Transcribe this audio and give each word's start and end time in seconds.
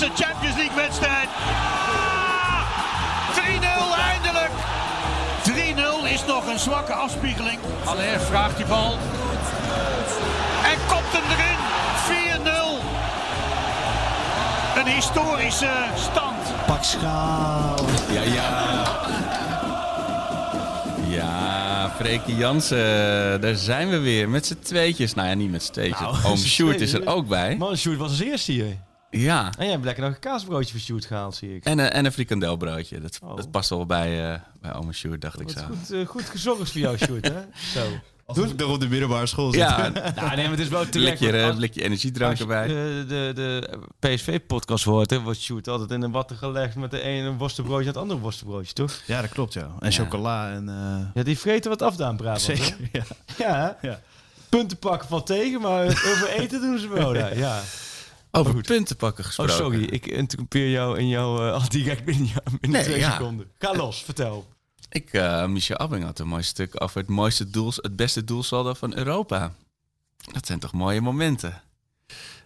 51ste 0.00 0.14
Champions 0.14 0.56
League 0.56 0.76
wedstrijd. 0.76 1.28
Ja! 1.48 2.64
3-0 3.34 3.98
eindelijk. 3.98 4.50
3-0 6.06 6.12
is 6.12 6.24
nog 6.26 6.46
een 6.46 6.58
zwakke 6.58 6.92
afspiegeling. 6.92 7.58
Alleen 7.84 8.20
vraagt 8.20 8.56
die 8.56 8.66
bal. 8.66 8.98
En 10.64 10.78
kopt 10.88 11.12
hem 11.12 11.22
erin. 11.30 11.58
4-0. 14.76 14.80
Een 14.80 14.94
historische 14.94 15.70
stand. 15.96 16.66
Pak 16.66 16.84
schaal. 16.84 17.84
Ja, 18.10 18.22
ja. 18.22 18.88
Ja, 21.08 21.90
Freekie 21.96 22.36
Jansen, 22.36 23.40
daar 23.40 23.54
zijn 23.54 23.90
we 23.90 23.98
weer. 23.98 24.28
Met 24.28 24.46
z'n 24.46 24.58
tweetjes. 24.62 25.14
Nou 25.14 25.28
ja, 25.28 25.34
niet 25.34 25.50
met 25.50 25.62
z'n 25.62 25.72
tweetjes. 25.72 26.00
Nou, 26.00 26.16
Oom 26.24 26.36
Sjoerd 26.36 26.80
is 26.80 26.92
er 26.92 27.06
ook 27.06 27.28
bij. 27.28 27.56
Man, 27.56 27.76
Sjoerd 27.76 27.98
was 27.98 28.10
als 28.10 28.20
eerste 28.20 28.52
hier. 28.52 28.88
Ja. 29.10 29.44
En 29.58 29.62
jij 29.64 29.70
hebt 29.72 29.84
lekker 29.84 30.04
nog 30.04 30.12
een 30.14 30.20
kaasbroodje 30.20 30.70
voor 30.70 30.80
Sjoerd 30.80 31.04
gehaald, 31.04 31.34
zie 31.36 31.54
ik. 31.56 31.64
En, 31.64 31.78
een- 31.78 31.90
en 31.90 32.04
een 32.04 32.12
frikandelbroodje. 32.12 33.00
Dat, 33.00 33.18
Oh. 33.22 33.36
dat 33.36 33.50
past 33.50 33.68
wel 33.70 33.86
bij, 33.86 34.32
eh 34.32 34.40
bij 34.60 34.74
Oom 34.74 34.92
Sjoerd, 34.92 35.20
dacht 35.20 35.40
ik 35.40 35.48
zo. 35.50 35.60
goed, 35.60 35.90
eh, 35.92 36.06
goed 36.06 36.24
gezorgd 36.24 36.70
voor 36.72 36.80
jou, 36.80 36.96
Sjoerd, 36.96 37.26
hè? 37.28 37.40
Zo. 37.80 37.86
Toen 38.34 38.48
ik 38.48 38.56
nog 38.56 38.70
op 38.72 38.80
de 38.80 38.88
middelbare 38.88 39.26
school 39.26 39.50
zit. 39.50 39.60
Ja, 39.60 39.88
Nou, 40.16 40.34
nee, 40.36 40.42
maar 40.42 40.50
het 40.50 40.58
is 40.60 40.68
wel 40.68 40.84
blikje, 40.90 41.24
want 41.30 41.36
eh, 41.38 41.46
als- 41.46 41.56
blikje 41.56 41.82
energiedrank 41.82 42.30
Als 42.30 42.38
je 42.38 42.44
erbij. 42.44 42.66
de, 42.68 43.04
de, 43.08 43.32
de 43.34 43.78
PSV-podcast 43.98 44.84
hoort, 44.84 45.10
hè, 45.10 45.20
wordt 45.20 45.40
Sjoerd 45.40 45.68
altijd 45.68 45.90
in 45.90 46.02
een 46.02 46.10
watten 46.10 46.36
gelegd 46.36 46.74
met 46.76 46.90
de 46.90 47.00
ene 47.00 47.32
worstenbroodje 47.36 47.82
en 47.82 47.88
het 47.92 47.96
andere 47.96 48.20
worstenbroodje, 48.20 48.72
toch? 48.72 49.00
Ja, 49.06 49.20
dat 49.20 49.30
klopt, 49.30 49.52
ja. 49.52 49.70
En 49.80 49.90
Ja. 49.90 49.96
chocola 49.96 50.50
en... 50.52 50.68
eh, 50.68 51.06
Ja, 51.14 51.22
die 51.22 51.38
vreten 51.38 51.70
wat 51.70 51.82
afdaan, 51.82 52.16
Brabant. 52.16 52.46
hè? 52.46 52.56
Zeker, 52.56 52.76
ja. 52.92 53.02
Ja, 53.38 53.76
hè? 53.80 53.88
Ja. 53.88 54.00
punten 54.48 54.76
pakken 54.78 55.08
valt 55.08 55.26
tegen, 55.26 55.60
maar 55.60 55.84
over 55.86 56.28
eten 56.38 56.60
doen 56.60 56.78
ze 56.78 56.88
wel. 56.88 57.14
Ja. 57.36 57.60
Over 58.30 58.60
punten 58.62 58.96
pakken 58.96 59.20
Oh, 59.24 59.26
gesproken. 59.26 59.54
sorry, 59.54 59.82
ik 59.84 60.06
interrompeer 60.06 60.70
jou 60.70 60.98
in 60.98 61.08
jouw 61.08 61.46
uh, 61.46 61.66
direct 61.68 62.04
binnen, 62.04 62.26
jou- 62.26 62.42
binnen 62.60 62.70
Nee, 62.80 62.82
twee 62.88 62.98
ja. 62.98 63.10
seconden. 63.12 63.50
Ga 63.58 63.74
los, 63.74 64.02
vertel. 64.02 64.48
Ik, 64.88 65.12
eh 65.12 65.46
Michel 65.46 65.76
Abbing 65.78 66.04
had 66.04 66.18
een 66.18 66.28
mooi 66.28 66.42
stuk 66.42 66.82
over 66.82 66.98
het 67.00 67.08
mooiste 67.08 67.50
doel, 67.50 67.72
het 67.76 67.96
beste 67.96 68.24
doelsaldo 68.24 68.74
van 68.74 68.96
Europa. 68.96 69.54
Dat 70.32 70.46
zijn 70.46 70.58
toch 70.58 70.72
mooie 70.72 71.00
momenten. 71.00 71.62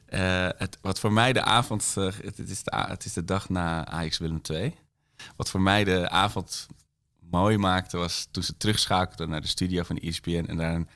Eh, 0.06 0.48
het, 0.56 0.78
wat 0.80 1.00
voor 1.00 1.12
mij 1.12 1.32
de 1.32 1.42
avond, 1.42 1.92
eh, 1.96 2.04
het, 2.04 2.36
het 2.36 2.50
is 2.50 2.62
de, 2.62 2.76
het 2.88 3.04
is 3.04 3.12
de 3.12 3.24
dag 3.24 3.48
na 3.48 3.86
Ajax 3.86 4.18
Willem 4.18 4.40
II. 4.50 4.74
Wat 5.36 5.50
voor 5.50 5.60
mij 5.60 5.84
de 5.84 6.08
avond 6.08 6.66
mooi 7.30 7.58
maakte 7.58 7.96
was 7.96 8.28
toen 8.30 8.42
ze 8.42 8.56
terugschakelden 8.56 9.28
naar 9.28 9.40
de 9.40 9.46
studio 9.46 9.82
van 9.82 9.96
ESPN 9.98 10.44
en 10.48 10.56
daar 10.56 10.74
een 10.74 10.88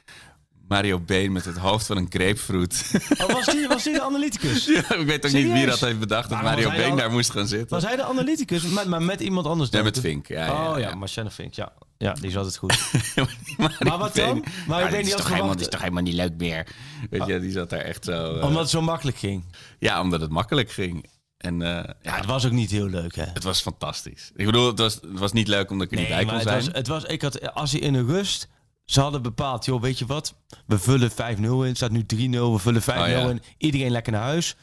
Mario 0.68 1.00
Been 1.00 1.32
met 1.32 1.44
het 1.44 1.56
hoofd 1.56 1.86
van 1.86 1.96
een 1.96 2.06
grapefruit. 2.10 2.90
Oh, 3.20 3.26
was, 3.32 3.46
die, 3.46 3.68
was 3.68 3.82
die 3.82 3.92
de 3.92 4.02
analyticus? 4.02 4.64
ja, 4.88 4.94
ik 4.94 5.06
weet 5.06 5.26
ook 5.26 5.32
niet 5.32 5.52
wie 5.52 5.66
dat 5.66 5.80
heeft 5.80 5.98
bedacht 5.98 6.30
dat 6.30 6.42
Mario 6.42 6.70
Been 6.70 6.96
daar 6.96 7.10
moest 7.10 7.30
gaan 7.30 7.46
zitten. 7.46 7.68
Was 7.68 7.84
hij 7.84 7.96
de 7.96 8.04
analyticus? 8.04 8.62
Maar, 8.62 8.88
maar 8.88 9.02
met 9.02 9.20
iemand 9.20 9.46
anders 9.46 9.70
Ja, 9.70 9.76
dan? 9.76 9.84
met 9.84 10.00
Vink. 10.00 10.26
Ja, 10.28 10.44
ja, 10.46 10.70
oh 10.72 10.78
ja, 10.78 10.88
ja. 10.88 10.94
Marcella 10.94 11.30
Vink, 11.30 11.54
ja. 11.54 11.72
Ja, 11.98 12.12
die 12.12 12.26
is 12.26 12.36
altijd 12.36 12.56
goed. 12.56 12.78
Maar 13.78 13.98
wat 13.98 14.14
dan? 14.14 14.44
Maar 14.66 14.82
ik 14.84 14.90
Ja, 14.90 14.96
is 14.96 15.14
of 15.14 15.20
toch 15.20 15.28
helemaal, 15.28 15.58
is 15.58 15.68
toch 15.68 15.80
helemaal 15.80 16.02
niet 16.02 16.14
leuk 16.14 16.32
meer. 16.36 16.66
Weet 17.10 17.26
je, 17.26 17.40
die 17.40 17.50
zat 17.50 17.70
daar 17.70 17.80
echt 17.80 18.04
zo... 18.04 18.36
eh, 18.36 18.44
Omdat 18.44 18.60
het 18.60 18.70
zo 18.70 18.80
makkelijk 18.82 19.16
ging. 19.16 19.44
Ja, 19.78 20.00
omdat 20.00 20.20
het 20.20 20.30
makkelijk 20.30 20.70
ging. 20.70 21.06
En 21.38 21.62
eh, 21.62 21.68
ja, 21.68 21.94
Ja, 22.02 22.16
het 22.16 22.26
was 22.26 22.46
ook 22.46 22.52
niet 22.52 22.70
heel 22.70 22.86
leuk, 22.88 23.14
hè? 23.16 23.24
het 23.24 23.42
was 23.44 23.60
fantastisch. 23.60 24.30
Ik 24.36 24.46
bedoel, 24.46 24.66
het 24.66 24.78
was, 24.78 24.94
het 24.94 25.18
was 25.18 25.32
niet 25.32 25.48
leuk 25.48 25.70
omdat 25.70 25.86
ik 25.86 25.92
er 25.92 25.98
niet 25.98 26.08
bij 26.08 26.24
kon 26.24 26.32
maar 26.32 26.42
zijn. 26.42 26.54
het 26.56 26.64
was, 26.66 26.74
het 26.76 26.88
was, 26.88 27.04
ik 27.04 27.22
had, 27.22 27.54
als 27.54 27.72
hij 27.72 27.80
in 27.80 27.92
de 27.92 28.04
rust, 28.04 28.48
ze 28.88 29.00
hadden 29.00 29.22
bepaald, 29.22 29.64
joh, 29.64 29.80
weet 29.80 29.98
je 29.98 30.06
wat? 30.06 30.34
We 30.66 30.78
vullen 30.78 31.10
5-0 31.10 31.14
in, 31.40 31.60
het 31.62 31.76
staat 31.76 31.90
nu 31.90 32.00
3-0, 32.02 32.06
we 32.30 32.58
vullen 32.58 32.82
5-0 32.82 32.86
Oh, 32.86 32.94
ja. 32.96 33.28
in. 33.28 33.42
Iedereen 33.58 33.90
lekker 33.90 34.12
naar 34.12 34.22
huis. 34.22 34.56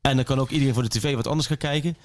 En 0.00 0.16
dan 0.16 0.24
kan 0.24 0.38
ook 0.38 0.50
iedereen 0.50 0.74
voor 0.74 0.82
de 0.82 0.88
tv 0.88 1.14
wat 1.14 1.26
anders 1.26 1.46
gaan 1.48 1.56
kijken. 1.56 1.96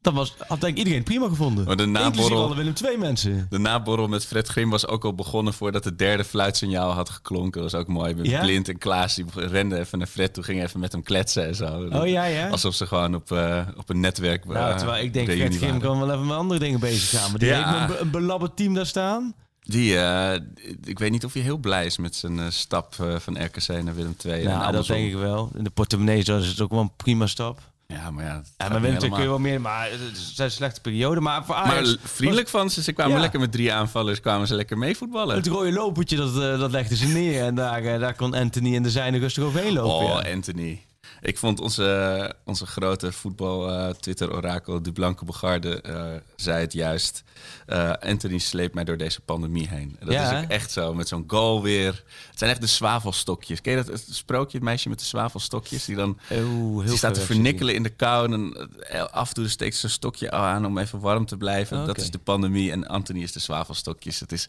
Dat 0.00 0.14
was, 0.14 0.34
had 0.46 0.60
denk 0.60 0.72
ik 0.72 0.78
iedereen 0.78 1.02
prima 1.02 1.28
gevonden. 1.28 1.64
Maar 1.64 1.76
de 1.76 1.86
naborrel- 1.86 2.44
alle 2.44 2.54
Willem 2.56 2.72
II 2.84 2.96
mensen. 2.98 3.46
De 3.50 3.58
naborrel 3.58 4.08
met 4.08 4.26
Fred 4.26 4.48
Grim 4.48 4.70
was 4.70 4.86
ook 4.86 5.04
al 5.04 5.14
begonnen 5.14 5.52
voordat 5.54 5.84
het 5.84 5.98
derde 5.98 6.24
fluitsignaal 6.24 6.90
had 6.90 7.10
geklonken. 7.10 7.62
Dat 7.62 7.70
was 7.72 7.80
ook 7.80 7.86
mooi. 7.88 8.14
Met 8.14 8.26
Ja? 8.26 8.40
Blind 8.40 8.68
en 8.68 8.78
Klaas 8.78 9.14
die 9.14 9.24
renden 9.34 9.78
even 9.78 9.98
naar 9.98 10.06
Fred 10.06 10.34
toe, 10.34 10.44
gingen 10.44 10.64
even 10.64 10.80
met 10.80 10.92
hem 10.92 11.02
kletsen 11.02 11.46
en 11.46 11.54
zo. 11.54 11.88
Oh 11.92 12.06
ja, 12.08 12.24
ja. 12.24 12.48
Alsof 12.48 12.74
ze 12.74 12.86
gewoon 12.86 13.14
op, 13.14 13.30
eh, 13.32 13.66
op 13.76 13.88
een 13.90 14.00
netwerk 14.00 14.44
Nou, 14.44 14.70
eh, 14.70 14.76
terwijl 14.76 15.04
ik 15.04 15.12
denk, 15.12 15.30
Fred 15.30 15.56
Grim 15.56 15.80
kan 15.80 15.98
wel 16.00 16.10
even 16.12 16.26
met 16.26 16.36
andere 16.36 16.60
dingen 16.60 16.80
bezig 16.80 17.20
gaan. 17.20 17.30
Maar 17.30 17.38
die 17.38 17.52
heeft 17.52 17.66
een, 17.80 17.86
be- 17.86 17.98
een 17.98 18.10
belabberd 18.10 18.56
team 18.56 18.74
daar 18.74 18.86
staan. 18.86 19.34
Die, 19.64 19.98
eh, 19.98 20.40
ik 20.84 20.98
weet 20.98 21.10
niet 21.10 21.24
of 21.24 21.32
hij 21.32 21.42
heel 21.42 21.56
blij 21.56 21.86
is 21.86 21.96
met 21.98 22.14
zijn 22.14 22.38
eh, 22.38 22.46
stap 22.48 22.94
eh, 23.00 23.18
van 23.18 23.44
RKC 23.44 23.68
naar 23.82 23.94
Willem 23.94 24.16
II. 24.24 24.42
Ja, 24.42 24.58
dat 24.58 24.66
andersom. 24.66 24.96
denk 24.96 25.08
ik 25.12 25.18
wel. 25.18 25.50
In 25.56 25.64
de 25.64 25.70
portemonnee 25.70 26.18
is 26.18 26.26
het 26.28 26.60
ook 26.60 26.70
wel 26.70 26.80
een 26.80 26.96
prima 26.96 27.26
stap. 27.26 27.60
Ja, 27.86 28.10
maar 28.10 28.24
ja, 28.24 28.42
Ja, 28.56 28.68
maar 28.68 28.80
Willem 28.80 29.00
II 29.02 29.10
kun 29.10 29.20
je 29.22 29.28
wel 29.28 29.38
meer, 29.38 29.60
maar 29.60 29.90
het 29.90 30.38
een 30.38 30.50
slechte 30.50 30.80
periode. 30.80 31.20
Maar 31.20 31.44
voor 31.44 31.54
Ajax, 31.54 31.88
Maar 31.88 31.96
vriendelijk 32.02 32.48
van 32.48 32.70
ze. 32.70 32.82
Ze 32.82 32.92
kwamen 32.92 33.14
Ja. 33.14 33.20
lekker 33.20 33.40
met 33.40 33.52
drie 33.52 33.72
aanvallers, 33.72 34.20
kwamen 34.20 34.46
ze 34.46 34.54
lekker 34.54 34.78
mee 34.78 34.96
voetballen. 34.96 35.36
Het 35.36 35.46
rode 35.46 35.72
lopertje, 35.72 36.16
dat, 36.16 36.34
dat 36.34 36.70
legden 36.70 36.96
ze 36.96 37.06
neer. 37.06 37.44
En 37.44 37.54
daar, 37.54 37.98
daar 37.98 38.14
kon 38.14 38.34
Anthony 38.34 38.76
en 38.76 38.82
de 38.82 38.90
zijne 38.90 39.18
rustig 39.18 39.44
overheen 39.44 39.72
lopen. 39.72 40.06
Oh, 40.06 40.22
ja. 40.22 40.32
Anthony. 40.32 40.80
Ik 41.22 41.38
vond 41.38 41.60
onze, 41.60 42.34
onze 42.44 42.66
grote 42.66 43.12
voetbal-Twitter-orakel, 43.12 44.82
de 44.82 44.92
Blanke 44.92 45.24
Bogarde, 45.24 45.80
eh, 45.80 46.04
zei 46.36 46.60
het 46.60 46.72
juist. 46.72 47.22
Eh, 47.66 47.92
Anthony 47.92 48.38
sleept 48.38 48.74
mij 48.74 48.84
door 48.84 48.96
deze 48.96 49.20
pandemie 49.20 49.68
heen. 49.68 49.96
En 49.98 50.06
dat 50.06 50.14
Ja, 50.14 50.22
is 50.24 50.30
hè? 50.30 50.42
ook 50.42 50.48
echt 50.50 50.70
zo, 50.70 50.94
met 50.94 51.08
zo'n 51.08 51.24
goal 51.26 51.62
weer. 51.62 52.04
Het 52.30 52.38
zijn 52.38 52.50
echt 52.50 52.60
de 52.60 52.66
zwavelstokjes. 52.66 53.60
Ken 53.60 53.72
je 53.76 53.84
dat 53.84 53.86
het 53.86 54.06
sprookje, 54.10 54.56
het 54.56 54.66
meisje 54.66 54.88
met 54.88 54.98
de 54.98 55.04
zwavelstokjes? 55.04 55.84
Die 55.84 55.96
dan 55.96 56.18
heel 56.24 56.82
die 56.86 56.96
staat 56.96 57.14
te 57.14 57.20
vernikkelen 57.20 57.74
in 57.74 57.82
de 57.82 57.88
kou. 57.90 58.32
En 58.32 58.68
eh, 58.88 59.04
af 59.04 59.28
en 59.28 59.34
toe 59.34 59.48
steekt 59.48 59.76
ze 59.76 59.84
een 59.84 59.90
stokje 59.90 60.30
aan 60.30 60.66
om 60.66 60.78
even 60.78 61.00
warm 61.00 61.26
te 61.26 61.36
blijven. 61.36 61.86
Dat 61.86 61.98
is 61.98 62.10
de 62.10 62.18
pandemie. 62.18 62.70
En 62.70 62.86
Anthony 62.88 63.22
is 63.22 63.32
de 63.32 63.40
zwavelstokjes. 63.40 64.20
Het 64.20 64.32
is... 64.32 64.48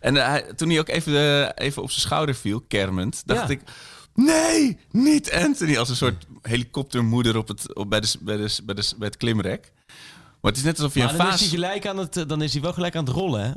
En 0.00 0.16
eh, 0.16 0.26
hij, 0.26 0.42
toen 0.56 0.68
hij 0.68 0.78
ook 0.78 0.88
even, 0.88 1.14
eh, 1.16 1.64
even 1.66 1.82
op 1.82 1.90
zijn 1.90 2.00
schouder 2.06 2.34
viel, 2.34 2.60
kermend, 2.68 3.22
dacht 3.26 3.40
Ja. 3.40 3.48
ik... 3.48 3.60
Nee, 4.14 4.78
niet 4.90 5.32
Anthony. 5.32 5.76
Als 5.76 5.88
een 5.88 5.96
soort 5.96 6.26
helikoptermoeder 6.42 7.36
op 7.36 7.48
het, 7.48 7.74
op, 7.74 7.90
bij, 7.90 8.00
de, 8.00 8.14
bij, 8.20 8.36
de, 8.36 8.58
bij, 8.64 8.74
de, 8.74 8.92
bij 8.98 9.08
het 9.08 9.16
klimrek. 9.16 9.72
Maar 10.40 10.50
het 10.50 10.56
is 10.56 10.66
net 10.66 10.76
alsof 10.78 10.94
je 10.94 11.00
Maar 11.00 11.10
een 11.10 11.16
dan 11.16 11.26
is, 11.26 11.32
hij 11.32 11.38
fase... 11.38 11.54
gelijk 11.54 11.86
aan 11.86 11.98
het, 11.98 12.16
eh, 12.16 12.26
dan 12.26 12.42
is 12.42 12.52
hij 12.52 12.62
wel 12.62 12.72
gelijk 12.72 12.96
aan 12.96 13.04
het 13.04 13.14
rollen, 13.14 13.42
hè? 13.44 13.52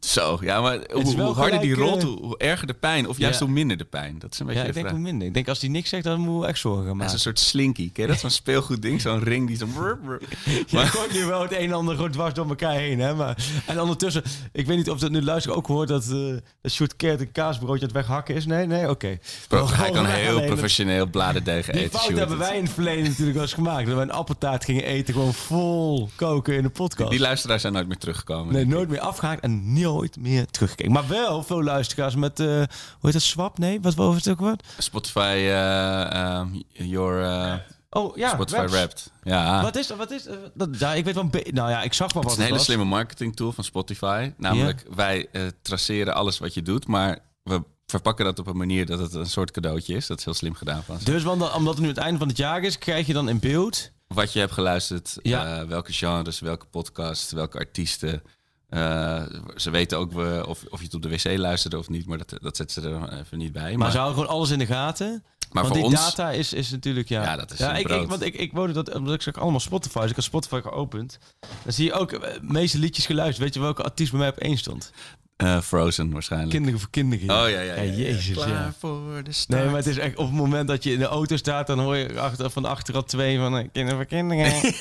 Zo, 0.00 0.38
ja, 0.40 0.60
maar 0.60 0.78
hoe, 0.92 1.02
is 1.02 1.14
harder 1.14 1.60
die 1.60 1.74
rolt, 1.74 2.02
eh, 2.02 2.08
hoe, 2.08 2.38
erger 2.38 2.66
de 2.66 2.74
pijn. 2.74 3.08
Of 3.08 3.18
juist 3.18 3.38
Ja. 3.38 3.44
hoe 3.44 3.54
minder 3.54 3.76
de 3.76 3.84
pijn. 3.84 4.18
Dat 4.18 4.32
is 4.32 4.38
een 4.38 4.46
beetje 4.46 4.60
Ja, 4.62 4.68
ik 4.68 4.74
denk 4.74 4.88
hoe 4.88 4.98
minder. 4.98 5.26
Ik 5.28 5.34
denk 5.34 5.48
als 5.48 5.60
hij 5.60 5.68
niks 5.70 5.88
zegt, 5.88 6.04
dan 6.04 6.20
moet 6.20 6.40
we 6.40 6.46
echt 6.46 6.58
zorgen 6.58 6.82
Hij 6.82 6.90
is 6.92 6.96
maken. 6.98 7.12
een 7.12 7.18
soort 7.20 7.38
slinky. 7.38 7.92
Ken 7.92 8.02
je 8.04 8.10
dat? 8.10 8.20
Zo'n 8.20 8.30
speelgoedding, 8.30 9.00
zo'n 9.00 9.22
ring 9.22 9.46
die 9.46 9.56
zo... 9.56 9.66
Je 10.66 10.78
gooit 10.78 11.12
nu 11.12 11.24
wel 11.24 11.42
het 11.42 11.52
een 11.52 11.58
en 11.58 11.72
ander 11.72 11.94
gewoon 11.94 12.10
dwars 12.10 12.34
door 12.34 12.48
elkaar 12.48 12.72
heen, 12.74 12.98
hè? 13.00 13.14
Maar, 13.14 13.36
en 13.66 13.80
ondertussen, 13.80 14.22
ik 14.52 14.66
weet 14.66 14.76
niet 14.76 14.90
of 14.90 14.98
dat 14.98 15.10
nu 15.10 15.22
luister 15.22 15.52
ook 15.54 15.66
hoort 15.66 15.88
dat, 15.88 16.02
eh 16.10 16.16
dat 16.62 16.72
Sjoerd 16.72 16.96
Kert 16.96 17.20
een 17.20 17.32
kaasbroodje 17.32 17.80
aan 17.80 17.86
het 17.86 17.92
weghakken 17.92 18.34
is. 18.34 18.46
Nee, 18.46 18.66
nee, 18.66 18.90
oké. 18.90 19.18
Bro, 19.48 19.66
We 19.66 19.74
hij 19.74 19.90
kan 19.90 20.06
heel 20.06 20.44
professioneel 20.44 21.06
bladerdeeg 21.06 21.66
Die 21.66 21.74
eten. 21.74 21.90
fout 21.90 22.02
Sjoerd. 22.02 22.18
hebben 22.18 22.38
wij 22.38 22.56
in 22.56 22.62
het 22.64 22.72
verleden 22.72 23.04
natuurlijk 23.04 23.32
wel 23.32 23.42
eens 23.42 23.52
gemaakt. 23.52 23.86
Dat 23.86 23.96
we 23.96 24.02
een 24.02 24.10
appeltaart 24.10 24.64
gingen 24.64 24.84
eten, 24.84 25.14
gewoon 25.14 25.34
vol 25.34 26.08
koken 26.14 26.54
in 26.56 26.62
de 26.62 26.68
podcast. 26.70 27.10
Die 27.10 27.20
luisteraars 27.20 27.60
zijn 27.60 27.72
nooit 27.72 27.88
meer 27.88 27.98
teruggekomen. 27.98 28.54
Nee, 28.54 28.66
nooit 28.66 28.88
meer 28.88 29.00
afgehaakt 29.00 29.40
en 29.42 29.72
nooit 29.92 30.16
meer 30.16 30.46
teruggekeken. 30.46 30.92
Maar 30.92 31.08
wel 31.08 31.42
veel 31.42 31.62
luisteraars 31.62 32.14
met, 32.14 32.40
eh, 32.40 32.46
hoe 32.46 32.66
heet 33.00 33.12
dat, 33.12 33.22
Swap? 33.22 33.58
Nee, 33.58 33.80
wat 33.80 33.94
was 33.94 34.14
het 34.14 34.28
ook 34.28 34.40
wat? 34.40 34.64
Spotify, 34.78 35.46
ehm, 35.50 36.46
your 36.72 37.62
Oh 37.90 38.16
ja, 38.16 38.28
Spotify 38.28 38.56
Raps. 38.58 38.72
Wrapped. 38.72 39.10
Ja. 39.22 39.62
Wat 39.62 39.76
is 39.76 39.86
dat? 39.86 39.96
Wat 39.96 40.10
is 40.10 40.26
dat? 40.54 40.68
Ja, 40.78 40.94
ik 40.94 41.04
weet 41.04 41.14
wel. 41.14 41.30
Nou 41.32 41.70
ja, 41.70 41.82
ik 41.82 41.92
zag 41.92 42.12
wel 42.12 42.22
Het 42.22 42.30
wat 42.30 42.38
is 42.40 42.44
een 42.44 42.50
hele 42.52 42.64
slimme 42.64 42.84
marketing 42.84 43.36
tool 43.36 43.52
van 43.52 43.64
Spotify. 43.64 44.32
Namelijk, 44.36 44.84
wij 44.94 45.28
eh, 45.32 45.42
traceren 45.62 46.14
alles 46.14 46.38
wat 46.38 46.54
je 46.54 46.62
doet, 46.62 46.86
maar 46.86 47.18
we 47.42 47.62
verpakken 47.86 48.24
dat 48.24 48.38
op 48.38 48.46
een 48.46 48.56
manier 48.56 48.86
dat 48.86 48.98
het 48.98 49.14
een 49.14 49.26
soort 49.26 49.50
cadeautje 49.50 49.94
is. 49.94 50.06
Dat 50.06 50.18
is 50.18 50.24
heel 50.24 50.34
slim 50.34 50.54
gedaan 50.54 50.82
van. 50.82 50.98
Dus 51.04 51.22
want, 51.22 51.52
omdat 51.54 51.74
het 51.74 51.82
nu 51.82 51.88
het 51.88 51.98
einde 51.98 52.18
van 52.18 52.28
het 52.28 52.36
jaar 52.36 52.62
is, 52.62 52.78
krijg 52.78 53.06
je 53.06 53.12
dan 53.12 53.28
in 53.28 53.38
beeld. 53.38 53.90
Wat 54.06 54.32
je 54.32 54.38
hebt 54.38 54.52
geluisterd, 54.52 55.18
Ja. 55.22 55.66
welke 55.66 55.92
genres, 55.92 56.40
welke 56.40 56.66
podcasts, 56.66 57.32
welke 57.32 57.58
artiesten, 57.58 58.22
Eh, 58.68 59.22
ze 59.56 59.70
weten 59.70 59.98
ook 59.98 60.14
of, 60.46 60.64
of 60.70 60.78
je 60.78 60.84
het 60.84 60.94
op 60.94 61.02
de 61.02 61.08
wc 61.08 61.38
luisterde 61.38 61.78
of 61.78 61.88
niet, 61.88 62.06
maar 62.06 62.18
dat, 62.18 62.34
dat 62.40 62.56
zetten 62.56 62.82
ze 62.82 62.88
er 62.88 63.18
even 63.18 63.38
niet 63.38 63.52
bij. 63.52 63.62
Maar, 63.62 63.78
Maar, 63.78 63.90
ze 63.90 63.96
houden 63.96 64.18
gewoon 64.18 64.34
alles 64.34 64.50
in 64.50 64.58
de 64.58 64.66
gaten. 64.66 65.24
maar 65.52 65.62
want 65.62 65.66
voor 65.66 65.76
die 65.76 65.84
ons, 65.84 66.14
data 66.14 66.30
is, 66.30 66.52
is 66.52 66.70
natuurlijk, 66.70 67.08
ja... 67.08 67.22
Ja, 67.22 67.36
dat 67.36 67.50
is 67.50 67.58
ja, 67.58 67.70
een 67.70 67.80
ik, 67.80 67.88
ik, 67.88 68.08
want 68.08 68.22
ik, 68.22 68.34
ik 68.34 68.52
woonde 68.52 68.72
dat, 68.72 68.94
omdat 68.94 69.14
ik 69.14 69.22
zag 69.22 69.38
allemaal 69.38 69.60
Spotify. 69.60 70.00
Dus 70.00 70.10
ik 70.10 70.16
had 70.16 70.24
Spotify 70.24 70.60
geopend. 70.60 71.18
Dan 71.64 71.72
zie 71.72 71.84
je 71.84 71.92
ook 71.92 72.12
eh, 72.12 72.32
de 72.32 72.38
meeste 72.42 72.78
liedjes 72.78 73.06
geluisterd. 73.06 73.44
Weet 73.44 73.54
je 73.54 73.60
welke 73.60 73.82
artiest 73.82 74.10
bij 74.10 74.20
mij 74.20 74.28
op 74.28 74.36
één 74.36 74.58
stond? 74.58 74.92
Eh, 75.38 75.60
Frozen 75.60 76.10
waarschijnlijk. 76.10 76.50
Kinderen 76.50 76.80
voor 76.80 76.90
kinderen. 76.90 77.42
Oh 77.42 77.48
ja, 77.50 77.60
ja, 77.60 77.74
ja. 77.74 77.82
ja. 77.82 77.92
jezus, 77.92 78.36
Klaar 78.36 78.48
ja. 78.48 78.72
voor 78.78 79.22
de 79.24 79.32
start. 79.32 79.60
Nee, 79.60 79.68
maar 79.68 79.76
het 79.76 79.86
is 79.86 79.98
echt 79.98 80.16
op 80.16 80.26
het 80.26 80.34
moment 80.34 80.68
dat 80.68 80.84
je 80.84 80.92
in 80.92 80.98
de 80.98 81.04
auto 81.04 81.36
staat, 81.36 81.66
dan 81.66 81.78
hoor 81.78 81.96
je 81.96 82.20
achter, 82.20 82.50
van 82.50 82.64
achter 82.64 82.94
al 82.94 83.04
twee 83.04 83.38
van 83.38 83.58
eh, 83.58 83.68
kinderen 83.72 83.98
voor 83.98 84.08
kinderen. 84.08 84.52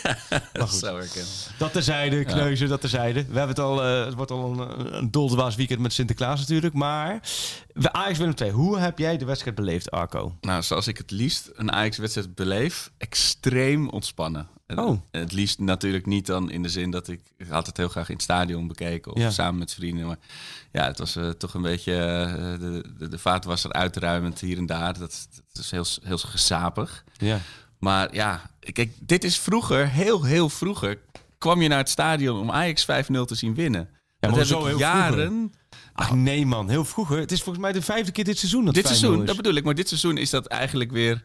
dat 0.54 0.70
is 0.70 0.80
zo 0.80 0.98
herkenbaar. 0.98 1.56
dat 1.58 1.74
terzijde, 1.74 2.24
kneuzen, 2.24 2.68
dat 2.68 2.82
terzijde. 2.82 3.26
We 3.26 3.38
hebben 3.38 3.56
het 3.56 3.60
al, 3.60 3.84
eh, 3.84 4.06
het 4.06 4.14
wordt 4.14 4.32
al 4.32 4.52
een, 4.52 4.96
een 4.98 5.12
doldebaas 5.12 5.56
weekend 5.56 5.80
met 5.80 5.94
Sinterklaas 5.94 6.40
natuurlijk. 6.40 6.74
Maar 6.74 7.20
we 7.74 7.92
Ajax 7.92 8.18
Willem 8.18 8.36
2, 8.36 8.52
hoe 8.52 8.80
heb 8.80 8.98
jij 8.98 9.18
de 9.18 9.26
wedstrijd 9.26 9.56
beleefd, 9.56 9.92
Arco? 9.92 10.38
Nou, 10.42 10.64
zoals 10.64 10.88
ik 10.88 10.98
het 10.98 11.12
liefst 11.12 11.50
een 11.56 11.72
Ajax-wedstrijd 11.72 12.36
beleef, 12.36 12.92
extreem 12.98 13.90
ontspannen. 13.90 14.48
En 14.68 14.80
Oh. 14.80 15.00
Het 15.12 15.32
liefst 15.32 15.60
natuurlijk 15.60 16.06
niet 16.06 16.26
dan 16.26 16.52
in 16.52 16.64
de 16.64 16.70
zin 16.70 16.92
dat 16.92 17.08
ik, 17.08 17.22
het 17.48 17.78
heel 17.78 17.88
graag 17.88 18.08
in 18.08 18.14
het 18.14 18.24
stadion 18.24 18.68
bekeken 18.68 19.12
of 19.14 19.20
Ja. 19.20 19.30
samen 19.30 19.60
met 19.60 19.74
vrienden. 19.74 20.06
Maar 20.08 20.18
ja, 20.72 20.86
het 20.86 20.98
was 20.98 21.16
eh, 21.16 21.30
toch 21.30 21.54
een 21.54 21.62
beetje 21.62 21.94
eh, 21.94 22.60
de, 22.60 22.84
de, 22.98 23.08
de 23.08 23.18
vaatwasser 23.20 23.74
uitruimend 23.74 24.40
hier 24.40 24.58
en 24.58 24.66
daar. 24.66 25.00
Dat, 25.00 25.28
dat 25.54 25.64
is 25.64 25.72
heel, 25.72 25.86
heel 26.04 26.18
gesapig. 26.18 27.04
Ja. 27.18 27.40
Maar 27.80 28.14
ja, 28.14 28.50
kijk, 28.74 28.92
dit 29.00 29.24
is 29.24 29.40
vroeger, 29.40 29.90
heel, 29.90 30.24
heel 30.24 30.50
vroeger, 30.50 31.00
kwam 31.38 31.62
je 31.62 31.68
naar 31.68 31.78
het 31.78 31.90
stadion 31.90 32.40
om 32.40 32.52
Ajax 32.52 32.86
5-0 32.86 32.86
te 33.26 33.36
zien 33.36 33.56
winnen. 33.56 33.90
maar 34.20 34.32
dat 34.34 34.48
zo 34.48 34.66
heel 34.66 34.78
jaren. 34.78 35.54
Ach 35.94 36.14
nee 36.14 36.46
man, 36.46 36.70
heel 36.70 36.86
vroeger. 36.86 37.20
Het 37.20 37.32
is 37.32 37.42
volgens 37.42 37.64
mij 37.64 37.74
de 37.74 37.82
vijfde 37.82 38.12
keer 38.12 38.24
dit 38.24 38.38
seizoen 38.38 38.66
dat 38.66 38.74
Dit 38.74 38.84
5-0 38.86 38.88
seizoen, 38.88 39.20
is. 39.22 39.28
dat 39.28 39.36
bedoel 39.36 39.54
ik, 39.54 39.64
maar 39.64 39.76
dit 39.76 39.88
seizoen 39.88 40.18
is 40.18 40.30
dat 40.30 40.46
eigenlijk 40.46 40.92
weer. 40.92 41.24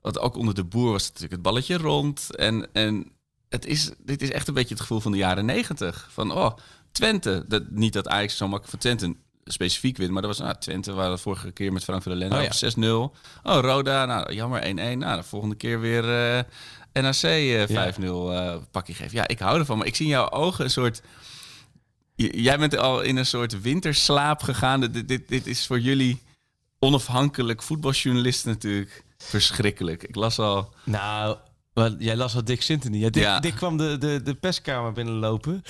Want 0.00 0.18
ook 0.18 0.36
onder 0.36 0.54
de 0.54 0.64
boer 0.64 0.90
was 0.92 1.02
het 1.02 1.12
natuurlijk 1.12 1.32
het 1.32 1.42
balletje 1.42 1.76
rond. 1.76 2.36
En, 2.36 2.68
en 2.72 3.12
het 3.48 3.66
is, 3.66 3.90
dit 3.98 4.22
is 4.22 4.30
echt 4.30 4.48
een 4.48 4.54
beetje 4.54 4.74
het 4.74 4.80
gevoel 4.80 5.00
van 5.00 5.12
de 5.12 5.18
jaren 5.18 5.44
negentig. 5.44 6.08
Van 6.12 6.32
oh, 6.32 6.56
Twente. 6.92 7.44
Dat, 7.48 7.70
niet 7.70 7.92
dat 7.92 8.08
Ajax 8.08 8.36
zo 8.36 8.48
makkelijk 8.48 8.70
van 8.70 8.78
Twente 8.78 9.16
specifiek 9.44 9.96
wint. 9.96 10.10
Maar 10.10 10.22
dat 10.22 10.30
was 10.36 10.46
nou, 10.46 10.58
Twente 10.58 10.92
waren 10.92 11.14
de 11.14 11.22
vorige 11.22 11.50
keer 11.52 11.72
met 11.72 11.84
Frank 11.84 12.02
van 12.02 12.12
der 12.12 12.20
Lende 12.20 12.36
Oh, 12.36 13.10
op 13.10 13.12
6-0. 13.12 13.18
Oh, 13.42 13.60
Roda, 13.60 14.06
nou 14.06 14.34
jammer 14.34 14.62
1-1. 14.62 14.64
Nou, 14.98 15.16
de 15.16 15.22
volgende 15.22 15.54
keer 15.54 15.80
weer 15.80 16.04
eh, 16.04 17.02
NAC 17.02 17.22
eh 17.22 17.94
5-0 17.98 18.02
eh, 18.02 18.56
pakje 18.70 18.94
geven. 18.94 19.16
Ja, 19.16 19.28
ik 19.28 19.38
hou 19.38 19.58
ervan. 19.58 19.78
Maar 19.78 19.86
ik 19.86 19.96
zie 19.96 20.06
in 20.06 20.12
jouw 20.12 20.30
ogen 20.30 20.64
een 20.64 20.70
soort... 20.70 21.02
J- 22.14 22.40
Jij 22.40 22.58
bent 22.58 22.76
al 22.76 23.00
in 23.00 23.16
een 23.16 23.26
soort 23.26 23.60
winterslaap 23.60 24.42
gegaan. 24.42 24.80
Dit, 24.80 25.08
dit, 25.08 25.28
dit 25.28 25.46
is 25.46 25.66
voor 25.66 25.80
jullie 25.80 26.22
onafhankelijk 26.78 27.62
voetbaljournalist 27.62 28.44
natuurlijk 28.44 29.04
verschrikkelijk. 29.24 30.02
Ik 30.02 30.14
las 30.14 30.38
al... 30.38 30.74
Nou, 30.84 31.36
jij 31.98 32.16
las 32.16 32.34
al 32.34 32.44
Dick 32.44 32.62
Sintony. 32.62 32.96
Ja, 32.98 33.10
Dick, 33.10 33.22
Ja. 33.22 33.40
Dick 33.40 33.54
kwam 33.54 33.76
de, 33.76 33.98
de, 33.98 34.20
de 34.22 34.34
perskamer 34.34 34.92
binnenlopen. 34.92 35.62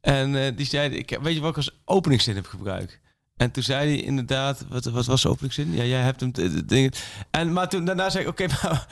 En 0.00 0.44
eh, 0.44 0.56
die 0.56 0.66
zei, 0.66 0.90
ik, 0.94 1.18
weet 1.22 1.34
je 1.34 1.40
wat 1.40 1.50
ik 1.50 1.56
als 1.56 1.80
openingszin 1.84 2.34
heb 2.34 2.46
gebruikt? 2.46 3.00
En 3.36 3.50
toen 3.50 3.62
zei 3.62 3.88
hij 3.88 4.00
inderdaad, 4.00 4.64
wat, 4.68 4.84
wat 4.84 5.06
was 5.06 5.22
de 5.22 5.28
openingszin? 5.28 5.74
Ja, 5.74 5.84
jij 5.84 6.00
hebt 6.00 6.20
hem... 6.20 6.32
dingen. 6.66 6.92
En, 7.30 7.52
maar 7.52 7.68
toen, 7.68 7.84
daarna 7.84 8.10
zei 8.10 8.24
ik, 8.24 8.30
oké, 8.30 8.46
maar 8.54 8.86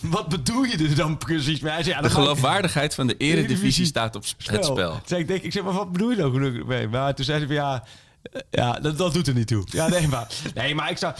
wat 0.00 0.28
bedoel 0.28 0.62
je 0.62 0.76
er 0.88 0.94
dan 0.94 1.18
precies 1.18 1.60
mee? 1.60 1.72
Hij 1.72 1.82
zei, 1.82 1.94
ja, 1.96 2.02
De 2.02 2.10
geloofwaardigheid 2.10 2.94
van 2.94 3.06
de 3.06 3.16
eredivisie 3.16 3.86
staat 3.86 4.16
op 4.16 4.22
het 4.22 4.64
spel. 4.64 4.74
Toen 4.74 5.00
zei 5.04 5.20
ik, 5.20 5.28
denk, 5.28 5.42
ik 5.42 5.52
zeg, 5.52 5.62
maar 5.62 5.72
wat 5.72 5.92
bedoel 5.92 6.10
je 6.10 6.16
nou 6.16 6.32
gelukkig 6.32 6.64
mee? 6.64 6.88
Maar 6.88 7.14
toen 7.14 7.24
zei 7.24 7.38
hij 7.38 7.46
van, 7.46 7.56
ja... 7.56 7.84
Ja, 8.50 8.72
dat, 8.72 8.98
dat 8.98 9.12
doet 9.12 9.26
er 9.26 9.34
niet 9.34 9.46
toe. 9.46 9.64
Ja, 9.66 9.88
nee, 9.88 10.08
maar, 10.08 10.26
nee, 10.54 10.74
maar 10.74 10.90
ik 10.90 10.98
zou... 10.98 11.14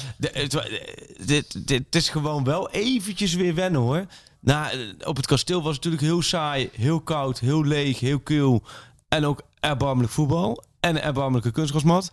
dit, 1.25 1.67
dit, 1.67 1.95
is 1.95 2.09
gewoon 2.09 2.45
wel 2.45 2.71
eventjes 2.71 3.35
weer 3.35 3.55
wennen, 3.55 3.81
hoor. 3.81 4.07
Eh, 4.45 4.69
op 5.05 5.17
het 5.17 5.27
kasteel 5.27 5.63
was 5.63 5.75
het 5.75 5.85
natuurlijk 5.85 6.13
heel 6.13 6.23
saai, 6.23 6.71
heel 6.73 7.01
koud, 7.01 7.39
heel 7.39 7.65
leeg, 7.65 8.01
heel 8.01 8.21
kil. 8.21 8.63
En 9.09 9.25
ook 9.25 9.43
erbarmelijk 9.61 10.13
voetbal. 10.13 10.65
En 10.81 10.97
een 10.97 11.03
erbarmelijke 11.03 11.51
kunstgrasmat. 11.51 12.13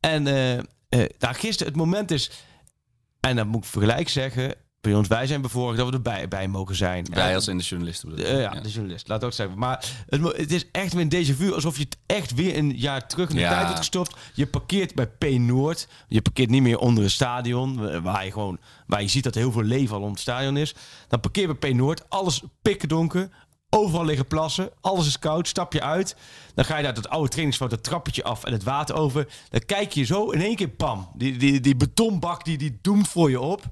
En 0.00 0.26
eh, 0.26 1.04
nou, 1.18 1.34
gisteren, 1.34 1.72
het 1.72 1.82
moment 1.82 2.10
is... 2.10 2.30
En 3.20 3.36
dat 3.36 3.46
moet 3.46 3.64
ik 3.64 3.70
vergelijk 3.70 4.08
zeggen... 4.08 4.54
Bij 4.80 4.94
ons, 4.94 5.08
wij 5.08 5.26
zijn 5.26 5.40
bevoorrecht 5.40 5.78
dat 5.78 5.88
we 5.88 5.94
erbij 5.94 6.28
bij 6.28 6.48
mogen 6.48 6.74
zijn. 6.76 7.06
Wij 7.10 7.28
En- 7.28 7.34
als 7.34 7.48
in 7.48 7.58
de 7.58 7.64
journalisten 7.64 8.08
bedoel 8.08 8.24
eh, 8.26 8.40
ja, 8.40 8.50
de 8.60 8.68
journalist. 8.68 9.08
Laat 9.08 9.24
ook 9.24 9.32
zeggen. 9.32 9.58
Maar 9.58 9.84
het, 10.08 10.52
is 10.52 10.70
echt 10.70 10.92
weer 10.92 11.02
een 11.10 11.26
déjà 11.26 11.36
vu. 11.36 11.52
Alsof 11.52 11.76
je 11.76 11.82
het 11.84 11.96
echt 12.06 12.34
weer 12.34 12.56
een 12.56 12.76
jaar 12.76 13.08
terug 13.08 13.28
in 13.28 13.34
de 13.34 13.40
Ja. 13.40 13.50
tijd 13.52 13.64
hebt 13.66 13.78
gestopt. 13.78 14.16
Je 14.34 14.46
parkeert 14.46 14.94
bij 14.94 15.06
P 15.06 15.24
Noord. 15.38 15.88
Je 16.08 16.22
parkeert 16.22 16.50
niet 16.50 16.62
meer 16.62 16.78
onder 16.78 17.04
een 17.04 17.10
stadion. 17.10 17.88
eh, 17.88 18.00
Waar 18.02 18.24
je 18.24 18.32
gewoon 18.32 18.58
waar 18.86 19.02
je 19.02 19.08
ziet 19.08 19.24
dat 19.24 19.34
er 19.34 19.40
heel 19.40 19.52
veel 19.52 19.62
leven 19.62 19.96
al 19.96 20.02
om 20.02 20.10
het 20.10 20.20
stadion 20.20 20.56
is. 20.56 20.74
Dan 21.08 21.20
parkeer 21.20 21.48
je 21.48 21.56
bij 21.56 21.70
P 21.70 21.74
Noord. 21.74 22.08
Alles 22.10 22.42
pikken 22.62 22.88
donker. 22.88 23.28
Overal 23.70 24.04
liggen 24.04 24.26
plassen. 24.26 24.70
Alles 24.80 25.06
is 25.06 25.18
koud. 25.18 25.48
Stap 25.48 25.72
je 25.72 25.82
uit. 25.82 26.16
Dan 26.54 26.64
ga 26.64 26.76
je 26.76 26.82
naar 26.82 26.94
dat 26.94 27.08
oude 27.08 27.28
trainingsveld, 27.28 27.70
dat 27.70 27.84
trappetje 27.84 28.24
af 28.24 28.44
en 28.44 28.52
het 28.52 28.62
water 28.62 28.94
over. 28.94 29.28
Dan 29.50 29.60
kijk 29.66 29.92
je 29.92 30.04
zo 30.04 30.30
in 30.30 30.40
één 30.40 30.56
keer, 30.56 30.68
pam. 30.68 31.08
Die, 31.14 31.36
die, 31.36 31.60
die 31.60 31.76
betonbak 31.76 32.44
die, 32.44 32.58
die 32.58 32.78
doemt 32.82 33.08
voor 33.08 33.30
je 33.30 33.40
op 33.40 33.62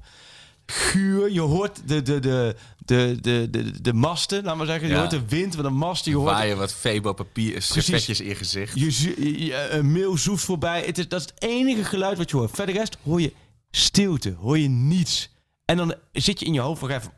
guur. 0.65 1.31
Je 1.31 1.39
hoort 1.41 1.87
de, 1.87 2.01
de, 2.01 2.19
de, 2.19 2.55
de, 2.85 3.17
de, 3.21 3.47
de, 3.49 3.81
de 3.81 3.93
masten, 3.93 4.43
laat 4.43 4.55
maar 4.57 4.65
zeggen. 4.65 4.87
Je 4.87 4.93
Ja. 4.93 4.99
hoort 4.99 5.11
de 5.11 5.25
wind 5.27 5.55
van 5.55 5.63
de 5.63 5.69
masten. 5.69 6.11
Je 6.11 6.17
hoort 6.17 6.31
Waaien 6.31 6.57
wat 6.57 6.73
Febo 6.73 7.13
papier, 7.13 7.61
servetjes 7.61 8.19
in 8.19 8.27
je 8.27 8.35
gezicht. 8.35 8.79
je, 8.79 9.13
je, 9.19 9.45
je- 9.45 9.69
een 9.69 9.91
mail 9.91 10.17
zoeft 10.17 10.43
voorbij. 10.43 10.83
Het 10.85 10.97
is, 10.97 11.07
dat 11.07 11.19
is 11.21 11.25
het 11.25 11.41
enige 11.43 11.83
geluid 11.83 12.17
wat 12.17 12.29
je 12.29 12.37
hoort. 12.37 12.51
Verder 12.51 12.73
de 12.73 12.79
rest 12.79 12.97
hoor 13.03 13.21
je 13.21 13.33
stilte, 13.71 14.33
hoor 14.39 14.57
je 14.59 14.67
niets. 14.69 15.29
En 15.65 15.77
dan 15.77 15.95
zit 16.11 16.39
je 16.39 16.45
in 16.45 16.53
je 16.53 16.59
hoofd 16.59 16.79
van, 16.79 16.89
even, 16.89 17.11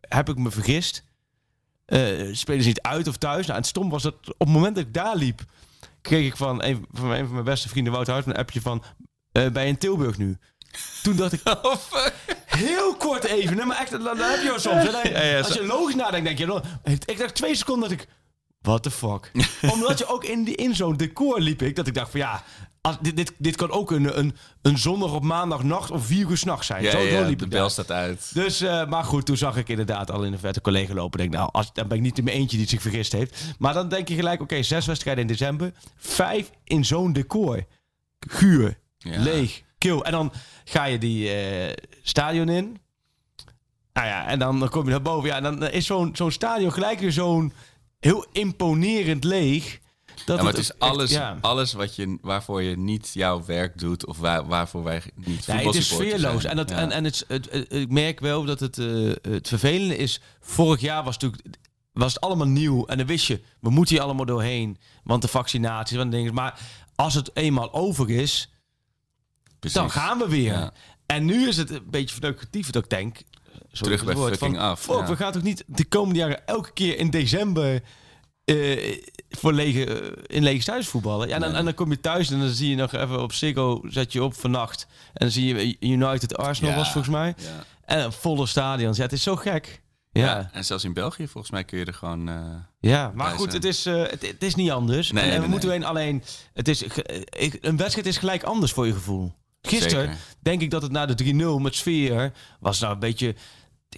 heb 0.00 0.28
ik 0.28 0.36
me 0.38 0.50
vergist? 0.50 1.02
Eh, 1.84 2.00
spelen 2.32 2.62
ze 2.62 2.68
niet 2.68 2.80
uit 2.82 3.08
of 3.08 3.16
thuis? 3.16 3.40
Nou, 3.46 3.50
en 3.50 3.56
het 3.56 3.66
stom 3.66 3.90
was 3.90 4.02
dat 4.02 4.14
op 4.28 4.38
het 4.38 4.48
moment 4.48 4.74
dat 4.74 4.84
ik 4.84 4.94
daar 4.94 5.16
liep, 5.16 5.40
kreeg 6.00 6.26
ik 6.26 6.36
van 6.36 6.62
een 6.62 6.86
van 6.92 7.06
mijn, 7.08 7.18
een 7.20 7.24
van 7.26 7.32
mijn 7.34 7.44
beste 7.44 7.68
vrienden, 7.68 7.92
Wouter 7.92 8.12
Hout, 8.14 8.26
een 8.26 8.36
appje 8.36 8.60
van, 8.60 8.82
eh, 9.32 9.48
ben 9.50 9.62
je 9.62 9.68
in 9.68 9.78
Tilburg 9.78 10.18
nu? 10.18 10.36
Toen 11.02 11.16
dacht 11.16 11.32
ik, 11.32 11.40
Oh, 11.62 11.76
fuck. 11.76 12.14
Heel 12.46 12.94
kort 12.96 13.24
even, 13.24 13.56
nee, 13.56 13.64
maar 13.66 13.78
echt, 13.78 13.90
dat, 13.90 14.02
dat 14.04 14.16
heb 14.18 14.42
je 14.42 14.48
wel 14.48 14.58
soms. 14.58 14.82
hè. 14.84 14.90
Dan- 14.90 15.10
Ja, 15.12 15.22
ja, 15.22 15.38
als 15.40 15.54
je 15.54 15.64
logisch 15.66 15.94
nadenkt, 15.94 16.26
denk 16.26 16.38
je... 16.38 16.46
dan- 16.46 16.62
Ik 17.04 17.18
dacht 17.18 17.34
twee 17.34 17.54
seconden 17.54 17.88
dat 17.88 17.98
ik... 18.00 18.06
What 18.60 18.82
the 18.82 18.90
fuck? 18.90 19.30
Omdat 19.72 19.98
je 19.98 20.06
ook 20.06 20.24
in, 20.24 20.44
die, 20.44 20.54
in 20.54 20.74
zo'n 20.74 20.96
decor 20.96 21.40
liep 21.40 21.62
ik, 21.62 21.76
dat 21.76 21.86
ik 21.86 21.94
dacht 21.94 22.10
van 22.10 22.20
ja... 22.20 22.42
Als, 22.82 22.96
dit, 23.00 23.16
dit, 23.16 23.32
dit 23.38 23.56
kan 23.56 23.70
ook 23.70 23.90
een, 23.90 24.18
een, 24.18 24.36
een 24.62 24.78
zondag 24.78 25.12
op 25.12 25.22
maandagnacht 25.22 25.90
of 25.90 26.06
vier 26.06 26.30
uur 26.30 26.36
s'nachts 26.36 26.66
zijn. 26.66 26.82
Ja, 26.82 26.90
zo, 26.90 26.98
ja, 26.98 27.20
liep 27.20 27.38
de 27.38 27.44
ik 27.44 27.50
bel 27.50 27.60
daar. 27.60 27.70
staat 27.70 27.90
uit. 27.90 28.30
Dus, 28.34 28.60
eh, 28.60 28.86
maar 28.86 29.04
goed, 29.04 29.26
toen 29.26 29.36
zag 29.36 29.56
ik 29.56 29.68
inderdaad 29.68 30.10
al 30.10 30.24
in 30.24 30.30
de 30.32 30.38
verte 30.38 30.60
collega 30.60 30.94
lopen. 30.94 31.18
Denk, 31.18 31.32
nou, 31.32 31.48
als, 31.52 31.72
dan 31.72 31.88
ben 31.88 31.96
ik 31.96 32.02
niet 32.02 32.18
in 32.18 32.24
mijn 32.24 32.36
eentje 32.36 32.56
die 32.56 32.68
zich 32.68 32.82
vergist 32.82 33.12
heeft. 33.12 33.36
Maar 33.58 33.74
dan 33.74 33.88
denk 33.88 34.08
je 34.08 34.14
gelijk, 34.14 34.40
oké, 34.40 34.62
zes 34.62 34.86
wedstrijden 34.86 35.22
in 35.22 35.28
december. 35.28 35.72
Vijf 35.96 36.50
in 36.64 36.84
zo'n 36.84 37.12
decor. 37.12 37.64
Guur, 38.28 38.78
Ja. 38.98 39.22
leeg, 39.22 39.62
kil. 39.80 40.04
En 40.04 40.12
dan 40.12 40.32
ga 40.64 40.84
je 40.84 40.98
die 40.98 41.30
eh, 41.32 41.74
stadion 42.02 42.48
in. 42.48 42.78
Nou 43.92 44.06
ja, 44.06 44.26
en 44.26 44.38
dan, 44.38 44.58
dan 44.60 44.68
kom 44.68 44.84
je 44.84 44.90
naar 44.90 45.02
boven. 45.02 45.28
Ja, 45.28 45.36
en 45.36 45.42
dan 45.42 45.62
is 45.68 45.86
zo'n 45.86 46.10
zo'n 46.16 46.30
stadion 46.30 46.72
gelijk 46.72 47.00
weer 47.00 47.12
zo'n 47.12 47.52
heel 48.00 48.26
imponerend 48.32 49.24
leeg. 49.24 49.78
Dat 50.24 50.36
Ja, 50.36 50.42
maar 50.44 50.52
het 50.52 50.60
is 50.62 50.70
echt- 50.70 50.80
alles, 50.80 51.10
ja. 51.10 51.38
alles 51.40 51.72
wat 51.72 51.96
je, 51.96 52.18
waarvoor 52.20 52.62
je 52.62 52.76
niet 52.78 53.10
jouw 53.12 53.44
werk 53.44 53.78
doet 53.78 54.06
of 54.06 54.18
waar, 54.18 54.46
waarvoor 54.46 54.82
wij 54.82 55.02
niet 55.14 55.46
Nee, 55.46 55.66
het 55.66 55.74
is 55.74 55.88
sfeerloos. 55.88 56.44
En, 56.44 56.56
dat, 56.56 56.70
Ja. 56.70 56.76
en, 56.76 56.90
en 56.90 57.04
het, 57.04 57.24
het, 57.28 57.50
het- 57.50 57.72
ik 57.72 57.90
merk 57.90 58.20
wel 58.20 58.44
dat 58.44 58.60
het, 58.60 58.78
eh, 58.78 58.86
het 59.22 59.48
vervelende 59.48 59.96
is... 59.96 60.20
Vorig 60.40 60.80
jaar 60.80 61.04
was, 61.04 61.14
het 61.14 61.22
natuurlijk, 61.22 61.56
was 61.92 62.12
het 62.14 62.22
allemaal 62.22 62.46
nieuw. 62.46 62.86
En 62.86 62.98
dan 62.98 63.06
wist 63.06 63.26
je, 63.26 63.40
we 63.60 63.70
moeten 63.70 63.94
hier 63.94 64.04
allemaal 64.04 64.24
doorheen. 64.26 64.78
Want 65.04 65.22
de 65.22 65.28
vaccinaties, 65.28 65.96
want 65.96 66.12
dingen. 66.12 66.34
Maar 66.34 66.60
als 66.94 67.14
het 67.14 67.30
eenmaal 67.36 67.72
over 67.72 68.10
is, 68.10 68.49
Precies. 69.60 69.78
dan 69.78 69.90
gaan 69.90 70.18
we 70.18 70.28
weer. 70.28 70.52
Ja. 70.52 70.72
En 71.06 71.24
nu 71.24 71.48
is 71.48 71.56
het 71.56 71.70
een 71.70 71.86
beetje 71.90 72.14
verneukeratief 72.14 72.70
dat 72.70 72.84
ik 72.84 72.90
denk... 72.90 73.16
eh, 73.16 73.22
sorry 73.72 73.96
Terug 73.96 74.04
bij 74.14 74.14
fucking 74.30 74.56
van, 74.56 74.64
af, 74.64 74.86
ja. 74.86 75.06
we 75.06 75.16
gaan 75.16 75.32
toch 75.32 75.42
niet 75.42 75.64
de 75.66 75.84
komende 75.84 76.18
jaren 76.18 76.46
elke 76.46 76.72
keer 76.72 76.98
in 76.98 77.10
december... 77.10 77.82
eh, 78.44 78.96
voor 79.30 79.52
lege, 79.52 80.00
eh, 80.00 80.36
in 80.36 80.42
lege 80.42 80.64
thuis 80.64 80.86
voetballen. 80.88 81.28
Ja, 81.28 81.34
en, 81.34 81.40
dan, 81.40 81.54
en 81.54 81.64
dan 81.64 81.74
kom 81.74 81.90
je 81.90 82.00
thuis 82.00 82.30
en 82.30 82.38
dan 82.38 82.48
zie 82.48 82.70
je 82.70 82.76
nog 82.76 82.92
even 82.92 83.22
op 83.22 83.32
Ziggo, 83.32 83.80
zet 83.88 84.12
je 84.12 84.22
op 84.22 84.34
vannacht. 84.34 84.86
En 84.90 85.12
dan 85.26 85.30
zie 85.30 85.54
je 85.54 85.76
United 85.80 86.36
Arsenal 86.36 86.70
Ja. 86.70 86.76
was 86.76 86.92
volgens 86.92 87.14
mij. 87.14 87.34
Ja. 87.36 87.64
En 87.84 88.04
een 88.04 88.12
volle 88.12 88.46
stadion. 88.46 88.92
Ja, 88.96 89.02
het 89.02 89.12
is 89.12 89.22
zo 89.22 89.36
gek. 89.36 89.82
Ja, 90.12 90.20
Ja. 90.24 90.26
ja. 90.38 90.50
En 90.52 90.64
zelfs 90.64 90.84
in 90.84 90.92
België 90.92 91.28
volgens 91.28 91.52
mij 91.52 91.64
kun 91.64 91.78
je 91.78 91.84
er 91.84 91.94
gewoon... 91.94 92.28
eh, 92.28 93.08
maar 93.14 93.30
goed, 93.30 93.50
zijn. 93.50 93.54
het 93.54 93.64
is, 93.64 93.84
het, 93.84 94.26
het 94.26 94.42
is 94.42 94.54
niet 94.54 94.70
anders. 94.70 95.12
Nee, 95.12 95.22
en, 95.22 95.28
en 95.28 95.34
nee, 95.34 95.44
we 95.44 95.50
moeten 95.50 95.68
nee. 95.68 95.86
alleen, 95.86 96.22
het 96.54 96.68
is, 96.68 96.84
een 97.60 97.76
wedstrijd 97.76 98.06
is 98.06 98.16
gelijk 98.18 98.42
anders 98.42 98.72
voor 98.72 98.86
je 98.86 98.92
gevoel. 98.92 99.32
Gisteren 99.62 100.06
Zeker. 100.06 100.18
denk 100.38 100.60
ik 100.62 100.70
dat 100.70 100.82
het 100.82 100.92
na 100.92 101.06
de 101.06 101.58
3-0 101.58 101.62
met 101.62 101.74
sfeer 101.74 102.32
was 102.60 102.80
nou 102.80 102.92
een 102.92 102.98
beetje... 102.98 103.34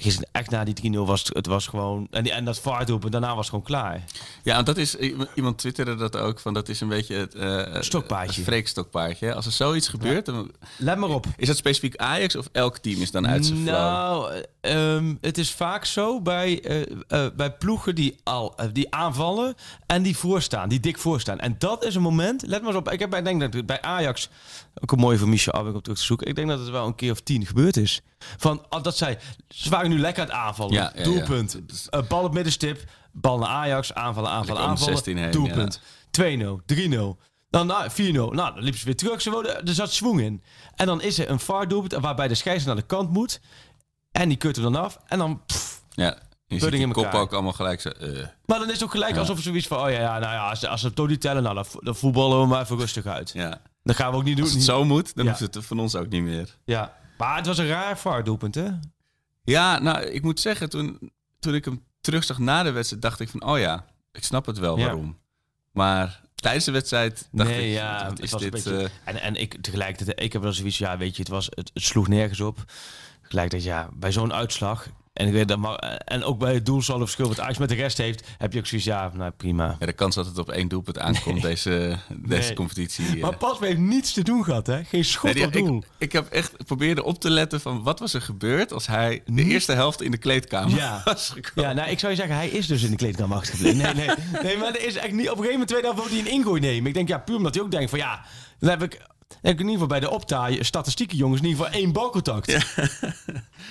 Gisteren 0.01 0.29
echt 0.33 0.51
na 0.51 0.65
die 0.65 0.93
3-0 0.95 0.97
was 0.99 1.31
het, 1.33 1.47
was 1.47 1.67
gewoon... 1.67 2.07
En, 2.11 2.23
die, 2.23 2.33
en 2.33 2.45
dat 2.45 2.59
vaartdoelpunt, 2.61 3.13
daarna 3.13 3.29
was 3.29 3.37
het 3.37 3.49
gewoon 3.49 3.65
klaar. 3.65 4.05
Ja, 4.43 4.59
en 4.59 4.65
dat 4.65 4.77
is, 4.77 4.97
iemand 5.35 5.59
twitterde 5.59 5.95
dat 5.95 6.17
ook, 6.17 6.41
van 6.41 6.55
dat 6.55 6.69
is 6.69 6.81
een 6.81 6.89
beetje 6.89 7.15
het... 7.15 7.35
eh, 7.35 7.81
Stokpaardje. 7.81 8.41
Het 8.41 8.51
freekstokpaardje. 8.51 9.27
hè. 9.27 9.35
Als 9.35 9.47
er 9.47 9.53
zoiets 9.53 9.89
gebeurt, 9.89 10.27
dan, 10.27 10.51
Let 10.77 10.99
maar 10.99 11.09
op. 11.09 11.27
is 11.37 11.47
dat 11.47 11.57
specifiek 11.57 11.97
Ajax 11.97 12.37
of 12.37 12.49
elk 12.53 12.79
team 12.79 13.01
is 13.01 13.11
dan 13.11 13.27
uit 13.29 13.47
zijn? 13.47 13.63
Nou, 13.65 14.33
eh, 14.61 14.95
ehm, 14.95 15.15
het 15.21 15.39
is 15.39 15.51
vaak 15.53 15.85
zo 15.85 16.21
bij, 16.21 16.61
eh, 16.63 16.81
eh, 17.09 17.33
bij 17.37 17.53
ploegen 17.53 17.95
die, 17.95 18.17
al, 18.23 18.55
die 18.73 18.95
aanvallen 18.95 19.55
en 19.87 20.03
die 20.03 20.17
voorstaan, 20.17 20.69
die 20.69 20.81
dik 20.81 20.99
voorstaan. 20.99 21.39
En 21.39 21.55
dat 21.59 21.85
is 21.85 21.95
een 21.95 22.03
moment, 22.03 22.43
let 22.47 22.61
maar 22.63 22.69
eens 22.71 22.79
op, 22.79 22.91
ik 22.91 22.99
heb 22.99 23.11
bij, 23.11 23.23
denk 23.23 23.53
dat 23.53 23.67
bij 23.67 23.83
Ajax, 23.83 24.29
ook 24.83 24.93
een 24.93 24.99
mooie 24.99 25.19
van 25.19 25.29
Michel 25.29 25.53
Abbeck 25.53 25.75
op 25.75 25.83
terug 25.83 25.99
te 25.99 26.05
zoeken, 26.05 26.27
ik 26.27 26.35
denk 26.35 26.49
dat 26.49 26.59
het 26.59 26.69
wel 26.71 26.87
een 26.87 26.95
keer 26.95 27.11
of 27.13 27.21
tien 27.21 27.47
gebeurd 27.47 27.77
is. 27.77 28.01
Van, 28.37 28.67
dat 28.83 28.97
zij, 28.97 29.19
ze 29.85 29.91
nu 29.91 29.99
lekker 29.99 30.23
het 30.23 30.33
aanvallen, 30.33 30.73
Ja, 30.75 30.83
ja, 30.83 30.99
ja. 30.99 31.05
doelpunt, 31.05 31.61
Eh, 31.91 32.03
bal 32.09 32.25
op 32.25 32.33
middenstip, 32.35 32.85
bal 33.13 33.39
naar 33.39 33.49
Ajax, 33.49 33.95
aanvallen, 33.95 34.31
aanvallen, 34.31 34.63
aanvallen, 34.63 34.95
16 34.95 35.17
heen, 35.17 35.31
doelpunt. 35.31 35.81
2-0, 36.11 36.61
3-0. 36.67 37.19
Dan 37.51 37.67
nou, 37.67 37.91
4-0. 37.91 37.95
Nou, 38.15 38.55
dan 38.55 38.63
liepen 38.63 38.79
ze 38.81 38.85
weer 38.85 38.97
terug. 38.97 39.23
Ze 39.23 39.31
wouden, 39.31 39.67
er 39.67 39.75
zat 39.75 39.93
zwang 39.93 40.21
in. 40.21 40.43
En 40.77 40.87
dan 40.87 41.01
is 41.03 41.19
er 41.19 41.31
een 41.31 41.41
VAR 41.41 41.69
doelpunt 41.69 42.03
waarbij 42.03 42.29
de 42.29 42.35
scheidsrechter 42.35 42.75
naar 42.75 42.89
de 42.89 42.97
kant 42.97 43.11
moet. 43.11 43.41
En 44.13 44.29
die 44.29 44.39
kutten 44.39 44.63
dan 44.63 44.77
af. 44.77 44.99
En 45.07 45.19
dan... 45.19 45.43
pff. 45.47 45.83
Ja, 45.91 46.19
je 46.47 46.59
ziet 46.59 46.73
in 46.73 46.93
kop 46.93 47.13
ook 47.15 47.33
allemaal 47.33 47.53
gelijk 47.53 47.81
zo... 47.81 47.89
eh. 47.89 48.27
Maar 48.47 48.59
dan 48.59 48.67
is 48.69 48.73
het 48.75 48.83
ook 48.83 48.91
gelijk 48.91 49.17
alsof 49.17 49.35
het 49.37 49.45
zoiets 49.45 49.67
van... 49.67 49.79
Oh 49.85 49.91
ja, 49.91 49.99
ja 50.01 50.19
nou 50.19 50.33
ja, 50.33 50.49
als, 50.49 50.61
ze- 50.61 50.69
als 50.69 50.81
ze 50.81 50.87
het 50.87 50.97
toch 50.97 51.09
niet 51.09 51.21
tellen, 51.21 51.43
nou, 51.43 51.55
dan, 51.55 51.65
vo- 51.67 51.81
dan 51.81 51.97
voetballen 51.97 52.41
we 52.41 52.47
maar 52.47 52.63
even 52.63 52.79
rustig 52.79 53.07
uit. 53.07 53.31
ja. 53.35 53.61
Dat 53.83 53.97
gaan 53.97 54.11
we 54.11 54.17
ook 54.17 54.25
niet 54.25 54.37
doen. 54.37 54.45
Als 54.45 54.55
het 54.55 54.63
zo 54.63 54.85
moet, 54.85 55.17
dan 55.17 55.27
hoeft 55.29 55.41
het 55.41 55.59
van 55.61 55.79
ons 55.81 55.95
ook 55.97 56.09
niet 56.09 56.23
meer. 56.23 56.57
Ja. 56.65 56.93
Maar 57.19 57.37
het 57.37 57.47
was 57.47 57.59
een 57.59 57.67
raar 57.69 57.99
VAR 57.99 58.25
doelpunt, 58.25 58.55
hè? 58.55 58.69
Ja, 59.45 59.79
nou, 59.79 60.01
ik 60.05 60.23
moet 60.23 60.41
zeggen, 60.41 60.71
toen, 60.71 61.13
toen 61.41 61.55
ik 61.55 61.65
hem 61.65 61.85
terugzag 62.01 62.39
na 62.39 62.63
de 62.63 62.71
wedstrijd, 62.71 63.03
dacht 63.03 63.21
ik 63.21 63.29
van, 63.29 63.45
oh 63.45 63.59
ja, 63.59 63.85
ik 64.13 64.25
snap 64.25 64.47
het 64.47 64.59
wel 64.59 64.79
Ja. 64.79 64.85
waarom. 64.85 65.19
Maar 65.73 66.21
tijdens 66.35 66.65
de 66.65 66.73
wedstrijd 66.73 67.29
dacht 67.33 67.49
nee, 67.51 67.69
ik, 67.71 67.75
ja, 67.77 68.01
wat 68.03 68.11
het 68.11 68.21
is 68.23 68.31
was 68.31 68.43
een 68.43 68.51
dit... 68.51 68.65
beetje- 68.65 68.85
eh, 68.85 68.91
en, 69.15 69.21
en 69.21 69.35
ik 69.37 69.63
tegelijkertijd, 69.63 70.21
ik 70.21 70.33
heb 70.33 70.43
wel 70.43 70.53
zoiets, 70.53 70.79
ja, 70.79 70.97
weet 70.99 71.17
je, 71.17 71.23
het, 71.23 71.31
was, 71.31 71.47
het, 71.47 71.71
het 71.75 71.83
sloeg 71.83 72.09
nergens 72.09 72.41
op. 72.41 72.65
Gelijk 73.23 73.51
dat, 73.51 73.63
ja, 73.63 73.89
bij 73.93 74.13
zo'n 74.13 74.33
uitslag, 74.33 74.89
en, 75.13 75.27
ik 75.27 75.33
weet 75.33 75.49
dat, 75.49 75.59
maar, 75.59 75.77
en 76.05 76.25
ook 76.25 76.39
bij 76.39 76.55
het 76.55 76.67
doelsaldo 76.67 77.05
verschil 77.05 77.29
wat 77.29 77.41
Ajax 77.41 77.59
met 77.59 77.69
de 77.69 77.75
rest 77.75 77.99
heeft, 77.99 78.27
heb 78.39 78.53
je 78.53 78.59
ook 78.59 78.67
zoiets, 78.67 78.87
ja, 78.87 79.11
nou 79.15 79.31
prima. 79.31 79.77
ja, 79.81 79.87
de 79.87 79.93
kans 79.93 80.15
dat 80.15 80.27
het 80.27 80.39
op 80.39 80.51
één 80.51 80.69
doelpunt 80.69 80.99
aankomt, 80.99 81.43
deze, 81.43 81.71
deze 82.09 82.47
Nee. 82.47 82.55
competitie. 82.55 83.07
eh. 83.15 83.21
Maar 83.23 83.37
pas 83.37 83.59
heeft 83.59 83.79
niets 83.79 84.13
te 84.13 84.23
doen 84.23 84.45
gehad, 84.45 84.67
hè? 84.67 84.85
Geen 84.85 85.05
schot 85.05 85.35
Nee, 85.35 85.47
op 85.47 85.53
doel. 85.53 85.77
ik, 85.79 85.85
ik 85.99 86.13
heb 86.13 86.27
echt 86.29 86.65
probeerde 86.65 87.05
op 87.05 87.21
te 87.21 87.31
letten 87.31 87.61
van 87.61 87.83
wat 87.83 87.99
was 88.01 88.15
er 88.15 88.23
gebeurd 88.23 88.73
als 88.73 88.87
hij 88.87 89.23
de 89.27 89.45
eerste 89.45 89.73
helft 89.73 90.03
in 90.03 90.11
de 90.11 90.19
kleedkamer 90.19 90.77
Ja. 90.77 91.01
was 91.05 91.29
gekomen. 91.29 91.71
Ja, 91.71 91.77
nou, 91.77 91.91
ik 91.91 91.99
zou 91.99 92.13
je 92.13 92.19
zeggen, 92.19 92.37
hij 92.37 92.49
is 92.49 92.67
dus 92.67 92.83
in 92.83 92.91
de 92.91 92.97
kleedkamer 92.97 93.37
achtergebleven. 93.37 93.97
Nee, 93.97 94.07
nee, 94.07 94.17
nee, 94.43 94.57
maar 94.57 94.69
er 94.75 94.87
is 94.87 94.95
echt 94.97 95.13
niet. 95.13 95.31
Op 95.31 95.39
een 95.39 95.45
gegeven 95.45 95.51
moment 95.51 95.69
tweede 95.69 95.87
helft 95.87 96.03
wil 96.03 96.11
hij 96.19 96.19
een 96.27 96.33
ingooi 96.39 96.61
nemen. 96.61 96.87
Ik 96.87 96.95
denk, 96.95 97.09
ja, 97.09 97.19
puur 97.19 97.37
omdat 97.37 97.55
hij 97.55 97.63
ook 97.65 97.71
denkt 97.71 97.91
van, 97.91 97.99
ja, 97.99 98.25
dan 98.59 98.71
heb 98.71 98.83
ik, 98.83 99.01
heb 99.43 99.53
ik 99.53 99.61
in 99.61 99.69
ieder 99.69 99.73
geval 99.73 99.87
bij 99.87 100.01
de 100.01 100.11
optaaien 100.11 100.65
statistieken, 100.65 101.17
jongens, 101.17 101.41
in 101.41 101.47
ieder 101.47 101.65
geval 101.65 101.81
één 101.81 101.93
balcontact. 101.93 102.51
Ja, 102.51 102.63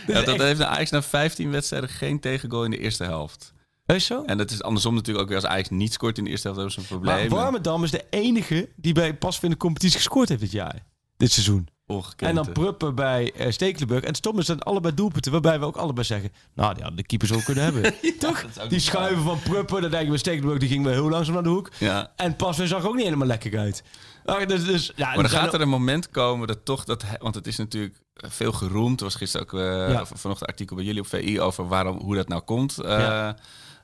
dat 0.13 0.27
echt- 0.27 0.41
heeft 0.41 0.60
de 0.60 0.65
Ajax 0.65 0.89
na 0.89 1.01
15 1.01 1.51
wedstrijden 1.51 1.89
geen 1.89 2.20
tegengoal 2.20 2.63
in 2.63 2.72
de 2.72 2.80
eerste 2.80 3.03
helft. 3.03 3.53
Is 3.86 4.06
zo? 4.06 4.24
En 4.25 4.38
dat 4.38 4.51
is 4.51 4.63
andersom 4.63 4.94
natuurlijk 4.94 5.24
ook 5.24 5.30
weer 5.32 5.41
als 5.41 5.50
Ajax 5.51 5.70
niet 5.70 5.94
scoort 5.94 6.18
in 6.18 6.24
de 6.24 6.30
eerste 6.30 6.48
helft, 6.48 6.63
hebben 6.63 6.86
ze 6.86 6.94
een 6.94 7.01
Maar 7.03 7.15
probleem. 7.15 7.30
Warmerdam 7.41 7.84
is 7.84 7.91
de 7.91 8.06
enige 8.10 8.70
die 8.75 8.94
bij 8.94 9.15
pas 9.15 9.39
in 9.39 9.50
de 9.50 9.58
competitie 9.58 9.98
gescoord 9.98 10.30
heeft 10.30 10.41
dit 10.41 10.51
jaar. 10.51 10.84
Dit 11.18 11.32
seizoen. 11.32 11.68
Ongekend. 11.91 12.30
En 12.30 12.36
dan. 12.36 12.51
Pruppen 12.51 12.96
bij 12.96 13.32
eh, 13.34 13.51
Stekelenburg. 13.51 14.03
En 14.03 14.15
Stom 14.15 14.39
is 14.39 14.46
dan 14.46 14.60
allebei 14.60 14.94
doelpunten. 14.94 15.32
Waarbij 15.32 15.60
we 15.60 15.65
ook 15.65 15.75
allebei 15.75 16.06
zeggen... 16.06 16.32
Nou, 16.53 16.74
die 16.74 16.82
hadden 16.84 17.01
de 17.01 17.06
keepers 17.08 17.34
ook 17.34 17.44
kunnen 17.44 17.63
hebben. 17.63 17.94
Toch? 18.20 18.46
dat 18.53 18.70
Die 18.70 18.80
schuiven 18.80 19.24
van 19.24 19.39
Pruppen. 19.39 19.82
Dan 19.82 19.91
denken 19.91 20.12
we 20.12 20.18
Stekelenburg. 20.18 20.60
Die 20.60 20.70
ging 20.70 20.84
wel 20.84 20.94
heel 20.94 21.10
langzaam 21.10 21.34
naar 21.34 21.44
de 21.44 21.50
hoek. 21.50 21.72
Ja. 21.77 22.12
En 22.15 22.36
Pasveer 22.36 22.68
zag 22.68 22.86
ook 22.86 22.96
niet 22.96 23.03
helemaal 23.03 23.27
lekker 23.27 23.60
uit. 23.60 23.84
Ah, 24.25 24.47
Dus, 24.47 24.63
dus, 24.65 24.91
ja, 24.95 25.05
Maar 25.05 25.15
dan 25.15 25.23
er 25.23 25.29
gaat 25.29 25.53
er 25.53 25.61
een 25.61 25.69
moment 25.69 26.09
komen 26.09 26.47
dat 26.47 26.65
toch 26.65 26.83
dat... 26.83 27.03
Want 27.19 27.35
het 27.35 27.47
is 27.47 27.57
natuurlijk 27.57 27.95
veel 28.15 28.51
geroemd. 28.51 28.99
Er 28.99 29.05
was 29.05 29.15
gisteren 29.15 29.47
ook 29.47 29.53
eh, 29.59 29.89
Ja. 29.93 30.05
vanochtend 30.05 30.49
artikel 30.49 30.75
bij 30.75 30.85
jullie 30.85 31.01
op 31.01 31.07
VI 31.07 31.39
over 31.41 31.67
waarom, 31.67 31.99
hoe 31.99 32.15
dat 32.15 32.27
nou 32.27 32.41
komt. 32.41 32.79
Eh, 32.79 32.89
Ja. 32.99 33.35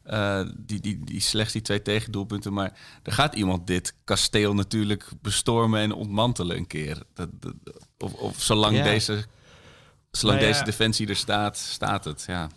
eh, 0.04 0.46
die, 0.58 0.80
die, 0.80 1.00
die 1.06 1.20
slechts 1.22 1.54
die 1.54 1.62
twee 1.62 1.82
tegendoelpunten. 1.82 2.54
Maar 2.54 2.78
er 3.04 3.12
gaat 3.12 3.36
iemand 3.36 3.68
dit 3.68 3.94
kasteel 4.04 4.54
natuurlijk 4.54 5.06
bestormen 5.22 5.80
en 5.82 5.92
ontmantelen 5.94 6.58
een 6.58 6.68
keer. 6.68 6.98
Dat, 7.14 7.30
dat- 7.32 7.54
of, 7.98 8.14
of 8.14 8.42
zolang 8.42 8.76
Ja. 8.78 8.84
deze, 8.84 9.26
zolang 10.12 10.38
Nou 10.40 10.50
ja. 10.52 10.54
deze 10.54 10.66
defensie 10.72 11.08
er 11.08 11.16
staat, 11.16 11.58
staat 11.58 12.06
het. 12.06 12.24
Ja. 12.28 12.50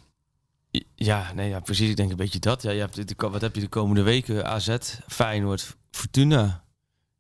Ja, 0.95 1.33
nee, 1.35 1.49
ja, 1.49 1.61
precies. 1.61 1.91
Ik 1.91 1.97
denk 1.97 2.11
een 2.11 2.17
beetje 2.17 2.39
dat. 2.39 2.63
Ja, 2.63 2.71
je 2.71 2.81
hebt, 2.81 3.15
wat 3.17 3.41
heb 3.41 3.55
je 3.55 3.61
de 3.61 3.69
komende 3.69 4.03
weken? 4.03 4.47
AZ, 4.47 4.77
Feyenoord, 5.09 5.77
Fortuna. 5.91 6.65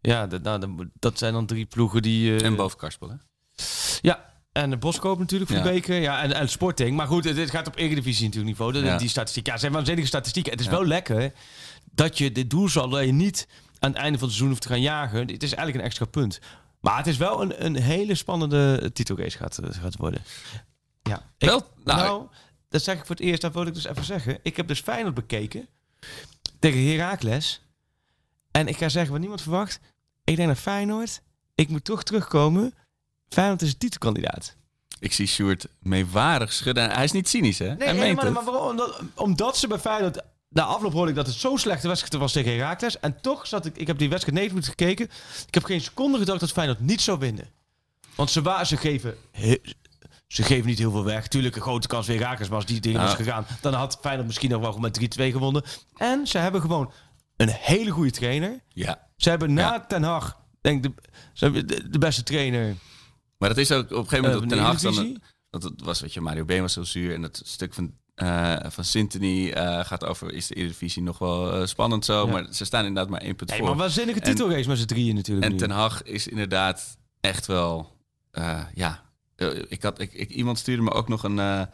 Ja, 0.00 0.26
dat, 0.26 0.42
nou, 0.42 0.60
dan- 0.60 0.90
dat 0.98 1.18
zijn 1.18 1.32
dan 1.32 1.46
drie 1.46 1.66
ploegen 1.66 2.02
die... 2.02 2.36
eh, 2.36 2.44
En 2.44 2.56
boven 2.56 2.78
Karspel, 2.78 3.08
hè? 3.10 3.14
Ja, 4.00 4.32
en 4.52 4.70
de 4.70 4.76
Boskoop 4.76 5.18
natuurlijk 5.18 5.50
voor 5.50 5.58
Ja. 5.60 5.64
de 5.66 5.70
beker. 5.72 6.00
Ja, 6.00 6.22
en, 6.22 6.32
en 6.34 6.48
Sporting. 6.48 6.96
Maar 6.96 7.06
goed, 7.06 7.24
het 7.24 7.50
gaat 7.50 7.66
op 7.66 7.76
Eredivisie 7.76 8.24
natuurlijk 8.26 8.58
niveau. 8.58 8.84
Ja. 8.84 8.96
Die 8.98 9.08
statistiek. 9.08 9.46
Ja, 9.46 9.56
zijn 9.56 9.72
waanzinnige 9.72 10.06
statistieken. 10.06 10.50
Het 10.52 10.60
is 10.60 10.66
Ja. 10.66 10.72
wel 10.72 10.86
lekker 10.86 11.32
dat 11.92 12.18
je 12.18 12.32
dit 12.32 12.50
doelsaldo 12.50 12.96
dat 12.96 13.06
je 13.06 13.12
niet 13.12 13.48
aan 13.78 13.90
het 13.90 13.98
einde 13.98 14.18
van 14.18 14.28
het 14.28 14.36
seizoen 14.36 14.48
hoeft 14.48 14.62
te 14.62 14.68
gaan 14.68 14.80
jagen. 14.80 15.18
Het 15.20 15.42
is 15.42 15.52
eigenlijk 15.54 15.78
een 15.78 15.84
extra 15.84 16.04
punt. 16.04 16.38
Maar 16.80 16.96
het 16.96 17.06
is 17.06 17.16
wel 17.16 17.42
een, 17.42 17.64
een 17.64 17.76
hele 17.76 18.14
spannende 18.14 18.90
titelrace 18.92 19.36
gaat, 19.38 19.58
eh, 19.58 19.70
gaat 19.80 19.96
worden. 19.96 20.22
Ja. 21.02 21.30
Ik- 21.38 21.48
Wel, 21.48 21.66
nou, 21.84 21.98
nou, 22.00 22.26
dat 22.68 22.82
zeg 22.82 22.98
ik 22.98 23.06
voor 23.06 23.16
het 23.16 23.24
eerst. 23.24 23.40
Dat 23.40 23.52
wil 23.52 23.66
ik 23.66 23.74
dus 23.74 23.86
even 23.86 24.04
zeggen. 24.04 24.38
Ik 24.42 24.56
heb 24.56 24.68
dus 24.68 24.80
Feyenoord 24.80 25.14
bekeken 25.14 25.68
tegen 26.58 26.86
Heracles. 26.86 27.62
En 28.50 28.68
ik 28.68 28.76
ga 28.76 28.88
zeggen 28.88 29.10
wat 29.10 29.20
niemand 29.20 29.42
verwacht. 29.42 29.80
Ik 30.24 30.36
denk 30.36 30.48
dat 30.48 30.58
Feyenoord... 30.58 31.22
Ik 31.54 31.68
moet 31.68 31.84
toch 31.84 32.02
terugkomen. 32.02 32.74
Feyenoord 33.28 33.62
is 33.62 33.72
een 33.72 33.78
titelkandidaat. 33.78 34.56
Ik 34.98 35.12
zie 35.12 35.26
Sjoerd 35.26 35.66
meewarig 35.78 36.52
schudden. 36.52 36.90
Hij 36.90 37.04
is 37.04 37.12
niet 37.12 37.28
cynisch, 37.28 37.58
hè? 37.58 37.74
Nee, 37.74 37.92
nee, 37.92 38.14
maar, 38.14 38.32
waarom? 38.32 38.68
Omdat, 38.68 39.00
omdat 39.14 39.56
ze 39.56 39.66
bij 39.66 39.78
Feyenoord... 39.78 40.22
Na 40.48 40.62
afloop 40.62 40.92
hoorde 40.92 41.10
ik 41.10 41.16
dat 41.16 41.26
het 41.26 41.36
zo'n 41.36 41.58
slechte 41.58 41.88
wedstrijd 41.88 42.22
was 42.22 42.32
tegen 42.32 42.52
Heracles. 42.52 43.00
En 43.00 43.20
toch 43.20 43.46
zat 43.46 43.66
ik... 43.66 43.76
Ik 43.76 43.86
heb 43.86 43.98
die 43.98 44.08
wedstrijd 44.08 44.36
9 44.36 44.54
minuten 44.54 44.76
gekeken. 44.78 45.04
Ik 45.46 45.54
heb 45.54 45.64
geen 45.64 45.80
seconde 45.80 46.18
gedacht 46.18 46.40
dat 46.40 46.52
Feyenoord 46.52 46.80
niet 46.80 47.00
zou 47.00 47.18
winnen. 47.18 47.48
Want 48.14 48.30
ze, 48.30 48.42
waren, 48.42 48.66
ze 48.66 48.76
geven... 48.76 49.16
ze 50.26 50.42
geven 50.42 50.66
niet 50.66 50.78
heel 50.78 50.90
veel 50.90 51.04
weg. 51.04 51.28
Tuurlijk 51.28 51.56
een 51.56 51.62
grote 51.62 51.86
kans 51.86 52.06
weer 52.06 52.18
Heracles. 52.18 52.48
Maar 52.48 52.56
als 52.56 52.66
die 52.66 52.80
dingen 52.80 53.00
was 53.00 53.14
gegaan... 53.14 53.46
Dan 53.60 53.74
had 53.74 53.98
Feyenoord 54.00 54.26
misschien 54.26 54.50
nog 54.50 54.60
wel 54.60 54.78
met 54.78 55.18
3-2 55.18 55.22
gewonnen. 55.22 55.64
En 55.96 56.26
ze 56.26 56.38
hebben 56.38 56.60
gewoon 56.60 56.92
een 57.40 57.48
hele 57.48 57.90
goede 57.90 58.10
trainer. 58.10 58.60
Ja. 58.68 59.08
Ze 59.16 59.28
hebben 59.30 59.54
na 59.54 59.72
Ja. 59.72 59.80
Ten 59.80 60.02
Hag... 60.02 60.38
Denk 60.60 60.82
de, 60.82 60.92
ze 61.32 61.44
hebben 61.44 61.66
de, 61.66 61.90
de 61.90 61.98
beste 61.98 62.22
trainer... 62.22 62.74
Maar 63.38 63.48
dat 63.48 63.58
is 63.58 63.72
ook 63.72 63.84
op 63.84 63.90
een 63.90 64.08
gegeven 64.08 64.16
moment 64.24 64.34
Eh, 64.34 64.42
op 64.42 64.48
de 64.48 64.54
Den 64.54 64.64
Haag 64.64 64.80
dan... 64.80 65.20
Dat 65.50 65.62
het 65.62 65.82
was, 65.82 66.00
weet 66.00 66.12
je, 66.12 66.20
Mario 66.20 66.44
Been 66.44 66.60
was 66.60 66.72
zo 66.72 66.82
zuur. 66.82 67.14
En 67.14 67.22
dat 67.22 67.42
stuk 67.44 67.74
van, 67.74 67.94
eh 68.14 68.56
van 68.68 68.84
Sintony 68.84 69.50
eh, 69.50 69.84
gaat 69.84 70.04
over... 70.04 70.32
Is 70.32 70.46
de 70.46 70.54
Eredivisie 70.54 71.02
nog 71.02 71.18
wel 71.18 71.66
spannend 71.66 72.04
zo? 72.04 72.26
Ja. 72.26 72.32
Maar 72.32 72.46
ze 72.50 72.64
staan 72.64 72.84
inderdaad 72.84 73.10
maar 73.10 73.20
één 73.20 73.36
punt 73.36 73.50
Nee, 73.50 73.58
voor. 73.58 73.68
maar 73.68 73.76
waanzinnige 73.76 74.20
titelrace 74.20 74.68
met 74.68 74.78
z'n 74.78 74.84
drieën 74.86 75.14
natuurlijk. 75.14 75.46
En 75.46 75.52
nu. 75.52 75.58
Ten 75.58 75.70
Hag 75.70 76.02
is 76.02 76.28
inderdaad 76.28 76.98
echt 77.20 77.46
wel... 77.46 77.96
ja, 78.74 79.02
ik 79.68 79.82
had, 79.82 80.00
ik, 80.00 80.12
ik, 80.12 80.30
iemand 80.30 80.58
stuurde 80.58 80.82
me 80.82 80.90
ook 80.90 81.08
nog 81.08 81.22
een... 81.22 81.68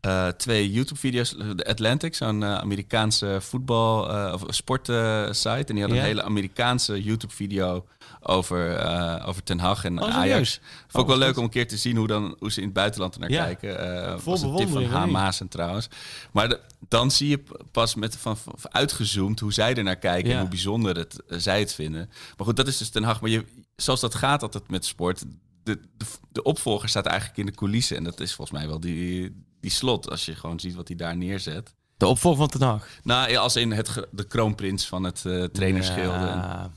eh, 0.00 0.28
twee 0.28 0.70
YouTube-video's. 0.72 1.30
De 1.56 1.64
Atlantic, 1.66 2.14
zo'n 2.14 2.42
eh, 2.42 2.54
Amerikaanse 2.58 3.36
voetbal- 3.40 4.10
eh, 4.10 4.32
of 4.32 4.42
sportsite. 4.48 5.64
en 5.66 5.74
die 5.74 5.80
had 5.82 5.90
een 5.92 6.00
hele 6.00 6.22
Amerikaanse 6.22 7.02
YouTube-video 7.02 7.86
over, 8.22 8.84
over 9.26 9.42
Ten 9.42 9.58
Hag 9.58 9.84
en 9.84 10.02
Oh, 10.02 10.08
Ajax. 10.16 10.60
Vond 10.88 11.04
ik 11.04 11.10
Oh, 11.10 11.18
wel 11.18 11.26
leuk 11.26 11.36
om 11.36 11.44
een 11.44 11.50
keer 11.50 11.68
te 11.68 11.76
zien 11.76 11.96
hoe, 11.96 12.06
dan, 12.06 12.36
hoe 12.38 12.52
ze 12.52 12.58
in 12.60 12.64
het 12.64 12.74
buitenland 12.74 13.14
er 13.14 13.20
naar 13.20 13.30
Ja. 13.30 13.44
kijken. 13.44 14.20
Vol 14.20 14.32
was 14.32 14.42
een 14.42 14.48
tip 14.48 14.56
van 14.56 14.66
bewondering, 14.66 14.92
H. 14.92 14.96
of 14.98 15.04
niet? 15.04 15.12
Maassen 15.12 15.48
trouwens. 15.48 15.88
Maar 16.32 16.48
de- 16.48 16.60
dan 16.88 17.10
zie 17.10 17.28
je 17.28 17.42
pas 17.72 17.94
met 17.94 18.16
van, 18.16 18.36
van 18.36 18.54
uitgezoomd 18.74 19.40
hoe 19.40 19.52
zij 19.52 19.74
er 19.74 19.82
naar 19.82 19.96
kijken 19.96 20.28
Ja. 20.28 20.34
en 20.34 20.40
hoe 20.40 20.48
bijzonder 20.48 20.96
het, 20.96 21.16
zij 21.28 21.58
het 21.60 21.74
vinden. 21.74 22.10
Maar 22.36 22.46
goed, 22.46 22.56
dat 22.56 22.66
is 22.66 22.76
dus 22.78 22.88
Ten 22.90 23.02
Hag. 23.02 23.20
Maar 23.20 23.30
je, 23.30 23.44
zoals 23.76 24.00
dat 24.00 24.14
gaat 24.14 24.42
altijd 24.42 24.70
met 24.70 24.84
sport, 24.84 25.24
de, 25.68 25.80
de, 25.96 26.04
de 26.32 26.42
opvolger 26.42 26.88
staat 26.88 27.06
eigenlijk 27.06 27.38
in 27.38 27.46
de 27.46 27.52
coulissen. 27.52 27.96
En 27.96 28.04
dat 28.04 28.20
is 28.20 28.34
volgens 28.34 28.58
mij 28.58 28.68
wel 28.68 28.80
die, 28.80 29.44
die 29.60 29.70
slot, 29.70 30.10
als 30.10 30.24
je 30.24 30.34
gewoon 30.34 30.60
ziet 30.60 30.74
wat 30.74 30.88
hij 30.88 30.96
daar 30.96 31.16
neerzet. 31.16 31.74
De 31.96 32.06
opvolger 32.06 32.38
van 32.40 32.48
Ten 32.48 32.62
Hag. 32.68 32.88
Nou, 33.02 33.30
ja, 33.30 33.40
als 33.40 33.56
in 33.56 33.72
het, 33.72 34.06
de 34.10 34.24
kroonprins 34.26 34.86
van 34.86 35.04
het 35.04 35.20
trainerschilde. 35.52 36.26
En- 36.26 36.36
Ja. 36.36 36.70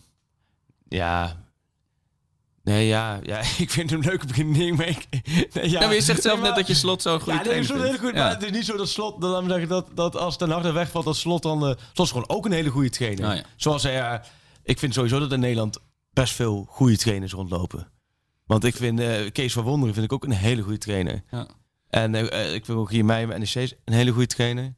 ja. 0.90 1.40
Nee, 2.64 2.88
ja, 2.88 3.20
ja. 3.24 3.38
Ik 3.58 3.70
vind 3.70 3.90
hem 3.90 4.00
leuk 4.02 4.28
begin 4.28 4.52
mee. 4.52 4.98
Nee, 5.54 5.70
ja. 5.70 5.92
Je 5.92 6.02
zegt 6.02 6.22
zelf 6.22 6.40
Nee, 6.40 6.48
net 6.48 6.56
dat 6.56 6.68
je 6.68 6.74
slot 6.74 7.02
zo'n 7.02 7.20
goede 7.20 7.38
Ja, 7.38 7.44
trainer 7.44 7.76
is 7.76 7.82
heel 7.90 7.98
goed. 7.98 8.14
Maar 8.14 8.30
het 8.30 8.44
is 8.44 8.52
niet 8.52 8.66
zo 8.66 8.78
dat 8.78 8.90
slot. 8.90 9.22
Dan 9.22 9.68
dat, 9.68 9.88
dat 9.94 10.16
als 10.18 10.38
Ten 10.38 10.50
Hag 10.50 10.64
er 10.66 10.74
wegvalt, 10.74 11.06
dat 11.06 11.16
slot 11.16 11.44
dan. 11.44 11.66
eh 11.68 11.74
slot 11.94 12.06
is 12.08 12.12
gewoon 12.12 12.30
ook 12.30 12.46
een 12.46 12.52
hele 12.52 12.70
goede 12.70 12.90
trainer. 12.90 13.22
Nou 13.24 13.36
ja. 13.36 13.44
Zoals 13.56 13.84
hij. 13.84 14.00
eh, 14.12 14.20
ik 14.64 14.80
vind 14.80 14.94
sowieso 14.94 15.20
dat 15.20 15.32
in 15.32 15.40
Nederland 15.40 15.78
best 16.14 16.34
veel 16.34 16.66
goede 16.70 16.98
trainers 16.98 17.32
rondlopen. 17.34 17.88
Want 18.52 18.64
ik 18.64 18.76
vind 18.76 19.00
eh, 19.00 19.32
Kees 19.32 19.54
van 19.54 19.64
Wonderen 19.64 19.94
vind 19.94 20.06
ik 20.06 20.14
ook 20.14 20.24
een 20.24 20.32
hele 20.32 20.62
goede 20.62 20.78
trainer. 20.78 21.24
Ja. 21.32 21.48
En 21.90 22.16
eh, 22.16 22.54
ik 22.54 22.66
vind 22.66 22.78
ook 22.78 22.92
hier 22.92 23.06
mij 23.06 23.26
NEC 23.26 23.56
is 23.56 23.74
een 23.86 23.94
hele 23.94 24.12
goede 24.12 24.28
trainer. 24.28 24.74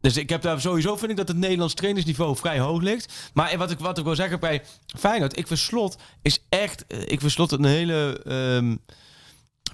Dus 0.00 0.16
ik 0.16 0.28
heb 0.28 0.42
daar 0.42 0.60
sowieso 0.60 0.96
vind 0.96 1.10
ik 1.10 1.16
dat 1.16 1.28
het 1.28 1.36
Nederlands 1.36 1.74
trainersniveau 1.74 2.36
vrij 2.36 2.58
hoog 2.58 2.82
ligt. 2.82 3.30
Maar 3.34 3.58
wat 3.58 3.70
ik, 3.70 3.78
wat 3.78 3.98
ik 3.98 4.04
wil 4.04 4.14
zeggen 4.14 4.40
bij 4.40 4.62
Feyenoord, 4.98 5.38
ik 5.38 5.46
vind 5.46 5.58
Slot 5.58 5.96
is 6.22 6.44
echt, 6.48 6.86
eh, 6.86 7.00
ik 7.00 7.20
vind 7.20 7.32
Slot 7.32 7.52
een 7.52 7.64
hele 7.64 8.22
ehm, 8.24 8.76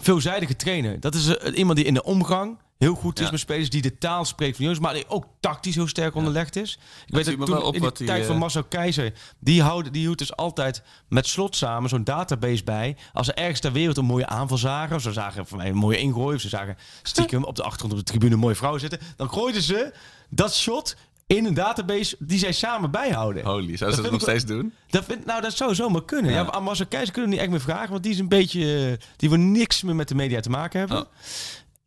veelzijdige 0.00 0.56
trainer. 0.56 1.00
Dat 1.00 1.14
is 1.14 1.36
eh, 1.36 1.58
iemand 1.58 1.76
die 1.76 1.86
in 1.86 1.94
de 1.94 2.02
omgang 2.02 2.58
heel 2.78 2.94
goed 2.94 3.20
is 3.20 3.30
met 3.30 3.40
spelers, 3.40 3.70
die 3.70 3.82
de 3.82 3.98
taal 3.98 4.24
spreekt 4.24 4.56
van 4.56 4.64
jongens, 4.64 4.82
maar 4.82 4.94
die 4.94 5.08
ook 5.08 5.26
tactisch 5.40 5.74
heel 5.74 5.88
sterk 5.88 6.14
onderlegd 6.14 6.56
is. 6.56 6.78
Ik 7.06 7.14
weet 7.14 7.24
dat 7.24 7.46
toen 7.46 7.62
op 7.62 7.74
in 7.74 7.82
de 7.82 7.92
tijd 7.92 8.24
van 8.24 8.34
eh, 8.34 8.40
Marcel 8.40 8.64
Keizer, 8.64 9.12
die 9.38 9.62
houdt, 9.62 9.92
die 9.92 10.02
hield 10.02 10.18
dus 10.18 10.36
altijd 10.36 10.82
met 11.08 11.26
Slot 11.26 11.56
samen 11.56 11.88
zo'n 11.88 12.04
database 12.04 12.64
bij. 12.64 12.96
Als 13.12 13.26
ze 13.26 13.32
ergens 13.32 13.60
ter 13.60 13.72
wereld 13.72 13.96
een 13.96 14.04
mooie 14.04 14.26
aanval 14.26 14.58
zagen, 14.58 14.96
of 14.96 15.02
ze 15.02 15.12
zagen 15.12 15.46
voor 15.46 15.58
mij 15.58 15.68
een 15.68 15.76
mooie 15.76 15.98
ingooi, 15.98 16.34
of 16.34 16.40
ze 16.40 16.48
zagen 16.48 16.76
stiekem 17.02 17.44
op 17.44 17.56
de 17.56 17.62
achtergrond 17.62 17.92
op 17.92 17.98
de 17.98 18.04
tribune 18.04 18.32
een 18.32 18.40
mooie 18.40 18.54
vrouw 18.54 18.78
zitten, 18.78 18.98
dan 19.16 19.30
gooiden 19.30 19.62
ze 19.62 19.92
dat 20.30 20.54
shot 20.54 20.96
in 21.26 21.44
een 21.44 21.54
database 21.54 22.16
die 22.18 22.38
zij 22.38 22.52
samen 22.52 22.90
bijhouden. 22.90 23.44
Holy, 23.44 23.76
zou 23.76 23.92
ze 23.92 24.02
Dat 24.02 24.10
nog 24.10 24.20
steeds 24.20 24.44
doen? 24.44 24.72
Dat 24.90 25.04
vind, 25.04 25.24
nou, 25.24 25.40
dat 25.42 25.56
zou 25.56 25.74
zomaar 25.74 26.04
kunnen. 26.04 26.32
Ja. 26.32 26.48
Ja. 26.52 26.60
Marcel 26.60 26.86
Keizer 26.86 27.12
kunnen 27.12 27.30
we 27.30 27.36
niet 27.36 27.44
echt 27.44 27.54
meer 27.54 27.64
vragen, 27.64 27.90
want 27.90 28.02
die 28.02 28.12
is 28.12 28.18
een 28.18 28.28
beetje, 28.28 28.88
eh, 28.90 29.06
die 29.16 29.28
wil 29.28 29.38
niks 29.38 29.82
meer 29.82 29.94
met 29.94 30.08
de 30.08 30.14
media 30.14 30.40
te 30.40 30.50
maken 30.50 30.78
hebben. 30.78 30.98
Oh. 30.98 31.06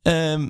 Ehm, 0.01 0.49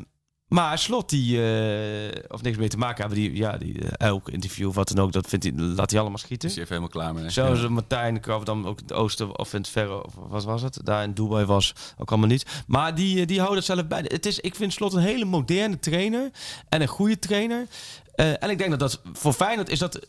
maar 0.51 0.79
Slot, 0.79 1.09
die, 1.09 1.37
eh, 1.43 2.23
of 2.27 2.41
niks 2.41 2.57
mee 2.57 2.67
te 2.67 2.77
maken 2.77 2.99
hebben, 2.99 3.17
die, 3.17 3.35
ja, 3.35 3.57
die, 3.57 3.79
eh, 3.79 4.07
elk 4.07 4.29
interview 4.29 4.67
of 4.67 4.75
wat 4.75 4.87
dan 4.87 5.05
ook, 5.05 5.11
dat 5.11 5.27
vindt 5.27 5.45
hij, 5.45 5.53
laat 5.55 5.91
hij 5.91 5.99
allemaal 5.99 6.17
schieten. 6.17 6.49
Is 6.49 6.55
je 6.55 6.61
even 6.61 6.75
helemaal 6.75 6.95
klaar 6.95 7.13
mee? 7.13 7.29
Zoals 7.29 7.61
Ja. 7.61 7.69
Martijn 7.69 8.19
Kraf 8.19 8.43
dan 8.43 8.67
ook 8.67 8.79
het 8.79 8.93
oosten 8.93 9.39
of 9.39 9.53
in 9.53 9.59
het 9.59 9.69
verre, 9.69 10.05
of 10.05 10.13
wat 10.15 10.43
was 10.43 10.61
het? 10.61 10.79
Daar 10.83 11.03
in 11.03 11.13
Dubai 11.13 11.45
was 11.45 11.73
ook 11.97 12.09
allemaal 12.09 12.29
niet. 12.29 12.45
Maar 12.67 12.95
die, 12.95 13.19
eh, 13.21 13.27
die 13.27 13.37
houden 13.37 13.57
het 13.57 13.67
zelf 13.67 13.87
bij. 13.87 14.01
Het 14.07 14.25
is, 14.25 14.39
ik 14.39 14.55
vind 14.55 14.73
Slot 14.73 14.93
een 14.93 15.01
hele 15.01 15.25
moderne 15.25 15.79
trainer 15.79 16.29
en 16.69 16.81
een 16.81 16.87
goede 16.87 17.19
trainer. 17.19 17.67
En 18.15 18.49
ik 18.49 18.57
denk 18.57 18.69
dat 18.69 18.79
dat 18.79 19.01
voor 19.13 19.33
Feyenoord 19.33 19.69
is 19.69 19.79
dat... 19.79 19.99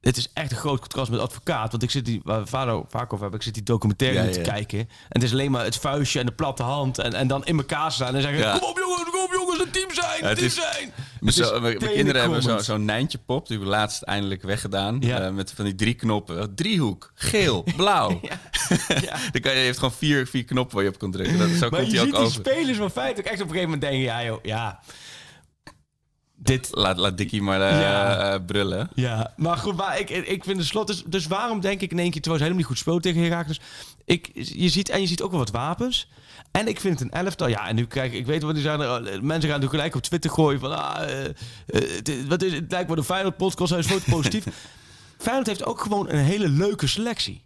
Het 0.00 0.16
is 0.16 0.30
echt 0.34 0.50
een 0.50 0.56
groot 0.56 0.80
contrast 0.80 1.10
met 1.10 1.20
advocaat. 1.20 1.70
Want 1.70 1.82
ik 1.82 1.90
zit 1.90 2.04
die, 2.04 2.20
waar 2.24 2.40
we 2.40 2.46
vader 2.46 2.82
vaak 2.88 3.04
over 3.12 3.20
hebben, 3.20 3.38
ik 3.38 3.42
zit 3.44 3.54
die 3.54 3.62
documentaire 3.62 4.22
Ja, 4.26 4.32
te 4.32 4.40
kijken. 4.40 4.78
En 4.78 4.88
het 5.08 5.22
is 5.22 5.32
alleen 5.32 5.50
maar 5.50 5.64
het 5.64 5.76
vuistje 5.76 6.20
en 6.20 6.26
de 6.26 6.32
platte 6.32 6.62
hand. 6.62 6.98
En, 6.98 7.12
en 7.14 7.26
dan 7.26 7.44
in 7.44 7.56
elkaar 7.56 7.92
staan 7.92 8.14
en 8.14 8.22
zeggen: 8.22 8.40
Ja. 8.40 8.58
Kom 8.58 8.68
op 8.68 8.78
jongens, 8.78 9.10
kom 9.10 9.20
op 9.20 9.32
jongens, 9.52 9.66
een 9.66 9.70
team 9.72 9.94
zijn, 9.94 10.22
Ja, 10.22 10.28
een 10.30 10.34
team 10.34 10.46
is- 10.46 10.54
zijn. 10.54 10.92
Zo- 11.32 11.60
mijn- 11.60 11.78
kinderen 11.78 12.20
hebben 12.20 12.42
zo- 12.42 12.58
zo'n 12.58 12.84
Nijntje 12.84 13.18
pop. 13.18 13.46
Die 13.46 13.56
hebben 13.56 13.74
we 13.74 13.80
laatst 13.80 14.02
eindelijk 14.02 14.42
weggedaan. 14.42 14.96
Ja. 15.00 15.20
Eh, 15.20 15.30
met 15.32 15.52
van 15.52 15.64
die 15.64 15.74
drie 15.74 15.94
knoppen. 15.94 16.54
Driehoek, 16.54 17.12
geel, 17.14 17.64
blauw. 17.76 18.08
Dan 19.32 19.40
kan 19.40 19.52
je, 19.52 19.58
je 19.58 19.64
heeft 19.64 19.78
gewoon 19.78 19.92
vier, 19.94 20.26
vier 20.26 20.44
knoppen 20.44 20.74
waar 20.74 20.84
je 20.84 20.90
op 20.90 20.98
kan 20.98 21.10
drukken. 21.10 21.38
Dat, 21.38 21.48
zo 21.48 21.68
Maar 21.68 21.80
komt 21.80 21.92
je 21.92 21.98
ziet 21.98 22.00
ook 22.06 22.14
die 22.14 22.14
over. 22.24 22.32
spelers 22.32 22.76
van 22.78 22.90
Feyenoord 22.90 23.18
ook 23.18 23.24
echt 23.32 23.40
op 23.42 23.48
een 23.48 23.54
gegeven 23.54 23.70
moment 23.70 23.80
denken: 23.80 24.00
Ja 24.00 24.24
joh, 24.24 24.38
ja... 24.44 24.80
Dit, 26.44 26.68
Laat, 26.72 26.96
laat 26.96 27.16
Dickie 27.16 27.42
maar 27.42 27.60
eh, 27.60 27.80
Ja. 27.80 28.32
eh, 28.32 28.40
brullen. 28.46 28.90
Ja, 28.94 29.32
maar 29.36 29.56
goed, 29.56 29.76
maar 29.76 30.00
ik, 30.00 30.10
ik 30.10 30.44
vind 30.44 30.58
de 30.58 30.64
slot. 30.64 30.86
Dus, 30.86 31.02
dus 31.06 31.26
waarom 31.26 31.60
denk 31.60 31.80
ik 31.80 31.90
in 31.90 31.98
één 31.98 32.10
keer, 32.10 32.20
terwijl 32.20 32.42
ze 32.42 32.48
helemaal 32.48 32.56
niet 32.56 32.66
goed 32.66 32.78
speelt 32.78 33.02
tegen 33.02 33.22
Herakles. 33.22 33.60
Ik, 34.04 34.30
je 34.34 34.68
ziet, 34.68 34.88
en 34.88 35.00
je 35.00 35.06
ziet 35.06 35.22
ook 35.22 35.30
wel 35.30 35.38
wat 35.38 35.50
wapens. 35.50 36.08
En 36.52 36.68
ik 36.68 36.80
vind 36.80 36.98
het 36.98 37.08
een 37.12 37.24
elftal. 37.24 37.48
Ja, 37.48 37.68
en 37.68 37.74
nu 37.74 37.86
kijk 37.86 38.12
ik, 38.12 38.26
weet 38.26 38.42
wat 38.42 38.54
die 38.54 38.62
zijn. 38.62 38.80
er- 38.80 39.24
Mensen 39.24 39.50
gaan 39.50 39.60
nu 39.60 39.68
gelijk 39.68 39.94
op 39.94 40.02
Twitter 40.02 40.30
gooien 40.30 40.60
van. 40.60 40.78
Ah, 40.78 41.02
eh, 41.10 41.24
eh, 41.24 41.34
het, 41.66 42.26
wat 42.26 42.42
is, 42.42 42.52
het 42.52 42.70
lijkt 42.70 42.88
wel 42.88 42.98
een 42.98 43.04
Feyenoord 43.04 43.36
podcast, 43.36 43.70
hij 43.70 43.78
is 43.78 43.86
te 43.86 44.00
positief. 44.10 44.44
Feyenoord 45.18 45.46
heeft 45.46 45.64
ook 45.64 45.80
gewoon 45.80 46.08
een 46.08 46.18
hele 46.24 46.48
leuke 46.48 46.86
selectie. 46.86 47.44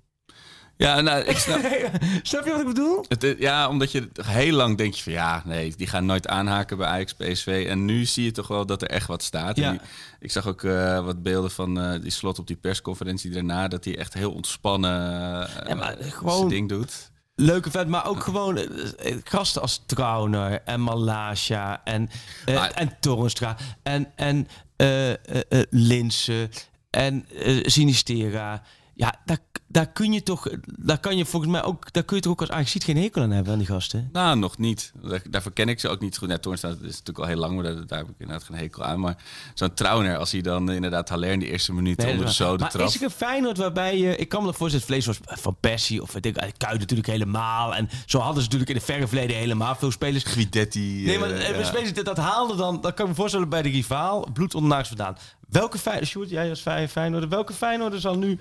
Ja, 0.76 1.00
nou, 1.00 1.22
ik 1.24 1.36
snap... 1.38 1.60
Snap 2.22 2.44
je 2.44 2.50
wat 2.50 2.60
ik 2.60 2.66
bedoel? 2.66 3.04
Het, 3.08 3.22
is- 3.22 3.34
ja, 3.38 3.68
omdat 3.68 3.92
je 3.92 4.08
heel 4.22 4.52
lang 4.56 4.76
denk 4.78 4.94
je 4.94 5.02
van 5.02 5.12
ja, 5.12 5.42
nee, 5.44 5.74
die 5.76 5.86
gaan 5.86 6.06
nooit 6.06 6.28
aanhaken 6.28 6.76
bij 6.76 6.86
Ajax, 6.86 7.14
PSV. 7.14 7.66
En 7.68 7.84
nu 7.84 8.04
zie 8.04 8.24
je 8.24 8.30
toch 8.32 8.48
wel 8.48 8.66
dat 8.66 8.82
er 8.82 8.88
echt 8.88 9.06
wat 9.06 9.22
staat. 9.22 9.56
Ja. 9.56 9.70
die- 9.70 9.80
ik 10.20 10.30
zag 10.30 10.46
ook 10.46 10.62
eh, 10.64 11.04
wat 11.04 11.22
beelden 11.22 11.50
van 11.50 12.00
die 12.00 12.10
slot 12.10 12.38
op 12.38 12.46
die 12.46 12.56
persconferentie 12.56 13.30
daarna, 13.30 13.68
dat 13.68 13.84
hij 13.84 13.98
echt 13.98 14.14
heel 14.14 14.32
ontspannen 14.32 14.90
eh, 15.02 15.68
Ja, 15.68 15.74
maar 15.74 15.94
zijn 15.98 16.12
gewoon- 16.12 16.48
ding 16.48 16.68
doet. 16.68 17.10
Leuke 17.38 17.70
vet, 17.70 17.88
maar 17.88 18.06
ook 18.06 18.22
gewoon 18.22 18.56
eh, 18.56 18.64
eh, 19.12 19.16
gasten 19.24 19.62
als 19.62 19.82
Trauner 19.86 20.62
en 20.64 20.80
Malasia 20.80 21.80
en, 21.84 22.10
eh, 22.46 22.54
Maar- 22.54 22.70
en 22.70 22.96
Torenstra 23.00 23.56
en, 23.82 24.12
en 24.16 24.48
eh 24.76 25.10
eh, 25.10 25.16
eh, 25.48 25.62
Linsen 25.70 26.50
en 26.90 27.26
eh, 27.34 27.62
Sinistera. 27.66 28.62
Ja, 28.98 29.14
daar, 29.24 29.38
daar 29.66 29.86
kun 29.92 30.12
je 30.12 30.22
toch, 30.22 30.46
daar 30.78 30.98
kan 30.98 31.16
je 31.16 31.24
volgens 31.24 31.52
mij 31.52 31.62
ook, 31.62 31.92
daar 31.92 32.02
kun 32.02 32.16
je 32.16 32.22
toch 32.22 32.32
ook 32.32 32.40
als 32.40 32.50
Ajax 32.50 32.74
geen 32.78 32.96
hekel 32.96 33.22
aan 33.22 33.30
hebben 33.30 33.52
aan 33.52 33.58
die 33.58 33.66
gasten. 33.68 34.08
Nou, 34.12 34.38
nog 34.38 34.58
niet. 34.58 34.92
Daar- 35.02 35.22
Daarvoor 35.30 35.52
ken 35.52 35.68
ik 35.68 35.80
ze 35.80 35.88
ook 35.88 36.00
niet 36.00 36.14
zo 36.14 36.20
goed. 36.20 36.30
Ja, 36.30 36.38
Toornstra 36.38 36.68
is 36.70 36.76
natuurlijk 36.80 37.18
al 37.18 37.24
heel 37.26 37.36
lang, 37.36 37.54
maar 37.54 37.64
daar, 37.64 37.86
daar 37.86 37.98
heb 37.98 38.08
ik 38.08 38.14
inderdaad 38.18 38.44
geen 38.46 38.56
hekel 38.56 38.84
aan. 38.84 39.00
Maar 39.00 39.16
zo'n 39.54 39.74
Trauner, 39.74 40.16
als 40.16 40.32
hij 40.32 40.40
dan 40.40 40.70
inderdaad 40.70 41.08
Haller 41.08 41.30
in 41.32 41.38
de 41.38 41.50
eerste 41.50 41.72
minuten 41.72 42.02
Nee, 42.04 42.12
onder 42.12 42.28
de 42.28 42.32
zoden 42.34 42.60
maar 42.72 42.86
is 42.86 42.94
er 42.96 43.02
een 43.02 43.10
Feyenoord 43.10 43.56
waarbij 43.58 43.98
je... 43.98 44.16
Ik 44.16 44.28
kan 44.28 44.44
me 44.44 44.52
voorstellen, 44.52 44.86
vlees 44.86 45.06
was 45.06 45.18
van 45.24 45.56
Persie 45.60 46.02
of 46.02 46.12
weet 46.12 46.26
ik, 46.26 46.34
Kuit 46.56 46.78
natuurlijk 46.78 47.08
helemaal. 47.08 47.74
En 47.74 47.88
zo 48.06 48.18
hadden 48.18 48.36
ze 48.42 48.42
natuurlijk 48.42 48.70
in 48.70 48.76
het 48.76 48.84
verre 48.84 49.06
verleden 49.06 49.36
helemaal 49.36 49.74
veel 49.74 49.90
spelers. 49.90 50.24
Guidetti. 50.24 51.02
Nee, 51.04 51.18
maar 51.18 51.28
ja. 51.56 51.64
spelers 51.64 51.92
dat, 51.94 52.04
dat 52.04 52.16
haalde 52.16 52.56
dan, 52.56 52.80
dat 52.80 52.94
kan 52.94 53.04
ik 53.04 53.10
me 53.10 53.16
voorstellen 53.16 53.48
bij 53.48 53.62
de 53.62 53.68
rivaal, 53.68 54.26
bloed 54.32 54.54
ondernaars 54.54 54.88
vandaan. 54.88 55.16
Welke 55.48 55.78
Feyenoord, 55.78 56.30
jij 56.30 56.50
als 56.50 56.60
Fey- 56.60 56.88
Feyenoorder, 56.88 57.28
welke 57.28 57.52
Feyenoorder 57.52 58.00
zal 58.00 58.18
nu, 58.18 58.38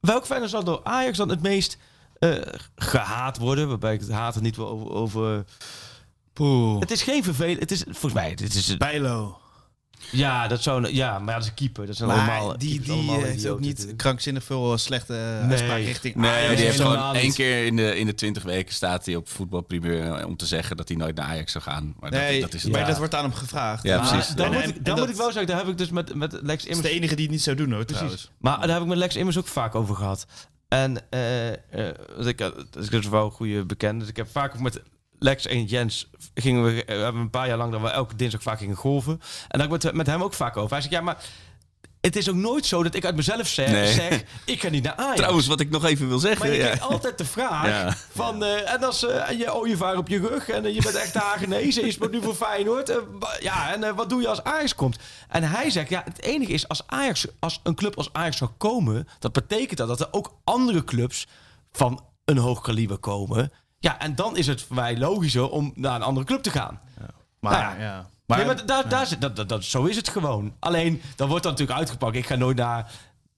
welke 0.00 0.26
Feyenoorder 0.26 0.58
zal 0.58 0.64
door 0.64 0.80
Ajax 0.84 1.16
dan 1.16 1.28
het 1.28 1.42
meest 1.42 1.78
eh, 2.18 2.32
gehaat 2.76 3.38
worden? 3.38 3.68
Waarbij 3.68 3.94
ik 3.94 4.00
het 4.00 4.10
haat 4.10 4.40
niet 4.40 4.56
wil 4.56 4.68
over... 4.68 4.90
over 4.90 5.44
Poeh. 6.32 6.80
het 6.80 6.90
is 6.90 7.02
geen 7.02 7.24
vervelend, 7.24 7.60
het 7.60 7.70
is 7.70 7.82
volgens 7.82 8.12
mij, 8.12 8.30
het 8.30 8.54
is, 8.54 8.76
Bijlo. 8.76 9.40
Ja, 10.10 10.48
dat 10.48 10.62
zou, 10.62 10.92
ja, 10.92 11.18
maar 11.18 11.28
ja, 11.28 11.34
dat 11.34 11.42
is 11.42 11.48
een 11.48 11.54
keeper. 11.54 11.86
Dat 11.86 11.96
zijn 11.96 12.08
Maar 12.08 12.18
allemaal, 12.18 12.58
die, 12.58 12.80
die 12.80 12.92
allemaal 12.92 13.18
eh, 13.18 13.22
heeft 13.24 13.46
ook 13.48 13.60
niet 13.60 13.68
natuurlijk. 13.70 13.98
krankzinnig 13.98 14.44
veel 14.44 14.72
eh, 14.72 14.78
slechte 14.78 15.14
eh, 15.14 15.40
Nee. 15.40 15.50
uitspraak 15.50 15.78
richting 15.78 16.14
Nee, 16.14 16.30
Ajax. 16.30 16.56
die 16.56 16.64
heeft 16.64 16.80
gewoon 16.80 17.12
niet. 17.12 17.22
één 17.22 17.32
keer 17.32 17.66
in 17.66 17.76
de, 17.76 17.96
in 17.98 18.06
de 18.06 18.14
20 18.14 18.42
weken 18.42 18.74
staat 18.74 19.06
hij 19.06 19.16
op 19.16 19.28
voetbalprimeur 19.28 20.26
om 20.26 20.36
te 20.36 20.46
zeggen 20.46 20.76
dat 20.76 20.88
hij 20.88 20.96
nooit 20.96 21.16
naar 21.16 21.26
Ajax 21.26 21.52
zou 21.52 21.64
gaan. 21.64 21.94
Maar 22.00 22.10
Nee, 22.10 22.32
dat, 22.32 22.40
dat 22.50 22.54
is 22.54 22.62
het. 22.62 22.72
maar 22.72 22.80
Ja. 22.80 22.86
dat 22.86 22.98
wordt 22.98 23.14
aan 23.14 23.22
hem 23.24 23.32
gevraagd. 23.34 23.82
Ja, 23.82 23.98
Maar 24.00 24.08
precies. 24.10 24.34
Dan, 24.34 24.46
En- 24.46 24.52
moet, 24.52 24.62
ik, 24.68 24.74
dan 24.74 24.82
dat- 24.84 24.98
moet 24.98 25.08
ik 25.08 25.16
wel 25.16 25.26
zeggen, 25.32 25.46
daar 25.46 25.58
heb 25.58 25.68
ik 25.68 25.78
dus 25.78 25.90
met, 25.90 26.14
met 26.14 26.32
Lex 26.32 26.42
Dat 26.44 26.56
is 26.58 26.64
Immers 26.64 26.80
de 26.88 26.90
enige 26.94 27.14
die 27.14 27.24
het 27.24 27.32
niet 27.34 27.42
zou 27.42 27.56
doen 27.56 27.72
hoor, 27.72 27.84
trouwens. 27.84 28.30
Maar 28.38 28.58
daar 28.60 28.70
heb 28.70 28.80
ik 28.82 28.88
met 28.88 28.98
Lex 28.98 29.16
Immers 29.16 29.38
ook 29.38 29.46
vaak 29.46 29.74
over 29.74 29.94
gehad. 29.96 30.26
En 30.68 31.10
eh, 31.10 31.48
eh, 31.52 31.94
want 32.14 32.26
ik, 32.26 32.38
dat 32.38 32.54
is 32.78 32.88
dus 32.88 33.08
wel 33.08 33.24
een 33.24 33.30
goede 33.30 33.64
bekende. 33.64 33.98
Dus 34.00 34.08
ik 34.08 34.16
heb 34.16 34.28
vaak 34.30 34.54
ook 34.54 34.60
met 34.60 34.82
Lex 35.22 35.46
en 35.46 35.64
Jens 35.64 36.10
gingen 36.34 36.64
we, 36.64 36.84
eh, 36.84 36.96
hebben 36.96 37.14
we 37.14 37.20
een 37.20 37.30
paar 37.30 37.48
jaar 37.48 37.56
lang 37.58 37.72
dat 37.72 37.80
we 37.80 37.88
elke 37.88 38.16
dinsdag 38.16 38.42
vaak 38.42 38.58
gingen 38.58 38.76
golven. 38.76 39.12
En 39.48 39.58
daar 39.58 39.68
heb 39.68 39.76
ik 39.76 39.82
met, 39.82 39.94
met 39.94 40.06
hem 40.06 40.22
ook 40.22 40.34
vaak 40.34 40.56
over. 40.56 40.70
Hij 40.72 40.80
zegt, 40.80 40.92
ja, 40.94 41.00
maar 41.00 41.16
het 42.00 42.16
is 42.16 42.28
ook 42.28 42.34
nooit 42.36 42.66
zo 42.66 42.82
dat 42.82 42.94
ik 42.94 43.04
uit 43.04 43.16
mezelf 43.16 43.46
zeg, 43.46 43.70
Nee. 43.70 43.92
zeg 43.92 44.22
ik 44.44 44.60
ga 44.60 44.68
niet 44.68 44.82
naar 44.82 44.94
Ajax. 44.94 45.16
Trouwens, 45.16 45.46
wat 45.46 45.60
ik 45.60 45.70
nog 45.70 45.84
even 45.84 46.08
wil 46.08 46.18
zeggen. 46.18 46.38
maar 46.46 46.48
je 46.56 46.56
ja. 46.62 46.64
krijgt 46.64 46.82
altijd 46.82 47.18
de 47.18 47.24
vraag 47.24 47.66
Ja. 47.66 47.96
van... 48.14 48.44
eh, 48.44 48.72
en 48.72 48.84
als 48.84 49.06
en 49.08 49.38
je 49.38 49.54
ooievaar 49.54 49.96
op 49.96 50.08
je 50.08 50.18
rug 50.18 50.48
en 50.48 50.74
je 50.74 50.82
bent 50.82 50.94
echt 50.94 51.14
Hagenees 51.14 51.78
en 51.78 51.84
je 51.86 51.92
speelt 51.92 52.10
nu 52.10 52.22
voor 52.22 52.34
Feyenoord. 52.34 52.92
ja, 53.40 53.74
en 53.74 53.94
wat 53.94 54.08
doe 54.08 54.20
je 54.20 54.28
als 54.28 54.44
Ajax 54.44 54.74
komt? 54.74 54.98
En 55.28 55.42
hij 55.42 55.70
zegt, 55.70 55.88
ja, 55.88 56.02
het 56.04 56.22
enige 56.22 56.52
is 56.52 56.68
als, 56.68 56.82
Ajax, 56.86 57.26
als 57.38 57.60
een 57.62 57.74
club 57.74 57.96
als 57.96 58.08
Ajax 58.12 58.36
zou 58.36 58.50
komen... 58.58 59.08
dat 59.18 59.32
betekent 59.32 59.78
dat 59.78 59.88
dat 59.88 60.00
er 60.00 60.08
ook 60.10 60.34
andere 60.44 60.84
clubs 60.84 61.26
van 61.72 62.04
een 62.24 62.38
hoog 62.38 62.60
kaliber 62.60 62.98
komen. 62.98 63.52
Ja, 63.82 63.98
en 64.00 64.14
dan 64.14 64.36
is 64.36 64.46
het 64.46 64.62
voor 64.62 64.76
mij 64.76 64.98
logischer 64.98 65.50
om 65.50 65.72
naar 65.74 65.94
een 65.94 66.02
andere 66.02 66.26
club 66.26 66.42
te 66.42 66.50
gaan. 66.50 66.80
Maar, 67.40 67.52
Nou 67.52 67.78
ja. 67.78 67.84
ja. 67.84 68.08
Maar, 68.26 68.38
nee, 68.38 68.46
maar 68.46 68.66
daar, 68.66 68.88
daar 68.88 69.06
zit, 69.06 69.20
dat, 69.20 69.36
dat, 69.36 69.48
dat, 69.48 69.64
zo 69.64 69.84
is 69.84 69.96
het 69.96 70.08
gewoon. 70.08 70.54
Alleen, 70.58 71.02
dan 71.16 71.28
wordt 71.28 71.42
dan 71.42 71.52
natuurlijk 71.52 71.78
uitgepakt. 71.78 72.16
Ik 72.16 72.26
ga 72.26 72.34
nooit 72.34 72.56
naar, 72.56 72.92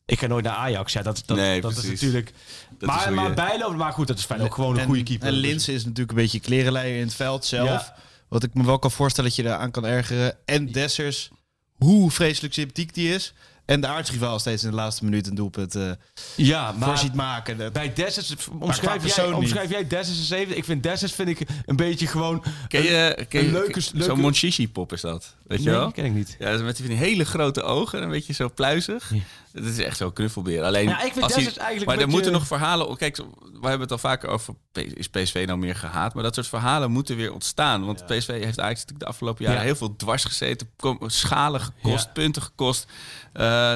ik 0.05 0.19
ga 0.19 0.27
nooit 0.27 0.45
naar 0.45 0.55
Ajax. 0.55 0.93
Ja, 0.93 1.03
dat, 1.03 1.23
dat, 1.27 1.37
Nee, 1.37 1.61
dat 1.61 1.77
is 1.77 1.85
natuurlijk... 1.91 2.33
Dat 2.79 2.89
is 2.89 3.05
maar, 3.05 3.13
maar 3.13 3.35
bijlopen, 3.35 3.77
maar 3.77 3.93
goed, 3.93 4.07
dat 4.07 4.19
is 4.19 4.25
fijn. 4.25 4.41
Ook 4.41 4.55
gewoon 4.55 4.75
een 4.75 4.81
En- 4.81 4.87
goede 4.87 5.03
keeper. 5.03 5.27
En 5.29 5.35
Dus- 5.35 5.43
Linse 5.43 5.73
is 5.73 5.83
natuurlijk 5.85 6.11
een 6.11 6.17
beetje 6.17 6.41
klerenleier 6.41 6.97
in 6.97 7.05
het 7.05 7.15
veld 7.15 7.45
zelf. 7.45 7.69
Ja. 7.69 7.95
Wat 8.29 8.43
ik 8.43 8.55
me 8.55 8.65
wel 8.65 8.79
kan 8.79 8.91
voorstellen 8.91 9.31
dat 9.31 9.39
je 9.39 9.45
daar 9.45 9.59
aan 9.59 9.71
kan 9.71 9.87
ergeren. 9.87 10.37
En 10.45 10.73
Dessers, 10.73 11.31
hoe 11.79 12.11
vreselijk 12.11 12.55
sympathiek 12.55 12.95
die 12.95 13.15
is. 13.15 13.35
En 13.65 13.81
de 13.81 13.87
aardsrivaal 13.87 14.39
steeds 14.39 14.65
in 14.65 14.71
de 14.71 14.77
laatste 14.77 15.05
minuut 15.05 15.27
een 15.27 15.35
doelpunt 15.35 15.75
eh 15.75 15.91
Ja, 16.37 16.71
voor 16.71 16.79
maar 16.79 16.99
ziet 16.99 17.15
maken. 17.15 17.59
Dat, 17.59 17.73
bij 17.73 17.93
Dessus 17.93 18.35
omschrijf, 18.61 19.17
jij, 19.17 19.33
omschrijf 19.33 19.71
jij 19.71 19.87
Dessus 19.87 20.19
eens 20.19 20.31
even. 20.31 20.57
Ik 20.57 20.65
vind 20.65 20.83
Dessus 20.83 21.13
vind 21.13 21.29
ik 21.29 21.41
een 21.67 21.77
beetje 21.77 22.07
gewoon... 22.07 22.45
Ken 22.69 22.83
je, 22.83 23.27
ken 23.29 23.41
een 23.41 23.47
je- 23.47 23.53
leuke- 23.53 23.81
Zo'n 23.81 23.99
leuke- 23.99 24.15
Monchichi-pop 24.15 24.93
is 24.93 25.01
dat. 25.01 25.37
Weet 25.47 25.59
je 25.63 25.69
nee, 25.71 25.75
wel? 25.79 25.93
ken 25.93 26.05
ik 26.05 26.15
niet. 26.15 26.37
Ja, 26.39 26.57
met 26.59 26.77
die 26.77 26.97
hele 26.97 27.25
grote 27.25 27.63
ogen 27.63 27.99
en 27.99 28.05
een 28.05 28.11
beetje 28.11 28.33
zo 28.33 28.49
pluizig. 28.55 29.13
Het 29.53 29.65
is 29.65 29.79
echt 29.79 29.97
zo'n 29.97 30.13
knuffelbeer. 30.13 30.63
Alleen, 30.63 30.89
Ja, 30.89 31.03
ik 31.03 31.13
vind 31.13 31.25
als 31.25 31.35
Dessers 31.35 31.57
eigenlijk 31.57 31.87
Maar 31.87 31.95
er 31.95 32.01
beetje- 32.01 32.13
moeten 32.13 32.33
nog 32.33 32.47
verhalen... 32.47 32.97
Kijk, 32.97 33.17
we 33.17 33.61
hebben 33.69 33.81
het 33.81 33.93
al 33.93 33.99
vaker 33.99 34.29
over... 34.29 34.55
Is 34.73 35.09
PSV 35.09 35.45
nou 35.47 35.59
meer 35.59 35.75
gehaat? 35.75 36.15
Maar 36.15 36.23
dat 36.23 36.35
soort 36.35 36.47
verhalen 36.47 36.91
moeten 36.91 37.17
weer 37.17 37.33
ontstaan. 37.33 37.85
Want 37.87 38.07
PSV 38.07 38.11
heeft 38.27 38.29
eigenlijk 38.29 38.59
natuurlijk 38.61 38.99
de 38.99 39.07
afgelopen 39.07 39.45
jaren 39.45 39.59
Ja. 39.61 39.65
heel 39.67 39.77
veel 39.77 39.97
dwars 39.97 40.25
gezeten. 40.25 40.71
Schalen 41.07 41.61
gekost, 41.61 42.05
Ja. 42.05 42.11
punten 42.13 42.43
gekost. 42.43 42.87
Eh, 43.33 43.75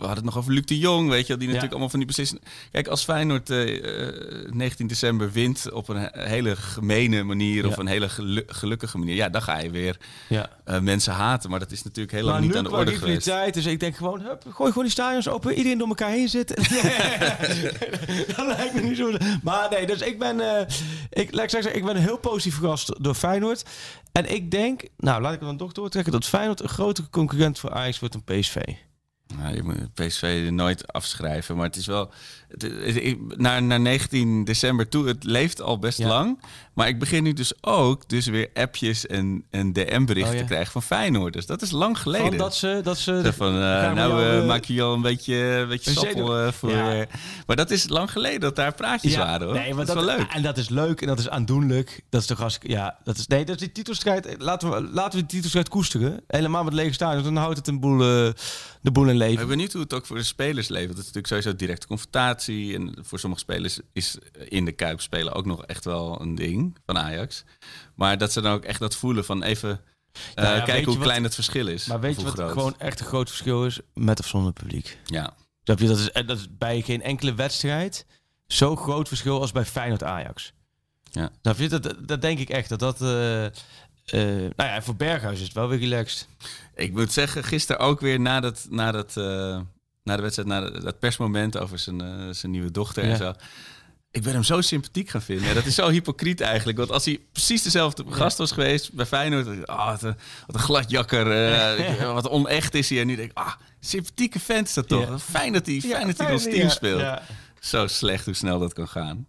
we 0.00 0.06
hadden 0.06 0.24
het 0.24 0.34
nog 0.34 0.42
over 0.42 0.52
Luc 0.52 0.64
de 0.64 0.78
Jong, 0.78 1.08
weet 1.08 1.26
je, 1.26 1.36
die 1.36 1.38
natuurlijk 1.38 1.62
Ja. 1.64 1.68
allemaal 1.70 1.88
van 1.88 1.98
die 1.98 2.08
beslissingen. 2.08 2.42
Kijk, 2.72 2.86
als 2.88 3.04
Feyenoord 3.04 3.50
eh, 3.50 4.06
eh, 4.08 4.52
19 4.52 4.86
december 4.86 5.30
wint 5.32 5.70
op 5.72 5.88
een 5.88 5.96
he- 5.96 6.28
hele 6.28 6.56
gemene 6.56 7.22
manier 7.22 7.66
of 7.66 7.76
een 7.76 7.86
hele 7.86 8.08
gelu- 8.08 8.42
gelukkige 8.46 8.98
manier, 8.98 9.14
ja, 9.14 9.28
dan 9.28 9.42
ga 9.42 9.58
je 9.58 9.70
weer 9.70 9.96
Ja. 10.28 10.48
eh, 10.64 10.80
mensen 10.80 11.12
haten. 11.12 11.50
Maar 11.50 11.58
dat 11.58 11.70
is 11.70 11.82
natuurlijk 11.82 12.14
heel 12.14 12.24
lang 12.24 12.38
Maar 12.38 12.46
niet 12.46 12.56
aan 12.56 12.64
de 12.64 12.70
orde 12.70 12.84
geweest. 12.96 13.04
rivaliteit, 13.26 13.54
dus 13.54 13.66
ik 13.66 13.80
denk 13.80 13.96
gewoon, 13.96 14.20
hup, 14.20 14.42
gooi 14.50 14.68
gewoon 14.68 14.84
die 14.84 14.92
stadions 14.92 15.28
open, 15.28 15.54
iedereen 15.54 15.78
door 15.78 15.88
elkaar 15.88 16.10
heen 16.10 16.28
zitten. 16.28 16.56
dat 18.36 18.46
lijkt 18.46 18.74
me 18.74 18.80
niet 18.80 18.96
zo. 18.96 19.10
Maar 19.42 19.70
nee, 19.70 19.86
dus 19.86 20.00
ik 20.00 20.18
ben, 20.18 20.40
eh, 20.40 20.66
ik, 21.10 21.32
laat 21.34 21.44
ik 21.44 21.50
zeggen, 21.50 21.76
ik 21.76 21.84
ben 21.84 21.96
heel 21.96 22.18
positief 22.18 22.54
verrast 22.54 22.92
door 23.04 23.14
Feyenoord. 23.14 23.64
En 24.12 24.32
ik 24.34 24.50
denk, 24.50 24.82
nou 24.96 25.22
laat 25.22 25.32
ik 25.32 25.38
het 25.38 25.48
dan 25.48 25.56
toch 25.56 25.72
doortrekken, 25.72 26.12
dat 26.12 26.24
Feyenoord 26.26 26.60
een 26.62 26.68
grotere 26.68 27.08
concurrent 27.10 27.58
voor 27.58 27.70
Ajax 27.72 27.98
wordt 27.98 28.14
dan 28.14 28.38
PSV. 28.38 28.56
Nou, 29.36 29.54
je 29.54 29.62
moet 29.62 29.94
PSV 29.94 30.48
nooit 30.50 30.92
afschrijven, 30.92 31.56
maar 31.56 31.66
het 31.66 31.76
is 31.76 31.86
wel... 31.86 32.12
Ik- 32.94 33.36
naar, 33.36 33.62
naar 33.62 33.80
19 33.80 34.44
december 34.44 34.88
toe, 34.88 35.06
het 35.06 35.24
leeft 35.24 35.62
al 35.62 35.78
best 35.78 35.98
Ja. 35.98 36.08
lang. 36.08 36.40
Maar 36.74 36.88
ik 36.88 36.98
begin 36.98 37.22
nu 37.22 37.32
dus 37.32 37.52
ook 37.60 38.08
dus 38.08 38.26
weer 38.26 38.48
appjes 38.54 39.06
en, 39.06 39.44
en 39.50 39.72
DM-berichten 39.72 40.32
Oh, 40.32 40.34
ja. 40.34 40.40
te 40.40 40.46
krijgen 40.52 40.72
van 40.72 40.82
Feyenoord. 40.82 41.32
Dus 41.32 41.46
dat 41.46 41.62
is 41.62 41.70
lang 41.70 41.98
geleden. 41.98 42.26
Van 42.28 42.36
dat 42.36 42.54
ze, 42.56 42.80
dat 42.82 42.98
ze 42.98 43.20
Zo 43.24 43.30
van, 43.30 43.54
eh, 43.54 43.60
gaan 43.60 43.88
we 43.88 43.94
nou 44.00 44.10
jou, 44.12 44.22
eh, 44.22 44.38
eh, 44.38 44.46
maak 44.46 44.64
je 44.64 44.82
al 44.82 44.94
een 44.94 45.00
beetje, 45.02 45.34
een 45.34 45.68
beetje 45.68 45.90
sappel 45.90 46.38
eh, 46.38 46.52
voor... 46.52 46.70
Ja. 46.70 46.92
eh, 47.00 47.06
maar 47.46 47.56
dat 47.56 47.70
is 47.70 47.88
lang 47.88 48.10
geleden 48.12 48.40
dat 48.40 48.56
daar 48.56 48.74
praatjes 48.74 49.16
waren, 49.16 49.46
hoor. 49.46 49.56
Nee, 49.56 49.74
maar 49.74 49.86
dat 49.86 49.96
is 49.96 50.04
wel 50.04 50.16
leuk. 50.16 50.26
En 50.32 50.42
dat 50.42 50.58
is 50.58 50.68
leuk 50.68 51.00
en 51.00 51.06
dat 51.06 51.18
is 51.18 51.28
aandoenlijk. 51.28 52.00
Dat 52.10 52.20
is 52.20 52.26
toch 52.26 52.42
als 52.42 52.58
ja, 52.62 52.98
dat 53.04 53.18
is 53.18 53.26
nee, 53.26 53.44
dat 53.44 53.54
is 53.54 53.60
die 53.60 53.72
titelstrijd. 53.72 54.34
Laten 54.38 54.70
we 54.70 54.82
laten 54.92 55.10
we 55.18 55.26
die 55.26 55.26
titelstrijd 55.34 55.68
koesteren. 55.68 56.20
Helemaal 56.26 56.64
met 56.64 56.72
lege 56.72 56.92
stadions, 56.92 57.24
dan 57.24 57.36
houdt 57.36 57.56
het 57.56 57.68
een 57.68 57.80
boel 57.80 58.00
eh, 58.00 58.32
de 58.82 58.90
boel 58.92 59.04
in 59.04 59.10
Ik 59.10 59.16
leven. 59.18 59.36
ben 59.36 59.48
benieuwd 59.48 59.72
hoe 59.72 59.82
het 59.82 59.94
ook 59.94 60.06
voor 60.06 60.16
de 60.16 60.22
spelers 60.22 60.68
leeft. 60.68 60.88
Het 60.88 60.92
is 60.98 61.04
natuurlijk 61.12 61.26
sowieso 61.26 61.56
directe 61.56 61.86
confrontatie. 61.86 62.38
En 62.48 62.96
voor 63.00 63.18
sommige 63.18 63.42
spelers 63.42 63.78
is 63.92 64.18
in 64.48 64.64
de 64.64 64.72
Kuip 64.72 65.00
spelen 65.00 65.32
ook 65.32 65.44
nog 65.46 65.64
echt 65.64 65.84
wel 65.84 66.20
een 66.20 66.34
ding 66.34 66.76
van 66.86 66.98
Ajax. 66.98 67.44
Maar 67.94 68.18
dat 68.18 68.32
ze 68.32 68.40
dan 68.40 68.52
ook 68.52 68.64
echt 68.64 68.80
dat 68.80 68.96
voelen 68.96 69.24
van 69.24 69.42
even 69.42 69.80
eh, 70.34 70.44
ja, 70.44 70.60
kijken 70.60 70.84
hoe 70.84 70.94
wat- 70.94 71.02
klein 71.04 71.22
het 71.22 71.34
verschil 71.34 71.66
is. 71.66 71.86
Maar 71.86 72.00
weet 72.00 72.16
je 72.16 72.24
wat 72.24 72.32
groot. 72.34 72.50
gewoon 72.52 72.78
echt 72.78 73.00
een 73.00 73.06
groot 73.06 73.28
verschil 73.28 73.66
is 73.66 73.80
met 73.94 74.20
of 74.20 74.26
zonder 74.26 74.52
publiek? 74.52 74.98
Ja. 75.04 75.34
Je? 75.62 75.86
Dat 75.86 75.98
is, 75.98 76.10
en 76.10 76.26
dat 76.26 76.38
is 76.38 76.46
bij 76.58 76.80
geen 76.80 77.02
enkele 77.02 77.34
wedstrijd 77.34 78.06
zo 78.46 78.76
groot 78.76 79.08
verschil 79.08 79.40
als 79.40 79.52
bij 79.52 79.64
Feyenoord 79.64 80.02
Ajax. 80.02 80.52
Ja. 81.10 81.30
Snap 81.42 81.58
je? 81.58 81.68
Dat, 81.68 81.82
dat, 81.82 82.08
dat 82.08 82.22
denk 82.22 82.38
ik 82.38 82.48
echt. 82.48 82.68
Dat 82.68 82.78
dat. 82.78 83.00
eh, 83.02 83.44
eh, 83.46 83.52
nou 84.56 84.70
ja, 84.70 84.82
voor 84.82 84.96
Berghuis 84.96 85.38
is 85.38 85.44
het 85.44 85.52
wel 85.52 85.68
weer 85.68 85.78
relaxed. 85.78 86.28
Ik 86.74 86.92
moet 86.92 87.12
zeggen, 87.12 87.44
gisteren 87.44 87.80
ook 87.80 88.00
weer 88.00 88.20
na, 88.20 88.40
dat, 88.40 88.66
na, 88.70 88.92
dat, 88.92 89.16
eh, 89.16 89.60
na 90.10 90.16
de 90.16 90.22
wedstrijd, 90.22 90.48
na 90.48 90.70
dat 90.70 90.98
persmoment 90.98 91.58
over 91.58 91.78
zijn, 91.78 92.00
eh, 92.00 92.08
zijn 92.30 92.52
nieuwe 92.52 92.70
dochter 92.70 93.04
Ja. 93.04 93.10
en 93.10 93.16
zo. 93.16 93.32
Ik 94.12 94.22
ben 94.22 94.32
hem 94.32 94.42
zo 94.42 94.60
sympathiek 94.60 95.08
gaan 95.08 95.22
vinden. 95.22 95.48
Ja, 95.48 95.54
dat 95.54 95.66
is 95.66 95.74
zo 95.74 95.88
hypocriet 95.88 96.40
eigenlijk. 96.40 96.78
Want 96.78 96.90
als 96.90 97.04
hij 97.04 97.20
precies 97.32 97.62
dezelfde 97.62 98.04
gast 98.08 98.38
was 98.38 98.52
geweest 98.52 98.92
bij 98.92 99.06
Feyenoord... 99.06 99.66
Ah, 99.66 99.86
wat, 99.86 100.02
een, 100.02 100.16
wat 100.46 100.54
een 100.56 100.60
gladjakker. 100.62 101.32
eh, 101.32 102.12
wat 102.12 102.28
onecht 102.28 102.74
is 102.74 102.88
hij. 102.90 103.00
En 103.00 103.06
nu 103.06 103.16
denk 103.16 103.30
ik, 103.30 103.36
ah, 103.38 103.52
sympathieke 103.80 104.38
is 104.62 104.74
dat 104.74 104.88
toch. 104.88 105.22
Fijn 105.22 105.52
dat 105.52 105.66
hij, 105.66 105.80
fijn 105.80 106.06
dat 106.06 106.18
hij 106.18 106.32
ons 106.32 106.42
team 106.42 106.68
speelt. 106.68 107.18
Zo 107.60 107.86
slecht 107.86 108.24
hoe 108.24 108.34
snel 108.34 108.58
dat 108.58 108.72
kan 108.72 108.88
gaan. 108.88 109.26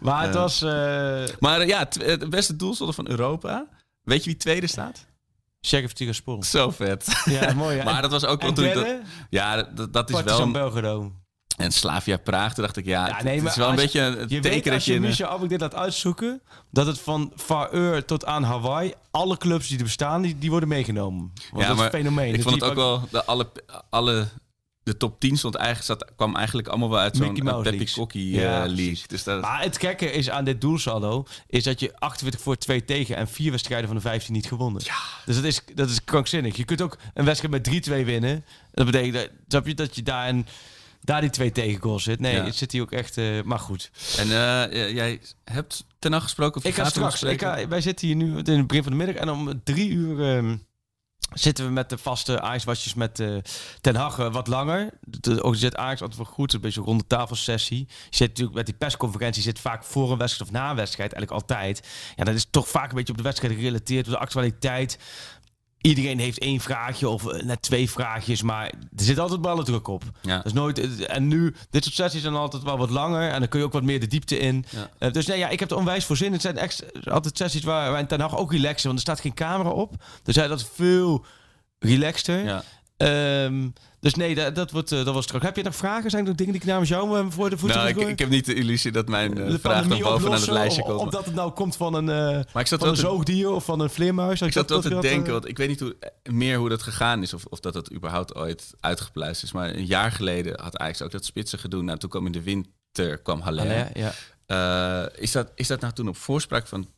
Maar 0.00 0.22
het 0.24 0.34
Ja. 0.34 0.40
was. 0.40 0.62
eh 0.62 1.24
Maar 1.40 1.60
eh, 1.60 1.68
ja, 1.68 1.88
het 1.98 2.30
beste 2.30 2.56
doelsaldo 2.56 2.92
van 2.92 3.08
Europa. 3.08 3.66
Weet 4.02 4.24
je 4.24 4.30
wie 4.30 4.38
tweede 4.38 4.66
staat? 4.66 5.06
Sheriff 5.66 5.92
Tiraspol. 5.92 6.42
Zo 6.42 6.70
vet. 6.70 7.22
Ja, 7.24 7.52
mooi. 7.52 7.78
hè? 7.78 7.84
Maar 7.90 8.02
dat 8.02 8.10
was 8.10 8.24
ook 8.24 8.40
wel 8.40 8.48
en 8.48 8.54
toen 8.54 8.64
ik 8.64 8.74
dat... 8.74 8.84
derde, 8.84 9.02
Ja, 9.30 9.56
dat, 9.62 9.92
dat 9.92 10.08
is 10.08 10.14
wel... 10.14 10.22
Partizan 10.24 10.46
een- 10.46 10.52
Belgrado. 10.52 11.12
En 11.56 11.72
Slavia 11.72 12.16
Praag, 12.16 12.54
toen 12.54 12.64
dacht 12.64 12.76
ik, 12.76 12.84
ja, 12.86 13.06
Ja, 13.06 13.22
nee, 13.22 13.38
het 13.40 13.48
is 13.48 13.56
wel 13.56 13.66
een 13.66 13.72
als- 13.72 13.80
beetje 13.82 14.00
een 14.00 14.28
Je 14.28 14.40
teken 14.40 14.62
dat 14.64 14.72
als 14.72 14.84
je... 14.84 14.92
je 14.92 15.00
Michel 15.00 15.28
Abik 15.28 15.48
dit 15.48 15.60
laat 15.60 15.74
uitzoeken, 15.74 16.42
dat 16.70 16.86
het 16.86 17.00
van 17.00 17.32
Far 17.36 18.04
tot 18.04 18.24
aan 18.24 18.42
Hawaii, 18.42 18.92
alle 19.10 19.36
clubs 19.36 19.68
die 19.68 19.78
er 19.78 19.84
bestaan, 19.84 20.22
die, 20.22 20.38
die 20.38 20.50
worden 20.50 20.68
meegenomen. 20.68 21.18
Want 21.20 21.36
Ja, 21.52 21.58
dat 21.58 21.68
is 21.70 21.74
maar 21.76 21.84
een 21.84 21.90
fenomeen. 22.00 22.34
Ik 22.34 22.42
vond 22.42 22.54
het 22.54 22.64
ook 22.64 22.74
wel, 22.74 23.08
de, 23.10 23.24
alle, 23.24 23.48
alle, 23.90 24.28
de 24.88 24.96
top 24.96 25.20
10 25.20 25.36
stond 25.36 25.54
eigenlijk, 25.54 25.86
zat, 25.86 26.12
kwam 26.16 26.36
eigenlijk 26.36 26.68
allemaal 26.68 26.90
wel 26.90 26.98
uit 26.98 27.16
zo'n 27.16 27.38
Mouse 27.42 27.70
Peppy 27.94 28.18
Ja, 28.18 28.54
eh, 28.56 28.60
precies. 28.62 28.76
league. 28.86 29.04
Dus 29.06 29.24
dat, 29.24 29.40
Maar 29.40 29.62
het 29.62 29.78
gekke 29.78 30.10
is 30.12 30.30
aan 30.30 30.44
dit 30.44 30.60
doelsaldo, 30.60 31.24
is 31.46 31.62
dat 31.64 31.80
je 31.80 31.96
48 31.98 32.40
voor 32.40 32.56
2 32.56 32.84
tegen 32.84 33.16
en 33.16 33.28
vier 33.28 33.50
wedstrijden 33.50 33.86
van 33.86 33.96
de 33.96 34.02
15 34.02 34.32
niet 34.34 34.46
gewonnen. 34.46 34.82
Ja. 34.84 34.94
Dus 35.24 35.34
dat 35.36 35.44
is, 35.44 35.60
dat 35.74 35.90
is 35.90 36.04
krankzinnig. 36.04 36.56
Je 36.56 36.64
kunt 36.64 36.82
ook 36.82 36.98
een 37.14 37.24
wedstrijd 37.24 37.52
met 37.52 37.88
3-2 37.88 38.04
winnen. 38.04 38.44
Dat 38.72 38.86
betekent 38.86 39.14
dat, 39.14 39.28
snap 39.48 39.66
je, 39.66 39.74
dat 39.74 39.94
je 39.94 40.02
daar, 40.02 40.28
een, 40.28 40.46
daar 41.00 41.20
die 41.20 41.30
twee 41.30 41.52
tegengoals 41.52 42.02
zit. 42.02 42.20
Nee, 42.20 42.34
Ja. 42.34 42.44
het 42.44 42.54
zit 42.56 42.72
hier 42.72 42.82
ook 42.82 42.92
echt... 42.92 43.16
eh, 43.18 43.42
maar 43.44 43.58
goed. 43.58 43.90
En 44.16 44.22
eh, 44.26 44.94
jij 44.94 45.20
hebt 45.44 45.84
ten 45.98 46.10
nacht 46.10 46.22
gesproken 46.22 46.56
of 46.60 46.64
Ik 46.66 46.74
ga 46.74 46.84
straks. 46.84 47.22
Ik 47.22 47.40
ga, 47.40 47.68
wij 47.68 47.80
zitten 47.80 48.06
hier 48.06 48.16
nu 48.16 48.38
in 48.38 48.56
het 48.58 48.66
begin 48.66 48.82
van 48.82 48.92
de 48.92 48.98
middag. 48.98 49.16
En 49.16 49.30
om 49.30 49.60
drie 49.64 49.88
uur 49.90 50.36
ehm, 50.36 50.56
zitten 51.32 51.64
we 51.64 51.70
met 51.70 51.90
de 51.90 51.98
vaste 51.98 52.34
ijswasjes 52.34 52.94
met 52.94 53.20
eh, 53.20 53.36
Ten 53.80 53.96
Hag 53.96 54.18
eh, 54.18 54.32
wat 54.32 54.46
langer. 54.46 54.90
De 55.00 55.42
organiseert 55.42 55.76
Ajax 55.76 56.00
altijd 56.00 56.20
wel 56.20 56.32
goed. 56.32 56.52
Een 56.52 56.60
beetje 56.60 56.80
een 56.80 56.86
ronde 56.86 57.06
tafelsessie. 57.06 57.86
Je 57.88 58.16
zit 58.16 58.28
natuurlijk 58.28 58.56
met 58.56 58.66
die 58.66 58.74
persconferentie 58.74 59.42
zit 59.42 59.58
vaak 59.58 59.84
voor 59.84 60.12
een 60.12 60.18
wedstrijd 60.18 60.50
of 60.50 60.56
na 60.56 60.70
een 60.70 60.76
wedstrijd. 60.76 61.12
Eigenlijk 61.12 61.42
altijd. 61.42 61.86
Ja, 62.16 62.24
dat 62.24 62.34
is 62.34 62.46
toch 62.50 62.68
vaak 62.68 62.90
een 62.90 62.96
beetje 62.96 63.12
op 63.12 63.18
de 63.18 63.24
wedstrijd 63.24 63.54
gerelateerd. 63.54 64.06
Op 64.06 64.12
de 64.12 64.18
actualiteit. 64.18 64.98
Iedereen 65.80 66.18
heeft 66.18 66.38
één 66.38 66.60
vraagje 66.60 67.08
of 67.08 67.26
eh, 67.26 67.42
net 67.42 67.62
twee 67.62 67.90
vraagjes. 67.90 68.42
Maar 68.42 68.64
er 68.66 69.04
zit 69.04 69.18
altijd 69.18 69.40
ballendruk 69.40 69.88
op. 69.88 70.02
Ja. 70.22 70.36
Dat 70.36 70.46
is 70.46 70.52
nooit, 70.52 71.06
en 71.06 71.28
nu, 71.28 71.54
dit 71.70 71.84
soort 71.84 71.96
sessies 71.96 72.22
zijn 72.22 72.34
altijd 72.34 72.62
wel 72.62 72.78
wat 72.78 72.90
langer. 72.90 73.30
En 73.30 73.38
dan 73.38 73.48
kun 73.48 73.58
je 73.58 73.64
ook 73.64 73.72
wat 73.72 73.82
meer 73.82 74.00
de 74.00 74.06
diepte 74.06 74.38
in. 74.38 74.64
Ja. 74.70 74.90
Eh, 74.98 75.12
dus 75.12 75.26
nee, 75.26 75.38
ja, 75.38 75.48
ik 75.48 75.60
heb 75.60 75.70
er 75.70 75.76
onwijs 75.76 76.04
voor 76.04 76.16
zin. 76.16 76.32
Het 76.32 76.40
zijn 76.40 76.56
echt 76.56 77.06
altijd 77.08 77.36
sessies 77.36 77.62
waar 77.62 77.92
wij 77.92 78.04
Ten 78.04 78.20
Hag 78.20 78.36
ook 78.36 78.52
relaxen. 78.52 78.86
Want 78.86 78.94
er 78.98 79.04
staat 79.04 79.20
geen 79.20 79.34
camera 79.34 79.70
op. 79.70 79.94
Dus 80.22 80.36
hij 80.36 80.48
dat 80.48 80.70
veel 80.74 81.24
relaxter. 81.78 82.44
Ja. 82.44 82.62
Ehm, 82.96 83.68
dus 84.00 84.14
nee, 84.14 84.34
dat, 84.34 84.54
dat, 84.54 84.70
wordt, 84.70 84.92
eh, 84.92 85.04
dat 85.04 85.14
was 85.14 85.26
terug. 85.26 85.42
Heb 85.42 85.56
je 85.56 85.62
nog 85.62 85.76
vragen? 85.76 86.10
Zijn 86.10 86.26
er 86.26 86.36
dingen 86.36 86.52
die 86.52 86.62
ik 86.62 86.68
namens 86.68 86.88
jou 86.88 87.18
eh, 87.18 87.26
voor 87.28 87.50
de 87.50 87.58
voeten 87.58 87.78
Nou, 87.78 87.88
ik, 87.88 88.08
ik 88.08 88.18
heb 88.18 88.28
niet 88.28 88.44
de 88.44 88.54
illusie 88.54 88.92
dat 88.92 89.08
mijn 89.08 89.38
eh, 89.38 89.50
De 89.50 89.58
vraag 89.58 89.86
dan 89.86 89.98
bovenaan 89.98 90.40
het 90.40 90.50
lijstje 90.50 90.82
komt. 90.82 91.00
Of 91.00 91.08
dat 91.08 91.24
het 91.24 91.34
nou 91.34 91.50
komt 91.50 91.76
van 91.76 91.94
een, 91.94 92.08
eh, 92.08 92.44
maar 92.52 92.62
ik 92.62 92.66
zat 92.68 92.78
van 92.78 92.88
een 92.88 92.94
te, 92.94 93.00
zoogdier 93.00 93.50
of 93.50 93.64
van 93.64 93.80
een 93.80 93.90
vleermuis. 93.90 94.40
ik 94.40 94.52
zat 94.52 94.70
wel 94.70 94.80
te 94.80 94.88
dat, 94.88 95.04
eh, 95.04 95.10
denken, 95.10 95.32
want 95.32 95.48
ik 95.48 95.56
weet 95.56 95.68
niet 95.68 95.80
hoe, 95.80 95.96
meer 96.30 96.58
hoe 96.58 96.68
dat 96.68 96.82
gegaan 96.82 97.22
is. 97.22 97.34
Of, 97.34 97.44
of 97.44 97.60
dat 97.60 97.74
het 97.74 97.92
überhaupt 97.92 98.34
ooit 98.34 98.74
uitgepluist 98.80 99.42
is. 99.42 99.52
Maar 99.52 99.74
een 99.74 99.86
jaar 99.86 100.12
geleden 100.12 100.60
had 100.60 100.76
Ajax 100.76 101.02
ook 101.02 101.10
dat 101.10 101.24
spitsen 101.24 101.58
gedoe. 101.58 101.82
Nou, 101.82 101.98
toen 101.98 102.10
kwam 102.10 102.26
in 102.26 102.32
de 102.32 102.42
winter 102.42 103.18
kwam 103.18 103.40
Haller. 103.40 103.66
Haller, 103.66 103.90
ja. 103.94 104.12
Eh, 104.46 105.22
is, 105.22 105.32
dat, 105.32 105.50
is 105.54 105.66
dat 105.66 105.80
nou 105.80 105.92
toen 105.92 106.08
op 106.08 106.16
voorspraak 106.16 106.66
van 106.66 106.88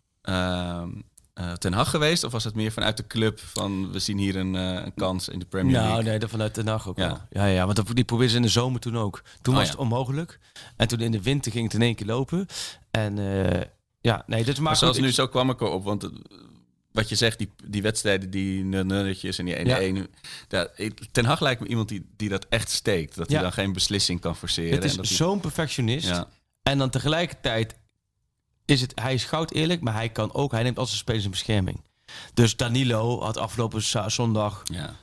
eh, 1.41 1.53
Ten 1.53 1.73
Hag 1.73 1.91
geweest? 1.91 2.25
Of 2.25 2.33
was 2.33 2.45
het 2.45 2.55
meer 2.55 2.73
vanuit 2.73 2.97
de 2.97 3.07
club 3.07 3.41
van 3.41 3.93
we 3.93 3.99
zien 3.99 4.19
hier 4.19 4.37
een, 4.37 4.55
eh, 4.55 4.85
een 4.85 4.95
kans 4.95 5.29
in 5.29 5.39
de 5.39 5.45
Premier 5.45 5.73
League? 5.73 5.93
Nou, 5.93 6.05
nee, 6.05 6.19
dat 6.19 6.31
vanuit 6.31 6.55
de 6.55 6.63
nacht 6.63 6.87
ook 6.87 6.99
Ja. 6.99 7.07
wel. 7.07 7.19
Ja, 7.45 7.47
ja, 7.47 7.65
want 7.65 7.77
dat, 7.77 7.87
die 7.95 8.05
probeerden 8.05 8.31
ze 8.31 8.37
in 8.37 8.43
de 8.47 8.49
zomer 8.53 8.81
toen 8.81 8.97
ook. 8.99 9.23
Toen 9.43 9.53
Oh, 9.55 9.59
was 9.61 9.69
ja. 9.69 9.73
het 9.75 9.81
onmogelijk. 9.83 10.39
En 10.77 10.89
toen 10.89 11.01
in 11.01 11.11
de 11.11 11.23
winter 11.23 11.53
ging 11.53 11.65
het 11.65 11.75
in 11.75 11.83
één 11.83 11.95
keer 11.95 12.07
lopen. 12.07 12.47
En 12.91 13.19
eh, 13.19 13.61
ja, 14.01 14.23
nee, 14.27 14.45
dit 14.45 14.55
maar 14.55 14.63
maakt 14.65 14.79
zoals 14.79 14.99
nu, 14.99 15.13
zo 15.13 15.27
kwam 15.29 15.51
ik 15.51 15.61
erop. 15.61 15.85
Want 15.85 16.09
wat 16.93 17.09
je 17.09 17.15
zegt, 17.15 17.39
die, 17.39 17.51
die 17.65 17.83
wedstrijden, 17.83 18.31
die 18.31 18.65
nulletjes 18.65 19.39
en 19.39 19.45
die 19.45 19.57
1-1. 19.57 20.09
Ja. 20.49 20.69
Ten 21.13 21.25
Hag 21.25 21.41
lijkt 21.41 21.61
me 21.61 21.67
iemand 21.67 21.89
die, 21.89 22.07
die 22.17 22.29
dat 22.29 22.47
echt 22.49 22.71
steekt. 22.71 23.17
Dat 23.17 23.31
hij 23.31 23.41
dan 23.43 23.53
geen 23.53 23.73
beslissing 23.73 24.21
kan 24.21 24.37
forceren. 24.37 24.75
Het 24.75 24.85
is 24.85 24.95
dat 24.97 25.07
zo'n 25.07 25.41
perfectionist. 25.41 26.23
En 26.63 26.79
dan 26.79 26.91
tegelijkertijd 26.91 27.75
is 28.71 28.81
het, 28.81 28.93
hij 29.01 29.15
is 29.15 29.25
goud 29.25 29.51
eerlijk, 29.51 29.81
maar 29.81 29.95
hij 29.95 30.09
kan 30.09 30.33
ook, 30.35 30.53
hij 30.53 30.63
neemt 30.63 30.79
al 30.79 30.87
zijn 30.87 30.99
spelers 30.99 31.25
in 31.25 31.31
bescherming. 31.31 31.85
Dus 32.35 32.57
Danilo 32.57 33.21
had 33.23 33.37
afgelopen 33.37 33.83
zondag 34.11 34.63
ja. 34.65 34.95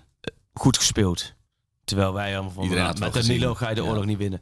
goed 0.54 0.78
gespeeld. 0.78 1.34
Terwijl 1.84 2.14
wij 2.14 2.34
allemaal 2.34 2.52
van, 2.52 2.64
Iedereen 2.64 2.86
had 2.86 3.00
met 3.00 3.14
Danilo 3.14 3.40
gezien. 3.54 3.56
ga 3.56 3.70
je 3.70 3.76
de 3.76 3.82
Ja. 3.82 3.88
oorlog 3.88 4.06
niet 4.06 4.18
winnen. 4.18 4.40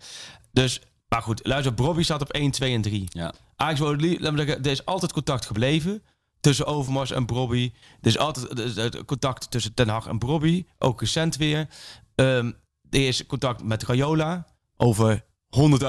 Dus, 0.51 0.81
maar 1.07 1.21
goed, 1.21 1.47
luister, 1.47 1.73
Bobby 1.73 2.03
staat 2.03 2.21
op 2.21 2.29
1, 2.31 2.51
2 2.51 2.73
en 2.73 2.81
3. 2.81 3.07
ja. 3.09 3.33
Ajax 3.55 3.79
er 3.79 4.67
is 4.67 4.85
altijd 4.85 5.13
contact 5.13 5.45
gebleven 5.45 6.03
tussen 6.39 6.65
Overmars 6.65 7.11
en 7.11 7.25
Brobby. 7.25 7.71
Er 8.01 8.07
is 8.07 8.17
altijd 8.17 8.77
eh, 8.77 9.01
contact 9.05 9.51
tussen 9.51 9.73
Ten 9.73 9.89
Hag 9.89 10.07
en 10.07 10.17
Brobby, 10.17 10.65
ook 10.77 10.99
recent 10.99 11.35
weer. 11.35 11.67
Ehm, 12.15 12.51
er 12.89 13.07
is 13.07 13.25
contact 13.25 13.63
met 13.63 13.83
Rayola 13.83 14.47
over 14.77 15.25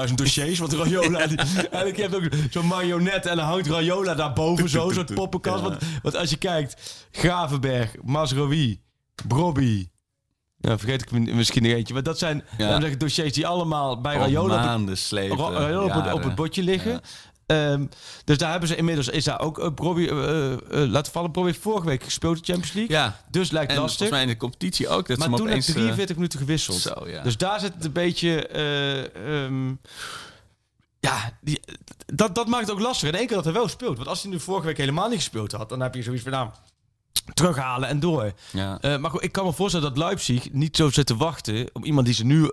100.000 0.07 0.13
dossiers. 0.13 0.59
Want 0.59 0.73
Rayola, 0.73 1.27
die, 1.27 1.37
en 1.69 1.87
ik 1.87 1.97
heb 1.97 2.13
ook 2.13 2.23
zo'n 2.49 2.67
marionet 2.67 3.25
en 3.25 3.35
dan 3.35 3.45
hangt 3.45 3.67
Rayola 3.67 4.13
daarboven, 4.15 4.69
zo, 4.69 4.91
zo'n 4.91 5.05
poppenkast. 5.13 5.63
Ja. 5.63 5.69
Want, 5.69 5.81
want 6.01 6.15
als 6.15 6.29
je 6.29 6.37
kijkt, 6.37 7.07
Gravenberg, 7.11 7.91
Masrowi, 8.03 8.81
Brobby... 9.27 9.87
Ja, 10.59 10.77
vergeet 10.77 11.01
ik 11.01 11.11
mi- 11.11 11.33
misschien 11.33 11.63
nog 11.63 11.71
eentje. 11.71 11.93
Maar 11.93 12.03
dat 12.03 12.17
zijn 12.19 12.43
Ja. 12.57 12.79
dossiers 12.97 13.33
die 13.33 13.47
allemaal 13.47 14.01
bij 14.01 14.15
Rayola 14.15 14.55
op 15.31 15.39
Rayola 15.53 15.97
op, 15.97 16.03
het- 16.03 16.13
op 16.13 16.23
het 16.23 16.35
bordje 16.35 16.63
liggen. 16.63 17.01
Ehm, 17.47 17.85
dus 18.23 18.37
daar 18.37 18.51
hebben 18.51 18.69
ze 18.69 18.75
inmiddels, 18.75 19.07
is 19.07 19.23
daar 19.23 19.39
ook 19.39 19.59
uh, 19.59 19.97
uh, 19.97 20.51
uh, 20.51 20.57
laten 20.69 21.11
vallen. 21.11 21.45
Heeft 21.45 21.59
vorige 21.59 21.85
week 21.85 22.03
gespeeld 22.03 22.37
de 22.37 22.43
Champions 22.43 22.73
League. 22.73 22.95
Ja. 22.95 23.19
Dus 23.29 23.51
lijkt 23.51 23.71
En 23.71 23.77
lastig. 23.77 23.97
volgens 23.97 24.17
mij 24.17 24.27
in 24.27 24.33
de 24.33 24.37
competitie 24.37 24.87
ook. 24.87 25.07
Dat 25.07 25.17
maar 25.17 25.27
ze 25.27 25.33
hem 25.33 25.41
toen 25.41 25.49
opeens, 25.49 25.65
heeft 25.65 25.77
eh, 25.77 25.83
43 25.83 26.15
minuten 26.15 26.39
gewisseld. 26.39 26.77
Zo, 26.77 27.07
ja. 27.07 27.23
Dus 27.23 27.37
daar 27.37 27.59
zit 27.59 27.73
het 27.73 27.85
een 27.85 27.91
beetje... 27.91 28.47
eh, 28.47 29.43
ehm, 29.45 29.73
ja, 30.99 31.31
die, 31.41 31.59
dat, 32.05 32.35
dat 32.35 32.47
maakt 32.47 32.67
het 32.67 32.71
ook 32.75 32.81
lastig. 32.81 33.09
In 33.09 33.15
één 33.15 33.27
keer 33.27 33.35
dat 33.35 33.45
hij 33.45 33.53
wel 33.53 33.67
speelt. 33.67 33.97
Want 33.97 34.09
als 34.09 34.21
hij 34.21 34.31
nu 34.31 34.39
vorige 34.39 34.65
week 34.65 34.77
helemaal 34.77 35.09
niet 35.09 35.17
gespeeld 35.17 35.51
had... 35.51 35.69
dan 35.69 35.79
heb 35.79 35.95
je 35.95 36.03
zoiets 36.03 36.23
van, 36.23 36.31
nou, 36.31 36.49
terughalen 37.33 37.89
en 37.89 37.99
door. 37.99 38.33
ja. 38.51 38.79
Maar 38.81 39.11
goed, 39.11 39.23
ik 39.23 39.31
kan 39.31 39.45
me 39.45 39.53
voorstellen 39.53 39.87
dat 39.87 39.97
Leipzig 39.97 40.51
niet 40.51 40.75
zo 40.75 40.89
zit 40.89 41.05
te 41.05 41.15
wachten... 41.15 41.69
om 41.73 41.83
iemand 41.83 42.05
die 42.05 42.15
ze 42.15 42.25
nu 42.25 42.51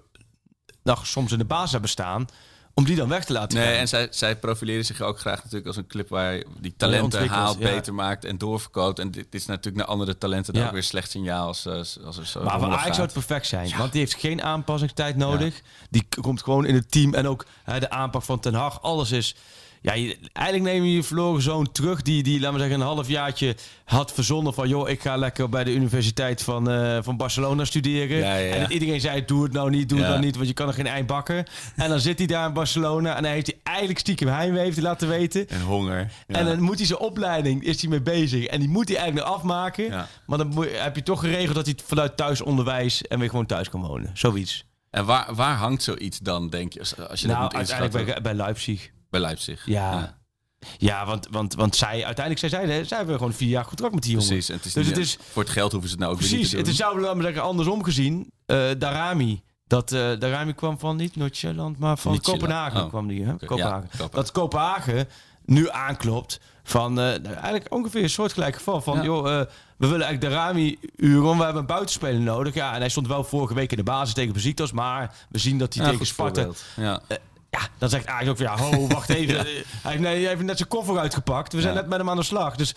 nou, 0.83 0.99
soms 1.03 1.33
in 1.33 1.39
de 1.39 1.45
baas 1.45 1.73
hebben 1.73 1.91
staan... 1.91 2.27
om 2.75 2.85
die 2.85 2.97
dan 2.97 3.09
weg 3.09 3.25
te 3.25 3.33
laten 3.33 3.59
Nee, 3.59 3.67
gaan. 3.69 3.77
en 3.77 3.89
zij, 3.89 4.07
zij 4.11 4.37
profileren 4.37 4.85
zich 4.85 5.01
ook 5.01 5.19
graag 5.19 5.37
natuurlijk 5.37 5.67
als 5.67 5.77
een 5.77 5.87
club 5.87 6.09
waar 6.09 6.43
die 6.61 6.75
talenten 6.77 7.29
haalt, 7.29 7.59
ja. 7.59 7.71
beter 7.75 7.95
maakt 7.95 8.25
en 8.25 8.39
doorverkoopt. 8.39 8.99
En 8.99 9.11
dit 9.11 9.27
is 9.31 9.47
natuurlijk 9.47 9.77
naar 9.77 9.95
andere 9.95 10.19
talenten 10.19 10.53
dan 10.53 10.63
Ja. 10.63 10.69
ook 10.69 10.75
weer 10.75 10.83
slecht 10.83 11.11
signaal 11.11 11.47
als, 11.47 11.67
eh, 11.67 11.73
als 12.05 12.17
er 12.19 12.27
zo 12.27 12.43
Maar 12.43 12.59
voor 12.59 12.69
Ajax 12.69 12.85
zou 12.97 13.01
het 13.03 13.13
perfect 13.13 13.47
zijn. 13.47 13.77
Want 13.77 13.93
die 13.93 14.01
heeft 14.01 14.15
geen 14.15 14.43
aanpassingstijd 14.43 15.17
nodig. 15.17 15.61
Die 15.91 16.07
komt 16.21 16.43
gewoon 16.43 16.67
in 16.67 16.75
het 16.75 16.91
team. 16.91 17.15
En 17.15 17.29
ook 17.29 17.47
hè, 17.65 17.81
de 17.81 17.91
aanpak 17.91 18.23
van 18.23 18.41
Ten 18.41 18.55
Hag. 18.55 18.83
Alles 18.83 19.11
is... 19.11 19.35
Ja, 19.85 19.93
je- 19.95 20.17
eigenlijk 20.33 20.75
neem 20.75 20.85
je 20.85 20.93
je 20.93 21.03
verloren 21.03 21.43
zoon 21.43 21.73
terug. 21.73 22.03
Die, 22.03 22.23
die, 22.23 22.41
laten 22.41 22.53
we 22.55 22.61
zeggen, 22.61 22.81
een 22.81 22.87
halfjaartje 22.87 23.57
had 23.85 24.13
verzonnen 24.13 24.55
van... 24.55 24.69
joh, 24.69 24.89
ik 24.89 25.01
ga 25.03 25.17
lekker 25.17 25.49
bij 25.49 25.65
de 25.65 25.73
Universiteit 25.75 26.43
van, 26.43 26.71
eh, 26.71 26.99
van 27.03 27.17
Barcelona 27.17 27.65
studeren. 27.65 28.17
Ja, 28.17 28.35
ja, 28.35 28.37
ja. 28.37 28.55
En 28.55 28.61
dat 28.61 28.71
iedereen 28.71 29.01
zei, 29.01 29.25
doe 29.25 29.43
het 29.43 29.53
nou 29.53 29.71
niet, 29.71 29.89
doe 29.89 29.99
het 29.99 30.09
nou 30.09 30.21
niet... 30.21 30.35
want 30.37 30.49
je 30.49 30.55
kan 30.55 30.69
er 30.69 30.75
geen 30.75 30.87
eind 30.87 31.07
bakken. 31.07 31.45
En 31.77 31.89
dan 31.89 32.01
zit 32.01 32.19
hij 32.19 32.27
daar 32.27 32.47
in 32.47 32.53
Barcelona... 32.53 33.17
en 33.17 33.25
hij 33.25 33.33
heeft 33.33 33.47
hij 33.47 33.57
eigenlijk 33.63 33.99
stiekem 33.99 34.29
heimwee 34.29 34.63
heeft 34.63 34.77
hij 34.77 34.85
laten 34.85 35.09
weten... 35.09 35.49
En 35.49 35.61
honger. 35.61 36.13
En 36.27 36.45
dan 36.45 36.61
moet 36.61 36.77
hij 36.79 36.87
zijn 36.87 36.99
opleiding, 36.99 37.65
is 37.65 37.81
hij 37.81 37.91
mee 37.91 38.03
bezig. 38.03 38.45
En 38.45 38.61
die 38.61 38.69
moet 38.69 38.89
hij 38.89 38.97
eigenlijk 38.97 39.27
nog 39.27 39.37
afmaken. 39.37 39.85
Ja. 39.85 40.09
Maar 40.27 40.39
dan 40.39 40.47
moet- 40.49 40.69
heb 40.81 40.97
je 40.97 41.03
toch 41.03 41.21
geregeld 41.21 41.55
dat 41.55 41.67
hij 41.67 41.75
vanuit 41.87 42.17
thuisonderwijs 42.17 43.03
en 43.03 43.19
weer 43.19 43.29
gewoon 43.31 43.47
thuis 43.47 43.69
kan 43.69 43.81
wonen. 43.81 44.11
Zoiets. 44.15 44.65
En 44.91 45.05
waar, 45.05 45.35
waar 45.35 45.57
hangt 45.57 45.83
zoiets 45.83 46.19
dan, 46.19 46.51
denk 46.51 46.73
je, 46.73 46.79
als, 46.81 46.91
je 46.91 46.97
dat 46.97 47.07
nou, 47.09 47.19
moet 47.19 47.27
inschatten? 47.27 47.57
uiteindelijk 47.57 48.05
bij, 48.07 48.23
bij 48.23 48.35
Leipzig. 48.35 48.91
Bij 49.15 49.23
Leipzig. 49.23 49.67
Ja. 49.67 50.19
Ja, 50.79 51.07
want, 51.07 51.29
want, 51.31 51.55
want 51.55 51.77
zij, 51.77 52.05
uiteindelijk, 52.05 52.39
zij 52.39 52.49
zeiden, 52.49 52.87
zij 52.87 52.97
hebben 52.97 53.17
gewoon 53.17 53.33
vier 53.33 53.49
jaar 53.49 53.67
contract 53.67 53.95
met 53.95 54.03
die 54.03 54.13
jongen. 54.13 54.27
Precies. 54.29 54.49
En 54.49 54.57
het 54.57 54.65
is 54.65 54.73
Dus 54.73 54.87
niet- 54.87 54.97
het 54.97 55.05
is- 55.05 55.19
voor 55.33 55.43
het 55.43 55.53
geld 55.53 55.71
hoeven 55.73 55.91
ze 55.91 55.95
het 55.95 56.05
nou 56.05 56.15
ook 56.15 56.21
Precies, 56.21 56.39
niet 56.39 56.53
het 56.53 56.65
te 56.65 56.71
is 56.71 56.77
doen. 56.77 56.87
zou 56.89 57.01
laten 57.01 57.17
we 57.17 57.23
zeggen, 57.23 57.43
andersom 57.43 57.85
gezien. 57.85 58.31
eh 58.47 58.71
Darami. 58.79 59.43
Dat 59.67 59.93
uh, 59.93 60.19
Darami 60.19 60.55
kwam 60.55 60.79
van 60.79 60.97
niet 60.97 61.17
Noord-Zeeland, 61.17 61.79
maar 61.79 61.99
van. 61.99 62.21
Kopenhagen 62.21 62.83
Oh. 62.83 62.89
kwam 62.89 63.09
die. 63.09 63.25
Hè? 63.25 63.33
Kopenhagen. 63.33 63.81
ja, 63.83 63.87
Kopenhagen. 63.89 64.11
Dat 64.17 64.33
Kopenhagen 64.33 65.09
nu 65.45 65.71
aanklopt 65.71 66.41
van 66.63 66.99
eh, 66.99 67.27
eigenlijk 67.27 67.67
ongeveer 67.69 68.03
een 68.03 68.11
soortgelijk 68.11 68.57
geval 68.57 68.81
van 68.81 68.97
Ja. 68.97 69.03
joh, 69.03 69.23
we 69.25 69.47
willen 69.77 70.07
eigenlijk 70.07 70.21
Darami 70.21 70.79
uren, 70.97 71.37
we 71.37 71.43
hebben 71.43 71.61
een 71.61 71.67
buitenspeler 71.67 72.21
nodig. 72.21 72.55
Ja, 72.55 72.73
en 72.75 72.79
hij 72.81 72.89
stond 72.89 73.07
wel 73.07 73.25
vorige 73.25 73.55
week 73.55 73.71
in 73.71 73.77
de 73.77 73.83
basis 73.83 74.15
tegen 74.15 74.33
Besiktas, 74.33 74.73
maar 74.73 75.15
we 75.29 75.39
zien 75.39 75.59
dat 75.59 75.75
hij 75.75 75.85
Ja, 75.85 75.91
tegen 75.91 76.07
Sparta. 76.07 76.47
Ja. 76.77 77.01
Ja, 77.61 77.69
dan 77.79 77.89
zegt 77.89 78.07
Ajax 78.07 78.29
ook 78.29 78.37
van 78.37 78.47
ja, 78.47 78.57
ho, 78.57 78.87
wacht 78.87 79.09
even. 79.21 79.37
Hij, 79.37 79.65
heeft, 79.83 80.01
nee, 80.03 80.21
hij 80.21 80.29
heeft 80.29 80.43
net 80.43 80.57
zijn 80.57 80.69
koffer 80.69 80.99
uitgepakt. 80.99 81.53
We 81.53 81.61
zijn 81.61 81.75
Ja. 81.75 81.81
net 81.81 81.89
met 81.89 81.99
hem 81.99 82.11
aan 82.11 82.17
de 82.17 82.23
slag. 82.23 82.57
Dus 82.57 82.75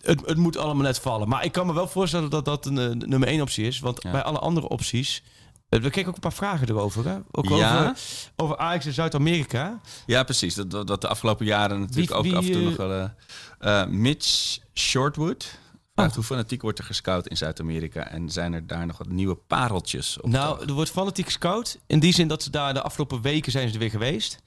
het, 0.00 0.20
het 0.26 0.36
moet 0.36 0.56
allemaal 0.56 0.82
net 0.84 0.98
vallen. 0.98 1.28
Maar 1.28 1.44
ik 1.44 1.52
kan 1.52 1.66
me 1.66 1.72
wel 1.72 1.88
voorstellen 1.88 2.30
dat 2.30 2.44
dat 2.44 2.66
een 2.66 2.78
eh, 2.78 3.08
nummer 3.08 3.28
één 3.28 3.40
optie 3.40 3.66
is. 3.66 3.80
Want 3.80 4.02
Ja. 4.02 4.10
bij 4.10 4.22
alle 4.22 4.38
andere 4.38 4.68
opties... 4.68 5.22
eh, 5.68 5.80
we 5.80 5.90
kregen 5.90 6.08
ook 6.08 6.14
een 6.14 6.20
paar 6.20 6.32
vragen 6.32 6.68
erover. 6.68 7.08
Hè? 7.08 7.16
Ook 7.30 7.48
Ja? 7.48 7.80
over, 7.80 7.96
over 8.36 8.58
Ajax 8.58 8.86
in 8.86 8.92
Zuid-Amerika. 8.92 9.80
Ja, 10.06 10.22
precies. 10.22 10.54
Dat, 10.54 10.86
dat, 10.86 11.00
de 11.00 11.08
afgelopen 11.08 11.46
jaren 11.46 11.80
natuurlijk 11.80 12.08
Wie- 12.08 12.16
ook 12.16 12.24
wie, 12.24 12.36
af 12.36 12.44
en 12.46 12.52
toe 12.52 12.60
eh, 12.60 12.66
nog 12.68 12.76
wel... 13.58 13.86
Mitch 13.88 14.58
Shortwood 14.74 15.58
Oh. 16.08 16.14
hoe 16.14 16.24
fanatiek 16.24 16.62
wordt 16.62 16.78
er 16.78 16.84
gescout 16.84 17.26
in 17.26 17.36
Zuid-Amerika... 17.36 18.08
en 18.08 18.30
zijn 18.30 18.52
er 18.52 18.66
daar 18.66 18.86
nog 18.86 18.98
wat 18.98 19.08
nieuwe 19.08 19.34
pareltjes 19.34 20.20
op 20.20 20.30
Nou, 20.30 20.66
er 20.66 20.72
wordt 20.72 20.90
fanatiek 20.90 21.30
scout. 21.30 21.78
In 21.86 22.00
die 22.00 22.12
zin 22.12 22.28
dat 22.28 22.42
ze 22.42 22.50
daar 22.50 22.74
de 22.74 22.82
afgelopen 22.82 23.22
weken 23.22 23.52
zijn 23.52 23.68
ze 23.68 23.74
er 23.74 23.80
weer 23.80 23.90
geweest. 23.90 24.38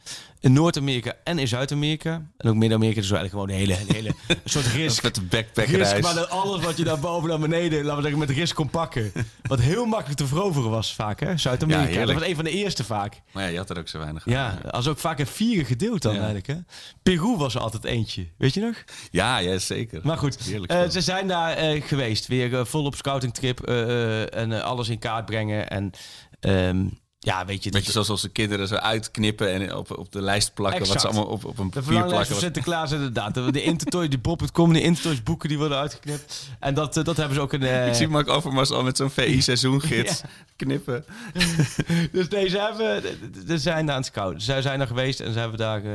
In 0.43 0.53
Noord-Amerika 0.53 1.13
en 1.23 1.39
in 1.39 1.47
Zuid-Amerika. 1.47 2.21
En 2.37 2.49
ook 2.49 2.55
Midden-Amerika. 2.55 3.01
Dus 3.01 3.11
eigenlijk 3.11 3.31
gewoon 3.49 3.49
een 3.49 3.67
hele, 3.67 3.87
een 3.89 3.95
hele 3.95 4.13
een 4.27 4.37
soort 4.45 4.65
risk. 4.75 5.03
Met 5.03 5.15
de 5.15 5.21
Risk, 5.21 5.31
backpackreis. 5.31 6.01
maar 6.01 6.13
dan 6.13 6.29
alles 6.29 6.63
wat 6.63 6.77
je 6.77 6.83
daar 6.83 6.99
boven 6.99 7.29
naar 7.29 7.39
beneden, 7.39 7.79
laten 7.79 7.95
we 7.95 8.01
zeggen, 8.01 8.19
met 8.19 8.29
risk 8.29 8.55
kon 8.55 8.69
pakken. 8.69 9.11
Wat 9.43 9.59
heel 9.59 9.85
makkelijk 9.85 10.17
te 10.19 10.27
veroveren 10.27 10.69
was 10.69 10.93
vaak, 10.93 11.19
hè? 11.19 11.29
Ja, 11.29 11.37
Zuid-Amerika. 11.37 12.05
dat 12.05 12.13
was 12.13 12.23
een 12.27 12.35
van 12.35 12.43
de 12.43 12.49
eerste 12.51 12.83
vaak. 12.83 13.21
Maar 13.31 13.43
ja, 13.43 13.49
je 13.49 13.57
had 13.57 13.69
er 13.69 13.77
ook 13.77 13.87
zo 13.87 13.99
weinig 13.99 14.25
Ja, 14.25 14.59
aan. 14.63 14.71
als 14.71 14.87
ook 14.87 14.97
vaak 14.99 15.19
in 15.19 15.27
vieren 15.27 15.65
gedeeld 15.65 16.01
dan 16.01 16.11
Ja. 16.13 16.17
eigenlijk, 16.17 16.47
hè? 16.47 16.55
Peru 17.03 17.37
was 17.37 17.55
er 17.55 17.61
altijd 17.61 17.83
eentje, 17.83 18.27
weet 18.37 18.53
je 18.53 18.61
nog? 18.61 18.83
Ja, 19.11 19.37
ja, 19.37 19.57
zeker. 19.57 19.99
Maar 20.03 20.17
goed, 20.17 20.37
eh, 20.67 20.89
ze 20.89 21.01
zijn 21.01 21.27
daar 21.27 21.53
eh, 21.55 21.81
geweest. 21.83 22.27
Weer 22.27 22.53
eh, 22.59 22.65
vol 22.65 22.85
op 22.85 22.95
scoutingtrip 22.95 23.59
eh, 23.61 24.21
eh, 24.21 24.33
en 24.33 24.63
alles 24.63 24.89
in 24.89 24.99
kaart 24.99 25.25
brengen. 25.25 25.69
En 25.69 25.91
ehm, 26.39 26.85
ja, 27.23 27.45
weet 27.45 27.63
je... 27.63 27.69
Beetje 27.69 27.91
zoals 27.91 28.09
als 28.09 28.21
de 28.21 28.29
kinderen 28.29 28.67
zo 28.67 28.75
uitknippen 28.75 29.49
en 29.53 29.75
op, 29.75 29.97
op 29.97 30.11
de 30.11 30.21
lijst 30.21 30.53
plakken. 30.53 30.87
Wat 30.87 31.01
ze 31.01 31.07
allemaal 31.07 31.25
op, 31.25 31.45
op 31.45 31.57
een 31.59 31.69
De 31.69 31.79
papier 31.81 32.03
plakken. 32.03 32.25
van 32.25 32.35
Sinterklaas 32.39 32.91
inderdaad. 32.91 33.33
De, 33.33 33.51
de 33.51 33.63
Intertoys, 33.63 34.09
die 34.09 34.19
Bob.com, 34.19 34.73
de 34.73 34.81
Intertoys 34.81 35.23
boeken 35.23 35.49
die 35.49 35.57
worden 35.57 35.77
uitgeknipt. 35.77 36.49
En 36.59 36.73
dat, 36.73 36.97
eh, 36.97 37.03
dat 37.03 37.17
hebben 37.17 37.35
ze 37.35 37.41
ook 37.41 37.53
een... 37.53 37.63
eh, 37.63 37.87
Ik 37.87 37.93
zie 37.93 38.07
Mark 38.07 38.27
Overmars 38.29 38.69
al 38.71 38.83
met 38.83 38.97
zo'n 38.97 39.09
VI-seizoengids 39.09 40.21
knippen. 40.55 41.05
dus 42.11 42.29
deze 42.29 42.59
hebben, 42.59 43.01
ze 43.47 43.57
zijn 43.57 43.85
daar 43.85 43.95
aan 43.95 44.01
het 44.01 44.09
scouten. 44.11 44.41
Zij 44.41 44.61
zijn 44.61 44.81
er 44.81 44.87
geweest 44.87 45.19
en 45.19 45.33
ze 45.33 45.39
hebben 45.39 45.57
daar, 45.57 45.83
eh, 45.85 45.91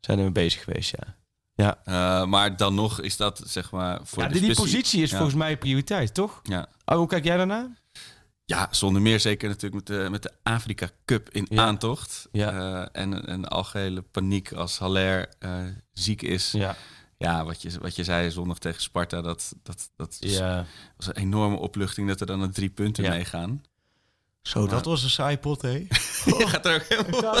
zijn 0.00 0.18
er 0.18 0.24
mee 0.24 0.32
bezig 0.32 0.64
geweest, 0.64 0.90
ja. 0.96 1.14
Ja, 1.54 2.24
maar 2.24 2.56
dan 2.56 2.74
nog 2.74 3.00
is 3.00 3.16
dat, 3.16 3.42
zeg 3.46 3.70
maar, 3.70 4.00
voor 4.04 4.22
ja 4.22 4.28
de 4.28 4.40
die, 4.40 4.54
positie 4.54 5.02
is 5.02 5.10
Ja. 5.10 5.16
volgens 5.16 5.36
mij 5.38 5.56
prioriteit, 5.56 6.14
toch? 6.14 6.40
Ja. 6.42 6.66
Oh, 6.84 6.96
hoe 6.96 7.06
kijk 7.06 7.24
jij 7.24 7.36
daarna? 7.36 7.68
Ja, 8.48 8.68
zonder 8.70 9.02
meer 9.02 9.20
zeker 9.20 9.48
natuurlijk 9.48 9.74
met 9.74 9.86
de, 9.98 10.10
met 10.10 10.22
de 10.22 10.32
Afrika 10.42 10.88
Cup 11.04 11.30
in 11.30 11.46
Ja. 11.48 11.62
aantocht. 11.64 12.28
Ja. 12.32 12.50
Eh, 12.52 13.02
en 13.02 13.32
een 13.32 13.44
algehele 13.48 14.02
paniek 14.02 14.52
als 14.52 14.78
Haller 14.78 15.28
eh, 15.38 15.50
ziek 15.92 16.22
is. 16.22 16.50
Ja, 16.52 16.76
Ja. 17.18 17.44
wat, 17.44 17.62
je, 17.62 17.70
wat 17.80 17.96
je 17.96 18.04
zei 18.04 18.30
zondag 18.30 18.58
tegen 18.58 18.82
Sparta, 18.82 19.20
dat, 19.20 19.54
dat, 19.62 19.90
dat 19.96 20.16
ja. 20.20 20.66
was 20.96 21.06
een 21.06 21.16
enorme 21.16 21.56
opluchting 21.56 22.08
dat 22.08 22.20
er 22.20 22.26
dan 22.26 22.40
een 22.40 22.52
drie 22.52 22.70
punten 22.70 23.04
Ja. 23.04 23.10
meegaan. 23.10 23.62
Zo, 24.42 24.66
dat 24.66 24.84
was 24.84 25.02
een 25.02 25.10
saai 25.10 25.38
pot, 25.38 25.62
hé. 25.62 25.68
Je 26.24 26.44
gaat 26.48 26.66
er 26.66 26.74
ook 26.74 26.82
helemaal... 26.88 27.34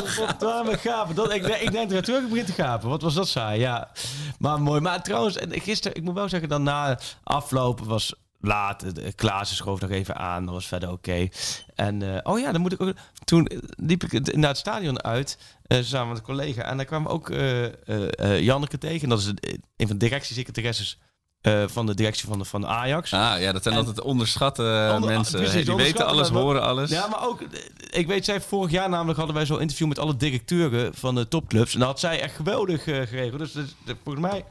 We 0.64 0.78
gapen. 0.78 1.14
Dat, 1.14 1.32
ik, 1.32 1.46
ik 1.46 1.72
denk 1.72 1.90
er 1.92 2.02
terug, 2.02 2.22
ik 2.22 2.28
begin 2.28 2.44
te 2.44 2.52
gapen. 2.52 2.88
Wat 2.88 3.02
was 3.02 3.14
dat 3.14 3.28
saai, 3.28 3.60
ja. 3.60 3.90
Maar 4.38 4.60
mooi. 4.60 4.80
Maar 4.80 5.02
trouwens, 5.02 5.36
en 5.36 5.60
gisteren, 5.60 5.96
ik 5.96 6.02
moet 6.02 6.14
wel 6.14 6.28
zeggen, 6.28 6.48
dan 6.48 6.62
na 6.62 6.98
afloop 7.22 7.80
was 7.80 8.14
laat. 8.40 8.94
De 8.94 9.12
Klaassen 9.12 9.56
schoof 9.56 9.80
nog 9.80 9.90
even 9.90 10.16
aan. 10.16 10.44
Dat 10.44 10.54
was 10.54 10.66
verder 10.66 10.90
oké. 10.90 11.28
En, 11.74 12.14
eh, 12.14 12.32
oh 12.32 12.38
ja, 12.38 12.52
dan 12.52 12.60
moet 12.60 12.72
ik 12.72 12.80
ook... 12.80 12.92
Toen 13.24 13.48
liep 13.76 14.04
ik 14.04 14.36
naar 14.36 14.48
het 14.48 14.58
stadion 14.58 15.02
uit, 15.04 15.38
eh, 15.66 15.82
samen 15.82 16.08
met 16.08 16.18
een 16.18 16.22
collega. 16.24 16.62
En 16.62 16.76
daar 16.76 16.86
kwam 16.86 17.06
ook 17.06 17.30
eh 17.30 17.64
eh, 17.64 17.72
eh, 18.18 18.40
Janneke 18.40 18.78
tegen. 18.78 19.08
Dat 19.08 19.18
is 19.18 19.26
een, 19.26 19.40
van 19.76 19.86
de 19.86 19.96
directiesecretaresses 19.96 20.98
eh, 21.40 21.62
van 21.66 21.86
de 21.86 21.94
directie 21.94 22.28
van, 22.28 22.38
de, 22.38 22.44
van 22.44 22.66
Ajax. 22.66 23.12
Ah 23.12 23.40
ja, 23.40 23.52
dat 23.52 23.62
zijn 23.62 23.74
En- 23.74 23.80
altijd 23.80 24.00
onderschatte 24.00 24.90
Onder- 24.94 25.10
mensen. 25.10 25.40
precies, 25.40 25.64
die 25.64 25.74
weten 25.74 26.06
alles, 26.06 26.30
maar- 26.30 26.42
horen 26.42 26.62
alles. 26.62 26.90
Ja, 26.90 27.06
maar 27.06 27.26
ook, 27.26 27.40
eh, 27.40 27.48
ik 27.90 28.06
weet, 28.06 28.24
zij 28.24 28.40
vorig 28.40 28.70
jaar 28.70 28.88
namelijk 28.88 29.16
hadden 29.18 29.36
wij 29.36 29.46
zo'n 29.46 29.60
interview 29.60 29.88
met 29.88 29.98
alle 29.98 30.16
directeuren 30.16 30.94
van 30.94 31.14
de 31.14 31.28
topclubs. 31.28 31.72
En 31.74 31.78
dat 31.78 31.88
had 31.88 32.00
zij 32.00 32.20
echt 32.20 32.34
geweldig 32.36 32.86
eh, 32.86 33.00
geregeld. 33.06 33.38
Dus, 33.38 33.52
dus, 33.52 33.74
dus 33.84 33.94
volgens 34.04 34.26
mij, 34.26 34.44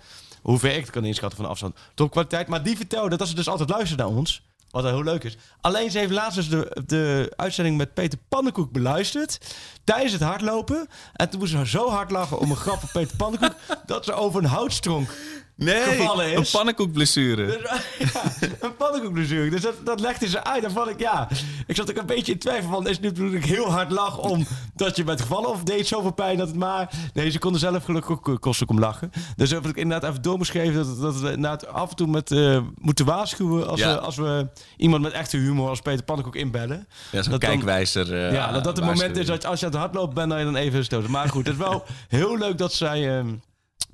hoe 0.46 0.60
ver 0.60 0.76
ik 0.76 0.82
het 0.82 0.90
kan 0.90 1.06
inschatten 1.06 1.38
van 1.38 1.50
afstand, 1.50 1.76
topkwaliteit. 1.94 2.48
Maar 2.48 2.64
die 2.64 2.78
vertelde 2.78 3.18
dat 3.18 3.28
ze 3.28 3.36
dus 3.36 3.48
altijd 3.48 3.70
luisteren 3.70 4.06
naar 4.06 4.16
ons. 4.18 4.42
Wat 4.70 4.84
heel 4.84 5.04
leuk 5.04 5.24
is. 5.24 5.38
Alleen 5.62 5.92
ze 5.92 5.98
heeft 5.98 6.12
laatst 6.12 6.36
dus 6.36 6.50
de, 6.50 6.84
de 6.86 7.34
uitzending 7.36 7.78
met 7.78 7.94
Peter 7.94 8.20
Pannenkoek 8.30 8.72
beluisterd. 8.72 9.56
Tijdens 9.84 10.12
het 10.12 10.22
hardlopen. 10.22 10.88
En 11.14 11.30
toen 11.30 11.40
moest 11.40 11.52
ze 11.52 11.68
zo 11.68 11.90
hard 11.90 12.12
lachen 12.12 12.40
om 12.40 12.50
een 12.50 12.56
grap 12.56 12.80
van 12.80 12.90
Peter 12.94 13.18
Pannenkoek. 13.18 13.56
dat 13.86 14.06
ze 14.06 14.14
over 14.14 14.44
een 14.44 14.50
houtstronk 14.50 15.10
nee, 15.56 15.82
gevallen 15.82 16.32
is. 16.32 16.38
een 16.38 16.46
pannenkoekblessure. 16.52 17.46
dus, 17.46 17.56
ja, 18.14 18.22
een 18.60 18.76
pannenkoekblessure. 18.76 19.50
Dus 19.50 19.62
dat, 19.62 19.74
dat 19.84 20.00
legde 20.00 20.28
ze 20.28 20.44
uit. 20.44 20.62
Dan 20.62 20.72
vond 20.72 20.90
ik, 20.90 21.00
ja... 21.00 21.28
Ik 21.68 21.76
zat 21.76 21.90
ook 21.90 21.98
een 21.98 22.06
beetje 22.06 22.32
in 22.32 22.38
twijfel 22.40 22.70
van... 22.70 22.88
Is 22.88 23.00
nu 23.00 23.08
bedoel 23.12 23.32
ik 23.32 23.46
heel 23.46 23.72
hard 23.72 23.92
lach 23.92 24.18
om 24.18 24.46
dat 24.76 24.96
je 24.96 25.04
bent 25.04 25.22
gevallen? 25.22 25.50
Of 25.50 25.64
deed 25.64 25.78
het 25.78 25.88
zoveel 25.88 26.12
pijn 26.14 26.38
dat 26.38 26.48
het 26.48 26.58
maar... 26.58 26.90
Nee, 27.14 27.30
ze 27.30 27.40
konden 27.40 27.60
zelf 27.60 27.84
gelukkig 27.84 28.12
ook 28.12 28.28
eh, 28.30 28.36
kostelijk 28.40 28.72
om 28.72 28.80
lachen. 28.80 29.12
Dus 29.36 29.52
heb 29.52 29.68
ik 29.68 29.76
inderdaad 29.76 30.10
even 30.10 30.22
doorbeschreven... 30.22 30.74
dat, 30.74 31.00
dat 31.02 31.20
we 31.20 31.28
inderdaad 31.32 31.68
af 31.68 31.90
en 31.90 31.96
toe 31.96 32.08
met, 32.08 32.32
eh, 32.32 32.60
moeten 32.80 33.06
waarschuwen... 33.06 33.68
Als, 33.68 33.80
Ja. 33.80 33.94
we, 33.94 34.00
als 34.00 34.16
we 34.16 34.48
iemand 34.78 35.02
met 35.02 35.12
echte 35.12 35.38
humor 35.38 35.70
als 35.70 35.82
Peter 35.82 36.04
Pannenkoek 36.04 36.36
inbellen. 36.36 36.88
Ja, 37.12 37.22
zo'n 37.22 37.32
Dat 37.32 37.42
dan- 37.42 37.50
kijkwijzer. 37.50 38.14
eh, 38.28 38.34
ja, 38.34 38.52
dat 38.52 38.64
dat 38.64 38.78
het 38.78 38.86
moment 38.86 39.18
is 39.18 39.26
dat 39.26 39.46
als 39.46 39.60
je 39.60 39.66
aan 39.66 39.72
het 39.72 39.82
hardlopen 39.82 40.14
bent... 40.16 40.30
dat 40.30 40.40
je 40.40 40.46
dan 40.46 40.56
even 40.56 40.84
stoten. 40.86 41.12
Maar 41.12 41.30
goed, 41.30 41.46
het 41.46 41.56
is 41.56 41.62
wel 41.62 41.84
heel 42.08 42.38
leuk 42.38 42.58
dat 42.58 42.74
zij... 42.74 43.18
ehm, 43.18 43.28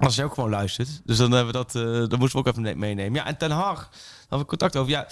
als 0.05 0.15
zij 0.15 0.25
ook 0.25 0.33
gewoon 0.33 0.49
luistert. 0.49 1.01
Dus 1.05 1.17
dan 1.17 1.31
hebben 1.31 1.53
we 1.53 1.57
dat, 1.59 1.75
eh 1.75 1.81
dan 1.83 2.19
moesten 2.19 2.31
we 2.31 2.37
ook 2.37 2.47
even 2.47 2.61
me- 2.61 2.75
meenemen. 2.75 3.13
Ja, 3.13 3.25
en 3.25 3.37
Ten 3.37 3.51
Hag, 3.51 3.75
daar 3.89 3.99
hadden 4.19 4.39
we 4.39 4.45
contact 4.45 4.75
over. 4.75 4.91
Ja, 4.91 5.07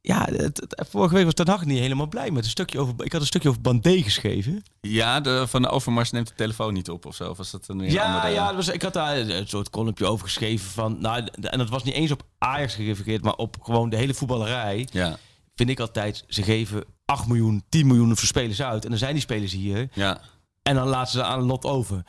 ja, 0.00 0.24
het, 0.24 0.66
het- 0.68 0.86
vorige 0.90 1.14
week 1.14 1.24
was 1.24 1.34
Ten 1.34 1.48
Hag 1.48 1.64
niet 1.64 1.78
helemaal 1.78 2.06
blij 2.06 2.30
met 2.30 2.44
een 2.44 2.50
stukje 2.50 2.78
over. 2.80 2.94
Ik 3.04 3.12
had 3.12 3.20
een 3.20 3.26
stukje 3.26 3.48
over 3.48 3.60
Bandé 3.60 4.02
geschreven. 4.02 4.62
Ja, 4.80 5.20
de, 5.20 5.44
van 5.48 5.62
de 5.62 5.68
Overmars 5.68 6.10
neemt 6.10 6.28
de 6.28 6.34
telefoon 6.34 6.72
niet 6.72 6.90
op 6.90 7.06
of 7.06 7.14
zo. 7.14 7.30
Of 7.30 7.36
was 7.36 7.50
dat 7.50 7.68
een 7.68 7.90
Ja, 7.90 8.04
andere... 8.14 8.28
ja 8.32 8.46
dat 8.46 8.54
was, 8.54 8.68
ik 8.68 8.82
had 8.82 8.92
daar 8.92 9.16
een 9.18 9.48
soort 9.48 9.70
columnje 9.70 10.06
over 10.06 10.24
geschreven 10.26 10.70
van. 10.70 11.00
Nou, 11.00 11.28
en 11.40 11.58
dat 11.58 11.68
was 11.68 11.82
niet 11.84 11.94
eens 11.94 12.10
op 12.10 12.22
Ajax 12.38 12.74
gerefereerd, 12.74 13.22
maar 13.22 13.34
op 13.34 13.56
gewoon 13.62 13.90
de 13.90 13.96
hele 13.96 14.14
voetballerij. 14.14 14.88
Ja, 14.92 15.16
Vind 15.56 15.70
ik 15.70 15.80
altijd, 15.80 16.24
ze 16.28 16.42
geven 16.42 16.84
8 17.04 17.26
miljoen, 17.26 17.64
10 17.68 17.86
miljoen 17.86 18.16
voor 18.16 18.26
spelers 18.28 18.62
uit. 18.62 18.84
En 18.84 18.90
dan 18.90 18.98
zijn 18.98 19.12
die 19.12 19.22
spelers 19.22 19.52
hier. 19.52 19.88
ja. 19.92 20.20
En 20.62 20.74
dan 20.74 20.88
laten 20.88 21.12
ze 21.12 21.22
aan 21.24 21.38
een 21.40 21.46
lot 21.46 21.64
over. 21.64 22.04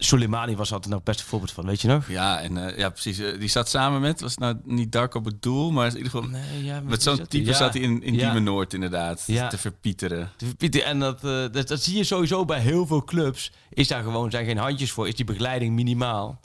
Soleimani 0.00 0.56
was 0.56 0.72
altijd 0.72 0.90
nou 0.90 1.02
best 1.04 1.20
een 1.20 1.26
voorbeeld 1.26 1.52
van, 1.52 1.66
weet 1.66 1.80
je 1.80 1.88
nog? 1.88 2.08
Ja, 2.08 2.40
en 2.40 2.68
eh, 2.68 2.78
ja, 2.78 2.88
precies. 2.90 3.18
Eh, 3.18 3.38
die 3.38 3.48
zat 3.48 3.68
samen 3.68 4.00
met, 4.00 4.20
was 4.20 4.36
nou 4.36 4.56
niet 4.64 4.92
Darko 4.92 5.20
Bedoel, 5.20 5.70
maar 5.70 5.86
in 5.86 5.96
ieder 5.96 6.10
geval... 6.10 6.28
Nee, 6.28 6.64
ja, 6.64 6.80
Met 6.80 7.02
zo'n 7.02 7.26
type 7.26 7.52
zat 7.54 7.72
hij 7.72 7.82
in, 7.82 8.02
in 8.02 8.14
ja. 8.14 8.38
Noord 8.38 8.74
inderdaad, 8.74 9.24
Ja. 9.26 9.48
te 9.48 9.58
verpieteren. 9.58 10.30
Te 10.36 10.46
verpieten. 10.46 10.84
En 10.84 10.98
dat, 10.98 11.24
eh, 11.24 11.44
dat, 11.52 11.68
dat 11.68 11.82
zie 11.82 11.96
je 11.96 12.04
sowieso 12.04 12.44
bij 12.44 12.60
heel 12.60 12.86
veel 12.86 13.04
clubs. 13.04 13.52
Is 13.70 13.88
daar 13.88 14.02
gewoon, 14.02 14.30
zijn 14.30 14.44
geen 14.46 14.56
handjes 14.56 14.90
voor. 14.92 15.08
Is 15.08 15.14
die 15.14 15.24
begeleiding 15.24 15.74
minimaal. 15.74 16.40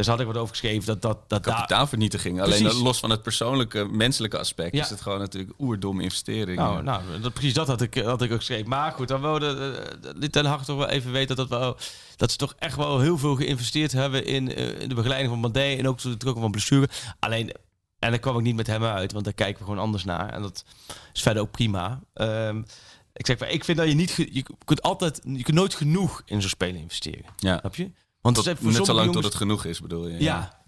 Dus 0.00 0.08
had 0.08 0.20
ik 0.20 0.26
wat 0.26 0.36
over 0.36 0.48
geschreven 0.48 0.86
dat 0.86 1.02
dat, 1.02 1.18
dat. 1.28 1.40
Kapitaalvernietiging. 1.40 2.40
Alleen 2.40 2.62
Precies. 2.62 2.80
los 2.82 2.98
van 2.98 3.10
het 3.10 3.22
persoonlijke, 3.22 3.84
menselijke 3.84 4.38
aspect 4.38 4.74
Ja. 4.76 4.82
is 4.82 4.90
het 4.90 5.00
gewoon 5.00 5.18
natuurlijk 5.18 5.52
oerdomme 5.58 6.02
investering. 6.02 6.58
Nou, 6.58 6.82
nou 6.82 7.20
dat, 7.20 7.32
precies 7.32 7.54
dat 7.54 7.66
had 7.66 7.80
ik, 7.80 7.94
had 7.94 8.22
ik 8.22 8.32
ook 8.32 8.38
geschreven. 8.38 8.68
Maar 8.68 8.92
goed, 8.92 9.08
dan 9.08 9.20
wilde 9.20 9.82
liet 10.14 10.32
Ten 10.32 10.44
Hag 10.44 10.64
toch 10.64 10.76
wel 10.76 10.88
even 10.88 11.12
weten 11.12 11.36
dat, 11.36 11.48
dat, 11.48 11.60
wel, 11.60 11.76
dat 12.16 12.30
ze 12.30 12.36
toch 12.36 12.54
echt 12.58 12.76
wel 12.76 13.00
heel 13.00 13.18
veel 13.18 13.36
geïnvesteerd 13.36 13.92
hebben 13.92 14.24
in, 14.26 14.54
eh, 14.54 14.80
in 14.80 14.88
de 14.88 14.94
begeleiding 14.94 15.30
van 15.30 15.40
Bandé 15.40 15.76
en 15.78 15.88
ook 15.88 15.98
de 16.00 16.16
drukken 16.16 16.42
van 16.42 16.50
blessure. 16.50 16.88
Alleen, 17.18 17.52
en 17.98 18.10
daar 18.10 18.18
kwam 18.18 18.36
ik 18.36 18.42
niet 18.42 18.56
met 18.56 18.66
hem 18.66 18.84
uit, 18.84 19.12
want 19.12 19.24
daar 19.24 19.34
kijken 19.34 19.58
we 19.58 19.64
gewoon 19.64 19.82
anders 19.84 20.04
naar. 20.04 20.28
En 20.32 20.42
dat 20.42 20.64
is 21.12 21.22
verder 21.22 21.42
ook 21.42 21.50
prima. 21.50 22.00
Ehm, 22.14 22.62
ik 23.12 23.26
zeg, 23.26 23.38
maar, 23.38 23.50
ik 23.50 23.64
vind 23.64 23.78
dat 23.78 23.88
je 23.88 23.94
niet, 23.94 24.14
je 24.32 24.44
kunt 24.64 24.82
altijd, 24.82 25.20
je 25.24 25.42
kunt 25.42 25.56
nooit 25.56 25.74
genoeg 25.74 26.22
in 26.24 26.40
zo'n 26.40 26.50
speler 26.50 26.80
investeren. 26.80 27.24
ja. 27.36 27.58
Snap 27.58 27.74
je? 27.74 27.90
Want 28.20 28.34
Tot, 28.36 28.44
net 28.62 28.86
zo 28.86 28.92
lang 28.92 29.12
tot 29.12 29.24
het 29.24 29.34
genoeg 29.34 29.64
is, 29.64 29.80
bedoel 29.80 30.08
je? 30.08 30.22
Ja, 30.22 30.62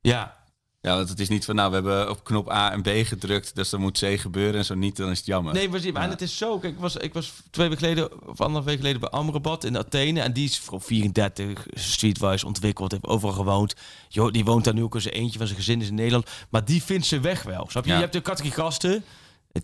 ja. 0.00 0.40
Ja, 0.80 0.96
want 0.96 1.08
het 1.08 1.20
is 1.20 1.28
niet 1.28 1.44
van, 1.44 1.54
nou, 1.54 1.68
we 1.68 1.74
hebben 1.74 2.10
op 2.10 2.24
knop 2.24 2.50
A 2.50 2.72
en 2.72 2.82
B 2.82 2.88
gedrukt, 2.88 3.54
dus 3.54 3.70
dan 3.70 3.80
moet 3.80 3.98
C 3.98 4.20
gebeuren 4.20 4.54
en 4.54 4.64
zo 4.64 4.74
niet, 4.74 4.96
dan 4.96 5.10
is 5.10 5.16
het 5.18 5.26
jammer. 5.26 5.54
Nee, 5.54 5.68
maar, 5.68 5.80
maar 5.92 6.02
Ja. 6.02 6.08
het 6.08 6.20
is 6.22 6.36
zo. 6.36 6.58
Kijk, 6.58 6.74
ik 6.74 6.80
was, 6.80 6.96
ik 6.96 7.12
was 7.12 7.32
twee 7.50 7.68
weken 7.68 7.84
geleden, 7.84 8.28
of 8.28 8.40
anderhalf 8.40 8.64
week 8.64 8.76
geleden 8.76 9.00
bij 9.00 9.08
Amrabat 9.10 9.64
in 9.64 9.78
Athene. 9.78 10.20
En 10.20 10.32
die 10.32 10.44
is 10.44 10.58
voor 10.58 10.80
34, 10.80 11.66
streetwise 11.74 12.46
ontwikkeld, 12.46 12.92
heeft 12.92 13.06
overal 13.06 13.34
gewoond. 13.34 13.74
Jo, 14.08 14.30
die 14.30 14.44
woont 14.44 14.64
daar 14.64 14.74
nu 14.74 14.82
ook 14.82 14.94
in 14.94 15.00
zijn 15.00 15.14
eentje 15.14 15.38
van 15.38 15.46
zijn 15.46 15.58
gezin 15.58 15.80
is 15.80 15.88
in 15.88 15.94
Nederland. 15.94 16.28
Maar 16.50 16.64
die 16.64 16.82
vindt 16.82 17.06
zijn 17.06 17.22
weg 17.22 17.42
wel. 17.42 17.66
Snap 17.70 17.84
je? 17.84 17.88
Ja. 17.90 17.94
Je 17.96 18.00
hebt 18.02 18.12
de 18.12 18.22
categorie 18.22 18.52
gasten. 18.52 19.04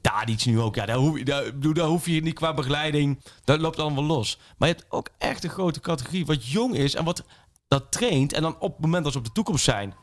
Tadic 0.00 0.44
nu 0.44 0.60
ook. 0.60 0.74
Ja, 0.74 0.86
daar 0.86 0.96
hoef, 0.96 1.18
je- 1.18 1.24
daar, 1.72 1.86
hoef 1.86 2.06
je 2.06 2.22
niet 2.22 2.34
qua 2.34 2.54
begeleiding. 2.54 3.22
Dat 3.44 3.60
loopt 3.60 3.78
allemaal 3.78 4.04
los. 4.04 4.38
Maar 4.58 4.68
je 4.68 4.74
hebt 4.74 4.86
ook 4.90 5.08
echt 5.18 5.44
een 5.44 5.50
grote 5.50 5.80
categorie 5.80 6.26
wat 6.26 6.46
jong 6.46 6.74
is 6.74 6.94
en 6.94 7.04
wat 7.04 7.24
dat 7.68 7.92
traint. 7.92 8.32
En 8.32 8.42
dan 8.42 8.56
op 8.58 8.72
het 8.72 8.80
moment 8.80 9.04
dat 9.04 9.12
ze 9.12 9.18
op 9.18 9.24
de 9.24 9.32
toekomst 9.32 9.64
zijn, 9.64 9.94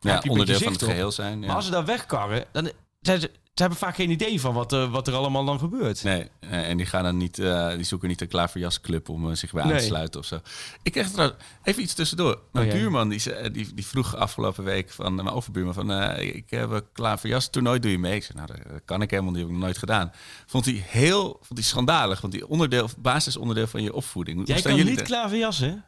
ja, 0.00 0.22
onderdeel 0.28 0.58
van 0.58 0.72
het 0.72 0.82
op. 0.82 0.88
geheel 0.88 1.12
zijn. 1.12 1.40
Ja. 1.40 1.46
maar 1.46 1.56
als 1.56 1.64
ze 1.64 1.70
daar 1.70 1.84
wegkarren, 1.84 2.44
dan 2.52 2.70
zijn 3.00 3.20
ze, 3.20 3.30
ze 3.54 3.60
hebben 3.62 3.78
vaak 3.78 3.94
geen 3.94 4.10
idee 4.10 4.40
van 4.40 4.54
wat, 4.54 4.72
eh, 4.72 4.90
wat 4.90 5.08
er 5.08 5.14
allemaal 5.14 5.44
dan 5.44 5.58
gebeurt. 5.58 6.02
Nee, 6.02 6.28
en 6.40 6.76
die 6.76 6.86
gaan 6.86 7.02
dan 7.04 7.16
niet, 7.16 7.38
eh, 7.38 7.70
die 7.74 7.84
zoeken 7.84 8.08
niet 8.08 8.20
een 8.20 8.28
klaverjasclub 8.28 9.08
om 9.08 9.30
eh, 9.30 9.36
zich 9.36 9.52
bij 9.52 9.62
aan 9.62 9.76
te 9.76 9.84
sluiten 9.84 10.20
of 10.20 10.26
zo. 10.26 10.40
Ik 10.82 10.92
kreeg 10.92 11.10
trouwens 11.10 11.38
even 11.62 11.82
iets 11.82 11.94
tussendoor. 11.94 12.40
Mijn 12.52 12.66
Oh, 12.66 12.72
ja. 12.72 12.78
buurman 12.78 13.08
die, 13.08 13.50
die, 13.50 13.74
die 13.74 13.86
vroeg 13.86 14.16
afgelopen 14.16 14.64
week 14.64 14.90
van 14.90 15.14
mijn 15.14 15.28
overbuurman 15.28 15.74
van 15.74 15.90
ik 16.18 16.50
heb 16.50 16.70
een 16.70 16.92
klaverjas 16.92 17.50
toernooi, 17.50 17.78
doe 17.80 17.90
je 17.90 17.98
mee? 17.98 18.14
Ik 18.14 18.24
zei, 18.24 18.38
nou 18.38 18.52
dat 18.52 18.80
kan 18.84 19.02
ik 19.02 19.10
helemaal 19.10 19.30
niet, 19.32 19.40
heb 19.40 19.48
ik 19.48 19.54
nog 19.56 19.64
nooit 19.64 19.78
gedaan. 19.78 20.12
Vond 20.46 20.64
hij 20.64 20.84
heel, 20.86 21.22
vond 21.22 21.58
hij 21.58 21.62
schandalig, 21.62 22.20
want 22.20 22.32
die 22.32 22.48
onderdeel, 22.48 22.88
basisonderdeel 22.98 23.66
van 23.66 23.82
je 23.82 23.92
opvoeding. 23.92 24.46
Jij 24.46 24.62
kan 24.62 24.76
jullie 24.76 24.90
niet 24.90 25.02
klaverjassen? 25.02 25.84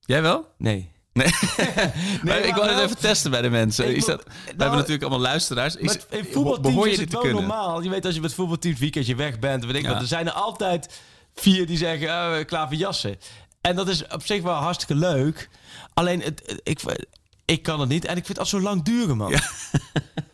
Jij 0.00 0.22
wel? 0.22 0.54
Nee. 0.58 0.92
Nee. 1.22 1.32
maar 2.22 2.38
ik 2.40 2.54
wil 2.54 2.64
het 2.68 2.78
even 2.78 2.98
testen 2.98 3.30
bij 3.30 3.42
de 3.42 3.50
mensen. 3.50 3.94
Is 3.94 4.04
dat, 4.04 4.22
we 4.24 4.30
nou, 4.30 4.56
hebben 4.56 4.76
natuurlijk 4.76 5.02
allemaal 5.02 5.20
luisteraars. 5.20 5.76
Is, 5.76 5.98
in 6.10 6.24
voetbalteams 6.32 6.86
is 6.86 6.98
het 6.98 7.12
wel 7.12 7.20
kunnen? 7.20 7.42
normaal. 7.42 7.82
Je 7.82 7.90
weet 7.90 8.04
als 8.04 8.14
je 8.14 8.20
met 8.20 8.34
voetbalteams 8.34 8.78
weekendje 8.78 9.14
weg 9.14 9.38
bent, 9.38 9.64
weet 9.64 9.74
ik 9.76 9.82
Ja. 9.82 9.92
wat. 9.92 10.00
Er 10.00 10.06
zijn 10.06 10.26
er 10.26 10.32
altijd 10.32 11.00
vier 11.34 11.66
die 11.66 11.76
zeggen 11.76 12.08
uh, 12.08 12.44
klaverjassen. 12.44 13.16
En 13.60 13.76
dat 13.76 13.88
is 13.88 14.06
op 14.06 14.22
zich 14.26 14.42
wel 14.42 14.54
hartstikke 14.54 14.94
leuk. 14.94 15.48
Alleen, 15.94 16.20
het- 16.22 16.60
ik, 16.62 16.80
ik 17.44 17.62
kan 17.62 17.80
het 17.80 17.88
niet. 17.88 18.04
En 18.04 18.16
ik 18.16 18.24
vind 18.24 18.28
het 18.28 18.38
al 18.38 18.46
zo 18.46 18.60
lang 18.60 18.82
duren, 18.84 19.16
man. 19.16 19.32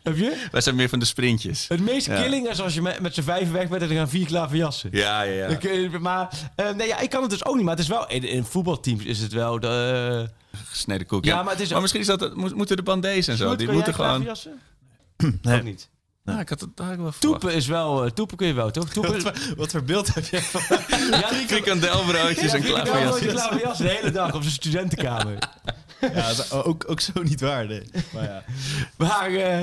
Heb 0.03 0.17
je? 0.17 0.47
Wij 0.51 0.61
zijn 0.61 0.75
meer 0.75 0.89
van 0.89 0.99
de 0.99 1.05
sprintjes. 1.05 1.65
Het 1.67 1.79
meest 1.79 2.05
Ja. 2.05 2.21
killing 2.21 2.47
is 2.49 2.61
als 2.61 2.73
je 2.73 2.81
met, 2.81 2.99
met 2.99 3.13
z'n 3.13 3.21
vijf 3.21 3.51
weg 3.51 3.67
bent 3.69 3.81
en 3.81 3.89
er 3.89 3.95
gaan 3.95 4.09
vier 4.09 4.25
klaverjassen. 4.25 4.89
Ja, 4.93 5.21
ja, 5.21 5.47
ja. 5.49 5.57
Je- 5.71 5.89
Maar 5.99 6.51
eh, 6.55 6.71
nee, 6.73 6.87
ja, 6.87 6.99
ik 6.99 7.09
kan 7.09 7.21
het 7.21 7.31
dus 7.31 7.45
ook 7.45 7.55
niet. 7.55 7.63
Maar 7.63 7.73
het 7.75 7.83
is 7.83 7.89
wel 7.89 8.09
in, 8.09 8.23
in 8.23 8.43
voetbalteams 8.43 9.03
is 9.03 9.19
het 9.19 9.31
wel 9.33 9.59
de. 9.59 10.29
Gesneden 10.65 11.07
koek. 11.07 11.25
Ja, 11.25 11.35
Ja, 11.35 11.43
maar 11.43 11.51
het 11.51 11.61
is 11.61 11.67
maar 11.67 11.75
ook- 11.75 11.81
misschien 11.81 12.01
is 12.01 12.07
dat, 12.07 12.35
mo- 12.35 12.49
moeten 12.55 12.75
de 12.77 12.83
bandees 12.83 13.27
en 13.27 13.37
zo. 13.37 13.55
Die 13.55 13.67
moeten 13.67 13.85
jij 13.85 13.93
gewoon. 13.93 14.09
klaverjassen? 14.09 14.59
Nee. 15.41 15.55
Ook 15.57 15.63
niet. 15.63 15.89
Ja, 16.25 16.39
ik 16.39 16.49
had 16.49 16.59
het 16.61 16.69
daar 16.77 17.01
wel. 17.01 17.11
Toepen 17.19 17.53
is 17.53 17.67
wel. 17.67 18.05
eh, 18.05 18.11
toepen 18.11 18.37
kun 18.37 18.47
je 18.47 18.53
wel, 18.53 18.71
toch? 18.71 18.89
Toepen. 18.89 19.23
Wat, 19.23 19.37
wat 19.57 19.71
voor 19.71 19.83
beeld 19.83 20.13
heb 20.13 20.25
je 20.25 20.41
van... 20.41 20.61
ja, 21.19 21.27
Frikandelbroodjes 21.47 22.53
en 22.53 22.61
Ja, 22.61 22.67
klaverjas. 22.67 23.09
klaverjas. 23.19 23.33
klaverjas 23.47 23.77
de 23.77 23.87
hele 23.87 24.11
dag 24.11 24.33
op 24.33 24.41
zijn 24.41 24.53
studentenkamer. 24.53 25.37
Ja, 26.13 26.27
dat 26.27 26.37
is 26.45 26.51
ook, 26.51 26.83
ook 26.87 26.99
zo 26.99 27.23
niet 27.23 27.41
waar, 27.41 27.65
nee. 27.67 27.89
Maar 28.13 28.23
ja. 28.23 28.43
Maar, 28.97 29.29
eh 29.33 29.61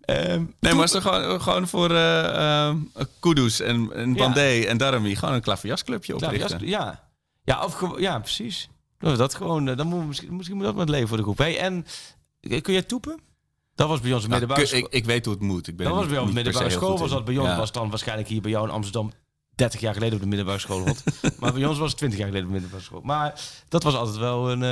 ehm, 0.00 0.44
Nee, 0.60 0.74
maar 0.74 0.84
is 0.84 0.92
er 0.92 1.02
gewoon, 1.02 1.40
gewoon 1.40 1.68
voor 1.68 1.90
ehm, 1.90 2.76
Kudus 3.20 3.60
en, 3.60 3.92
en 3.94 4.14
Ja. 4.14 4.16
Bandé 4.16 4.60
en 4.60 4.76
Darami 4.76 5.16
gewoon 5.16 5.34
een 5.34 5.40
klaverjasclubje 5.40 6.14
klaverjas, 6.16 6.52
oprichten. 6.52 6.68
ja. 6.68 7.02
Ja, 7.44 7.64
of 7.64 7.98
ja, 7.98 8.18
precies. 8.18 8.68
Dat, 8.98 9.34
gewoon, 9.34 9.68
eh, 9.68 9.76
dan 9.76 9.86
moet, 9.86 10.06
misschien, 10.06 10.36
misschien 10.36 10.56
moet 10.56 10.64
dat 10.66 10.74
met 10.74 10.88
leven 10.88 11.08
voor 11.08 11.16
de 11.16 11.22
groep. 11.22 11.38
Hey, 11.38 11.58
en 11.58 11.86
kun 12.40 12.72
jij 12.72 12.82
toepen? 12.82 13.20
Dat 13.74 13.88
was 13.88 14.00
bij 14.00 14.12
ons 14.12 14.26
Nou, 14.26 14.42
ik, 14.60 14.66
school. 14.66 14.78
ik, 14.78 14.86
ik 14.90 15.04
weet 15.04 15.24
hoe 15.24 15.34
het 15.34 15.42
moet. 15.42 15.66
Ik 15.66 15.76
ben 15.76 15.86
Dat 15.86 15.94
was 15.96 16.06
bij 16.06 16.18
ons 16.18 16.32
middelbare 16.32 16.70
school. 16.70 16.98
Was 16.98 17.10
dat 17.10 17.24
bij 17.24 17.36
ons 17.38 17.48
Ja. 17.48 17.56
was 17.56 17.72
dan 17.72 17.90
waarschijnlijk 17.90 18.28
hier 18.28 18.40
bij 18.40 18.50
jou 18.50 18.66
in 18.66 18.72
Amsterdam 18.72 19.12
30 19.54 19.80
jaar 19.80 19.92
geleden 19.94 20.14
op 20.14 20.20
de 20.20 20.26
middelbare 20.26 20.58
school. 20.58 20.84
Maar 21.40 21.52
bij 21.52 21.64
ons 21.64 21.78
was 21.78 21.88
het 21.88 21.98
20 21.98 22.18
jaar 22.18 22.28
geleden 22.28 22.48
op 22.48 22.54
de 22.54 22.60
middelbare 22.60 22.82
school. 22.88 23.00
Maar 23.00 23.40
dat 23.68 23.82
was 23.82 23.94
altijd 23.94 24.16
wel 24.16 24.50
een. 24.52 24.62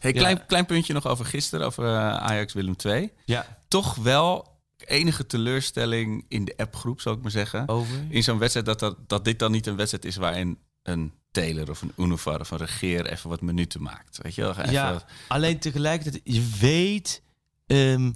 Hey, 0.00 0.12
Ja. 0.12 0.18
klein, 0.18 0.46
klein 0.46 0.66
puntje 0.66 0.92
nog 0.92 1.06
over 1.06 1.24
gisteren, 1.24 1.66
over 1.66 1.84
eh, 1.84 2.16
Ajax 2.16 2.52
Willem 2.52 2.74
II. 2.84 3.12
ja, 3.24 3.58
Toch 3.68 3.94
wel 3.94 4.56
enige 4.86 5.26
teleurstelling 5.26 6.24
in 6.28 6.44
de 6.44 6.54
appgroep, 6.56 7.00
zou 7.00 7.16
ik 7.16 7.22
maar 7.22 7.30
zeggen. 7.30 7.68
over. 7.68 7.96
In 8.08 8.22
zo'n 8.22 8.38
wedstrijd 8.38 8.66
dat, 8.66 8.78
dat, 8.78 8.96
dat 9.06 9.24
dit 9.24 9.38
dan 9.38 9.50
niet 9.52 9.66
een 9.66 9.76
wedstrijd 9.76 10.04
is 10.04 10.16
waarin 10.16 10.58
een 10.82 11.12
Taylor 11.30 11.70
of 11.70 11.82
een 11.82 11.92
Unovar 11.96 12.40
of 12.40 12.50
een 12.50 12.58
Regeer 12.58 13.06
even 13.06 13.28
wat 13.30 13.40
minuten 13.40 13.82
maakt. 13.82 14.18
Weet 14.22 14.34
je 14.34 14.42
wel? 14.42 14.50
Even 14.50 14.70
Ja, 14.72 14.92
wat- 14.92 15.04
alleen 15.28 15.58
tegelijkertijd, 15.58 16.22
je 16.24 16.48
weet, 16.60 17.22
ehm, 17.66 18.10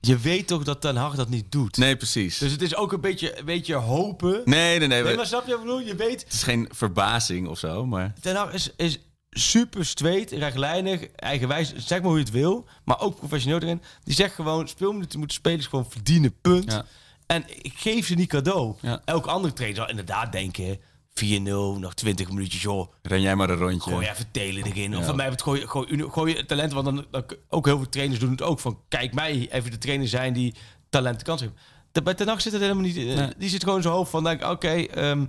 je 0.00 0.18
weet 0.18 0.46
toch 0.46 0.62
dat 0.64 0.80
Ten 0.80 0.96
Hag 0.96 1.14
dat 1.14 1.28
niet 1.28 1.52
doet. 1.52 1.76
Nee, 1.76 1.96
precies. 1.96 2.38
Dus 2.38 2.52
het 2.52 2.62
is 2.62 2.74
ook 2.74 2.92
een 2.92 3.00
beetje, 3.00 3.38
een 3.38 3.44
beetje 3.44 3.74
hopen. 3.74 4.42
nee, 4.44 4.78
nee, 4.78 4.78
nee. 4.78 4.88
Nee, 4.88 5.02
we- 5.10 5.16
maar 5.16 5.26
snap 5.26 5.44
je 5.46 5.50
wat 5.50 5.60
ik 5.60 5.66
bedoel? 5.66 5.80
Je 5.80 5.94
weet, 5.94 6.22
Het 6.24 6.32
is 6.32 6.42
geen 6.42 6.68
verbazing 6.74 7.48
of 7.48 7.58
zo, 7.58 7.86
maar... 7.86 8.14
Ten 8.20 8.36
Hag 8.36 8.52
is, 8.52 8.70
is 8.76 8.98
super 9.30 9.84
straight, 9.86 10.30
rechtlijnig, 10.30 11.06
eigenwijs, 11.16 11.74
zeg 11.76 11.98
maar 12.00 12.08
hoe 12.08 12.18
je 12.18 12.24
het 12.24 12.32
wil. 12.32 12.66
Maar 12.84 13.00
ook 13.00 13.16
professioneel 13.16 13.60
erin. 13.60 13.82
Die 14.04 14.14
zegt 14.14 14.34
gewoon, 14.34 14.68
speelminuten 14.68 15.18
moeten 15.18 15.36
spelers 15.36 15.66
gewoon 15.66 15.86
verdienen, 15.90 16.34
punt. 16.40 16.72
Ja. 16.72 16.84
En 17.26 17.44
ik 17.62 17.72
geef 17.76 18.06
ze 18.06 18.14
niet 18.14 18.28
cadeau. 18.28 18.74
Ja. 18.80 19.02
Elk 19.04 19.26
andere 19.26 19.52
trainer 19.54 19.78
zal 19.80 19.88
inderdaad 19.90 20.32
denken... 20.32 20.78
4-0, 21.24 21.42
nog 21.78 21.94
20 21.94 22.28
minuutjes, 22.28 22.62
joh. 22.62 22.92
Ren 23.02 23.20
jij 23.20 23.36
maar 23.36 23.50
een 23.50 23.56
rondje. 23.56 23.90
Gooi 23.90 24.06
even 24.08 24.30
telen 24.30 24.64
erin. 24.64 24.96
Of 24.96 25.04
van 25.04 25.16
mij 25.16 25.26
het 25.26 25.42
gooi, 25.42 25.66
gooi, 25.66 26.34
je 26.36 26.46
talent. 26.46 26.72
Want 26.72 26.84
dan, 26.84 27.06
dan 27.10 27.24
ook 27.48 27.66
heel 27.66 27.76
veel 27.76 27.88
trainers 27.88 28.20
doen 28.20 28.30
het 28.30 28.42
ook. 28.42 28.60
Van 28.60 28.78
kijk 28.88 29.14
mij 29.14 29.48
even 29.50 29.70
de 29.70 29.78
trainer 29.78 30.08
zijn 30.08 30.32
die 30.32 30.54
talenten 30.90 31.26
kans 31.26 31.40
geven. 31.40 31.56
De- 31.92 32.02
Bij 32.02 32.14
Ten 32.14 32.40
zit 32.40 32.52
het 32.52 32.60
helemaal 32.62 32.82
niet. 32.82 32.96
eh, 32.96 33.04
Nee. 33.04 33.28
Die 33.38 33.48
zit 33.48 33.60
gewoon 33.62 33.76
in 33.76 33.82
zijn 33.82 33.94
hoofd 33.94 34.10
van 34.10 34.24
denk 34.24 34.44
oké. 34.44 34.68
ehm, 34.68 35.24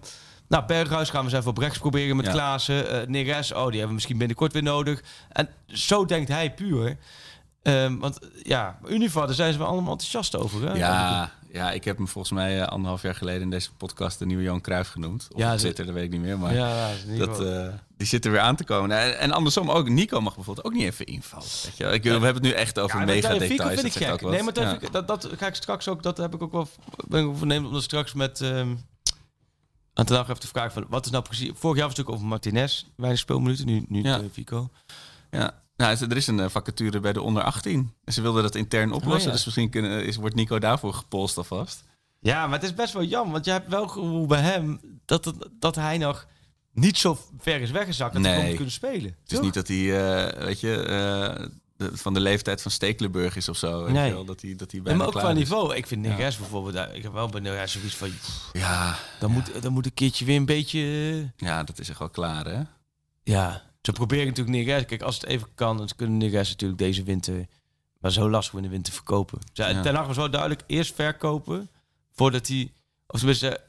nou, 0.52 0.66
Berghuis 0.66 1.10
gaan 1.10 1.20
we 1.26 1.30
eens 1.30 1.38
even 1.40 1.50
op 1.50 1.58
rechts 1.58 1.78
proberen 1.78 2.16
met 2.16 2.26
Ja. 2.26 2.32
Klaassen. 2.32 2.90
eh 3.02 3.08
Neres, 3.08 3.52
oh, 3.52 3.58
die 3.62 3.70
hebben 3.72 3.88
we 3.88 3.94
misschien 3.94 4.18
binnenkort 4.18 4.54
weer 4.54 4.64
nodig. 4.64 5.02
En 5.30 5.50
zo 5.68 6.06
denkt 6.06 6.30
hij 6.30 6.54
puur. 6.54 6.98
Ehm, 7.64 7.98
want 7.98 8.20
ja, 8.44 8.80
Univar, 8.88 9.26
daar 9.26 9.36
zijn 9.36 9.52
ze 9.54 9.58
wel 9.60 9.68
allemaal 9.68 9.92
enthousiast 9.92 10.36
over. 10.38 10.68
Hè? 10.68 10.74
Ja, 10.78 11.32
ja, 11.52 11.72
ik 11.72 11.84
heb 11.84 11.98
hem 11.98 12.08
volgens 12.08 12.34
mij 12.34 12.62
eh, 12.62 12.68
anderhalf 12.68 13.02
jaar 13.02 13.16
geleden 13.16 13.42
in 13.42 13.50
deze 13.50 13.70
podcast 13.78 14.20
de 14.20 14.26
nieuwe 14.26 14.44
Johan 14.44 14.62
Cruijff 14.62 14.90
genoemd. 14.92 15.28
Of 15.32 15.40
Ja, 15.40 15.58
zit 15.58 15.80
er, 15.80 15.86
dat 15.86 15.94
weet 15.94 16.04
ik 16.04 16.12
niet 16.12 16.22
meer. 16.22 16.38
Maar 16.40 16.54
ja, 16.54 16.90
dat 17.18 17.38
dat, 17.38 17.46
eh, 17.48 17.68
die 17.98 18.08
zit 18.08 18.26
er 18.26 18.32
weer 18.32 18.40
aan 18.40 18.56
te 18.56 18.64
komen. 18.64 18.98
En, 18.98 19.20
en 19.20 19.32
andersom 19.32 19.70
ook, 19.72 19.90
Nico 19.90 20.22
mag 20.22 20.36
bijvoorbeeld 20.36 20.66
ook 20.68 20.74
niet 20.74 20.84
even 20.84 21.06
invallen. 21.06 21.48
Weet 21.64 21.78
je? 21.78 21.86
Ik, 21.86 22.04
We 22.04 22.10
hebben 22.10 22.34
het 22.34 22.42
nu 22.42 22.52
echt 22.52 22.80
over 22.80 23.00
Ja, 23.00 23.06
mega 23.06 23.30
dat 23.30 23.40
details. 23.40 23.48
vind 23.50 23.60
ik 23.70 23.84
dat 23.84 23.92
zegt 24.02 24.12
gek. 24.22 24.30
Nee, 24.30 24.44
maar 24.44 24.54
dat, 24.54 24.64
Ja. 24.64 24.70
vind 24.70 24.82
ik- 24.84 24.92
dat, 24.92 25.08
dat 25.08 25.30
ga 25.38 25.48
ik 25.48 25.56
straks 25.56 25.88
ook. 25.88 26.04
Dat 26.04 26.18
heb 26.18 26.34
ik 26.34 26.42
ook 26.42 26.52
wel. 26.52 26.68
Ben 27.08 27.22
ik 27.24 27.28
ook 27.28 27.38
voornemens 27.38 27.68
om 27.68 27.74
dat 27.74 27.84
straks 27.84 28.14
met. 28.14 28.42
ehm 28.42 28.68
aan 30.10 30.24
te 30.26 30.32
even 30.32 30.40
te 30.40 30.48
vragen 30.48 30.72
van 30.72 30.86
wat 30.90 31.06
is 31.06 31.12
nou 31.12 31.24
precies. 31.24 31.52
Vorig 31.54 31.78
jaar 31.78 31.88
was 31.88 31.98
het 31.98 32.08
natuurlijk 32.08 32.16
over 32.16 32.28
Martinez, 32.28 32.86
weinig 32.96 33.20
speelminuten, 33.22 33.66
nu, 33.66 33.86
nu 33.88 34.04
Ja. 34.04 34.20
eh, 34.20 34.26
Fico. 34.32 34.70
Ja. 35.32 35.60
Nou, 35.76 35.98
er 36.10 36.18
is 36.18 36.28
een 36.28 36.40
eh, 36.40 36.50
vacature 36.50 37.00
bij 37.00 37.14
de 37.14 37.22
onder 37.22 37.44
18. 37.44 37.94
En 38.04 38.14
ze 38.14 38.22
wilden 38.22 38.44
dat 38.44 38.56
intern 38.56 38.92
oplossen. 38.92 39.20
Oh, 39.20 39.26
ja. 39.26 39.32
Dus 39.32 39.46
misschien 39.46 39.70
kunnen, 39.70 40.06
is, 40.06 40.16
wordt 40.16 40.36
Nico 40.36 40.60
daarvoor 40.60 40.94
gepolst 40.94 41.38
alvast. 41.38 41.84
Ja, 42.20 42.44
maar 42.48 42.60
het 42.60 42.64
is 42.70 42.74
best 42.76 42.94
wel 42.94 43.04
jammer. 43.04 43.32
Want 43.32 43.46
je 43.46 43.52
hebt 43.52 43.70
wel 43.70 43.88
gevoel 43.88 44.26
bij 44.26 44.42
hem 44.42 44.80
dat, 45.06 45.26
het- 45.26 45.48
dat 45.60 45.76
hij 45.76 45.98
nog 45.98 46.28
niet 46.74 46.98
zo 46.98 47.18
ver 47.40 47.62
is 47.62 47.72
weggezakt 47.72 48.14
dat 48.14 48.24
hij 48.24 48.36
Nee. 48.38 48.46
moet 48.46 48.56
kunnen 48.56 48.74
spelen. 48.74 49.16
Het 49.24 49.32
is 49.32 49.40
niet 49.40 49.54
dat 49.54 49.68
hij, 49.68 49.78
eh, 50.28 50.44
weet 50.46 50.60
je, 50.60 50.76
de- 51.90 51.98
van 51.98 52.14
de 52.14 52.20
leeftijd 52.20 52.62
van 52.62 52.72
Stekelenburg 52.72 53.36
is 53.36 53.50
of 53.50 53.58
zo. 53.58 53.90
Nee. 53.92 54.12
wel, 54.12 54.26
dat 54.26 54.42
hij, 54.42 54.56
dat 54.56 54.72
hij 54.72 54.80
Ja, 54.80 54.86
bijna 54.86 55.00
maar 55.00 55.08
ook 55.08 55.14
qua 55.20 55.32
niveau. 55.32 55.76
Ik 55.76 55.88
vind 55.88 56.02
Neres 56.02 56.38
bijvoorbeeld, 56.38 56.76
eh, 56.76 56.96
ik 56.96 57.04
heb 57.04 57.14
wel 57.14 57.28
bij 57.30 57.42
Neres 57.42 57.72
zoiets 57.72 57.96
van, 57.96 58.10
pff, 58.10 58.50
Ja, 58.54 58.98
dan, 59.20 59.32
moet, 59.32 59.62
dan 59.62 59.72
moet 59.74 59.86
een 59.86 59.94
keertje 59.94 60.26
weer 60.26 60.36
een 60.36 60.46
beetje... 60.46 60.80
eh, 60.80 61.48
ja, 61.48 61.64
dat 61.64 61.80
is 61.80 61.90
echt 61.90 62.00
wel 62.00 62.10
klaar, 62.10 62.46
hè? 62.46 62.62
Ja, 63.24 63.62
ze 63.82 63.92
proberen 63.92 64.28
natuurlijk 64.28 64.58
Neres. 64.58 64.86
Kijk, 64.86 65.02
als 65.02 65.16
het 65.16 65.26
even 65.26 65.48
kan, 65.56 65.78
dan 65.78 65.90
kunnen 65.96 66.18
Neres 66.18 66.50
natuurlijk 66.50 66.80
deze 66.80 67.04
winter... 67.04 67.46
Maar 68.00 68.12
zo 68.12 68.30
lastig 68.30 68.54
in 68.54 68.62
de 68.64 68.70
winter 68.70 68.94
verkopen. 68.94 69.40
Ze- 69.54 69.64
Ja. 69.64 69.82
Ten 69.82 69.96
Hag 69.96 70.08
was 70.08 70.16
wel 70.18 70.30
duidelijk 70.32 70.64
eerst 70.68 70.96
verkopen 70.96 71.70
voordat 72.12 72.48
hij... 72.48 72.72
Of 73.08 73.18
tenminste, 73.20 73.62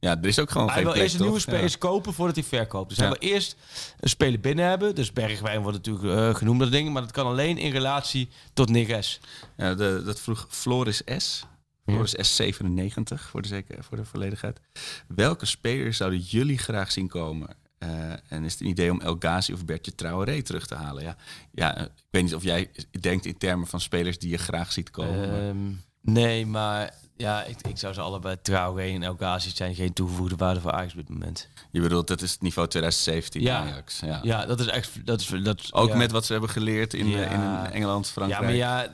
Ja, 0.00 0.18
er 0.18 0.26
is 0.26 0.38
ook 0.38 0.50
gewoon 0.50 0.66
hij 0.66 0.74
geen 0.74 0.84
wil 0.84 0.92
plek, 0.92 1.04
eerst 1.04 1.16
een 1.16 1.22
nieuwe 1.22 1.38
spelers 1.40 1.78
kopen 1.78 2.12
voordat 2.14 2.34
hij 2.36 2.44
verkoopt. 2.44 2.88
Dus 2.88 2.98
Ja. 2.98 3.08
hij 3.08 3.16
wil 3.20 3.28
eerst 3.30 3.56
een 4.00 4.08
speler 4.08 4.40
binnen 4.40 4.64
hebben. 4.68 4.94
Dus 4.94 5.12
Bergwijn 5.12 5.62
wordt 5.62 5.76
natuurlijk 5.76 6.18
eh, 6.18 6.34
genoemd 6.34 6.60
dat 6.60 6.70
ding. 6.72 6.92
Maar 6.92 7.02
dat 7.02 7.10
kan 7.10 7.26
alleen 7.26 7.58
in 7.58 7.70
relatie 7.70 8.28
tot 8.52 8.68
Neres. 8.70 9.20
Ja, 9.56 9.66
ja 9.68 9.74
de, 9.74 10.02
dat 10.04 10.20
vroeg 10.20 10.46
Floris 10.48 11.02
S. 11.16 11.44
Floris 11.86 12.14
S97, 12.16 13.14
voor 13.14 13.42
de, 13.42 13.48
zeker, 13.48 13.84
voor 13.84 13.96
de 13.96 14.04
volledigheid. 14.04 14.60
Welke 15.08 15.46
spelers 15.46 15.96
zouden 15.96 16.18
jullie 16.18 16.58
graag 16.58 16.92
zien 16.92 17.08
komen? 17.08 17.48
Eh, 17.78 17.88
en 18.28 18.44
is 18.44 18.52
het 18.52 18.60
een 18.60 18.66
idee 18.68 18.90
om 18.90 19.00
El 19.00 19.16
Ghazi 19.18 19.52
of 19.52 19.64
Bertje 19.64 19.94
Traoré 19.94 20.42
terug 20.42 20.66
te 20.66 20.74
halen? 20.74 21.02
Ja, 21.02 21.16
ja, 21.52 21.76
eh, 21.76 21.82
ik 21.82 21.90
weet 22.10 22.22
niet 22.22 22.34
of 22.34 22.42
jij 22.42 22.70
denkt 23.00 23.26
in 23.26 23.38
termen 23.38 23.66
van 23.66 23.80
spelers 23.80 24.18
die 24.18 24.30
je 24.30 24.36
graag 24.38 24.72
ziet 24.72 24.90
komen. 24.90 25.30
maar- 25.30 25.48
Ehm, 25.48 25.56
nee, 26.00 26.46
maar 26.46 26.94
ja, 27.20 27.44
ik, 27.44 27.66
ik 27.68 27.78
zou 27.78 27.94
ze 27.94 28.00
allebei 28.00 28.36
Traoré 28.42 28.82
en 28.94 29.02
El 29.02 29.14
Ghazi 29.14 29.50
zijn 29.54 29.74
geen 29.74 29.92
toegevoegde 29.92 30.36
waarde 30.36 30.60
voor 30.60 30.72
Ajax 30.72 30.92
op 30.92 30.98
dit 30.98 31.08
moment. 31.08 31.48
je 31.70 31.80
bedoelt, 31.80 32.06
dat 32.08 32.22
is 32.22 32.32
het 32.32 32.40
niveau 32.42 32.68
2017 32.68 33.40
Ja. 33.40 33.58
Ajax. 33.60 34.00
Ja. 34.00 34.20
Ja, 34.22 34.46
dat 34.46 34.60
is 34.60 34.66
echt... 34.66 35.06
Dat 35.06 35.20
is, 35.20 35.26
dat, 35.42 35.72
Ook 35.72 35.88
ja. 35.88 35.96
met 35.96 36.10
wat 36.10 36.24
ze 36.26 36.32
hebben 36.32 36.50
geleerd 36.50 36.94
in, 36.94 37.08
Ja. 37.08 37.66
in 37.66 37.72
Engeland, 37.72 38.08
Frankrijk. 38.08 38.40
Ja, 38.42 38.46
maar 38.46 38.56
ja, 38.56 38.88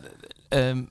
ehm, 0.48 0.84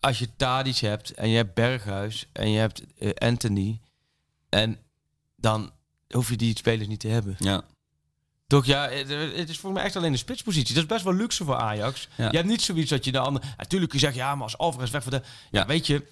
als 0.00 0.18
je 0.18 0.28
Tadic 0.36 0.76
hebt 0.76 1.10
en 1.14 1.28
je 1.28 1.36
hebt 1.36 1.54
Berghuis 1.54 2.26
en 2.32 2.50
je 2.50 2.58
hebt 2.58 2.82
eh, 2.98 3.10
Anthony... 3.14 3.80
en 4.48 4.78
dan 5.36 5.70
hoef 6.08 6.28
je 6.30 6.36
die 6.36 6.56
spelers 6.56 6.88
niet 6.88 7.00
te 7.00 7.08
hebben. 7.08 7.36
Ja. 7.38 7.62
Toch, 8.46 8.64
ja, 8.66 8.88
het, 8.88 9.48
is 9.48 9.58
voor 9.58 9.72
mij 9.72 9.82
echt 9.82 9.96
alleen 9.96 10.12
de 10.12 10.18
spitspositie. 10.18 10.74
Dat 10.74 10.82
is 10.82 10.88
best 10.88 11.04
wel 11.04 11.14
luxe 11.14 11.44
voor 11.44 11.54
Ajax. 11.56 12.08
Ja. 12.16 12.30
Je 12.30 12.36
hebt 12.36 12.48
niet 12.48 12.62
zoiets 12.62 12.90
dat 12.90 13.04
je 13.04 13.12
de 13.12 13.18
andere... 13.18 13.46
Natuurlijk, 13.56 13.92
je 13.92 13.98
zegt, 13.98 14.14
ja, 14.14 14.34
maar 14.34 14.42
als 14.42 14.58
Alvarez 14.58 14.90
weg 14.90 15.02
voor 15.02 15.12
de... 15.12 15.22
Ja, 15.50 15.60
Ja. 15.60 15.66
weet 15.66 15.86
je... 15.86 16.06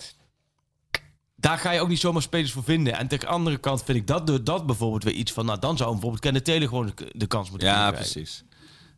Daar 1.40 1.58
ga 1.58 1.70
je 1.70 1.80
ook 1.80 1.88
niet 1.88 2.00
zomaar 2.00 2.22
spelers 2.22 2.52
voor 2.52 2.62
vinden. 2.64 2.98
En 2.98 3.08
tegen 3.08 3.26
de 3.26 3.32
andere 3.32 3.58
kant 3.58 3.84
vind 3.84 3.98
ik 3.98 4.06
dat, 4.06 4.46
dat 4.46 4.66
bijvoorbeeld 4.66 5.04
weer 5.04 5.12
iets 5.14 5.32
van... 5.32 5.46
Nou, 5.46 5.58
dan 5.58 5.76
zou 5.76 5.90
bijvoorbeeld 5.90 6.22
Kenneth 6.22 6.44
Taylor 6.44 6.68
gewoon 6.68 6.92
de, 7.12 7.26
kans 7.26 7.50
moeten 7.50 7.68
ja, 7.68 7.74
krijgen. 7.74 7.94
precies. 7.94 8.44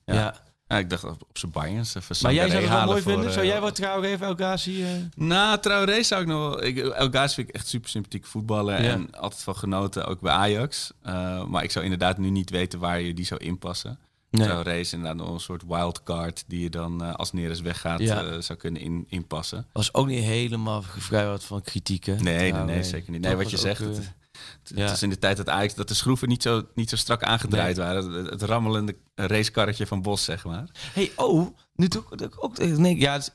Ja. 0.05 0.15
Ja. 0.15 0.35
Ja, 0.67 0.79
ik 0.79 0.91
dacht 0.91 1.05
op, 1.05 1.39
zijn 1.39 1.53
Bayerns. 1.53 1.95
Even 1.95 2.17
Maar 2.23 2.35
jij 2.35 2.49
zou 2.49 2.61
het 2.63 2.71
wel 2.71 2.85
mooi 2.85 3.03
voor, 3.03 3.13
vinden? 3.13 3.33
Zou 3.33 3.45
eh, 3.45 3.51
jij 3.51 3.61
wat 3.61 3.75
trouw 3.75 4.01
geven, 4.03 4.27
El 4.27 4.35
Ghazi? 4.35 4.83
eh? 4.83 4.89
Nou, 5.15 5.59
Traoré 5.59 6.03
zou 6.03 6.21
ik 6.23 6.27
nog 6.27 6.39
wel... 6.39 6.65
Ik, 6.65 6.79
El 6.79 7.09
Ghazi 7.11 7.35
vind 7.35 7.49
ik 7.49 7.55
echt 7.55 7.67
super 7.67 7.91
sympathiek 7.91 8.27
voetballen. 8.27 8.83
Ja. 8.83 8.91
En 8.91 9.15
altijd 9.15 9.43
van 9.43 9.57
genoten, 9.57 10.07
ook 10.07 10.21
bij 10.21 10.33
Ajax. 10.33 10.93
Eh, 11.03 11.45
maar 11.45 11.63
ik 11.63 11.71
zou 11.71 11.85
inderdaad 11.85 12.19
nu 12.19 12.31
niet 12.31 12.51
weten 12.51 12.79
waar 12.79 13.01
je 13.01 13.15
die 13.15 13.25
zou 13.25 13.45
inpassen. 13.45 13.99
Nee. 14.31 14.47
Traoré 14.47 14.79
is 14.79 14.93
inderdaad 14.93 15.17
nog 15.17 15.35
een 15.35 15.41
soort 15.41 15.63
wildcard... 15.67 16.45
die 16.47 16.61
je 16.63 16.71
dan 16.71 17.05
eh, 17.05 17.15
als 17.15 17.33
Neres 17.33 17.61
weggaat 17.61 18.01
Ja. 18.01 18.23
eh, 18.25 18.41
zou 18.41 18.59
kunnen 18.59 18.81
in, 18.83 19.05
inpassen. 19.09 19.67
Was 19.73 19.95
ook 19.95 20.07
niet 20.07 20.25
helemaal 20.25 20.83
gevrijwaard 20.83 21.45
van 21.45 21.63
kritiek, 21.63 22.05
hè? 22.05 22.15
Nee, 22.17 22.53
nee, 22.53 22.83
zeker 22.83 23.11
niet. 23.11 23.21
Nee, 23.21 23.31
Dat 23.35 23.43
wat 23.43 23.51
je 23.51 23.57
zegt... 23.57 23.83
ook, 23.83 23.89
het, 23.89 23.99
eh, 23.99 24.05
het, 24.87 24.99
ja. 25.01 25.05
in 25.05 25.11
de 25.11 25.19
tijd 25.19 25.37
dat 25.37 25.49
Ajax... 25.49 25.75
dat 25.75 25.89
de 25.89 25.95
schroeven 25.95 26.29
niet 26.29 26.43
zo, 26.43 26.63
niet 26.75 26.91
zo 26.91 26.97
strak 26.97 27.23
aangedraaid 27.23 27.77
waren. 27.77 28.13
Het, 28.13 28.31
het 28.31 28.43
rammelende 28.43 28.97
racekarretje 29.15 29.87
van 29.87 30.03
Bos, 30.03 30.25
zeg 30.25 30.45
maar. 30.45 30.69
hey, 30.93 31.13
oh, 31.17 31.57
nu 31.75 31.89
doe 31.89 32.03
ik 32.17 32.45
ook... 32.45 32.59
nee, 32.59 32.99
ja, 33.01 33.17
is- 33.17 33.31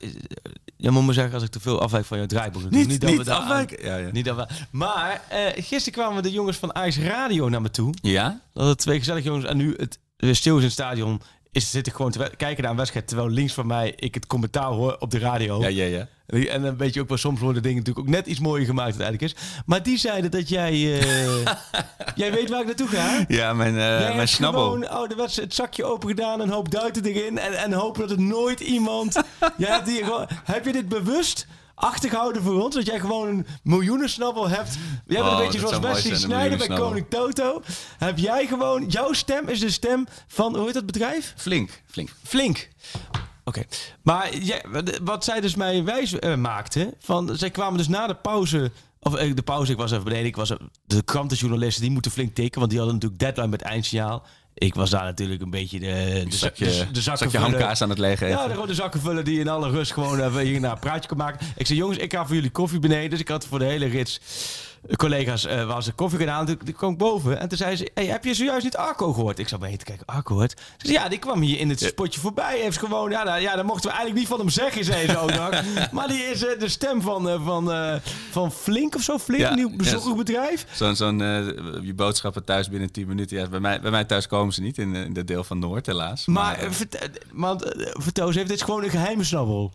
je 0.76 0.90
moet 0.90 1.06
me 1.06 1.12
zeggen 1.12 1.34
als 1.34 1.42
ik 1.42 1.50
te 1.50 1.60
veel 1.60 1.80
afwijk 1.80 2.04
van 2.04 2.18
jouw 2.18 2.26
draaiboek. 2.26 2.62
natuurlijk. 2.62 2.90
Niet, 2.90 3.00
dat 3.00 3.10
niet 3.10 3.18
we 3.18 3.24
daar 3.24 3.38
afwijken. 3.40 3.84
Ja, 3.84 3.96
ja. 3.96 4.10
Niet 4.10 4.24
dat 4.24 4.36
we, 4.36 4.46
maar 4.70 5.22
gisteren 5.56 5.92
kwamen 5.92 6.22
de 6.22 6.30
jongens 6.30 6.56
van 6.56 6.74
Ajax 6.74 6.98
Radio 6.98 7.48
naar 7.48 7.62
me 7.62 7.70
toe. 7.70 7.94
ja? 8.02 8.40
Dat 8.52 8.66
het 8.68 8.78
twee 8.78 8.98
gezellige 8.98 9.26
jongens 9.26 9.44
en 9.46 9.56
nu 9.56 9.74
het 9.76 9.98
stil 10.16 10.54
is 10.54 10.60
in 10.60 10.64
het 10.64 10.72
stadion. 10.72 11.20
Is, 11.52 11.70
zit 11.70 11.86
ik 11.86 11.92
gewoon 11.94 12.10
te 12.10 12.30
kijken 12.36 12.62
naar 12.62 12.70
een 12.70 12.76
wedstrijd. 12.76 13.08
Terwijl 13.08 13.28
links 13.28 13.52
van 13.52 13.66
mij 13.66 13.92
ik 13.96 14.14
het 14.14 14.26
commentaar 14.26 14.70
hoor 14.70 14.96
op 14.98 15.10
de 15.10 15.18
radio. 15.18 15.60
Ja, 15.60 15.68
ja, 15.68 15.84
ja. 15.84 16.08
En 16.46 16.62
dan 16.62 16.76
weet 16.76 16.94
je 16.94 17.00
ook 17.00 17.08
wel, 17.08 17.18
soms 17.18 17.40
worden 17.40 17.62
dingen 17.62 17.78
natuurlijk 17.78 18.06
ook 18.06 18.12
net 18.14 18.26
iets 18.26 18.40
mooier 18.40 18.66
gemaakt 18.66 19.00
eigenlijk 19.00 19.22
is. 19.22 19.34
Maar 19.66 19.82
die 19.82 19.98
zeiden 19.98 20.30
dat 20.30 20.48
jij... 20.48 20.72
eh, 20.72 21.54
jij 22.22 22.32
weet 22.32 22.50
waar 22.50 22.60
ik 22.60 22.66
naartoe 22.66 22.88
ga? 22.88 23.24
Ja, 23.28 23.52
mijn, 23.52 23.74
Jij 23.74 24.14
mijn 24.14 24.28
snabbel. 24.28 24.64
gewoon 24.64 24.88
ouderwets 24.88 25.36
het 25.36 25.54
zakje 25.54 25.84
open 25.84 26.08
gedaan, 26.08 26.40
een 26.40 26.50
hoop 26.50 26.70
duiten 26.70 27.04
erin 27.04 27.38
en, 27.38 27.52
en 27.52 27.72
hopen 27.72 28.00
dat 28.00 28.10
het 28.10 28.18
nooit 28.18 28.60
iemand... 28.60 29.14
jij 29.58 29.70
hebt, 29.70 29.88
hier 29.88 30.04
gewoon, 30.04 30.26
heb 30.44 30.64
je 30.64 30.72
dit 30.72 30.88
bewust 30.88 31.46
achtergehouden 31.76 32.42
voor 32.42 32.62
ons? 32.62 32.74
Dat 32.74 32.86
jij 32.86 33.00
gewoon 33.00 33.28
een 33.28 33.46
miljoenensnabbel 33.62 34.48
hebt? 34.48 34.74
Jij 35.06 35.22
bent 35.22 35.26
Oh, 35.26 35.38
een 35.38 35.44
beetje 35.44 35.60
dat 35.60 35.68
zoals 35.70 35.84
Wesley 35.84 36.16
Snijder 36.16 36.58
bij. 36.68 36.76
Koning 36.76 37.06
Toto. 37.08 37.62
Heb 37.98 38.18
jij 38.18 38.46
gewoon... 38.46 38.86
Jouw 38.88 39.12
stem 39.12 39.48
is 39.48 39.60
de 39.60 39.70
stem 39.70 40.06
van... 40.26 40.56
Hoe 40.56 40.64
heet 40.64 40.74
dat 40.74 40.86
bedrijf? 40.86 41.34
Flink, 41.36 41.82
flink. 41.86 42.10
Flink. 42.22 42.68
Oké, 43.44 43.64
maar 44.02 44.36
jij, 44.36 44.64
wat 45.02 45.24
zij 45.24 45.40
dus 45.40 45.54
mij 45.54 45.84
wijs 45.84 46.18
eh, 46.18 46.36
maakte, 46.36 46.94
van 46.98 47.36
zij 47.36 47.50
kwamen 47.50 47.78
dus 47.78 47.88
na 47.88 48.06
de 48.06 48.14
pauze, 48.14 48.72
of 49.00 49.14
eh, 49.14 49.34
de 49.34 49.42
pauze, 49.42 49.72
ik 49.72 49.78
was 49.78 49.90
even 49.90 50.04
beneden, 50.04 50.26
ik 50.26 50.36
was 50.36 50.52
de 50.86 51.02
krantenjournalisten, 51.02 51.82
die 51.82 51.90
moeten 51.90 52.10
flink 52.10 52.34
tikken, 52.34 52.58
want 52.58 52.70
die 52.70 52.80
hadden 52.80 52.98
natuurlijk 52.98 53.22
deadline 53.22 53.48
met 53.48 53.62
eindsignaal. 53.62 54.26
Ik 54.58 54.74
was 54.74 54.90
daar 54.90 55.04
natuurlijk 55.04 55.42
een 55.42 55.50
beetje 55.50 55.78
de, 55.78 56.24
de, 56.28 56.36
Zakje, 56.36 56.64
de, 56.64 56.90
de 56.92 57.00
zakken 57.00 57.30
zakje 57.30 57.46
hamkaas 57.46 57.82
aan 57.82 57.88
het 57.88 57.98
leggen. 57.98 58.28
Ja, 58.28 58.48
de 58.48 58.54
rode 58.54 58.74
zakken 58.74 59.00
vullen 59.00 59.24
die 59.24 59.38
in 59.38 59.48
alle 59.48 59.70
rust 59.70 59.92
gewoon 59.92 60.20
even 60.20 60.40
hier 60.40 60.60
naar 60.60 60.72
een 60.72 60.78
praatje 60.78 61.08
kon 61.08 61.16
maken. 61.16 61.46
Ik 61.56 61.66
zei, 61.66 61.78
jongens, 61.78 61.98
ik 61.98 62.12
ga 62.12 62.26
voor 62.26 62.34
jullie 62.34 62.50
koffie 62.50 62.78
beneden. 62.78 63.10
Dus 63.10 63.20
ik 63.20 63.28
had 63.28 63.46
voor 63.46 63.58
de 63.58 63.64
hele 63.64 63.86
rits 63.86 64.20
collega's 64.96 65.44
eh 65.46 65.66
was 65.66 65.86
er 65.86 65.92
koffie 65.92 66.18
gedaan. 66.18 66.46
Toen, 66.46 66.56
toen 66.64 66.74
kwam 66.74 66.92
ik 66.92 66.98
boven 66.98 67.40
en 67.40 67.48
toen 67.48 67.58
zei 67.58 67.76
ze, 67.76 67.90
hey, 67.94 68.06
heb 68.06 68.24
je 68.24 68.34
zojuist 68.34 68.64
niet 68.64 68.76
Arco 68.76 69.12
gehoord? 69.12 69.38
Ik 69.38 69.48
zat 69.48 69.60
bij 69.60 69.76
te 69.76 69.84
kijken, 69.84 70.06
Arco 70.06 70.34
hoort? 70.34 70.50
Ze 70.76 70.86
zei, 70.86 70.98
ja, 70.98 71.08
die 71.08 71.18
kwam 71.18 71.40
hier 71.40 71.58
in 71.58 71.68
het 71.68 71.80
spotje 71.80 72.20
voorbij. 72.20 72.58
Heeft 72.60 72.78
gewoon, 72.78 73.10
ja, 73.10 73.22
nou, 73.22 73.40
ja, 73.40 73.56
dat 73.56 73.64
mochten 73.64 73.90
we 73.90 73.96
eigenlijk 73.96 74.18
niet 74.18 74.28
van 74.28 74.38
hem 74.38 74.48
zeggen, 74.48 74.84
zei 74.84 75.08
ze 75.08 75.18
ook 75.18 75.34
nog. 75.34 75.62
Maar 75.92 76.08
die 76.08 76.22
is 76.22 76.44
eh, 76.46 76.58
de 76.58 76.68
stem 76.68 77.00
van, 77.02 77.28
eh, 77.28 77.44
van, 77.44 78.00
van 78.30 78.52
Flink 78.52 78.94
of 78.94 79.02
zo. 79.02 79.18
Flink, 79.18 79.40
Ja, 79.40 79.48
een 79.50 79.56
nieuw 79.56 79.70
ja. 79.70 79.76
bezorgerbedrijf. 79.76 80.66
Zo'n 80.72 80.96
zo'n 80.96 81.18
je 81.82 81.92
boodschappen 81.96 82.44
thuis 82.44 82.68
binnen 82.68 82.92
10 82.92 83.06
minuten. 83.06 83.36
Ja, 83.36 83.48
bij, 83.48 83.60
mij, 83.60 83.80
bij 83.80 83.90
mij 83.90 84.04
thuis 84.04 84.26
komen 84.26 84.54
ze 84.54 84.60
niet 84.62 84.78
in, 84.78 84.94
in 84.94 85.12
de 85.12 85.24
deel 85.24 85.44
van 85.44 85.58
Noord, 85.58 85.86
helaas. 85.86 86.26
Maar, 86.26 86.56
eh, 86.58 86.64
eh, 86.64 86.72
vert- 86.72 87.08
want, 87.32 87.62
vertel 87.92 88.26
eens 88.26 88.36
even, 88.36 88.48
dit 88.48 88.56
is 88.56 88.62
gewoon 88.62 88.84
een 88.84 88.90
geheime 88.90 89.24
snabbel. 89.24 89.72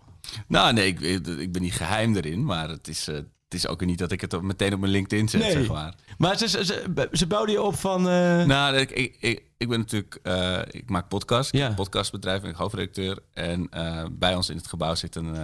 nou, 0.47 0.73
nee, 0.73 0.87
ik, 0.87 0.99
ik, 1.39 1.51
ben 1.51 1.61
niet 1.61 1.73
geheim 1.73 2.15
erin. 2.15 2.45
Maar 2.45 2.69
het 2.69 2.87
is, 2.87 3.07
het 3.51 3.59
is 3.63 3.67
ook 3.67 3.85
niet 3.85 3.97
dat 3.97 4.11
ik 4.11 4.21
het 4.21 4.41
meteen 4.41 4.73
op 4.73 4.79
mijn 4.79 4.91
LinkedIn 4.91 5.29
zet, 5.29 5.41
Nee. 5.41 5.51
zeg 5.51 5.67
maar. 5.67 5.93
Maar 6.17 6.37
ze, 6.37 6.47
ze, 6.47 7.07
ze, 7.11 7.27
bouwden 7.27 7.55
je 7.55 7.61
op 7.61 7.75
van... 7.75 8.09
eh, 8.09 8.43
Nou, 8.45 8.75
ik, 8.77 8.91
ik, 8.91 9.15
ik, 9.19 9.43
ik 9.57 9.67
ben 9.69 9.79
natuurlijk... 9.79 10.19
eh, 10.23 10.59
ik 10.69 10.89
maak 10.89 11.07
podcast. 11.07 11.51
Ja. 11.51 11.69
podcastbedrijf 11.73 12.43
en 12.43 12.49
ik 12.49 12.55
hoofdredacteur. 12.55 13.19
En 13.33 13.67
eh, 13.69 14.05
bij 14.11 14.35
ons 14.35 14.49
in 14.49 14.55
het 14.57 14.67
gebouw 14.67 14.95
zit 14.95 15.15
een 15.15 15.35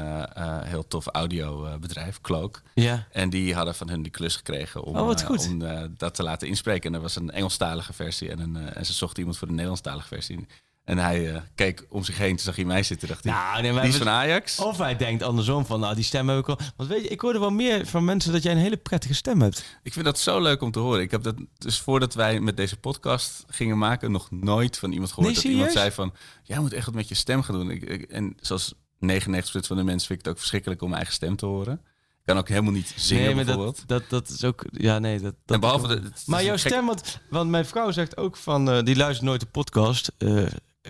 heel 0.63 0.87
tof 0.87 1.07
audiobedrijf, 1.07 2.21
Cloak. 2.21 2.61
ja. 2.73 3.07
En 3.11 3.29
die 3.29 3.53
hadden 3.55 3.75
van 3.75 3.89
hun 3.89 4.01
die 4.01 4.11
klus 4.11 4.35
gekregen 4.35 4.83
om, 4.83 4.95
Oh, 4.95 5.01
om 5.49 5.63
dat 5.97 6.15
te 6.15 6.23
laten 6.23 6.47
inspreken. 6.47 6.89
En 6.89 6.95
er 6.95 7.01
was 7.01 7.15
een 7.15 7.31
Engelstalige 7.31 7.93
versie 7.93 8.29
en, 8.31 8.39
een, 8.39 8.55
en 8.73 8.85
ze 8.85 8.93
zochten 8.93 9.19
iemand 9.19 9.37
voor 9.37 9.47
de 9.47 9.53
Nederlandstalige 9.53 10.07
versie. 10.07 10.47
En 10.87 10.97
hij 10.97 11.33
eh, 11.33 11.41
keek 11.55 11.85
om 11.89 12.03
zich 12.03 12.17
heen, 12.17 12.29
toen 12.29 12.39
zag 12.45 12.55
hij 12.55 12.65
mij 12.65 12.83
zitten. 12.83 13.07
Dacht 13.07 13.23
hij, 13.23 13.33
Nou, 13.33 13.61
nee, 13.61 13.71
die 13.73 13.81
is 13.81 13.91
we- 13.97 14.03
van 14.03 14.09
Ajax. 14.13 14.59
Of 14.59 14.77
hij 14.77 14.95
denkt 14.95 15.23
andersom 15.23 15.65
van, 15.65 15.79
nou, 15.79 15.95
die 15.95 16.03
stem 16.03 16.29
heb 16.29 16.39
ik 16.39 16.49
al. 16.49 16.59
Want 16.75 16.89
weet 16.89 17.01
je, 17.03 17.07
ik 17.07 17.21
hoorde 17.21 17.39
wel 17.39 17.49
meer 17.49 17.85
van 17.85 18.05
mensen 18.05 18.31
dat 18.31 18.43
jij 18.43 18.51
een 18.51 18.57
hele 18.57 18.77
prettige 18.77 19.13
stem 19.13 19.41
hebt. 19.41 19.79
Ik 19.83 19.93
vind 19.93 20.05
dat 20.05 20.19
zo 20.19 20.41
leuk 20.41 20.61
om 20.61 20.71
te 20.71 20.79
horen. 20.79 21.01
Ik 21.01 21.11
heb 21.11 21.23
dat 21.23 21.35
dus 21.57 21.79
voordat 21.79 22.13
wij 22.13 22.39
met 22.39 22.57
deze 22.57 22.77
podcast 22.77 23.43
gingen 23.47 23.77
maken, 23.77 24.11
nog 24.11 24.31
nooit 24.31 24.77
van 24.77 24.91
iemand 24.91 25.11
gehoord 25.11 25.33
Nee, 25.33 25.43
dat 25.43 25.51
iemand 25.51 25.71
zei 25.71 25.91
van, 25.91 26.13
jij 26.43 26.59
moet 26.59 26.73
echt 26.73 26.85
wat 26.85 26.95
met 26.95 27.07
je 27.07 27.15
stem 27.15 27.41
gaan 27.41 27.55
doen. 27.55 27.69
Ik, 27.71 27.83
ik- 27.83 28.11
en 28.11 28.35
zoals 28.41 28.73
99% 28.99 29.67
van 29.67 29.77
de 29.77 29.83
mensen 29.83 30.07
vind 30.07 30.19
ik 30.19 30.25
het 30.25 30.27
ook 30.27 30.37
verschrikkelijk 30.39 30.81
om 30.81 30.87
mijn 30.89 31.01
eigen 31.01 31.15
stem 31.19 31.35
te 31.35 31.45
horen. 31.45 31.73
Ik 31.73 32.33
kan 32.33 32.37
ook 32.37 32.49
helemaal 32.49 32.71
niet 32.71 32.93
zingen 32.95 33.23
nee, 33.23 33.35
maar 33.35 33.45
bijvoorbeeld. 33.45 33.83
dat, 33.87 33.99
dat, 34.09 34.09
dat 34.09 34.29
is 34.29 34.43
ook... 34.43 34.65
Ja, 34.71 34.99
nee, 34.99 35.19
dat... 35.19 35.33
dat 35.45 35.55
en 35.55 35.59
behalve 35.59 35.87
de, 35.87 36.01
maar 36.25 36.43
jouw 36.43 36.57
gek- 36.57 36.71
stem, 36.71 36.85
want, 36.85 37.19
want 37.29 37.49
mijn 37.49 37.65
vrouw 37.65 37.91
zegt 37.91 38.17
ook 38.17 38.37
van... 38.37 38.69
eh, 38.71 38.83
die 38.83 38.95
luistert 38.95 39.25
nooit 39.27 39.39
de 39.39 39.45
podcast. 39.47 40.11
Eh 40.17 40.45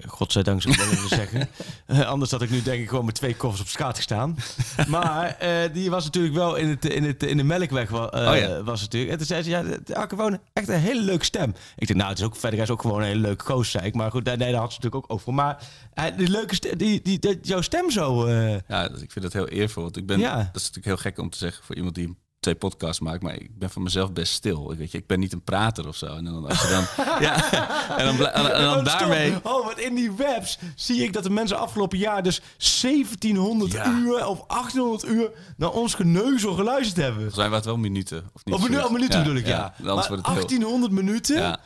godzijdank 0.08 0.62
zou 0.62 0.74
ik 0.74 0.80
wel 0.80 0.90
willen 0.90 1.08
zeggen. 1.10 1.50
Eh, 1.86 2.02
anders 2.08 2.32
had 2.32 2.42
ik 2.42 2.50
nu 2.50 2.62
denk 2.62 2.82
ik 2.82 2.90
gewoon 2.90 3.06
met 3.06 3.16
twee 3.16 3.36
koffers 3.36 3.62
op 3.62 3.68
straat 3.68 3.96
gestaan. 3.96 4.38
maar 4.88 5.38
eh, 5.38 5.74
die 5.74 5.90
was 5.90 6.04
natuurlijk 6.04 6.36
wel 6.36 6.56
in, 6.56 6.70
het, 6.70 6.86
in, 6.86 7.04
het, 7.04 7.24
in 7.24 7.38
de 7.38 7.44
melkweg. 7.44 7.90
eh, 7.92 7.96
Oh 8.32 8.38
ja. 8.38 8.64
was 8.64 8.82
natuurlijk. 8.82 9.12
En 9.12 9.18
toen 9.18 9.28
zei 9.28 9.44
ze, 9.44 9.50
ja, 9.50 9.64
Arke 9.94 10.16
gewoon 10.16 10.40
echt 10.54 10.68
een 10.68 10.80
hele 10.80 11.02
leuke 11.02 11.26
stem. 11.26 11.54
Ik 11.76 11.88
dacht, 11.88 12.00
nou, 12.00 12.10
het 12.10 12.20
is 12.20 12.26
ook 12.26 12.36
verder 12.36 12.60
is 12.60 12.70
ook 12.70 12.82
gewoon 12.82 13.00
een 13.02 13.08
hele 13.08 13.20
leuke 13.20 13.46
goos, 13.46 13.72
zei 13.72 13.86
ik. 13.86 13.96
Maar 13.96 14.12
goed, 14.12 14.24
nee, 14.24 14.38
daar 14.38 14.54
had 14.54 14.74
ze 14.74 14.80
natuurlijk 14.82 14.96
ook 14.96 15.12
over. 15.18 15.34
Maar 15.34 15.58
die 16.18 16.30
leuke 16.30 16.56
stem, 16.56 16.78
die, 16.78 17.02
die, 17.02 17.40
jouw 17.42 17.62
stem 17.62 17.92
zo... 17.92 18.30
Ja, 18.68 18.84
ik 18.90 19.12
vind 19.12 19.22
dat 19.22 19.34
heel 19.34 19.48
eervol. 19.48 19.84
Want 19.84 19.98
ik 19.98 20.06
ben, 20.06 20.20
Ja. 20.20 20.36
dat 20.36 20.46
is 20.62 20.68
natuurlijk 20.72 20.86
heel 20.86 20.98
gek 20.98 21.18
om 21.20 21.30
te 21.30 21.38
zeggen 21.38 21.64
voor 21.66 21.76
iemand 21.76 21.96
die 21.96 22.18
twee 22.48 22.60
podcasts 22.70 23.00
maak, 23.00 23.22
maar 23.22 23.34
ik 23.34 23.58
ben 23.58 23.70
van 23.70 23.84
mezelf 23.84 24.14
best 24.14 24.34
stil. 24.34 24.72
Ik, 24.72 24.78
weet 24.78 24.92
je, 24.92 24.98
ik 24.98 25.08
ben 25.08 25.20
niet 25.20 25.34
een 25.34 25.44
prater 25.44 25.88
of 25.88 25.96
zo. 25.96 26.06
En 26.06 26.24
dan, 26.26 26.46
als 26.48 26.62
je 26.62 26.68
dan, 26.68 27.06
ja, 27.28 27.52
en 27.98 28.06
dan, 28.06 28.28
en, 28.28 28.54
en 28.54 28.62
dan 28.62 28.78
Oh, 28.78 28.86
daarmee... 28.86 29.34
Oh, 29.44 29.66
want 29.66 29.80
in 29.80 29.96
die 29.96 30.12
webs 30.12 30.58
zie 30.76 31.04
ik 31.04 31.14
dat 31.14 31.24
de 31.24 31.30
mensen 31.30 31.58
afgelopen 31.60 31.98
jaar 31.98 32.24
dus 32.24 32.42
1700 32.82 33.72
Ja. 33.72 33.88
uur 33.90 34.26
of 34.28 34.44
1800 34.48 35.06
uur 35.06 35.30
naar 35.58 35.70
ons 35.72 35.94
geneuzel 35.94 36.54
geluisterd 36.54 37.06
hebben. 37.06 37.36
Waren 37.36 37.52
het 37.54 37.66
wel 37.66 37.78
minuten. 37.78 38.30
Of 38.34 38.46
niet? 38.46 38.56
Of 38.56 38.70
minu- 38.70 38.90
minuten 38.92 39.20
bedoel 39.24 39.36
ik, 39.38 39.48
ja. 39.48 39.64
Anders 39.64 39.84
maar 39.84 39.94
wordt 40.08 40.10
het 40.10 40.26
heel... 40.26 40.36
1800 40.36 40.92
minuten 40.92 41.36
Ja, 41.42 41.58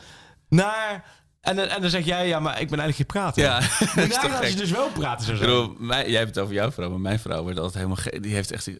naar... 0.48 1.20
En, 1.40 1.56
dan- 1.56 1.66
en 1.66 1.80
dan 1.80 1.90
zeg 1.90 2.04
jij, 2.04 2.28
ja, 2.28 2.40
maar 2.40 2.60
ik 2.60 2.68
ben 2.70 2.78
eigenlijk 2.80 2.96
geen 2.96 3.22
prater. 3.22 3.42
ja. 3.42 3.58
Daar 4.08 4.30
gaan 4.30 4.46
ze 4.46 4.56
dus 4.56 4.70
wel 4.70 4.88
praten 4.90 5.26
zo 5.26 5.32
Ik 5.32 5.38
zijn. 5.38 5.50
bedoel, 5.50 5.86
jij 5.88 6.18
hebt 6.18 6.34
het 6.34 6.38
over 6.38 6.54
jouw 6.54 6.70
vrouw, 6.72 6.90
maar 6.90 7.00
mijn 7.00 7.18
vrouw 7.18 7.42
wordt 7.42 7.58
altijd 7.58 7.74
helemaal. 7.84 8.20
Die 8.22 8.34
heeft 8.34 8.50
echt... 8.50 8.70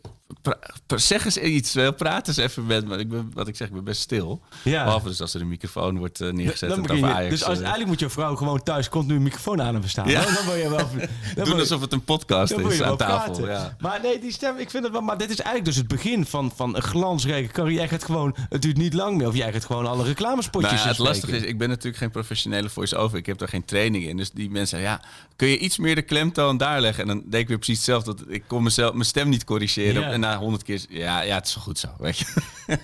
zeg 0.87 1.25
eens 1.25 1.37
iets, 1.37 1.73
wel, 1.75 1.93
praat 1.93 2.29
eens 2.29 2.37
even 2.37 2.67
met 2.67 2.87
me. 2.87 2.97
Ik 2.97 3.09
ben, 3.09 3.31
wat 3.35 3.49
ik 3.49 3.57
zeg, 3.57 3.69
ik 3.69 3.75
ben 3.75 3.85
best 3.85 4.01
stil. 4.01 4.43
Ja. 4.63 4.85
Behalve 4.85 5.09
dus 5.09 5.21
als 5.21 5.35
er 5.35 5.41
een 5.41 5.49
microfoon 5.49 5.99
wordt 5.99 6.21
eh, 6.21 6.33
neergezet 6.33 6.69
Dan 6.69 6.83
begin 6.83 6.97
je, 6.97 7.05
Ajax. 7.05 7.31
dus 7.31 7.45
als, 7.45 7.53
eh, 7.53 7.61
eigenlijk 7.61 7.89
moet 7.91 8.01
je 8.01 8.09
vrouw 8.09 8.37
gewoon 8.37 8.63
thuis 8.63 8.89
continu 8.89 9.17
een 9.17 9.23
microfoon 9.23 9.63
aan 9.63 9.75
hem 9.75 9.89
staan. 9.89 10.09
Ja. 10.09 10.25
Dan, 10.25 10.35
dan 10.35 10.45
wil 10.45 10.55
je 10.55 10.69
wel... 10.69 10.89
Dan 11.35 11.45
doen 11.45 11.59
alsof 11.59 11.81
het 11.81 11.93
een 11.93 12.05
podcast 12.05 12.57
dan 12.57 12.73
is 12.73 12.83
aan 12.83 12.97
tafel. 12.97 13.47
Ja. 13.47 13.77
Maar 13.81 14.01
nee, 14.03 14.19
die 14.19 14.33
stem, 14.33 14.57
ik 14.59 14.71
vind 14.71 14.83
het 14.83 14.93
wel... 14.93 15.01
Maar 15.01 15.19
dit 15.19 15.31
is 15.31 15.41
eigenlijk 15.41 15.67
dus 15.67 15.77
het 15.77 15.89
begin 15.89 16.27
van, 16.27 16.53
van 16.57 16.77
een 16.77 16.83
glansrijke 16.83 17.53
carrière. 17.53 17.79
Jij 17.79 17.89
gaat 17.89 18.05
gewoon... 18.05 18.37
Het 18.49 18.63
duurt 18.63 18.77
niet 18.77 18.95
lang 18.95 19.17
meer 19.17 19.27
of 19.27 19.37
jij 19.37 19.53
gaat 19.53 19.65
gewoon 19.65 19.87
alle 19.87 20.05
reclamespotjes 20.05 20.73
Nou 20.73 20.89
het 20.89 20.99
lastige 20.99 21.37
is, 21.37 21.43
ik 21.43 21.59
ben 21.59 21.69
natuurlijk 21.69 21.97
geen 21.97 22.11
professionele 22.11 22.69
voice-over. 22.69 23.19
Ik 23.19 23.27
heb 23.27 23.39
daar 23.39 23.49
geen 23.49 23.65
training 23.65 24.05
in. 24.05 24.17
Dus 24.17 24.31
die 24.31 24.51
mensen 24.51 24.81
ja, 24.81 25.01
kun 25.37 25.49
je 25.49 25.59
iets 25.59 25.79
meer 25.79 25.95
de 25.95 26.03
klemtoon 26.03 26.57
daar 26.57 26.81
leggen? 26.81 27.03
En 27.03 27.09
dan 27.09 27.23
denk 27.31 27.43
ik 27.43 27.49
weer 27.49 27.57
precies 27.57 27.77
hetzelfde. 27.77 28.15
Dat 28.15 28.25
ik 28.29 28.43
kon 28.47 28.63
mezelf, 28.63 28.93
mijn 28.93 29.05
stem 29.05 29.29
niet 29.29 29.45
corrigeren. 29.45 30.03
Ja. 30.03 30.11
En 30.11 30.21
na 30.21 30.32
honderd 30.39 30.63
keer, 30.63 30.81
ja, 30.89 31.21
ja, 31.21 31.35
het 31.35 31.47
is 31.47 31.55
wel 31.55 31.65
goed 31.65 31.79
zo, 31.79 31.89
weet 31.99 32.19
je. 32.19 32.25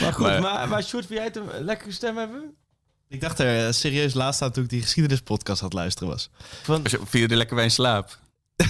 Maar 0.00 0.12
goed, 0.12 0.26
Maar- 0.26 0.40
maar, 0.40 0.68
maar, 0.68 0.82
Sjoerd, 0.82 1.06
wil 1.08 1.16
jij 1.16 1.26
het 1.26 1.36
een 1.36 1.48
lekkere 1.64 1.92
stem 1.92 2.16
hebben? 2.16 2.54
Ik 3.08 3.20
dacht 3.20 3.38
er 3.38 3.66
eh, 3.66 3.72
serieus 3.72 4.14
laatst 4.14 4.42
aan 4.42 4.50
toen 4.50 4.64
ik 4.64 4.70
die 4.70 4.82
geschiedenispodcast 4.82 5.60
het 5.60 5.72
luisteren 5.72 6.08
was. 6.08 6.30
Van, 6.62 6.82
Als 6.82 6.92
je 6.92 6.98
viel 7.04 7.20
je 7.20 7.28
er 7.28 7.36
lekker 7.36 7.54
bij 7.56 7.64
in 7.64 7.70
slaap. 7.70 8.18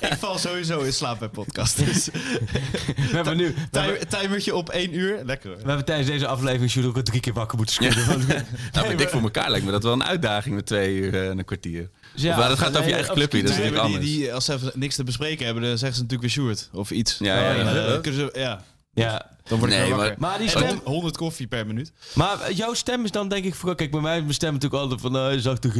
ik 0.00 0.16
val 0.18 0.38
sowieso 0.38 0.80
in 0.80 0.92
slaap 0.92 1.18
bij 1.18 1.28
podcast. 1.28 1.76
Dus 1.84 2.06
we 2.06 3.10
hebben 3.10 3.36
nu... 3.36 3.54
Timer, 3.70 4.06
timertje 4.08 4.54
op 4.54 4.68
één 4.68 4.94
uur. 4.94 5.24
Lekker 5.24 5.48
hoor. 5.50 5.58
we 5.60 5.66
hebben 5.66 5.84
tijdens 5.84 6.08
deze 6.08 6.26
aflevering 6.26 6.70
Sjoerd 6.70 6.86
ook 6.86 6.98
drie 7.04 7.20
keer 7.20 7.32
wakker 7.32 7.56
moeten 7.56 7.74
schudden. 7.74 8.06
Want- 8.06 8.26
Nou, 8.28 8.42
Nee, 8.72 8.82
met 8.86 8.88
dik 8.88 8.98
maar- 8.98 9.08
voor 9.08 9.20
elkaar 9.22 9.50
lijkt 9.50 9.66
me 9.66 9.72
dat 9.72 9.82
wel 9.82 9.92
een 9.92 10.04
uitdaging 10.04 10.54
met 10.54 10.66
twee 10.66 10.94
uur 10.96 11.14
eh, 11.14 11.28
en 11.28 11.38
een 11.38 11.44
kwartier. 11.44 11.90
Ja, 12.14 12.36
of, 12.36 12.48
dat 12.48 12.58
gaat 12.58 12.76
over 12.76 12.88
je 12.88 12.94
eigen 12.94 13.14
clubje, 13.14 13.42
dat 13.42 13.50
is 13.50 13.56
natuurlijk 13.56 13.82
maar 13.82 13.86
die, 13.86 13.96
anders. 13.96 14.12
die, 14.12 14.34
als 14.34 14.44
ze 14.44 14.52
even 14.52 14.72
niks 14.74 14.96
te 14.96 15.04
bespreken 15.04 15.44
hebben, 15.44 15.62
dan 15.62 15.78
zeggen 15.78 15.96
ze 15.96 16.02
natuurlijk 16.02 16.34
weer 16.34 16.44
Sjoerd 16.44 16.68
of 16.72 16.90
iets. 16.90 17.16
Ja, 17.18 17.52
ja, 17.52 18.00
ja. 18.32 18.62
ja. 18.92 19.30
Ja, 19.50 19.56
Dan 19.56 19.58
word 19.58 19.72
ik 19.72 19.78
Nee, 20.06 20.14
maar- 20.18 20.38
die 20.38 20.48
stem... 20.48 20.66
hon- 20.66 20.80
100 20.84 21.16
koffie 21.16 21.46
per 21.46 21.66
minuut. 21.66 21.92
Maar 22.14 22.52
jouw 22.52 22.74
stem 22.74 23.04
is 23.04 23.10
dan 23.10 23.28
denk 23.28 23.44
ik 23.44 23.54
voor... 23.54 23.74
Kijk, 23.74 23.90
bij 23.90 24.00
mij 24.00 24.14
is 24.16 24.22
mijn 24.22 24.34
stem 24.34 24.52
natuurlijk 24.52 24.82
altijd 24.82 25.00
van... 25.00 25.16
Uh, 25.32 25.38
zachte 25.38 25.70
G. 25.70 25.76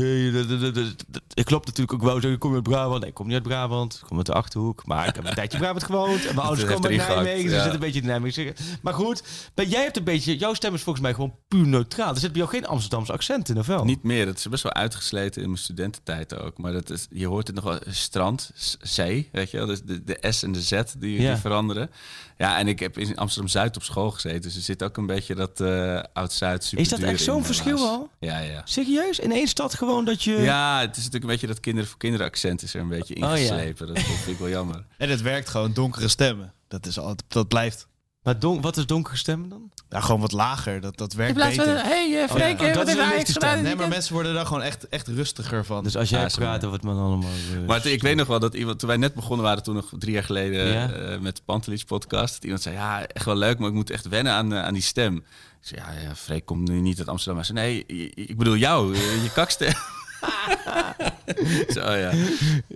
Ik 1.35 1.45
klopt 1.45 1.67
natuurlijk 1.67 1.93
ook 1.93 2.03
wel. 2.03 2.21
Zeg, 2.21 2.33
ik 2.33 2.39
kom 2.39 2.55
uit 2.55 2.63
Brabant. 2.63 3.01
Nee, 3.01 3.09
ik 3.09 3.15
kom 3.15 3.27
niet 3.27 3.35
uit 3.35 3.43
Brabant. 3.43 3.95
Ik 3.95 4.07
kom 4.09 4.17
uit 4.17 4.27
de 4.27 4.33
Achterhoek. 4.33 4.87
Maar 4.87 5.09
ik 5.09 5.15
heb 5.15 5.25
een 5.25 5.35
tijdje 5.35 5.59
Brabant 5.59 5.85
gewoond. 5.85 6.27
En 6.27 6.35
mijn 6.35 6.47
ouders 6.47 6.73
komen 6.75 6.91
uit 6.91 7.09
Nijmegen. 7.09 7.43
Dus 7.43 7.51
ja. 7.53 7.57
er 7.57 7.65
zit 7.65 7.73
een 7.75 7.81
beetje 7.81 8.01
in 8.01 8.07
Nijmegen. 8.07 8.55
Maar 8.83 8.95
goed, 8.95 9.23
maar 9.55 9.65
jij 9.65 9.83
hebt 9.83 9.97
een 9.97 10.05
beetje... 10.05 10.37
Jouw 10.37 10.55
stem 10.55 10.75
is 10.75 10.83
volgens 10.83 11.05
mij 11.05 11.15
gewoon 11.15 11.35
puur 11.49 11.67
neutraal. 11.67 12.15
Er 12.15 12.21
zit 12.21 12.33
bij 12.33 12.41
jou 12.41 12.53
geen 12.53 12.67
Amsterdamse 12.67 13.13
accent 13.13 13.49
in, 13.49 13.59
of 13.59 13.67
wel? 13.67 13.85
Niet 13.85 14.03
meer. 14.03 14.27
Dat 14.27 14.37
is 14.39 14.49
best 14.49 14.63
wel 14.63 14.73
uitgesleten 14.73 15.43
in 15.43 15.49
mijn 15.49 15.61
studententijd 15.63 16.39
ook. 16.41 16.59
Maar 16.59 16.73
dat 16.73 16.91
is, 16.91 17.07
je 17.11 17.27
hoort 17.27 17.47
het 17.47 17.57
nog 17.57 17.65
wel. 17.65 17.79
Strand, 17.89 18.51
zee, 18.81 19.29
weet 19.33 19.51
je 19.51 19.57
wel. 19.57 19.67
Dus 19.67 19.83
de, 19.83 20.05
de 20.05 20.19
S 20.31 20.43
en 20.43 20.53
de 20.53 20.61
Z 20.61 20.81
die, 20.99 21.21
Ja. 21.21 21.33
die 21.33 21.41
veranderen. 21.41 21.91
Ja, 22.39 22.59
en 22.59 22.69
ik 22.69 22.81
heb 22.81 22.99
in 22.99 23.17
Amsterdam-Zuid 23.17 23.60
op 23.77 23.83
school 23.83 24.11
gezeten. 24.11 24.41
Dus 24.41 24.57
er 24.57 24.63
zit 24.63 24.83
ook 24.83 24.97
een 24.97 25.07
beetje 25.07 25.35
dat 25.35 25.61
eh 25.61 26.03
Oud-Zuid 26.13 26.65
super 26.65 26.85
Is 26.85 26.89
dat 26.91 27.01
echt 27.01 27.21
zo'n 27.21 27.45
verschil 27.45 27.79
al? 27.79 28.11
Ja, 28.19 28.39
ja. 28.39 28.61
Serieus? 28.65 29.19
In 29.19 29.33
één 29.33 29.49
stad 29.49 29.75
gewoon 29.75 30.05
dat 30.05 30.23
je... 30.23 30.33
Ja, 30.33 30.81
het 30.81 30.91
is 30.91 30.97
natuurlijk 30.97 31.25
een 31.25 31.31
beetje 31.31 31.47
dat 31.47 31.61
kinderen 31.61 31.89
voor 31.89 31.99
kinderen 31.99 32.27
accent 32.27 32.63
is 32.63 32.75
er 32.75 32.81
een 32.81 32.89
beetje 32.89 33.15
Oh, 33.15 33.21
ja. 33.21 33.29
ingeslepen. 33.35 33.87
dat, 33.87 33.97
dat 33.97 34.05
vind 34.05 34.27
ik 34.27 34.39
wel 34.39 34.49
jammer. 34.49 34.85
En 34.99 35.09
het 35.11 35.21
werkt 35.23 35.49
gewoon, 35.49 35.73
donkere 35.73 36.09
stemmen. 36.09 36.53
Dat, 36.69 36.87
is 36.87 36.99
altijd, 36.99 37.25
dat 37.29 37.49
blijft. 37.49 37.87
Maar 38.23 38.39
don 38.39 38.61
wat 38.61 38.77
is 38.77 38.87
donkere 38.87 39.17
stemmen 39.17 39.49
dan? 39.49 39.71
Ja, 39.91 40.01
gewoon 40.01 40.21
wat 40.21 40.33
lager. 40.33 40.81
Dat, 40.81 40.97
dat 40.97 41.13
werkt 41.13 41.31
In 41.31 41.37
plaats 41.37 41.55
van, 41.57 41.65
beter. 41.65 41.83
hey 41.85 42.11
uh, 42.23 42.29
Freek, 42.29 42.61
Oh, 42.61 42.67
eh, 42.67 42.75
dat 42.75 42.77
wat 42.77 42.89
is 42.89 42.95
een 43.03 43.09
gedaan? 43.11 43.25
stem. 43.27 43.63
Nee, 43.63 43.77
maar 43.77 43.89
mensen 43.89 44.13
worden 44.15 44.35
daar 44.35 44.47
gewoon 44.47 44.63
echt, 44.63 44.89
echt 44.89 45.09
rustiger 45.09 45.65
van. 45.65 45.85
Dus 45.85 45.97
als 45.97 46.09
jij 46.09 46.29
zo, 46.29 46.39
praat 46.39 46.65
over 46.65 46.73
het 46.77 46.83
man 46.87 46.99
allemaal... 46.99 47.31
eh, 47.61 47.67
Maar 47.67 47.87
ik 47.87 48.03
weet 48.03 48.17
nog 48.17 48.27
wel 48.27 48.39
dat 48.39 48.55
iemand, 48.55 48.79
toen 48.79 48.89
wij 48.89 48.97
net 48.97 49.15
begonnen 49.15 49.47
waren, 49.47 49.63
toen 49.63 49.75
nog 49.75 49.91
drie 49.99 50.13
jaar 50.13 50.25
geleden 50.25 50.67
Ja. 50.67 50.91
eh, 50.93 51.19
met 51.19 51.37
de 51.37 51.43
Pantelich 51.45 51.85
podcast, 51.85 52.35
dat 52.35 52.45
iemand 52.45 52.63
zei, 52.63 52.75
ja, 52.75 53.07
echt 53.07 53.25
wel 53.25 53.37
leuk, 53.37 53.59
maar 53.59 53.69
ik 53.69 53.75
moet 53.75 53.91
echt 53.91 54.09
wennen 54.09 54.33
aan, 54.33 54.53
eh, 54.53 54.63
aan 54.63 54.75
die 54.75 54.83
stem. 54.83 55.17
Ik 55.17 55.67
zei, 55.67 55.81
ja, 55.81 56.01
ja, 56.09 56.15
Freek 56.15 56.45
komt 56.47 56.69
nu 56.69 56.81
niet 56.81 56.99
uit 56.99 57.09
Amsterdam. 57.09 57.37
Hij 57.45 57.55
zei, 57.55 57.59
nee, 57.59 58.13
ik 58.15 58.37
bedoel 58.37 58.57
jou, 58.57 58.95
eh, 58.95 59.23
je 59.23 59.31
kakstem. 59.33 59.73
Zo 61.75 61.81
ja. 61.93 62.11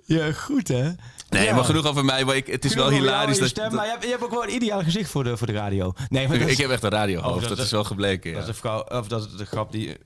Ja, 0.04 0.32
goed 0.32 0.68
hè? 0.68 0.90
Nee, 1.30 1.44
Ja. 1.44 1.54
maar 1.54 1.64
genoeg 1.64 1.86
over 1.86 2.04
mij. 2.04 2.24
Maar 2.24 2.36
ik, 2.36 2.46
het 2.46 2.64
is 2.64 2.74
wel 2.74 2.84
Genoeg 2.84 3.00
hilarisch 3.00 3.38
dat, 3.38 3.48
stem, 3.48 3.64
dat- 3.64 3.72
maar 3.72 3.84
je 3.84 3.90
hebt, 3.90 4.04
je 4.04 4.10
hebt 4.10 4.22
ook 4.22 4.30
wel 4.30 4.42
een 4.44 4.54
ideaal 4.54 4.82
gezicht 4.82 5.10
voor 5.10 5.24
de, 5.24 5.36
voor 5.36 5.46
de 5.46 5.52
radio. 5.52 5.92
Nee, 6.08 6.28
maar 6.28 6.36
ik, 6.36 6.56
heb 6.58 6.70
echt 6.70 6.82
een 6.82 6.90
radiohoofd. 6.90 7.34
Oh, 7.42 7.48
dat, 7.48 7.56
dat- 7.56 7.66
is 7.66 7.72
wel 7.72 7.84
gebleken. 7.84 8.32
dat 8.32 8.42
Ja. 8.44 8.48
is 8.50 8.58
vrouw, 8.58 8.80
of 8.82 9.08
dat 9.08 9.26
is 9.26 9.36
de 9.36 9.46
grap 9.46 9.72
die 9.72 9.96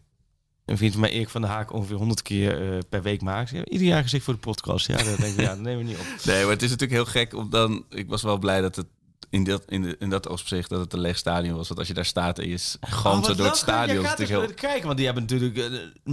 een 0.64 0.76
vriend 0.76 0.92
van 0.92 1.00
mij, 1.00 1.10
Erik 1.10 1.28
van 1.28 1.40
der 1.40 1.50
Haak, 1.50 1.72
ongeveer 1.72 1.96
100 1.96 2.22
keer 2.22 2.72
eh, 2.72 2.78
per 2.88 3.02
week 3.02 3.22
maakt. 3.22 3.50
Ieder 3.52 3.86
jaar 3.86 4.02
gezicht 4.02 4.24
voor 4.24 4.34
de 4.34 4.40
podcast. 4.40 4.86
Ja, 4.86 4.96
dat 4.96 5.04
denk 5.18 5.34
ik, 5.34 5.40
ja, 5.40 5.46
dat 5.48 5.58
nemen 5.58 5.78
we 5.84 5.84
niet 5.90 5.98
op. 5.98 6.04
Nee, 6.24 6.42
maar 6.42 6.52
het 6.52 6.62
is 6.62 6.70
natuurlijk 6.70 7.00
heel 7.02 7.22
gek 7.22 7.34
om 7.34 7.50
dan. 7.50 7.84
Ik 7.90 8.08
was 8.08 8.22
wel 8.22 8.38
blij 8.38 8.60
dat 8.60 8.76
het 8.76 8.86
in 9.30 9.44
dat, 9.44 9.62
in, 9.66 9.82
de, 9.82 9.96
in 9.98 10.10
dat 10.10 10.28
opzicht 10.28 10.68
dat 10.68 10.80
het 10.80 10.92
een 10.92 11.00
leeg 11.00 11.16
stadion 11.16 11.56
was. 11.56 11.66
Want 11.68 11.78
als 11.80 11.88
je 11.88 11.94
daar 11.94 12.04
staat 12.04 12.38
en 12.38 12.48
je 12.48 12.56
s- 12.56 12.76
Oh, 13.04 13.22
door 13.36 13.46
het 13.46 13.56
stadion. 13.56 14.00
Je 14.00 14.06
gaat 14.08 14.18
het 14.18 14.28
heel... 14.28 14.54
kijken, 14.54 14.84
want 14.86 14.96
die 14.96 15.06
hebben 15.06 15.24
natuurlijk, 15.28 15.56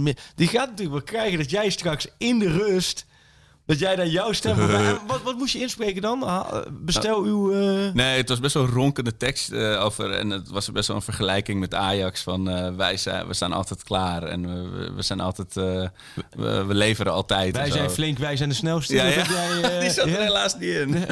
eh, 0.04 0.14
die 0.34 0.48
gaat 0.48 0.68
natuurlijk 0.70 0.90
wel 0.90 1.02
krijgen 1.20 1.38
dat 1.38 1.50
jij 1.50 1.70
straks 1.70 2.06
in 2.18 2.38
de 2.38 2.48
rust, 2.50 3.04
dat 3.66 3.78
jij 3.78 3.96
dan 3.96 4.10
jouw 4.10 4.32
stem. 4.32 4.56
Wat, 5.06 5.22
wat 5.22 5.36
moest 5.36 5.52
je 5.52 5.60
inspreken 5.60 6.02
dan? 6.02 6.22
Ha- 6.22 6.64
Bestel 6.70 7.22
uw. 7.22 7.52
eh, 7.52 7.92
Nee, 7.92 8.16
het 8.16 8.28
was 8.28 8.40
best 8.40 8.54
wel 8.54 8.62
een 8.62 8.70
ronkende 8.70 9.16
tekst 9.16 9.52
eh, 9.52 9.84
over. 9.84 10.10
En 10.10 10.30
het 10.30 10.48
was 10.48 10.72
best 10.72 10.86
wel 10.88 10.96
een 10.96 11.02
vergelijking 11.02 11.60
met 11.60 11.74
Ajax. 11.74 12.22
Van 12.22 12.48
eh, 12.50 12.74
wij 12.74 12.96
zijn, 12.96 13.26
we 13.26 13.34
staan 13.34 13.52
altijd 13.52 13.82
klaar. 13.84 14.22
En 14.22 14.42
we, 14.72 14.92
we 14.94 15.02
zijn 15.02 15.20
altijd. 15.20 15.56
eh, 15.56 15.64
we, 16.30 16.64
we 16.64 16.74
leveren 16.74 17.12
altijd. 17.12 17.56
wij 17.56 17.70
zijn 17.70 17.88
zo. 17.88 17.94
flink, 17.94 18.18
wij 18.18 18.36
zijn 18.36 18.48
de 18.48 18.54
snelste. 18.54 18.94
Ja, 18.94 19.04
Dat 19.04 19.14
ja. 19.14 19.22
jij, 19.32 19.62
eh, 19.74 19.80
Die 19.80 19.90
zat 19.90 20.06
er 20.06 20.20
helaas 20.20 20.54
niet 20.54 20.62
in. 20.74 20.94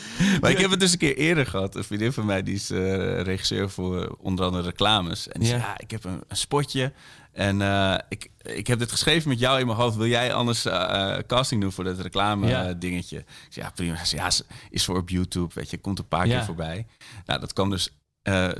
maar 0.40 0.50
ik 0.50 0.58
heb 0.58 0.70
het 0.70 0.80
dus 0.80 0.92
een 0.92 0.98
keer 0.98 1.16
eerder 1.16 1.46
gehad. 1.46 1.74
Een 1.76 1.84
vriendin 1.84 2.12
van 2.12 2.26
mij, 2.26 2.42
die 2.42 2.54
is 2.54 2.70
eh, 2.70 3.20
regisseur 3.20 3.70
voor 3.70 4.16
onder 4.18 4.44
andere 4.44 4.62
reclames. 4.64 5.28
En 5.28 5.40
die 5.40 5.48
Ja. 5.48 5.58
zei, 5.58 5.68
ja, 5.70 5.78
ik 5.78 5.90
heb 5.90 6.04
een, 6.04 6.20
een 6.28 6.36
spotje. 6.36 6.92
En 7.32 7.62
eh, 7.62 7.94
ik, 8.08 8.28
ik 8.42 8.66
heb 8.66 8.78
dit 8.78 8.90
geschreven 8.90 9.28
met 9.28 9.38
jou 9.38 9.60
in 9.60 9.66
mijn 9.66 9.78
hoofd. 9.78 9.96
Wil 9.96 10.06
jij 10.06 10.32
anders 10.34 10.64
eh, 10.64 11.16
casting 11.26 11.60
doen 11.60 11.72
voor 11.72 11.84
dat 11.84 11.98
reclame 12.00 12.48
Ja. 12.48 12.72
dingetje? 12.72 13.18
Ik 13.18 13.24
zei, 13.48 13.66
ja, 13.66 13.72
prima. 13.74 13.94
Hij 13.94 14.04
zei, 14.06 14.20
ja, 14.22 14.30
is- 14.70 14.84
voor 14.84 14.96
op 14.96 15.08
YouTube, 15.08 15.54
weet 15.54 15.70
je. 15.70 15.78
Komt 15.78 15.98
een 15.98 16.08
paar 16.08 16.26
Ja. 16.26 16.36
keer 16.36 16.44
voorbij. 16.44 16.86
Nou, 17.26 17.40
dat 17.40 17.52
kwam 17.52 17.70
dus 17.70 17.90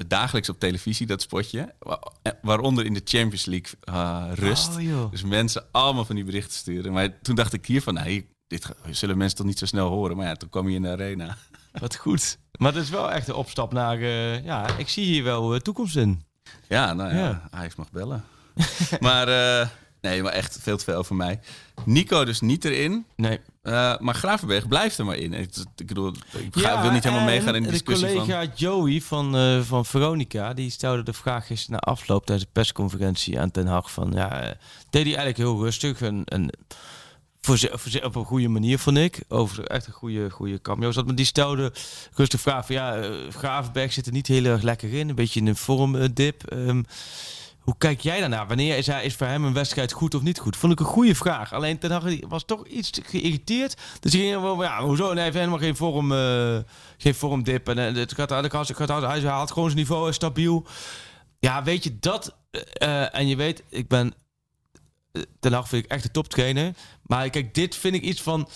dagelijks 0.07 0.49
op 0.49 0.59
televisie, 0.59 1.07
dat 1.07 1.22
spotje. 1.22 1.74
Wa- 1.78 2.03
Waaronder 2.43 2.85
in 2.85 2.95
de 2.95 3.01
Champions 3.05 3.45
League 3.45 4.35
rust. 4.35 4.68
Oh. 4.76 5.11
Dus 5.11 5.22
mensen 5.22 5.64
allemaal 5.70 6.05
van 6.05 6.14
die 6.14 6.24
berichten 6.24 6.53
sturen. 6.53 6.93
Maar 6.93 7.20
toen 7.20 7.35
dacht 7.35 7.53
ik 7.53 7.66
hiervan, 7.66 7.95
nee, 7.95 8.28
dit 8.53 8.68
zullen 8.90 9.16
mensen 9.18 9.36
toch 9.36 9.46
niet 9.46 9.59
zo 9.59 9.66
snel 9.66 9.88
horen. 9.88 10.16
Maar 10.16 10.26
ja, 10.26 10.34
toen 10.34 10.48
kwam 10.48 10.68
je 10.68 10.74
in 10.74 10.82
de 10.82 10.88
arena. 10.88 11.36
Wat 11.80 11.96
goed. 11.96 12.38
Maar 12.59 12.72
dat 12.72 12.82
is 12.82 12.90
wel 12.90 13.12
echt 13.12 13.28
een 13.28 13.34
opstap 13.34 13.72
naar. 13.72 13.98
eh, 13.98 14.44
ja, 14.44 14.76
ik 14.76 14.88
zie 14.88 15.05
hier 15.05 15.24
wel 15.24 15.55
eh, 15.55 15.61
toekomst 15.61 15.96
in. 15.96 16.22
Ja, 16.68 16.92
nou 16.92 17.14
ja, 17.14 17.18
Ja. 17.18 17.48
Ajax 17.50 17.74
mag 17.74 17.90
bellen. 17.90 18.24
maar 19.00 19.28
eh, 19.28 19.68
nee, 20.00 20.22
maar 20.22 20.32
echt 20.32 20.59
veel 20.61 20.76
te 20.76 20.84
veel 20.84 20.96
over 20.96 21.14
mij. 21.14 21.40
Nico 21.84 22.24
dus 22.24 22.40
niet 22.40 22.64
erin. 22.64 23.07
Nee. 23.16 23.40
maar 23.98 24.14
Gravenberg 24.14 24.68
blijft 24.68 24.98
er 24.98 25.05
maar 25.05 25.16
in. 25.16 25.32
Ik, 25.32 25.57
ik 25.76 25.86
bedoel, 25.86 26.12
ik 26.32 26.57
ga, 26.57 26.82
wil 26.82 26.90
niet 26.90 27.05
helemaal 27.05 27.24
meegaan 27.24 27.55
in 27.55 27.62
de 27.62 27.70
discussie 27.70 28.07
De 28.07 28.14
van... 28.14 28.22
collega 28.24 28.53
Joey 28.55 29.00
van, 29.00 29.62
van 29.64 29.84
Veronica, 29.84 30.55
die 30.55 30.70
stelde 30.70 31.03
de 31.03 31.12
vraag 31.12 31.46
gisteren 31.46 31.80
na 31.84 31.92
afloop 31.92 32.26
tijdens 32.26 32.46
de 32.46 32.53
persconferentie 32.53 33.40
aan 33.40 33.50
Ten 33.50 33.66
Hag 33.66 33.92
van, 33.92 34.12
ja, 34.14 34.30
deed 34.90 35.05
hij 35.07 35.16
eigenlijk 35.16 35.36
heel 35.36 35.62
rustig 35.62 36.00
en, 36.00 36.24
en 36.24 36.50
voor 37.47 38.05
op 38.05 38.14
een 38.14 38.24
goede 38.24 38.49
manier 38.49 38.78
vond 38.78 38.97
ik, 38.97 39.22
over 39.28 39.66
echt 39.66 39.86
een 39.86 39.93
goede, 39.93 40.30
goede 40.30 40.61
cameo 40.61 40.90
zat, 40.90 41.07
maar 41.07 41.14
die 41.14 41.24
stelde 41.24 41.72
rustig 42.14 42.40
vraag 42.40 42.66
van, 42.66 42.74
ja, 42.74 42.97
eh, 42.97 43.11
Gravenberg 43.30 43.93
zit 43.93 44.07
er 44.07 44.12
niet 44.12 44.26
heel 44.26 44.45
erg 44.45 44.62
lekker 44.62 44.95
in, 44.95 45.09
een 45.09 45.14
beetje 45.14 45.40
in 45.40 45.47
een 45.47 45.57
vormdip. 45.57 46.45
Ehm 46.47 46.82
hoe 47.62 47.74
kijk 47.78 48.01
jij 48.01 48.20
daarnaar? 48.20 48.47
Wanneer 48.47 48.76
is, 48.76 48.86
hij, 48.86 49.05
is 49.05 49.14
voor 49.14 49.26
hem 49.26 49.45
een 49.45 49.53
wedstrijd 49.53 49.93
goed 49.93 50.14
of 50.14 50.22
niet 50.22 50.38
goed? 50.38 50.57
Vond 50.57 50.72
ik 50.72 50.80
een 50.80 50.86
goede 50.86 51.14
vraag. 51.14 51.53
Alleen 51.53 51.78
Ten 51.78 51.90
Hag 51.90 52.05
was 52.28 52.45
toch 52.45 52.66
iets 52.66 52.90
geïrriteerd. 53.03 53.76
Dus 54.01 54.12
hij 54.12 54.22
ging 54.22 54.40
wel, 54.40 54.62
ja, 54.62 54.82
hoezo? 54.82 55.05
Nee, 55.05 55.14
hij 55.14 55.22
heeft 55.22 55.36
helemaal 55.36 55.59
geen 55.59 55.76
vorm, 55.76 56.12
eh, 56.12 56.59
geen 56.97 57.14
vormdip. 57.14 57.68
En 57.68 57.78
eh, 57.78 57.95
het 57.95 58.14
gaat, 58.14 58.30
het 58.30 58.76
gaat, 58.76 58.88
hij 58.88 59.20
haalt 59.20 59.53
gewoon 59.53 59.68
zijn 59.68 59.80
niveau 59.80 60.12
stabiel. 60.12 60.66
Ja, 61.38 61.62
weet 61.62 61.84
je 61.84 61.99
dat? 61.99 62.34
en 63.12 63.28
je 63.28 63.36
weet, 63.36 63.62
ik 63.68 63.88
ben 63.88 64.14
Ten 65.41 65.53
Hag 65.53 65.69
vind 65.69 65.85
ik 65.85 65.91
echt 65.91 66.03
de 66.03 66.11
toptrainer. 66.11 66.75
Maar 67.03 67.31
kijk, 67.31 67.55
dit 67.55 67.77
vind 67.77 67.95
ik 67.95 68.03
iets 68.03 68.23
van. 68.23 68.49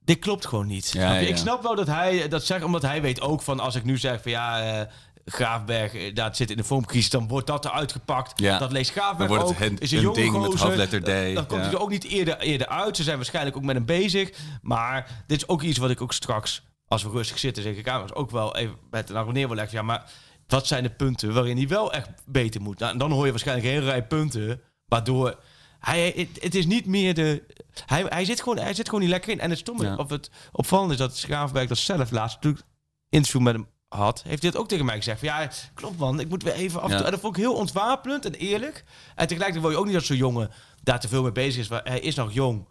dit 0.00 0.18
klopt 0.18 0.46
gewoon 0.46 0.66
niet. 0.66 0.84
Snap 0.84 1.02
ja. 1.02 1.18
Ik 1.18 1.36
snap 1.36 1.62
wel 1.62 1.74
dat 1.74 1.86
hij 1.86 2.28
dat 2.28 2.44
zegt, 2.44 2.64
omdat 2.64 2.82
hij 2.82 3.02
weet 3.02 3.20
ook 3.20 3.42
van 3.42 3.60
als 3.60 3.74
ik 3.74 3.84
nu 3.84 3.98
zeg 3.98 4.22
van 4.22 4.30
ja, 4.30 4.60
eh, 4.80 4.86
Graafberg, 5.24 5.94
eh, 5.94 6.14
dat 6.14 6.36
zit 6.36 6.50
in 6.50 6.56
de 6.56 6.64
vormcrisis, 6.64 7.10
dan 7.10 7.28
wordt 7.28 7.46
dat 7.46 7.64
eruit 7.64 7.92
gepakt. 7.92 8.40
Ja. 8.40 8.58
Dat 8.58 8.72
leest 8.72 8.90
Graafberg 8.90 9.28
Dan 9.28 9.38
wordt 9.38 9.58
het 9.58 9.72
ook. 9.72 9.78
is 9.78 9.92
een 9.92 10.12
ding 10.12 10.40
met 10.40 10.60
hoofdletter 10.60 11.02
D, 11.02 11.06
Dan, 11.06 11.34
dan 11.34 11.46
komt 11.46 11.60
ja. 11.60 11.66
hij 11.66 11.74
er 11.76 11.80
ook 11.80 11.90
niet 11.90 12.04
eerder, 12.04 12.38
eerder 12.38 12.66
uit. 12.66 12.96
Ze 12.96 13.02
zijn 13.02 13.16
waarschijnlijk 13.16 13.56
ook 13.56 13.62
met 13.62 13.74
hem 13.76 13.84
bezig. 13.84 14.30
Maar 14.62 15.24
dit 15.26 15.36
is 15.36 15.48
ook 15.48 15.62
iets 15.62 15.78
wat 15.78 15.90
ik 15.90 16.00
ook 16.00 16.12
straks, 16.12 16.62
als 16.86 17.02
we 17.02 17.10
rustig 17.10 17.38
zitten, 17.38 17.62
zeg 17.62 17.76
ik 17.76 17.84
kamers 17.84 18.14
ook 18.14 18.30
wel 18.30 18.56
even 18.56 18.76
met 18.90 19.10
een 19.10 19.16
abonneer 19.16 19.46
wil 19.46 19.56
leggen. 19.56 19.76
Ja, 19.78 19.82
maar 19.84 20.10
wat 20.46 20.66
zijn 20.66 20.82
de 20.82 20.90
punten 20.90 21.34
waarin 21.34 21.56
hij 21.56 21.68
wel 21.68 21.92
echt 21.92 22.08
beter 22.26 22.60
moet? 22.60 22.78
Nou, 22.78 22.92
en 22.92 22.98
dan 22.98 23.10
hoor 23.12 23.24
je 23.24 23.30
waarschijnlijk 23.30 23.66
een 23.68 23.74
hele 23.74 23.86
rij 23.90 24.06
punten, 24.06 24.60
waardoor 24.86 25.38
hij, 25.80 26.12
het, 26.16 26.42
het 26.42 26.54
is 26.54 26.66
niet 26.66 26.86
meer 26.86 27.14
de. 27.14 27.42
Hij, 27.86 28.04
hij, 28.08 28.24
zit 28.24 28.42
gewoon, 28.42 28.58
hij 28.58 28.74
zit 28.74 28.86
gewoon 28.88 29.00
niet 29.00 29.10
lekker 29.10 29.30
in. 29.32 29.40
En 29.40 29.50
het 29.50 29.58
stomme, 29.58 29.84
Ja. 29.84 29.96
of 29.96 30.10
het 30.10 30.30
opvallende 30.52 30.92
is 30.92 30.98
dat 30.98 31.16
Schaafberg 31.16 31.68
dat 31.68 31.78
zelf 31.78 32.10
laatst 32.10 32.34
natuurlijk 32.36 32.64
interview 33.08 33.40
met 33.42 33.54
hem 33.54 33.66
had, 33.88 34.22
heeft 34.22 34.42
hij 34.42 34.50
dat 34.50 34.60
ook 34.60 34.68
tegen 34.68 34.84
mij 34.84 34.96
gezegd. 34.96 35.18
Van, 35.18 35.28
ja, 35.28 35.50
klopt 35.74 35.98
man, 35.98 36.20
ik 36.20 36.28
moet 36.28 36.42
weer 36.42 36.52
even 36.52 36.78
af 36.80 36.84
en 36.86 36.90
Ja. 36.90 36.96
toe. 36.96 37.04
En 37.06 37.12
dat 37.12 37.20
vond 37.20 37.36
ik 37.36 37.42
heel 37.42 37.54
ontwapenend 37.54 38.24
en 38.24 38.34
eerlijk. 38.34 38.84
En 39.14 39.26
tegelijkertijd 39.26 39.60
wil 39.60 39.70
je 39.70 39.76
ook 39.76 39.84
niet 39.84 39.94
dat 39.94 40.04
zo'n 40.04 40.16
jongen 40.16 40.50
daar 40.82 41.00
te 41.00 41.08
veel 41.08 41.22
mee 41.22 41.32
bezig 41.32 41.60
is. 41.60 41.68
Want 41.68 41.88
hij 41.88 42.00
is 42.00 42.14
nog 42.14 42.32
jong. 42.32 42.68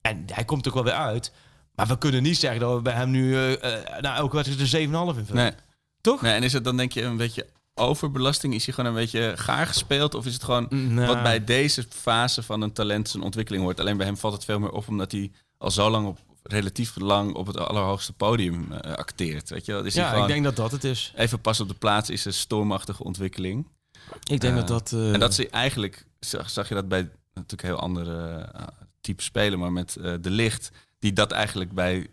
En 0.00 0.24
hij 0.32 0.44
komt 0.44 0.68
ook 0.68 0.74
wel 0.74 0.84
weer 0.84 0.92
uit. 0.92 1.32
Maar 1.74 1.86
we 1.86 1.98
kunnen 1.98 2.22
niet 2.22 2.36
zeggen 2.38 2.60
dat 2.60 2.74
we 2.74 2.82
bij 2.82 2.92
hem 2.92 3.10
nu 3.10 3.36
eh, 3.54 4.00
na 4.00 4.16
elke 4.16 4.36
wedstrijd 4.36 4.72
een 4.72 4.88
7,5 5.14 5.18
invullen. 5.18 5.42
Nee. 5.42 5.52
Toch? 6.00 6.22
nee. 6.22 6.32
En 6.32 6.42
is 6.42 6.52
het 6.52 6.64
dan 6.64 6.76
denk 6.76 6.92
je 6.92 7.02
een 7.02 7.16
beetje 7.16 7.46
overbelasting? 7.74 8.54
Is 8.54 8.64
hij 8.64 8.74
gewoon 8.74 8.90
een 8.90 8.96
beetje 8.96 9.32
gaar 9.36 9.66
gespeeld? 9.66 10.14
Of 10.14 10.26
is 10.26 10.32
het 10.34 10.44
gewoon 10.44 10.66
Nou. 10.70 11.06
wat 11.06 11.22
bij 11.22 11.44
deze 11.44 11.84
fase 11.88 12.42
van 12.42 12.60
een 12.60 12.72
talent 12.72 13.08
zijn 13.08 13.22
ontwikkeling 13.22 13.62
hoort? 13.64 13.80
Alleen 13.80 13.96
bij 13.96 14.06
hem 14.06 14.16
valt 14.16 14.32
het 14.34 14.44
veel 14.44 14.58
meer 14.58 14.70
op 14.70 14.88
omdat 14.88 15.12
hij 15.12 15.30
al 15.58 15.70
zo 15.70 15.90
lang 15.90 16.06
op 16.06 16.18
relatief 16.42 16.96
lang 16.96 17.34
op 17.34 17.46
het 17.46 17.56
allerhoogste 17.56 18.12
podium 18.12 18.72
eh, 18.72 18.92
acteert. 18.94 19.50
Weet 19.50 19.64
je 19.66 19.72
wel? 19.72 19.84
Is 19.84 19.94
hij 19.94 20.04
Ja, 20.16 20.22
ik 20.22 20.26
denk 20.26 20.44
dat 20.44 20.56
dat 20.56 20.70
het 20.72 20.84
is. 20.84 21.12
even 21.16 21.40
pas 21.40 21.60
op 21.60 21.68
de 21.68 21.74
plaats 21.74 22.10
is 22.10 22.24
een 22.24 22.32
stormachtige 22.32 23.04
ontwikkeling. 23.04 23.66
Ik 24.30 24.40
denk 24.40 24.52
Eh, 24.54 24.66
dat 24.66 24.68
dat... 24.68 24.92
eh, 24.92 25.12
En 25.12 25.20
dat 25.20 25.34
ze 25.34 25.48
eigenlijk, 25.48 26.06
zag, 26.20 26.50
zag 26.50 26.68
je 26.68 26.74
dat 26.74 26.88
bij 26.88 27.10
natuurlijk 27.34 27.62
heel 27.62 27.78
andere 27.80 28.48
type 29.00 29.22
spelen, 29.22 29.58
maar 29.58 29.72
met 29.72 29.92
de 30.20 30.30
licht, 30.30 30.70
die 30.98 31.12
dat 31.12 31.30
eigenlijk 31.32 31.72
bij 31.72 32.06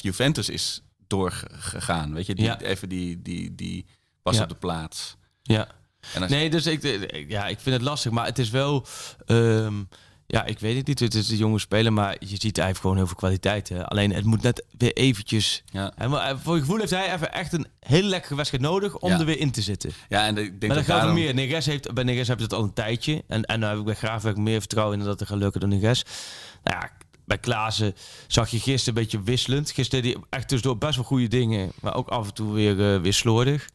Juventus 0.00 0.48
is 0.48 0.82
doorgegaan. 1.06 2.14
Weet 2.14 2.26
je, 2.26 2.34
die, 2.34 2.44
Ja. 2.44 2.60
even 2.60 2.88
die, 2.88 3.22
die, 3.22 3.54
die 3.54 3.86
pas 4.22 4.36
Ja. 4.36 4.42
op 4.42 4.48
de 4.48 4.54
plaats. 4.54 5.16
Ja. 5.42 5.68
En 6.14 6.30
Nee, 6.30 6.50
dus 6.50 6.66
ik, 6.66 6.82
eh, 6.84 7.28
ja, 7.28 7.46
ik 7.46 7.60
vind 7.60 7.74
het 7.76 7.84
lastig. 7.84 8.12
Maar 8.12 8.24
het 8.26 8.38
is 8.38 8.50
wel... 8.50 8.86
ehm, 9.26 9.82
ja, 10.26 10.44
ik 10.44 10.58
weet 10.58 10.76
het 10.76 10.86
niet. 10.86 10.98
Het 11.00 11.14
is 11.14 11.30
een 11.30 11.36
jonge 11.36 11.58
speler, 11.58 11.92
maar 11.92 12.16
je 12.18 12.36
ziet 12.38 12.56
hij 12.56 12.66
heeft 12.66 12.80
gewoon 12.80 12.96
heel 12.96 13.06
veel 13.06 13.16
kwaliteit. 13.16 13.68
Hè. 13.68 13.86
Alleen 13.88 14.12
het 14.12 14.24
moet 14.24 14.42
net 14.42 14.64
weer 14.78 14.92
eventjes... 14.92 15.62
ja. 15.66 15.92
Moet- 16.08 16.20
voor 16.42 16.54
je 16.54 16.60
gevoel 16.60 16.78
heeft 16.78 16.90
hij 16.90 17.14
even 17.14 17.32
echt 17.32 17.52
een 17.52 17.66
hele 17.80 18.08
lekkere 18.08 18.34
wedstrijd 18.34 18.64
nodig 18.64 18.96
om 18.96 19.10
Ja. 19.10 19.18
er 19.18 19.24
weer 19.24 19.38
in 19.38 19.50
te 19.50 19.62
zitten. 19.62 19.90
ja, 20.08 20.26
en 20.26 20.36
ik 20.38 20.44
denk 20.44 20.60
Maar 20.60 20.68
dat 20.68 20.76
dat 20.76 20.84
gaat 20.86 20.96
daarom... 20.96 21.14
meer. 21.14 21.34
Neres 21.34 21.66
heeft, 21.66 21.92
bij 21.94 22.04
Neres 22.04 22.28
heb 22.28 22.38
je 22.38 22.44
het 22.44 22.52
al 22.52 22.62
een 22.62 22.72
tijdje. 22.72 23.24
En, 23.28 23.42
en 23.44 23.60
nu 23.60 23.66
heb 23.66 23.78
ik 23.78 23.84
bij 23.84 23.94
Graafwerk 23.94 24.36
meer 24.36 24.58
vertrouwen 24.58 24.98
in 24.98 25.04
dat 25.04 25.18
het 25.20 25.28
gaat 25.28 25.38
lukken 25.38 25.60
dan 25.60 25.68
Neres. 25.68 26.04
Nou 26.62 26.78
ja, 26.80 26.90
bij 27.24 27.38
Klaassen 27.38 27.94
zag 28.26 28.48
je 28.50 28.58
gisteren 28.60 28.96
een 28.98 29.02
beetje 29.02 29.22
wisselend. 29.22 29.70
Gisteren 29.70 30.04
deed 30.04 30.14
hij 30.14 30.22
echt 30.30 30.48
tussendoor 30.48 30.78
best 30.78 30.94
wel 30.96 31.04
goede 31.04 31.28
dingen. 31.28 31.72
Maar 31.80 31.94
ook 31.94 32.08
af 32.08 32.26
en 32.26 32.34
toe 32.34 32.52
weer, 32.52 32.94
eh, 32.94 33.00
weer 33.00 33.14
slordig. 33.14 33.68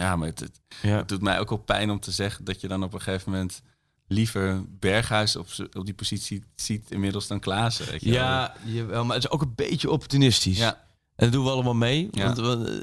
Ja, 0.00 0.16
maar 0.16 0.28
het, 0.28 0.40
het- 0.40 0.60
Ja. 0.82 0.96
het 0.96 1.08
doet 1.08 1.22
mij 1.22 1.38
ook 1.40 1.48
wel 1.48 1.58
pijn 1.58 1.90
om 1.90 2.00
te 2.00 2.10
zeggen 2.10 2.44
dat 2.44 2.60
je 2.60 2.68
dan 2.68 2.82
op 2.82 2.92
een 2.94 3.00
gegeven 3.00 3.30
moment 3.32 3.62
liever 4.06 4.64
Berghuis 4.78 5.36
op, 5.36 5.46
op 5.72 5.84
die 5.84 5.94
positie 5.94 6.44
ziet 6.54 6.90
inmiddels 6.90 7.26
dan 7.26 7.40
Klaassen. 7.40 7.86
Weet 7.90 8.02
je 8.02 8.10
wel. 8.10 8.18
Ja, 8.20 8.54
jawel, 8.64 9.04
maar 9.04 9.14
het 9.16 9.24
is 9.24 9.30
ook 9.30 9.42
een 9.42 9.52
beetje 9.54 9.90
opportunistisch. 9.90 10.58
ja. 10.58 10.88
En 11.16 11.26
dat 11.26 11.32
doen 11.32 11.44
we 11.44 11.50
allemaal 11.50 11.74
mee. 11.74 12.08
Ja. 12.12 12.34
Want, 12.34 12.66
eh, 12.68 12.74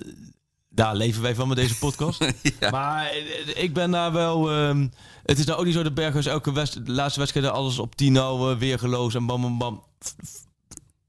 daar 0.70 0.96
leven 0.96 1.22
wij 1.22 1.36
van 1.36 1.48
met 1.48 1.58
deze 1.58 1.78
podcast. 1.78 2.26
Ja. 2.60 2.70
Maar 2.70 3.06
eh, 3.10 3.64
ik 3.64 3.74
ben 3.74 3.92
daar 3.92 4.12
wel... 4.12 4.52
ehm, 4.52 4.88
het 5.24 5.40
is 5.40 5.46
nou 5.46 5.60
ook 5.60 5.66
niet 5.66 5.74
zo 5.74 5.84
dat 5.84 5.94
Berghuis 5.94 6.26
elke 6.26 6.52
de 6.84 6.92
laatste 6.92 7.20
wedstrijd 7.20 7.46
alles 7.48 7.80
op 7.80 7.96
10 7.96 8.12
nou 8.14 8.52
eh, 8.52 8.58
weer 8.58 8.80
geloos 8.80 9.16
en 9.16 9.26
bam 9.26 9.42
bam 9.42 9.58
bam. 9.58 9.84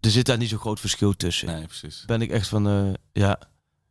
Er 0.01 0.11
zit 0.11 0.27
daar 0.27 0.39
niet 0.39 0.49
zo'n 0.49 0.59
groot 0.59 0.81
verschil 0.81 1.17
tussen. 1.17 1.47
Nee, 1.47 1.65
precies. 1.67 2.03
Ben 2.07 2.23
ik 2.23 2.31
echt 2.31 2.49
van... 2.49 2.69
eh, 2.69 2.93
ja, 3.13 3.39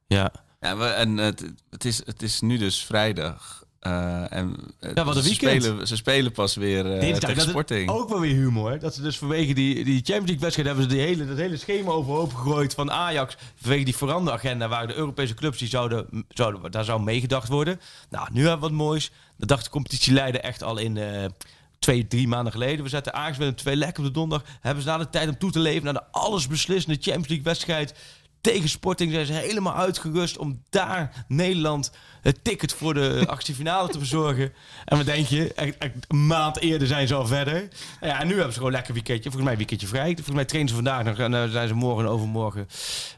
ja. 0.07 0.31
Ja, 0.59 0.77
we, 0.77 0.85
en 0.85 1.17
het, 1.17 1.45
het, 1.69 1.85
is, 1.85 2.01
het 2.05 2.21
is 2.21 2.41
nu 2.41 2.57
dus 2.57 2.83
vrijdag. 2.85 3.63
eh, 3.79 4.33
en 4.33 4.55
Ja, 4.93 5.03
wat 5.05 5.15
een 5.15 5.23
ze, 5.23 5.29
weekend. 5.29 5.63
spelen, 5.63 5.87
ze 5.87 5.95
spelen 5.95 6.31
pas 6.31 6.55
weer 6.55 6.93
eh 6.93 6.99
Dinsdag, 6.99 7.29
tegen 7.29 7.49
Sporting. 7.49 7.89
ook 7.89 8.09
wel 8.09 8.19
weer 8.19 8.35
humor. 8.35 8.79
Dat 8.79 8.95
ze 8.95 9.01
dus 9.01 9.17
vanwege 9.17 9.53
die, 9.53 9.73
die 9.75 9.95
Champions 9.95 10.25
League 10.25 10.39
wedstrijd 10.39 10.67
hebben 10.67 10.89
ze 10.89 10.95
die 10.95 11.05
hele, 11.05 11.25
dat 11.27 11.37
hele 11.37 11.57
schema 11.57 11.91
overhoop 11.91 12.33
gegooid 12.33 12.73
van 12.73 12.91
Ajax. 12.91 13.35
Vanwege 13.55 13.83
die 13.83 13.95
veranderagenda 13.95 14.67
waar 14.67 14.87
de 14.87 14.95
Europese 14.95 15.33
clubs 15.33 15.57
die 15.57 15.67
zouden, 15.67 16.25
zouden, 16.29 16.71
daar 16.71 16.83
zou 16.85 17.01
meegedacht 17.01 17.47
worden. 17.47 17.79
Nou, 18.09 18.27
nu 18.31 18.39
hebben 18.41 18.59
we 18.69 18.75
wat 18.75 18.85
moois. 18.85 19.11
Dat 19.37 19.47
dacht 19.47 19.63
de 19.63 19.69
competitieleider 19.69 20.41
echt 20.41 20.63
al 20.63 20.77
in 20.77 20.97
eh, 20.97 21.25
twee, 21.79 22.07
drie 22.07 22.27
maanden 22.27 22.51
geleden. 22.53 22.83
We 22.83 22.89
zetten 22.89 23.13
Ajax 23.13 23.37
met 23.37 23.47
een 23.47 23.55
twee 23.55 23.75
lekker 23.75 24.03
op 24.03 24.07
de 24.07 24.13
donderdag. 24.19 24.47
Hebben 24.61 24.83
ze 24.83 24.89
na 24.89 24.97
de 24.97 25.09
tijd 25.09 25.29
om 25.29 25.37
toe 25.37 25.51
te 25.51 25.59
leven 25.59 25.83
naar 25.83 25.93
de 25.93 26.03
allesbeslissende 26.11 26.97
Champions 27.01 27.27
League 27.27 27.45
wedstrijd. 27.45 27.93
Tegen 28.41 28.69
Sporting 28.69 29.11
zijn 29.11 29.25
ze 29.25 29.33
helemaal 29.33 29.75
uitgerust 29.75 30.37
om 30.37 30.63
daar 30.69 31.25
Nederland 31.27 31.91
het 32.21 32.43
ticket 32.43 32.73
voor 32.73 32.93
de 32.93 33.23
achtste 33.27 33.53
finale 33.53 33.89
te 33.89 33.97
verzorgen. 33.97 34.53
En 34.85 34.97
wat 34.97 35.05
denk 35.05 35.27
je? 35.27 35.51
Een 36.07 36.27
maand 36.27 36.59
eerder 36.59 36.87
zijn 36.87 37.07
ze 37.07 37.13
al 37.15 37.27
verder. 37.27 37.67
Ja, 38.01 38.19
en 38.21 38.27
nu 38.27 38.33
hebben 38.33 38.51
ze 38.51 38.57
gewoon 38.57 38.71
lekker 38.73 38.93
weekendje. 38.93 39.23
Volgens 39.23 39.43
mij 39.43 39.51
een 39.51 39.57
weekendje 39.57 39.87
vrij. 39.87 40.13
Volgens 40.13 40.35
mij 40.35 40.45
trainen 40.45 40.69
ze 40.69 40.75
vandaag 40.75 41.03
nog 41.03 41.17
en 41.17 41.31
dan 41.31 41.49
zijn 41.49 41.67
ze 41.67 41.73
morgen 41.73 42.05
en 42.05 42.11
overmorgen. 42.11 42.67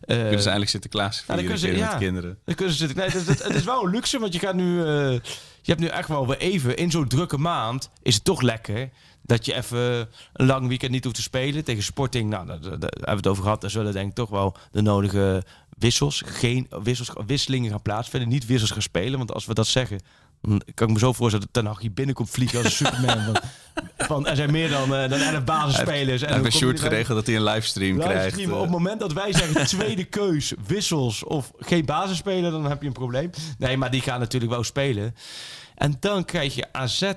eh, 0.01 0.17
Kunnen 0.17 0.37
ze 0.39 0.43
eindelijk 0.43 0.69
Sinterklaas 0.71 1.17
vieren 1.19 1.37
kunnen 1.43 1.59
ze- 1.59 1.67
met 1.67 1.77
ja. 1.77 1.97
kinderen. 1.97 2.37
dan 2.45 2.55
kunnen 2.55 2.73
ze 2.75 2.87
zitten. 2.87 2.97
Nee, 2.97 3.35
het 3.47 3.55
is 3.55 3.63
wel 3.63 3.83
een 3.85 3.91
luxe, 3.91 4.19
want 4.19 4.33
je 4.33 4.39
gaat 4.39 4.55
nu. 4.55 4.79
eh, 4.85 5.11
je 5.61 5.75
hebt 5.75 5.79
nu 5.79 5.87
echt 5.87 6.07
wel 6.07 6.27
weer 6.27 6.37
even. 6.37 6.77
In 6.77 6.91
zo'n 6.91 7.07
drukke 7.07 7.37
maand 7.37 7.89
is 8.01 8.15
het 8.15 8.23
toch 8.23 8.41
lekker. 8.41 8.89
Dat 9.29 9.45
je 9.45 9.55
even 9.55 10.09
een 10.33 10.45
lang 10.45 10.67
weekend 10.67 10.91
niet 10.91 11.03
hoeft 11.03 11.15
te 11.15 11.21
spelen. 11.21 11.63
Tegen 11.63 11.83
Sporting, 11.83 12.29
nou, 12.29 12.47
daar, 12.47 12.59
hebben 12.59 13.03
we 13.03 13.11
het 13.11 13.27
over 13.27 13.43
gehad. 13.43 13.61
Daar 13.61 13.69
zullen 13.69 13.93
denk 13.93 14.09
ik 14.09 14.15
toch 14.15 14.29
wel 14.29 14.55
de 14.71 14.81
nodige 14.81 15.43
wissels, 15.77 16.21
geen 16.25 16.67
wissels, 16.83 17.11
wisselingen 17.25 17.69
gaan 17.69 17.81
plaatsvinden. 17.81 18.29
Niet 18.29 18.45
wissels 18.45 18.71
gaan 18.71 18.81
spelen. 18.81 19.17
Want 19.17 19.33
als 19.33 19.45
we 19.45 19.53
dat 19.53 19.67
zeggen, 19.67 19.99
dan 20.41 20.61
kan 20.73 20.87
ik 20.87 20.93
me 20.93 20.99
zo 20.99 21.13
voorstellen 21.13 21.45
dat 21.45 21.63
Ten 21.63 21.71
Hag 21.71 21.81
hier 21.81 21.93
binnenkomt 21.93 22.29
vliegen 22.29 22.57
als 22.57 22.65
een 22.65 22.85
Superman. 22.85 23.23
van, 23.23 23.41
van, 23.97 24.27
er 24.27 24.35
zijn 24.35 24.51
meer 24.51 24.69
dan, 24.69 24.95
eh, 24.95 25.09
dan 25.09 25.19
11 25.19 25.43
basisspelers. 25.43 26.21
Hij 26.21 26.29
En 26.29 26.43
heeft 26.43 26.55
Sjoerd 26.55 26.79
geregeld 26.79 27.17
dat 27.17 27.27
hij 27.27 27.35
een 27.35 27.43
livestream 27.43 27.99
krijgt. 27.99 28.39
Eh. 28.39 28.53
Op 28.53 28.61
het 28.61 28.69
moment 28.69 28.99
dat 28.99 29.13
wij 29.13 29.33
zeggen 29.33 29.65
tweede 29.77 30.03
keus, 30.03 30.53
wissels 30.67 31.23
of 31.23 31.51
geen 31.57 31.85
basisspeler, 31.85 32.51
dan 32.51 32.65
heb 32.65 32.81
je 32.81 32.87
een 32.87 32.93
probleem. 32.93 33.29
Nee, 33.57 33.77
maar 33.77 33.91
die 33.91 34.01
gaan 34.01 34.19
natuurlijk 34.19 34.51
wel 34.51 34.63
spelen. 34.63 35.15
En 35.75 35.97
dan 35.99 36.25
krijg 36.25 36.55
je 36.55 36.73
AZ 36.73 37.11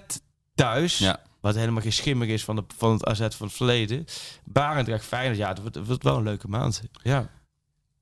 thuis. 0.54 0.98
Ja. 0.98 1.20
Wat 1.42 1.54
helemaal 1.54 1.82
geen 1.82 1.92
schimmer 1.92 2.28
is 2.28 2.44
van, 2.44 2.56
de, 2.56 2.64
van 2.76 2.92
het 2.92 3.04
AZ 3.04 3.18
van 3.18 3.46
het 3.46 3.56
verleden. 3.56 4.04
Barendrecht, 4.44 5.04
Feyenoord. 5.04 5.38
Ja, 5.38 5.48
het 5.48 5.60
wordt, 5.60 5.74
het 5.74 5.86
wordt 5.86 6.02
wel 6.02 6.16
een 6.16 6.22
leuke 6.22 6.48
maand. 6.48 6.82
Ja. 7.02 7.30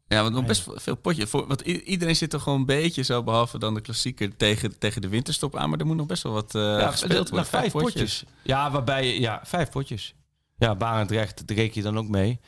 Ja, 0.07 0.22
want 0.22 0.34
nog 0.34 0.47
best 0.47 0.66
veel 0.74 0.97
potje. 0.97 1.26
Voor, 1.26 1.47
want 1.47 1.61
iedereen 1.61 2.16
zit 2.16 2.32
er 2.32 2.41
gewoon 2.41 2.59
een 2.59 2.66
beetje 2.66 3.03
zo, 3.03 3.22
behalve 3.22 3.59
dan 3.59 3.74
de 3.74 3.80
klassieker, 3.80 4.36
tegen, 4.36 4.78
tegen 4.78 5.01
de 5.01 5.09
winterstop 5.09 5.57
aan. 5.57 5.70
Maar 5.70 5.78
er 5.78 5.86
moet 5.86 5.97
nog 5.97 6.07
best 6.07 6.22
wel 6.22 6.32
wat 6.32 6.55
eh 6.55 6.62
ja, 6.62 6.91
gespeeld 6.91 7.28
worden. 7.28 7.49
vijf 7.49 7.72
potjes. 7.72 8.24
Ja, 8.43 8.70
waarbij, 8.70 9.18
ja, 9.18 9.41
vijf 9.45 9.70
potjes. 9.70 10.14
Ja, 10.59 10.74
Barendrecht, 10.74 11.47
daar 11.47 11.57
reken 11.57 11.74
je 11.74 11.82
dan 11.82 11.99
ook 11.99 12.09
mee. 12.09 12.41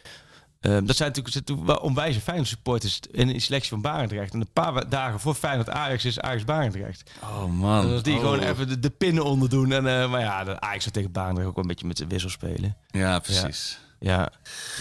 Ehm, 0.63 0.85
dat 0.85 0.97
zijn 0.97 1.13
natuurlijk, 1.15 1.67
wel 1.67 1.77
onwijze 1.77 2.21
Feyenoord 2.21 2.49
supporters 2.49 3.01
in 3.11 3.27
die 3.27 3.41
selectie 3.41 3.71
van 3.71 3.81
Barendrecht. 3.81 4.33
En 4.35 4.41
een 4.41 4.53
paar 4.53 4.89
dagen 4.89 5.21
voor 5.21 5.35
Feyenoord 5.35 5.69
Ajax 5.71 6.05
is 6.05 6.21
Ajax 6.21 6.45
Barendrecht. 6.45 7.11
Oh 7.23 7.45
man. 7.45 7.89
Dus 7.89 8.03
die 8.03 8.15
Oh. 8.15 8.21
gewoon 8.21 8.39
even 8.41 8.69
de, 8.69 8.79
de 8.79 8.91
pinnen 8.91 9.25
onder 9.25 9.49
doen. 9.49 9.73
En, 9.73 9.87
eh, 9.87 10.11
maar 10.11 10.21
ja, 10.21 10.45
de 10.45 10.61
Ajax 10.61 10.83
zou 10.83 10.95
tegen 10.95 11.13
Barendrecht 11.13 11.49
ook 11.49 11.55
wel 11.55 11.65
een 11.65 11.71
beetje 11.71 11.87
met 11.87 11.97
de 11.97 12.07
wissel 12.07 12.31
spelen. 12.31 12.77
Ja, 12.91 13.19
precies. 13.19 13.79
Ja. 14.01 14.33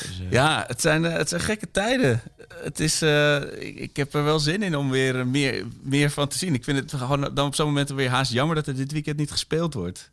Dus, 0.07 0.19
eh, 0.19 0.31
Ja, 0.31 0.63
het 0.67 0.81
zijn, 0.81 1.05
eh, 1.05 1.13
het 1.13 1.29
zijn 1.29 1.41
gekke 1.41 1.71
tijden. 1.71 2.21
Het 2.63 2.79
is, 2.79 3.01
ik, 3.01 3.75
ik 3.79 3.95
heb 3.95 4.13
er 4.13 4.23
wel 4.23 4.39
zin 4.39 4.63
in 4.63 4.77
om 4.77 4.89
weer 4.89 5.27
meer, 5.27 5.65
meer 5.81 6.09
van 6.11 6.27
te 6.27 6.37
zien. 6.37 6.53
Ik 6.53 6.63
vind 6.63 6.77
het 6.79 6.93
gewoon 7.01 7.33
dan 7.33 7.45
op 7.47 7.55
zo'n 7.55 7.65
moment 7.67 7.89
weer 7.89 8.09
haast 8.09 8.31
jammer 8.31 8.55
dat 8.55 8.67
er 8.67 8.75
dit 8.75 8.91
weekend 8.91 9.17
niet 9.17 9.31
gespeeld 9.31 9.73
wordt. 9.73 10.11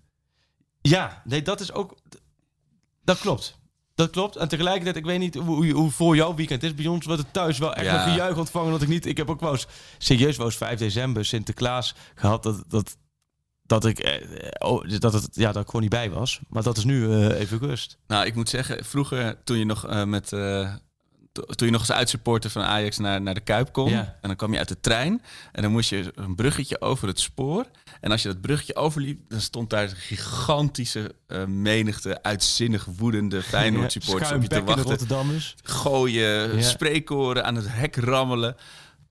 ja, 0.81 1.23
nee, 1.25 1.43
dat 1.43 1.61
is 1.61 1.73
ook... 1.73 1.97
Dat 3.05 3.19
klopt. 3.19 3.58
Dat 3.99 4.11
klopt. 4.11 4.37
En 4.37 4.49
tegelijkertijd, 4.49 4.97
ik 4.97 5.05
weet 5.05 5.19
niet 5.19 5.35
hoe, 5.35 5.71
hoe, 5.73 5.91
voor 5.91 6.17
jouw 6.17 6.35
weekend 6.35 6.63
is. 6.63 6.75
Bij 6.75 6.87
ons 6.87 7.07
wordt 7.07 7.23
het 7.23 7.33
thuis 7.33 7.59
wel 7.59 7.75
echt 7.75 7.87
Ja. 7.87 8.05
een 8.07 8.11
gejuich 8.11 8.37
ontvangen. 8.37 8.71
Dat 8.71 8.83
ik 8.83 8.89
niet... 8.89 9.07
Ik 9.07 9.17
heb 9.17 9.31
ook 9.31 9.41
wel 9.41 9.53
eens, 9.53 9.67
serieus 9.99 10.37
wel 10.37 10.47
eens 10.47 10.57
5 10.57 10.79
december, 10.79 11.25
Sinterklaas 11.25 11.95
gehad. 12.15 12.43
Dat, 12.43 12.65
dat, 12.69 12.97
dat 13.63 13.85
ik... 13.85 13.99
eh, 13.99 14.71
oh, 14.71 14.89
dat, 14.99 15.13
het, 15.13 15.29
ja, 15.33 15.53
dat 15.53 15.63
ik 15.63 15.67
gewoon 15.67 15.83
niet 15.83 15.91
bij 15.91 16.11
was. 16.11 16.41
Maar 16.49 16.63
dat 16.63 16.77
is 16.77 16.85
nu 16.85 17.13
eh, 17.13 17.41
even 17.41 17.59
rust. 17.59 17.99
Nou, 18.07 18.27
ik 18.27 18.35
moet 18.35 18.49
zeggen, 18.49 18.85
vroeger 18.85 19.45
toen 19.45 19.59
je 19.59 19.65
nog 19.65 19.87
eh, 19.87 20.05
met... 20.05 20.33
toen 21.47 21.67
je 21.67 21.73
nog 21.73 21.81
eens 21.81 21.93
uitsupporter 21.93 22.51
van 22.51 22.63
Ajax 22.63 22.99
naar, 22.99 23.21
naar 23.21 23.35
de 23.35 23.41
Kuip 23.41 23.73
kon. 23.73 23.91
Ja. 23.91 23.99
En 24.21 24.29
dan 24.29 24.37
kwam 24.37 24.53
je 24.53 24.59
uit 24.59 24.69
de 24.69 24.81
trein. 24.81 25.23
En 25.53 25.63
dan 25.63 25.71
moest 25.71 25.91
je 25.91 26.13
een 26.15 26.35
bruggetje 26.35 26.81
over 26.81 27.09
het 27.09 27.21
spoor. 27.21 27.65
En 28.01 28.11
als 28.11 28.23
je 28.23 28.29
dat 28.29 28.41
bruggetje 28.41 28.77
overliep, 28.77 29.21
dan 29.29 29.41
stond 29.41 29.71
daar 29.71 29.83
een 29.83 29.97
gigantische 29.97 31.15
eh, 31.27 31.45
menigte 31.45 32.23
uitzinnig 32.23 32.85
woedende 32.97 33.43
Feyenoord 33.43 33.93
supporters 33.93 34.33
op 34.33 34.43
je 34.43 34.49
te 34.49 34.65
wachten. 34.65 34.85
Rotterdammers. 34.85 35.55
Gooien, 35.63 36.57
Ja. 36.57 36.63
spreekkoren, 36.63 37.45
aan 37.45 37.55
het 37.55 37.67
hek 37.69 37.97
rammelen. 37.97 38.57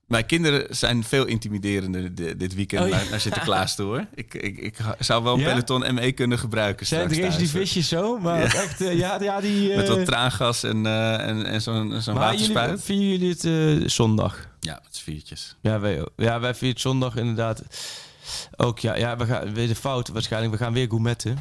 Mijn 0.08 0.26
kinderen 0.26 0.76
zijn 0.76 1.04
veel 1.04 1.26
intimiderender 1.26 2.16
di- 2.16 2.38
dit 2.38 2.56
weekend 2.56 2.84
Oh, 2.84 2.90
ja. 2.90 2.96
naar, 2.96 3.06
naar 3.10 3.20
Sinterklaas 3.20 3.76
toe 3.76 3.86
hoor. 3.86 4.06
Ik, 4.16 4.34
ik, 4.34 4.58
ik 4.58 4.78
zou 5.00 5.24
wel 5.24 5.34
een 5.34 5.40
Ja? 5.40 5.50
peloton 5.50 5.94
ME 5.94 6.12
kunnen 6.12 6.40
gebruiken 6.40 6.86
Zijn 6.86 7.10
er 7.12 7.24
eens 7.24 7.38
die 7.38 7.50
visjes 7.50 7.88
zo? 7.88 8.18
Maar 8.20 8.40
Ja. 8.40 8.46
echt, 8.46 8.82
eh, 8.82 8.98
ja, 8.98 9.22
ja, 9.22 9.42
die... 9.42 9.70
Met 9.76 9.90
eh, 9.90 9.96
wat 9.96 10.06
traangas 10.06 10.64
en, 10.64 10.86
eh, 10.86 11.28
en, 11.28 11.46
en 11.46 11.62
zo'n 11.62 12.02
zo'n 12.02 12.14
maar 12.16 12.36
jullie, 12.36 12.54
waterspuit. 12.54 12.84
vieren 12.84 13.08
jullie 13.08 13.30
het 13.30 13.46
eh, 13.84 13.90
zondag? 13.90 14.48
Ja, 14.60 14.80
met 14.84 14.96
z'n 14.96 15.04
viertjes. 15.04 15.56
Ja, 15.62 15.80
wij, 15.80 16.06
ja, 16.16 16.40
wij 16.40 16.52
vieren 16.54 16.70
het 16.70 16.82
zondag 16.82 17.16
inderdaad. 17.16 17.64
Ook 18.58 18.80
ja, 18.80 18.96
ja 18.96 19.18
we 19.18 19.26
gaan 19.26 19.54
weer 19.54 19.68
de 19.68 19.76
fout 19.76 20.08
waarschijnlijk. 20.08 20.52
We 20.54 20.58
gaan 20.64 20.74
weer 20.74 20.88
gourmetten. 20.88 21.38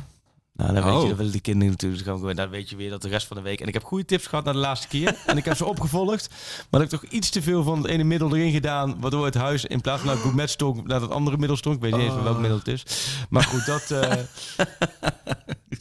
Nou, 0.57 0.75
dan 0.75 0.85
weet 0.85 0.93
Oh. 0.95 1.03
je, 1.03 1.09
dat 1.09 1.17
willen 1.17 1.33
die 1.33 1.41
kinderen 1.41 1.71
natuurlijk. 1.71 2.21
We- 2.23 2.35
dan 2.35 2.49
weet 2.49 2.71
je 2.71 2.77
weer 2.77 2.91
dat 2.91 3.03
de 3.03 3.09
rest 3.09 3.27
van 3.27 3.37
de 3.37 3.43
week. 3.43 3.61
En 3.61 3.67
ik 3.69 3.75
heb 3.75 3.85
goede 3.85 4.05
tips 4.05 4.27
gehad 4.27 4.45
naar 4.45 4.55
de 4.55 4.61
laatste 4.61 4.89
keer. 4.89 5.17
en 5.27 5.37
ik 5.37 5.45
heb 5.45 5.57
ze 5.57 5.65
opgevolgd. 5.65 6.29
Maar 6.71 6.83
ik 6.83 6.91
heb 6.91 7.01
toch 7.01 7.11
iets 7.11 7.31
te 7.31 7.43
veel 7.43 7.63
van 7.63 7.79
het 7.83 7.87
ene 7.87 8.05
middel 8.05 8.37
erin 8.37 8.53
gedaan. 8.53 9.01
Waardoor 9.01 9.25
het 9.25 9.35
huis 9.35 9.65
in 9.65 9.81
plaats 9.81 10.03
van 10.03 10.11
naar 10.11 10.21
gourmet 10.23 10.51
stonk, 10.51 10.87
naar 10.87 11.01
dat 11.01 11.11
andere 11.11 11.37
middel 11.37 11.57
stonk. 11.57 11.77
Ik 11.77 11.83
weet 11.83 11.93
niet 11.93 12.01
eens 12.01 12.15
meer 12.15 12.23
welk 12.25 12.39
middel 12.39 12.59
het 12.59 12.69
is. 12.69 12.83
Maar 13.31 13.43
goed, 13.43 13.67
dat. 13.67 13.91
eh, 13.91 14.11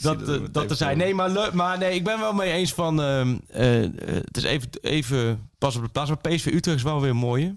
dat, 0.01 0.19
dat 0.19 0.29
eh, 0.29 0.41
dat 0.51 0.69
er 0.69 0.75
zijn. 0.75 0.97
Nee, 0.97 1.13
maar, 1.13 1.29
leuk, 1.29 1.53
maar 1.53 1.77
nee, 1.77 1.93
ik 1.95 2.03
ben 2.03 2.19
wel 2.19 2.33
mee 2.33 2.51
eens 2.51 2.73
van. 2.73 3.01
ehm, 3.01 3.35
eh, 3.47 3.81
het 4.25 4.37
is 4.37 4.43
even, 4.43 4.69
even 4.81 5.49
pas 5.57 5.75
op 5.75 5.83
de 5.83 5.89
plaats. 5.89 6.09
Maar 6.09 6.19
PSV 6.19 6.45
Utrecht 6.45 6.77
is 6.77 6.83
wel 6.83 7.01
weer 7.01 7.09
een 7.09 7.15
mooie. 7.15 7.55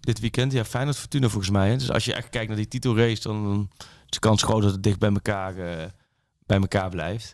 Dit 0.00 0.20
weekend. 0.20 0.52
Ja, 0.52 0.64
Feyenoord 0.64 0.96
Fortuna 0.96 1.28
volgens 1.28 1.50
mij. 1.52 1.68
Hè. 1.70 1.76
Dus 1.76 1.90
als 1.90 2.04
je 2.04 2.14
echt 2.14 2.28
kijkt 2.28 2.48
naar 2.48 2.56
die 2.56 2.68
titelrace, 2.68 3.22
dan 3.22 3.44
dan 3.44 3.68
is 3.78 3.86
de 4.08 4.18
kans 4.18 4.42
groot 4.42 4.62
dat 4.62 4.72
het 4.72 4.82
dicht 4.82 4.98
bij 4.98 5.10
elkaar, 5.12 5.54
bij 6.46 6.58
elkaar 6.58 6.90
blijft. 6.90 7.32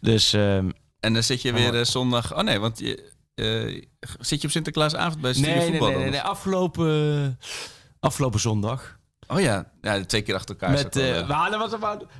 Dus 0.00 0.32
ehm, 0.32 0.70
En 1.00 1.12
dan 1.12 1.22
zit 1.22 1.42
je 1.42 1.52
weer 1.52 1.78
eh, 1.78 1.84
zondag... 1.84 2.36
Oh 2.36 2.42
nee, 2.42 2.58
want 2.58 2.78
je, 2.78 3.12
eh, 3.34 3.82
zit 4.20 4.40
je 4.40 4.46
op 4.46 4.52
Sinterklaasavond 4.52 5.20
bij 5.20 5.32
Studio 5.32 5.50
nee, 5.50 5.60
nee, 5.60 5.70
Voetbal 5.70 5.88
nee, 5.88 5.96
nee, 5.96 6.04
dan? 6.04 6.12
nee. 6.12 6.30
Afgelopen, 6.30 7.38
afgelopen 8.00 8.40
zondag. 8.40 8.98
Oh 9.26 9.40
ja. 9.40 9.72
Ja, 9.84 10.04
twee 10.04 10.22
keer 10.22 10.34
achter 10.34 10.56
elkaar. 10.60 10.70
Met, 10.70 10.94
wel, 10.94 11.04
eh, 11.04 11.18
eh, 11.18 11.28
maar 11.28 11.50
dat, 11.50 11.60
was, 11.60 11.70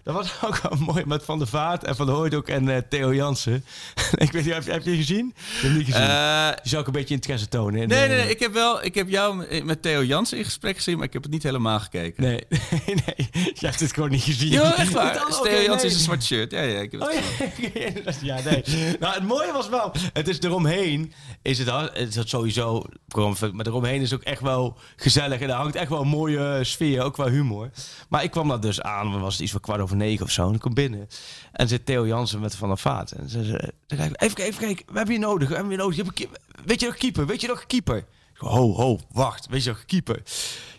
dat 0.03 0.15
was 0.15 0.33
ook 0.45 0.57
wel 0.57 0.79
mooi 0.79 1.03
met 1.07 1.25
Van 1.25 1.39
der 1.39 1.49
Vaart 1.49 1.85
en 1.85 1.97
Van 1.97 2.07
der 2.07 2.15
Hooydonk 2.15 2.49
en 2.49 2.69
eh, 2.69 2.83
Theo 2.89 3.15
Jansen. 3.15 3.55
ik 4.15 4.33
weet 4.33 4.45
niet, 4.45 4.55
heb, 4.55 4.65
je- 4.65 4.73
heb 4.73 4.85
je 4.85 4.97
gezien? 4.97 5.35
Ik 5.37 5.62
heb 5.62 5.73
niet 5.73 5.85
gezien. 5.87 6.03
eh, 6.03 6.49
Die 6.49 6.69
zou 6.69 6.81
ook 6.81 6.87
een 6.87 6.93
beetje 6.93 7.15
interesse 7.15 7.49
tonen. 7.49 7.81
in, 7.83 7.89
nee, 7.89 8.03
eh, 8.03 8.09
nee, 8.09 8.19
nee, 8.19 8.31
ik 8.31 8.39
heb 8.41 8.53
wel... 8.53 8.85
Ik 8.85 8.95
heb 8.95 9.09
jou 9.09 9.62
met 9.65 9.83
Theo 9.83 10.03
Jansen 10.05 10.39
in 10.39 10.45
gesprek 10.45 10.77
gezien, 10.77 10.97
maar 10.97 11.07
ik 11.07 11.12
heb 11.12 11.23
het 11.23 11.31
niet 11.33 11.43
helemaal 11.43 11.81
gekeken. 11.81 12.23
Nee, 12.23 12.45
nee. 12.87 13.29
Jij 13.33 13.53
hebt 13.69 13.81
het 13.81 13.93
gewoon 13.95 14.11
niet 14.11 14.23
gezien. 14.23 14.51
Ja, 14.51 14.77
echt 14.77 14.93
waar. 14.93 15.12
Theo 15.27 15.39
oké, 15.39 15.49
Jansen 15.51 15.75
nee. 15.77 15.85
is 15.87 15.95
een 15.95 16.01
zwart 16.01 16.25
shirt. 16.25 16.51
Ja, 16.51 16.61
ja, 16.61 16.81
ik 16.81 16.91
heb 16.93 17.01
het 17.01 17.09
Oh 17.11 17.15
ja, 17.75 17.97
ja, 18.21 18.41
nee. 18.45 18.65
Nou, 19.01 19.15
het 19.15 19.25
mooie 19.25 19.53
was 19.53 19.69
wel, 19.69 19.93
het 20.12 20.29
is 20.29 20.41
eromheen, 20.41 21.12
is 21.43 21.59
het, 21.59 21.91
is 21.95 22.15
het 22.15 22.29
sowieso, 22.29 22.83
maar 23.53 23.67
eromheen 23.67 24.01
is 24.01 24.15
ook 24.15 24.23
echt 24.23 24.41
wel 24.41 24.77
gezellig 24.97 25.41
en 25.41 25.49
daar 25.49 25.57
hangt 25.57 25.77
echt 25.77 25.89
wel 25.89 26.01
een 26.01 26.09
mooie 26.09 26.59
sfeer, 26.65 27.03
ook 27.03 27.17
wel 27.17 27.29
humor. 27.29 27.54
Maar 28.09 28.23
ik 28.23 28.31
kwam 28.31 28.49
daar 28.49 28.61
dus 28.61 28.83
aan, 28.83 29.11
dan 29.11 29.21
was 29.21 29.33
het 29.33 29.43
iets 29.43 29.53
van 29.53 29.61
kwart 29.61 29.81
over 29.81 29.97
negen 29.97 30.25
of 30.25 30.31
zo, 30.31 30.49
en 30.49 30.55
ik 30.55 30.61
kom 30.61 30.75
binnen 30.75 31.09
en 31.53 31.69
zit 31.69 31.87
Theo 31.87 32.07
Jansen 32.07 32.41
met 32.41 32.57
Van 32.57 32.69
der 32.69 32.79
Vaart. 32.79 33.13
En 33.13 33.29
ze 33.29 33.73
ik, 33.87 33.99
even 33.99 34.15
kijken, 34.17 34.45
even 34.45 34.61
kijken, 34.61 34.85
we 34.87 34.97
hebben 34.97 35.15
je 35.15 35.21
nodig, 35.21 35.49
we 35.49 35.55
hebben 35.55 35.73
je 35.73 35.79
nodig. 35.79 35.97
Je 35.97 36.03
hebt 36.03 36.21
een 36.21 36.29
weet 36.65 36.81
je 36.81 36.87
nog 36.87 36.97
keeper, 36.97 37.27
weet 37.27 37.41
je 37.41 37.47
nog 37.47 37.67
keeper? 37.67 38.05
Ho, 38.35 38.75
ho, 38.75 39.01
wacht, 39.13 39.47
weet 39.47 39.65
je 39.65 39.69
nog 39.69 39.85
keeper? 39.85 40.23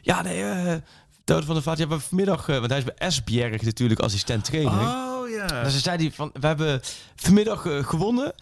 Ja, 0.02 0.22
nee. 0.22 0.82
Theo 1.24 1.42
van 1.42 1.54
der 1.54 1.64
Vaart, 1.64 1.78
ja, 1.78 1.84
we 1.84 1.90
hebben 1.90 2.08
vanmiddag, 2.08 2.50
eh, 2.50 2.58
want 2.58 2.70
hij 2.70 2.78
is 2.78 2.84
bij 2.84 2.96
Esbjerg 2.98 3.62
natuurlijk 3.62 4.00
assistent 4.00 4.46
trainer. 4.46 4.74
Oh 4.74 5.30
ja. 5.30 5.64
Dus 5.64 5.74
ze 5.74 5.80
zei 5.80 5.98
die 5.98 6.14
van, 6.14 6.30
we 6.40 6.48
hebben 6.48 6.82
vanmiddag 7.16 7.66
eh, 7.66 7.84
gewonnen, 7.84 8.34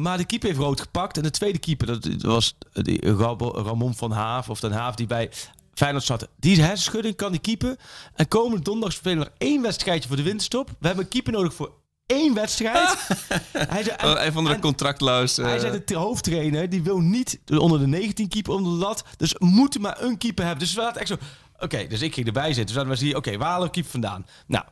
maar 0.00 0.16
de 0.16 0.24
keeper 0.24 0.48
heeft 0.48 0.60
rood 0.60 0.80
gepakt. 0.80 1.16
En 1.16 1.22
de 1.22 1.30
tweede 1.30 1.58
keeper, 1.58 1.86
dat 1.86 2.22
was 2.22 2.56
die 2.72 3.14
Ramon 3.52 3.94
van 3.94 4.10
Haaf 4.10 4.48
of 4.48 4.60
Den 4.60 4.72
Haaf, 4.72 4.94
die 4.94 5.06
bij 5.06 5.30
Feyenoord 5.78 6.04
zat. 6.04 6.28
Die 6.36 6.52
is 6.52 6.58
hersenschudding, 6.58 7.16
kan 7.16 7.30
die 7.32 7.40
keeper. 7.40 7.76
En 8.14 8.28
komende 8.28 8.62
donderdag 8.64 8.92
spelen 8.98 9.18
we 9.18 9.24
nog 9.24 9.32
één 9.38 9.62
wedstrijdje 9.62 10.08
voor 10.08 10.16
de 10.16 10.22
winterstop. 10.22 10.68
We 10.78 10.86
hebben 10.86 11.04
een 11.04 11.10
keeper 11.10 11.32
nodig 11.32 11.54
voor 11.54 11.72
één 12.06 12.34
wedstrijd. 12.34 13.06
Hij 13.52 13.82
zei, 13.82 13.96
en- 13.96 14.26
een 14.26 14.32
van 14.32 14.44
de 14.44 14.58
contractloos. 14.58 15.38
eh, 15.38 15.44
hij 15.44 15.58
zei 15.58 15.82
de 15.84 15.96
hoofdtrainer, 15.96 16.68
die 16.70 16.82
wil 16.82 16.98
niet 16.98 17.40
onder 17.58 17.78
de 17.78 17.86
19 17.86 18.28
keeper 18.28 18.52
onder 18.52 18.72
de 18.72 18.78
lat. 18.78 19.04
Dus 19.16 19.32
we 19.32 19.46
moeten 19.46 19.80
maar 19.80 20.02
een 20.02 20.18
keeper 20.18 20.44
hebben. 20.44 20.64
Dus 20.64 20.74
we 20.74 20.80
hadden 20.80 21.00
echt 21.00 21.10
zo... 21.10 21.16
Oké, 21.58 21.86
dus 21.86 22.00
ik 22.00 22.14
ging 22.14 22.26
erbij 22.26 22.46
zitten. 22.46 22.66
Dus 22.66 22.74
hadden 22.74 22.92
we 22.94 22.98
zien, 23.00 23.16
oké, 23.16 23.36
waar 23.36 23.48
halen 23.48 23.66
we 23.66 23.72
keeper 23.72 23.90
vandaan? 23.90 24.26
Nou, 24.46 24.64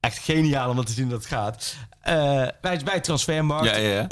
echt 0.00 0.18
geniaal 0.18 0.70
om 0.70 0.84
te 0.84 0.92
zien 0.92 1.08
dat 1.08 1.18
het 1.18 1.28
gaat. 1.28 1.74
Eh 2.00 2.46
bij, 2.60 2.80
bij 2.84 3.00
transfermarkt.com. 3.00 3.66
Ja, 3.66 3.88
ja, 3.88 3.94
ja. 3.94 4.06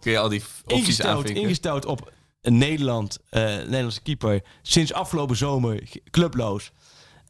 kun 0.00 0.10
je 0.12 0.18
al 0.18 0.28
die 0.28 0.42
opties 0.64 0.78
Ingesteld, 0.78 1.16
aanvinken. 1.16 1.42
ingesteld 1.42 1.84
op 1.84 2.12
een 2.46 2.58
Nederland, 2.58 3.18
eh, 3.30 3.42
Nederlandse 3.42 4.02
keeper. 4.02 4.42
Sinds 4.62 4.92
afgelopen 4.92 5.36
zomer 5.36 5.82
clubloos. 6.10 6.72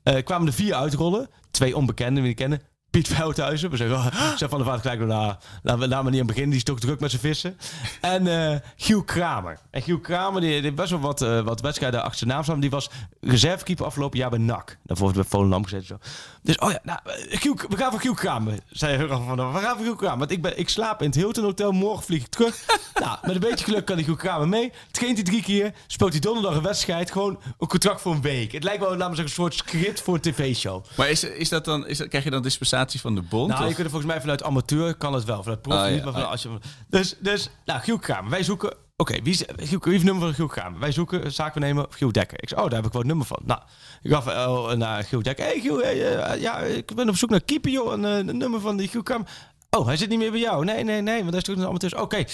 Eh, 0.03 0.25
kwamen 0.25 0.47
er 0.47 0.53
vier 0.53 0.75
uitrollen. 0.75 1.29
Twee 1.51 1.77
onbekenden, 1.77 2.23
we 2.23 2.35
kennen. 2.35 2.61
Piet 2.97 3.09
Veldhuizen. 3.09 3.71
We 3.71 3.77
zeggen, 3.77 3.97
oh, 3.97 4.37
zeg 4.37 4.49
van 4.49 4.59
de 4.59 4.65
vaart 4.65 4.81
gelijk, 4.81 5.01
nou, 5.01 5.35
laten 5.63 5.81
we 5.81 5.89
daar 5.89 6.03
maar 6.03 6.13
niet 6.13 6.21
aan 6.21 6.27
beginnen. 6.27 6.51
Die 6.51 6.59
is 6.59 6.65
toch 6.65 6.81
druk 6.81 7.01
met 7.01 7.11
zijn 7.11 7.23
vissen. 7.23 7.59
En 8.01 8.27
eh 8.27 8.59
Giel 8.77 9.03
Kramer. 9.03 9.59
En 9.71 9.83
Giel 9.83 10.01
Kramer, 10.01 10.41
die, 10.41 10.63
die 10.63 10.73
best 10.73 10.91
wel 10.91 11.01
wat, 11.01 11.23
eh, 11.23 11.41
wat 11.41 11.61
wedstrijden 11.61 12.03
achter 12.03 12.19
zijn 12.19 12.31
naam 12.31 12.43
staan. 12.43 12.61
Die 12.61 12.71
was 12.71 12.91
reservekeeper 13.21 13.85
afgelopen 13.87 14.19
jaar 14.19 14.31
bij 14.31 14.39
NAC. 14.39 14.79
Daarvoor 14.83 15.07
heeft 15.07 15.21
bij 15.21 15.29
Volendam 15.29 15.65
gezeten. 15.65 15.87
Zo. 15.87 15.99
Dus, 16.43 16.59
oh 16.59 16.71
ja, 16.71 16.79
nou, 16.83 16.99
eh, 17.05 17.41
Giel, 17.41 17.59
we 17.69 17.77
gaan 17.77 17.91
voor 17.91 18.01
Giel 18.01 18.15
Kramer. 18.15 18.59
Zei 18.71 18.97
Hurra 18.97 19.19
van, 19.19 19.53
we 19.53 19.59
gaan 19.59 19.77
voor 19.77 19.85
Giel 19.85 19.97
Kramer. 19.97 20.19
Want 20.19 20.31
ik, 20.31 20.43
ben, 20.43 20.59
ik 20.59 20.69
slaap 20.69 21.01
in 21.01 21.07
het 21.07 21.15
Hilton 21.15 21.45
Hotel. 21.45 21.73
Morgen 21.73 22.05
vlieg 22.05 22.23
ik 22.23 22.29
terug. 22.29 22.65
nou, 23.03 23.19
met 23.23 23.35
een 23.35 23.41
beetje 23.41 23.65
geluk 23.65 23.85
kan 23.85 23.97
die 23.97 24.05
Giel 24.05 24.17
Kramer 24.17 24.49
mee. 24.49 24.73
Traint 24.91 25.17
hij 25.17 25.25
drie 25.25 25.43
keer. 25.43 25.73
Speelt 25.87 26.13
hij 26.13 26.21
donderdag 26.21 26.55
een 26.55 26.63
wedstrijd. 26.63 27.11
Gewoon 27.11 27.39
een 27.59 27.69
contract 27.69 28.01
voor 28.01 28.13
een 28.13 28.23
week. 28.23 28.53
Het 28.53 28.65
lijkt 28.65 28.81
wel, 28.81 28.91
laten 28.91 29.11
we 29.11 29.17
zeggen, 29.17 29.45
een 29.45 29.51
soort 29.51 29.55
script 29.55 30.01
voor 30.03 30.15
een 30.15 30.21
tv-show. 30.21 30.85
Maar 30.97 31.11
is, 31.11 31.25
is 31.25 31.49
dat 31.49 31.65
dan, 31.65 31.87
is 31.87 31.99
dat, 31.99 32.09
krijg 32.09 32.25
je 32.25 32.31
dan 32.31 32.43
dispensatie 32.43 32.86
van 32.95 33.15
de 33.15 33.23
bond? 33.23 33.49
Nou, 33.49 33.63
of- 33.63 33.69
je 33.69 33.75
kunt 33.75 33.87
er 33.87 33.91
volgens 33.93 34.13
mij 34.13 34.21
vanuit 34.21 34.43
amateur 34.43 34.95
kan 34.95 35.13
het 35.13 35.25
wel. 35.25 35.43
Vanuit 35.43 35.63
prof 35.63 35.75
ja. 35.75 35.89
niet, 35.89 36.05
maar 36.05 36.13
vanuit 36.13 36.25
Oh, 36.25 36.31
als 36.31 36.43
je... 36.43 36.59
Dus, 36.89 37.17
dus 37.21 37.51
nou, 37.65 37.81
Giel 37.81 37.99
Kramer. 37.99 38.31
Wij 38.31 38.43
zoeken... 38.43 38.77
Oké, 38.97 39.23
wie, 39.23 39.33
is, 39.33 39.45
Giel, 39.57 39.57
wie 39.57 39.69
heeft 39.69 39.85
het 39.85 40.03
nummer 40.03 40.23
van 40.23 40.35
Giel 40.35 40.47
Kramer? 40.47 40.81
Wij 40.81 40.93
zoeken 40.93 41.25
een 41.25 41.33
zaakbenemer 41.33 41.87
Giel 41.91 42.13
Dekker. 42.13 42.43
Ik 42.43 42.49
zei, 42.49 42.61
oh, 42.61 42.67
daar 42.67 42.77
heb 42.77 42.87
ik 42.87 42.93
wel 42.93 43.01
het 43.01 43.11
nummer 43.11 43.27
van. 43.27 43.39
Nou, 43.45 43.61
ik 44.03 44.11
gaf 44.11 44.27
oh, 44.27 44.73
naar 44.73 45.05
Giel 45.05 45.23
Dekker. 45.23 45.45
hey, 45.45 45.61
Giel, 45.61 45.79
hey, 45.79 46.17
eh, 46.17 46.41
ja, 46.41 46.59
ik 46.59 46.95
ben 46.95 47.09
op 47.09 47.17
zoek 47.17 47.31
naar 47.31 47.41
keeper, 47.41 47.71
joh. 47.71 47.93
En 47.93 48.05
eh, 48.05 48.13
het 48.13 48.37
nummer 48.37 48.61
van 48.61 48.77
die 48.77 48.89
Giel 48.89 49.03
Kramer. 49.03 49.27
Oh, 49.71 49.87
hij 49.87 49.97
zit 49.97 50.09
niet 50.09 50.19
meer 50.19 50.31
bij 50.31 50.41
jou. 50.41 50.65
Nee, 50.65 50.85
nee, 50.85 51.01
nee, 51.01 51.19
want 51.19 51.31
hij 51.31 51.39
is 51.39 51.45
toch 51.45 51.57
een 51.57 51.67
amateur. 51.67 52.01
Oké. 52.01 52.25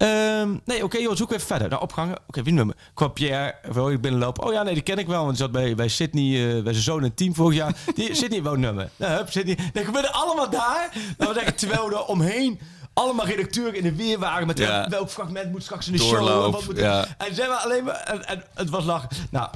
Ehm, 0.00 0.56
nee, 0.64 0.84
oké, 0.84 0.98
joh, 0.98 1.16
zoek 1.16 1.32
even 1.32 1.46
verder. 1.46 1.68
Nou, 1.68 1.82
opgangen. 1.82 2.16
Oké, 2.26 2.42
wie 2.42 2.52
nummer? 2.52 2.76
Kwam 2.94 3.12
Pierre, 3.12 3.54
wil 3.72 3.90
ik 3.90 4.00
binnenlopen. 4.00 4.44
Oh 4.44 4.52
ja, 4.52 4.62
nee, 4.62 4.74
die 4.74 4.82
ken 4.82 4.98
ik 4.98 5.06
wel, 5.06 5.18
want 5.24 5.28
die 5.36 5.38
zat 5.38 5.52
bij, 5.52 5.74
bij 5.74 5.88
Sydney, 5.88 6.56
eh, 6.56 6.62
bij 6.62 6.72
zijn 6.72 6.84
zoon 6.84 7.02
het 7.02 7.16
team 7.16 7.34
vorig 7.34 7.56
jaar. 7.56 7.76
Die 7.94 8.14
Sydney 8.20 8.42
woont 8.42 8.58
nummer. 8.58 8.90
Nou, 8.96 9.12
hup, 9.12 9.30
Sydney. 9.30 9.58
Dan 9.72 9.84
gebeurde 9.84 10.10
allemaal 10.12 10.50
daar. 10.50 10.92
Nou, 11.18 11.34
we 11.34 11.54
terwijl 11.54 11.90
er 11.90 12.04
omheen 12.04 12.60
allemaal 12.94 13.26
redacteuren 13.26 13.74
in 13.74 13.82
de 13.82 13.94
weer 13.94 14.18
waren 14.18 14.46
met 14.46 14.58
Ja. 14.58 14.88
welk 14.88 15.10
fragment 15.10 15.50
moet 15.50 15.62
straks 15.62 15.86
in 15.86 15.92
de 15.92 15.98
show. 15.98 16.44
En, 16.44 16.50
wat 16.50 16.64
moet 16.64 16.76
ja. 16.76 17.06
en 17.18 17.34
zijn 17.34 17.48
we 17.48 17.54
alleen 17.54 17.84
maar, 17.84 17.94
en, 17.94 18.28
en 18.28 18.44
het 18.54 18.70
was 18.70 18.84
lachen. 18.84 19.08
Nou, 19.30 19.48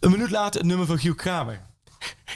een 0.00 0.10
minuut 0.10 0.30
later 0.30 0.60
het 0.60 0.68
nummer 0.68 0.86
van 0.86 0.98
Giel 0.98 1.14
Kramer. 1.14 1.60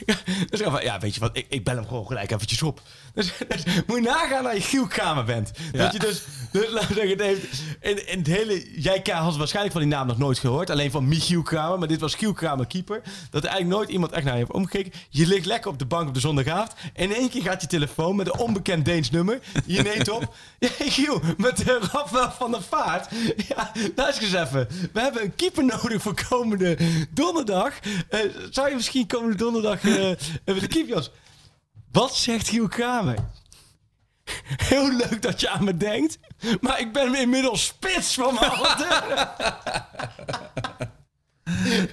dus 0.49 0.59
ik 0.59 0.67
van, 0.69 0.83
ja, 0.83 0.99
weet 0.99 1.13
je 1.13 1.19
wat, 1.19 1.37
ik, 1.37 1.45
ik 1.49 1.63
bel 1.63 1.75
hem 1.75 1.87
gewoon 1.87 2.05
gelijk 2.05 2.31
eventjes 2.31 2.61
op. 2.61 2.81
Dus, 3.13 3.33
dus 3.49 3.63
moet 3.87 3.97
je 3.97 4.01
nagaan 4.01 4.43
dat 4.43 4.53
je 4.53 4.61
Giel 4.61 4.87
Kramer 4.87 5.23
bent. 5.23 5.51
Dat 5.71 5.93
je 5.93 5.99
dus, 5.99 6.23
dus 6.51 6.69
laten 6.69 6.87
we 6.87 6.93
zeggen, 6.93 7.11
het 7.11 7.21
heeft, 7.21 7.61
in, 7.81 8.07
in 8.07 8.17
het 8.17 8.27
hele, 8.27 8.81
jij 8.81 9.01
had 9.03 9.37
waarschijnlijk 9.37 9.73
van 9.73 9.83
die 9.83 9.91
naam 9.91 10.07
nog 10.07 10.17
nooit 10.17 10.39
gehoord. 10.39 10.69
Alleen 10.69 10.91
van 10.91 11.07
Michiel 11.07 11.41
Kramer, 11.41 11.79
maar 11.79 11.87
dit 11.87 11.99
was 11.99 12.15
Giel 12.15 12.33
Kramer 12.33 12.67
keeper. 12.67 13.01
Dat 13.29 13.43
er 13.43 13.49
eigenlijk 13.49 13.77
nooit 13.77 13.89
iemand 13.89 14.11
echt 14.11 14.23
naar 14.23 14.33
je 14.33 14.39
heeft 14.39 14.51
omgekeken. 14.51 14.91
Je 15.09 15.27
ligt 15.27 15.45
lekker 15.45 15.71
op 15.71 15.79
de 15.79 15.85
bank 15.85 16.07
op 16.07 16.13
de 16.13 16.19
zondagavond. 16.19 16.73
En 16.93 17.03
in 17.03 17.15
één 17.15 17.29
keer 17.29 17.41
gaat 17.41 17.61
je 17.61 17.67
telefoon 17.67 18.15
met 18.15 18.27
een 18.27 18.39
onbekend 18.39 18.85
Deens 18.85 19.09
nummer. 19.11 19.39
Je 19.65 19.81
neemt 19.81 20.09
op. 20.09 20.35
Ja, 20.59 20.69
Giel, 20.79 21.21
met 21.37 21.57
de 21.57 21.79
Rafael 21.91 22.31
van 22.31 22.51
der 22.51 22.61
Vaart. 22.61 23.09
Ja, 23.47 23.71
luister 23.95 24.23
eens 24.23 24.33
even. 24.33 24.67
We 24.93 24.99
hebben 24.99 25.23
een 25.23 25.35
keeper 25.35 25.65
nodig 25.65 26.01
voor 26.01 26.15
komende 26.29 26.77
donderdag. 27.09 27.73
Eh, 28.09 28.19
zou 28.49 28.69
je 28.69 28.75
misschien 28.75 29.07
komende 29.07 29.35
donderdag 29.35 29.60
eh 29.65 30.15
met 30.45 30.59
de 30.59 30.67
keepers... 30.67 31.09
Wat 31.91 32.15
zegt 32.15 32.47
Giel 32.47 32.67
Kramer? 32.67 33.17
Heel 34.43 34.91
leuk 34.91 35.21
dat 35.21 35.39
je 35.39 35.49
aan 35.49 35.63
me 35.63 35.77
denkt, 35.77 36.17
maar 36.61 36.79
ik 36.79 36.93
ben 36.93 37.15
inmiddels 37.15 37.65
spits 37.65 38.13
van 38.13 38.33
mijn 38.33 38.51
handen. 38.51 39.27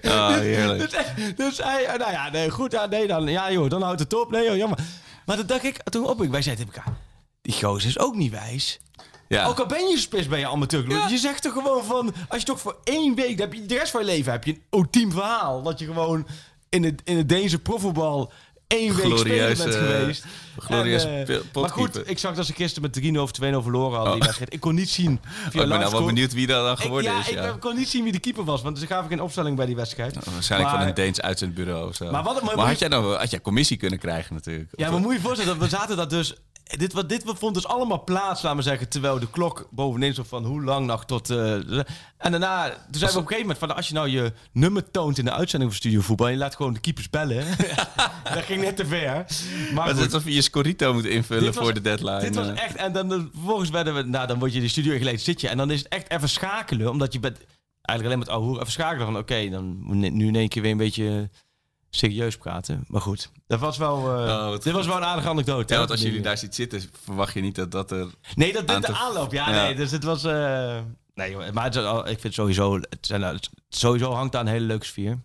Ah, 0.03 0.35
heerlijk. 0.35 0.91
Dus, 0.91 1.35
dus 1.37 1.59
hij, 1.59 1.97
nou 1.97 2.11
ja, 2.11 2.31
nee, 2.31 2.51
goed, 2.51 2.73
ja, 2.73 2.87
nee, 2.87 3.07
dan, 3.07 3.27
ja 3.27 3.53
joh, 3.53 3.71
dan 3.71 3.83
houdt 3.83 4.01
het 4.01 4.15
op. 4.15 4.31
Nee 4.31 4.45
joh, 4.45 4.57
jammer. 4.57 4.79
Maar 5.27 5.37
dat 5.37 5.49
dacht 5.49 5.65
ik, 5.65 5.83
toen 5.83 6.07
op 6.07 6.23
ik, 6.23 6.31
wij 6.31 6.43
zeiden 6.43 6.67
tegen 6.67 6.83
elkaar, 6.83 6.99
die 7.43 7.53
gozer 7.53 7.89
is 7.89 7.99
ook 7.99 8.15
niet 8.15 8.33
wijs. 8.33 8.81
Ja. 9.29 9.47
Ook 9.47 9.59
al 9.59 9.67
ben 9.67 9.89
je 9.89 9.99
spits, 9.99 10.29
ben 10.29 10.39
je 10.39 10.49
amateur. 10.49 10.89
Ja. 10.89 11.09
Je 11.09 11.19
zegt 11.19 11.45
er 11.45 11.53
gewoon 11.53 11.85
van, 11.85 12.15
als 12.29 12.41
je 12.41 12.47
toch 12.47 12.61
voor 12.61 12.77
één 12.85 13.15
week, 13.15 13.39
dan 13.39 13.49
heb 13.49 13.53
je 13.53 13.67
de 13.67 13.79
rest 13.79 13.91
van 13.91 14.01
je 14.01 14.07
leven 14.07 14.33
heb 14.33 14.45
je 14.45 14.53
een 14.53 14.63
ultiem 14.71 15.13
verhaal. 15.13 15.63
Dat 15.63 15.79
je 15.79 15.85
gewoon 15.85 16.27
in 16.69 16.85
het, 16.85 17.03
in 17.05 17.17
het 17.17 17.29
Deense 17.29 17.59
profvoetbal 17.59 18.33
één 18.67 18.95
week 18.97 19.19
speler 19.19 19.57
bent 19.57 19.75
geweest. 19.75 20.25
glorieuze 20.59 21.09
En, 21.09 21.29
eh, 21.29 21.37
maar 21.61 21.71
goed, 21.71 22.11
ik 22.11 22.19
zag 22.19 22.35
dat 22.35 22.47
ze 22.47 22.53
gisteren 22.53 22.83
met 22.83 22.93
3-0 22.93 23.23
of 23.23 23.31
2-0 23.33 23.63
verloren 23.63 23.95
hadden. 23.97 24.13
Die 24.13 24.21
Oh. 24.21 24.25
wedstrijd. 24.27 24.53
Ik 24.55 24.61
kon 24.61 24.75
niet 24.75 24.89
zien. 24.91 25.21
Via 25.23 25.39
Oh, 25.47 25.47
ik 25.47 25.53
ben 25.69 25.79
nou 25.81 25.91
wel 25.91 26.05
benieuwd 26.05 26.33
wie 26.33 26.47
dat 26.47 26.65
dan 26.65 26.73
Ik, 26.73 26.79
geworden 26.81 27.11
ja, 27.13 27.19
is. 27.21 27.29
ik 27.29 27.35
Ja. 27.35 27.43
ben- 27.43 27.59
kon 27.59 27.77
niet 27.77 27.89
zien 27.89 28.03
wie 28.03 28.13
de 28.13 28.19
keeper 28.19 28.45
was, 28.45 28.63
want 28.63 28.79
ze 28.79 28.87
gaven 28.87 29.09
geen 29.09 29.21
opstelling 29.23 29.57
bij 29.57 29.67
die 29.67 29.77
wedstrijd. 29.77 30.15
Waarschijnlijk 30.15 30.71
Maar- 30.71 30.81
van 30.81 30.89
een 30.89 30.95
Deens 30.95 31.21
uitzendbureau 31.21 31.89
of 31.89 31.95
zo. 31.95 32.11
Maar 32.11 32.23
wat- 32.23 32.43
maar 32.43 32.57
had 32.57 32.73
je- 32.73 32.79
jij 32.79 32.89
dan 32.89 33.03
wel- 33.03 33.19
had 33.19 33.31
jij 33.31 33.41
commissie 33.41 33.77
kunnen 33.77 33.99
krijgen 33.99 34.35
natuurlijk? 34.35 34.69
Ja, 34.77 34.91
maar 34.91 35.01
moet 35.01 35.11
je 35.13 35.17
je 35.19 35.25
voorstellen, 35.25 35.59
we 35.59 35.69
zaten 35.69 35.97
dat 35.97 36.11
dus... 36.11 36.35
Dit, 36.77 36.93
wat, 36.93 37.09
dit 37.09 37.23
vond 37.27 37.55
dus 37.55 37.67
allemaal 37.67 38.05
plaats, 38.05 38.43
laten 38.43 38.59
we 38.59 38.65
zeggen, 38.65 38.89
terwijl 38.89 39.19
de 39.19 39.31
klok 39.31 39.69
bovenin 39.71 40.15
zo 40.15 40.23
van 40.23 40.45
hoe 40.45 40.63
lang 40.63 40.87
nog 40.87 41.05
tot... 41.05 41.31
eh, 41.31 41.55
en 42.19 42.31
daarna, 42.31 42.69
toen 42.69 42.77
zijn 42.91 43.11
we 43.11 43.17
op 43.17 43.23
een 43.23 43.29
gegeven 43.29 43.41
moment 43.41 43.59
van, 43.59 43.77
als 43.77 43.89
je 43.89 43.95
nou 43.95 44.09
je 44.09 44.33
nummer 44.53 44.91
toont 44.91 45.19
in 45.19 45.25
de 45.25 45.33
uitzending 45.33 45.71
van 45.71 45.81
Studio 45.81 46.01
Voetbal 46.01 46.27
en 46.27 46.33
je 46.33 46.39
laat 46.39 46.57
gewoon 46.57 46.73
de 46.73 46.81
keepers 46.81 47.11
bellen, 47.11 47.47
dat 48.35 48.43
ging 48.45 48.63
net 48.63 48.77
te 48.77 48.87
ver. 48.87 49.27
Maar 49.75 49.87
het 49.87 49.97
is 49.97 50.05
alsof 50.05 50.25
je 50.25 50.35
je 50.35 50.43
scorito 50.43 50.93
moet 50.93 51.05
invullen 51.05 51.45
was- 51.55 51.65
voor 51.65 51.75
de 51.75 51.81
deadline. 51.81 52.21
dit 52.21 52.35
was 52.35 52.49
eh. 52.49 52.63
echt, 52.63 52.77
en 52.77 52.93
dan 52.93 53.31
vervolgens 53.33 53.71
werden 53.71 53.95
we, 53.95 54.03
nou 54.03 54.27
dan 54.27 54.39
word 54.39 54.53
je 54.53 54.61
de 54.61 54.69
studio 54.69 54.93
ingeleid, 54.93 55.21
zit 55.21 55.41
je 55.41 55.49
en 55.49 55.57
dan 55.57 55.71
is 55.71 55.79
het 55.79 55.89
echt 55.89 56.11
even 56.11 56.29
schakelen, 56.29 56.91
omdat 56.91 57.13
je 57.13 57.21
bent 57.21 57.39
eigenlijk 57.83 58.05
alleen 58.05 58.19
met 58.19 58.29
ouwe 58.29 58.47
hoer 58.47 58.61
even 58.61 58.73
schakelen 58.73 59.07
van, 59.07 59.17
oké, 59.17 59.49
dan 59.49 59.77
nu 60.17 60.27
in 60.27 60.37
één 60.37 60.49
keer 60.49 60.63
weer 60.63 60.71
een 60.71 60.77
beetje 60.77 61.31
serieus 61.91 62.37
praten. 62.37 62.85
Maar 62.87 63.01
goed, 63.01 63.31
dat 63.47 63.61
was 63.61 63.77
wel, 63.79 63.97
eh, 63.97 64.23
Oh, 64.23 64.49
wat 64.49 64.63
dit 64.63 64.73
was 64.73 64.87
wel 64.87 64.97
een 64.97 65.05
aardige 65.05 65.29
anekdote. 65.29 65.73
Ja, 65.73 65.79
want 65.79 65.91
als 65.91 66.01
jullie 66.03 66.21
daar 66.21 66.39
ziet 66.39 66.55
zitten, 66.55 66.83
verwacht 67.05 67.35
je 67.35 67.41
niet 67.41 67.55
dat 67.55 67.71
dat 67.71 67.91
er... 67.91 68.07
Nee, 68.35 68.53
dat 68.53 68.69
dit 68.69 68.87
de 68.87 68.93
aanloop. 68.93 69.33
Ja, 69.33 69.51
Ja. 69.51 69.63
nee. 69.65 69.75
Dus 69.75 69.91
het 69.91 70.05
was... 70.05 70.25
eh, 70.25 70.79
nee, 71.15 71.37
maar 71.53 71.65
het, 71.75 72.09
ik 72.11 72.21
vind 72.21 72.35
sowieso... 72.35 72.75
Het 72.77 72.99
zijn, 73.01 73.23
het- 73.23 73.51
sowieso 73.69 74.13
hangt 74.13 74.33
daar 74.33 74.41
een 74.41 74.47
hele 74.47 74.67
leuke 74.67 74.87
sfeer. 74.87 75.19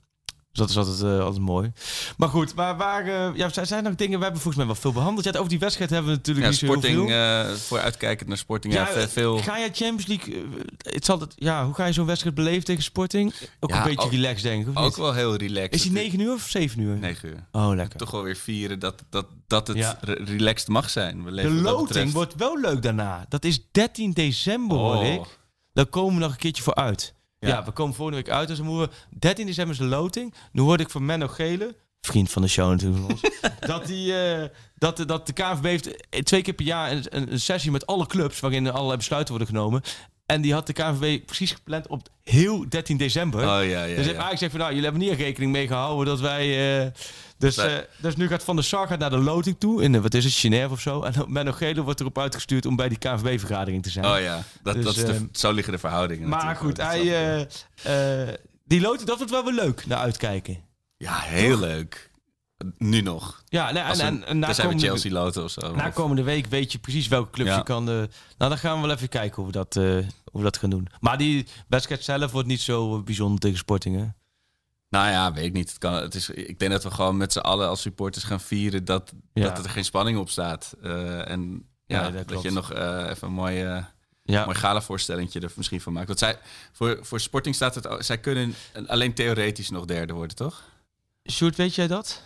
Dus 0.53 0.61
dat 0.61 0.69
is 0.69 0.77
altijd, 0.77 1.13
eh, 1.19 1.23
altijd 1.25 1.41
mooi. 1.43 1.71
Maar 2.17 2.29
goed, 2.29 2.55
maar 2.55 2.77
waar... 2.77 3.05
eh, 3.07 3.35
ja, 3.35 3.49
zijn 3.49 3.67
zijn 3.67 3.83
er 3.83 3.89
nog 3.89 3.97
dingen... 3.99 4.17
We 4.17 4.23
hebben 4.23 4.41
volgens 4.41 4.63
mij 4.63 4.73
wel 4.73 4.81
veel 4.81 4.91
behandeld. 4.91 5.25
Ja, 5.25 5.31
over 5.39 5.49
die 5.49 5.59
wedstrijd 5.59 5.89
hebben 5.89 6.11
we 6.11 6.17
natuurlijk 6.17 6.45
Ja, 6.45 6.51
niet 6.51 6.59
zo 6.59 6.65
heel 6.65 6.75
Sporting, 6.75 7.09
veel. 7.09 7.49
eh 7.49 7.53
voor 7.55 7.79
uitkijkend 7.79 8.27
naar 8.29 8.37
Sporting. 8.37 8.73
Ja, 8.73 8.79
Ja, 8.79 8.87
ve- 8.87 9.09
veel... 9.09 9.37
Ga 9.37 9.59
jij 9.59 9.69
Champions 9.73 10.05
League... 10.05 10.45
het 10.77 11.05
zal 11.05 11.19
het, 11.19 11.33
ja, 11.35 11.65
hoe 11.65 11.73
ga 11.73 11.85
je 11.85 11.93
zo'n 11.93 12.05
wedstrijd 12.05 12.35
beleven 12.35 12.63
tegen 12.63 12.83
Sporting? 12.83 13.33
Ook 13.59 13.71
een 13.71 13.83
beetje 13.83 13.99
ook- 14.05 14.11
relaxed, 14.11 14.43
denk 14.43 14.67
ik. 14.67 14.77
Ook 14.79 14.83
niet? 14.85 14.95
wel 14.95 15.13
heel 15.13 15.35
relaxed. 15.35 15.73
Is 15.73 15.81
die 15.81 15.91
9 15.91 16.19
uur 16.19 16.33
of 16.33 16.47
7 16.49 16.79
uur? 16.81 16.95
9 16.97 17.29
uur. 17.29 17.45
Oh, 17.51 17.71
lekker. 17.75 17.99
Toch 17.99 18.11
wel 18.11 18.23
weer 18.23 18.35
vieren 18.35 18.79
dat, 18.79 19.03
dat, 19.09 19.25
dat 19.47 19.67
het 19.67 19.97
relaxed 20.25 20.67
mag 20.67 20.89
zijn. 20.89 21.17
We 21.23 21.29
De 21.29 21.35
leven 21.35 21.63
dat 21.63 21.73
loting 21.73 22.11
wordt 22.11 22.35
wel 22.35 22.59
leuk 22.59 22.81
daarna. 22.81 23.25
Dat 23.29 23.45
is 23.45 23.59
13 23.71 24.11
december, 24.11 24.77
hoor 24.77 24.95
Oh. 24.95 25.05
ik. 25.05 25.39
Daar 25.73 25.85
komen 25.85 26.13
we 26.13 26.19
nog 26.19 26.31
een 26.31 26.37
keertje 26.37 26.63
voor 26.63 26.75
uit. 26.75 27.13
Ja, 27.43 27.47
Ja. 27.55 27.63
we 27.63 27.71
komen 27.71 27.95
volgende 27.95 28.21
week 28.21 28.29
uit. 28.33 28.47
Dus 28.47 28.57
dan 28.57 28.65
moeten 28.65 28.89
we... 29.09 29.17
13 29.19 29.45
december 29.45 29.73
is 29.73 29.79
de 29.79 29.85
loting. 29.87 30.33
Nu 30.51 30.61
hoorde 30.61 30.83
ik 30.83 30.89
van 30.89 31.05
Menno 31.05 31.27
Gele, 31.27 31.75
vriend 32.01 32.31
van 32.31 32.41
de 32.41 32.47
show 32.47 32.69
natuurlijk 32.69 33.31
dat, 33.59 33.85
die, 33.85 34.15
eh, 34.17 34.49
dat, 34.75 34.97
de- 34.97 35.05
dat 35.05 35.27
de 35.27 35.33
KNVB 35.33 35.63
heeft 35.63 36.09
eh, 36.09 36.21
twee 36.21 36.41
keer 36.41 36.53
per 36.53 36.65
jaar 36.65 36.91
een, 36.91 37.03
een, 37.09 37.31
een 37.31 37.39
sessie 37.39 37.71
met 37.71 37.85
alle 37.85 38.07
clubs 38.07 38.39
waarin 38.39 38.71
allerlei 38.71 38.97
besluiten 38.97 39.35
worden 39.35 39.53
genomen. 39.55 39.81
En 40.25 40.41
die 40.41 40.53
had 40.53 40.67
de 40.67 40.73
KNVB 40.73 41.25
precies 41.25 41.51
gepland 41.51 41.87
op 41.87 42.07
heel 42.23 42.65
13 42.69 42.97
december. 42.97 43.39
Oh 43.39 43.45
ja, 43.45 43.83
ja. 43.83 43.85
dus 43.85 43.95
ja. 44.05 44.11
eigenlijk 44.11 44.37
zegt 44.37 44.51
van, 44.51 44.59
nou, 44.59 44.73
jullie 44.73 44.89
hebben 44.89 45.07
niet 45.07 45.17
rekening 45.19 45.51
mee 45.51 45.67
gehouden 45.67 46.05
dat 46.05 46.19
wij... 46.19 46.81
eh, 46.85 46.91
dus, 47.37 47.55
Nee. 47.55 47.67
eh, 47.67 47.83
dus 47.97 48.15
nu 48.15 48.27
gaat 48.27 48.43
Van 48.43 48.55
der 48.55 48.65
Sar 48.65 48.87
gaat 48.87 48.99
naar 48.99 49.09
de 49.09 49.17
loting 49.17 49.55
toe, 49.59 49.83
in, 49.83 49.95
eh, 49.95 50.01
wat 50.01 50.13
is 50.13 50.23
het, 50.23 50.33
Genève 50.33 50.69
of 50.71 50.79
zo. 50.81 51.01
En 51.01 51.13
Menno 51.27 51.51
Gele 51.51 51.81
wordt 51.81 51.99
erop 51.99 52.17
uitgestuurd 52.19 52.65
om 52.65 52.75
bij 52.75 52.89
die 52.89 52.97
KNVB-vergadering 52.97 53.83
te 53.83 53.89
zijn. 53.89 54.05
Oh 54.05 54.19
ja, 54.19 54.43
dat, 54.63 54.73
Dus, 54.75 54.85
dat 54.85 54.95
is 54.95 55.05
de, 55.05 55.13
ehm, 55.13 55.25
zo 55.31 55.51
liggen 55.51 55.73
de 55.73 55.79
verhoudingen. 55.79 56.29
Maar 56.29 56.55
goed, 56.55 56.77
hij, 56.77 57.37
eh, 57.83 58.33
die 58.65 58.81
loting, 58.81 59.07
dat 59.07 59.17
wordt 59.17 59.31
wel 59.31 59.43
weer 59.43 59.53
leuk, 59.53 59.85
naar 59.85 59.97
uitkijken. 59.99 60.57
ja, 60.97 61.19
heel 61.19 61.59
leuk. 61.59 62.11
Nu 62.77 63.01
nog. 63.01 63.43
Ja, 63.47 63.71
nee, 63.71 63.83
en, 63.83 63.99
en, 63.99 64.25
en 64.27 64.39
na, 64.39 64.53
komende, 64.53 64.83
Chelsea 64.83 65.11
loten 65.11 65.43
of 65.43 65.51
zo. 65.51 65.75
na 65.75 65.89
komende 65.89 66.23
week 66.23 66.45
weet 66.45 66.71
je 66.71 66.77
precies 66.79 67.07
welke 67.07 67.29
clubs 67.31 67.49
Ja. 67.49 67.57
je 67.57 67.63
kan... 67.63 67.83
nou, 67.83 68.07
dan 68.37 68.57
gaan 68.57 68.81
we 68.81 68.87
wel 68.87 68.95
even 68.95 69.09
kijken 69.09 69.35
hoe 69.35 69.45
we, 69.45 69.51
dat, 69.51 69.73
hoe 69.73 70.03
we 70.31 70.41
dat 70.43 70.57
gaan 70.57 70.69
doen. 70.69 70.87
Maar 70.99 71.17
die 71.17 71.47
wedstrijd 71.67 72.03
zelf 72.03 72.31
wordt 72.31 72.47
niet 72.47 72.61
zo 72.61 73.01
bijzonder 73.01 73.39
tegen 73.39 73.57
Sporting, 73.57 73.95
hè? 73.95 74.05
Nou 74.93 75.09
ja, 75.09 75.33
weet 75.33 75.45
ik 75.45 75.53
niet. 75.53 75.69
Het 75.69 75.77
kan, 75.77 75.93
het 75.93 76.15
is, 76.15 76.29
ik 76.29 76.59
denk 76.59 76.71
dat 76.71 76.83
we 76.83 76.91
gewoon 76.91 77.17
met 77.17 77.33
z'n 77.33 77.39
allen 77.39 77.67
als 77.67 77.81
supporters 77.81 78.23
gaan 78.23 78.39
vieren 78.41 78.85
dat, 78.85 79.13
Ja. 79.33 79.49
dat 79.49 79.63
er 79.63 79.69
geen 79.71 79.85
spanning 79.85 80.17
op 80.17 80.29
staat. 80.29 80.75
Eh, 80.81 81.29
en 81.29 81.67
ja, 81.85 82.07
Ja, 82.07 82.23
dat 82.23 82.41
je 82.41 82.51
nog 82.51 82.73
eh, 82.73 83.05
even 83.09 83.27
een 83.27 83.33
mooi, 83.33 83.63
eh 83.63 83.83
Ja, 84.23 84.45
mooi 84.45 84.57
gala-voorstellingje 84.57 85.39
er 85.39 85.51
misschien 85.55 85.81
van 85.81 85.93
maakt. 85.93 86.07
Want 86.07 86.19
zij, 86.19 86.37
voor, 86.71 86.97
voor 87.01 87.19
Sporting 87.19 87.55
staat 87.55 87.75
het... 87.75 88.05
Zij 88.05 88.17
kunnen 88.17 88.53
alleen 88.87 89.13
theoretisch 89.13 89.69
nog 89.69 89.85
derde 89.85 90.13
worden, 90.13 90.35
toch? 90.35 90.63
Sjoerd, 91.31 91.55
weet 91.55 91.75
jij 91.75 91.87
dat? 91.87 92.21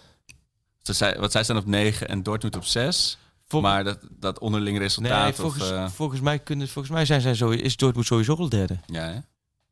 Ze 0.82 0.94
zij, 0.94 1.20
want 1.20 1.32
zij 1.32 1.44
staan 1.44 1.58
op 1.58 1.66
9 1.66 2.08
en 2.08 2.24
Dortmund 2.24 2.56
op 2.56 2.66
6. 2.66 3.18
Vol- 3.48 3.62
maar 3.62 3.84
dat, 3.84 4.00
dat 4.12 4.40
onderling 4.40 4.78
resultaat... 4.78 5.24
nee, 5.24 5.34
volgens, 5.34 5.64
of, 5.64 5.72
eh, 5.72 5.88
volgens, 5.90 6.22
mij 6.22 6.40
kunnen, 6.40 6.68
volgens 6.68 6.94
mij 6.94 7.06
zijn 7.06 7.22
zij 7.22 7.34
zo, 7.34 7.50
is 7.50 7.76
Dortmund 7.78 8.08
sowieso 8.08 8.36
al 8.36 8.50
derde. 8.50 8.78
ja, 8.86 9.02
hè? 9.04 9.20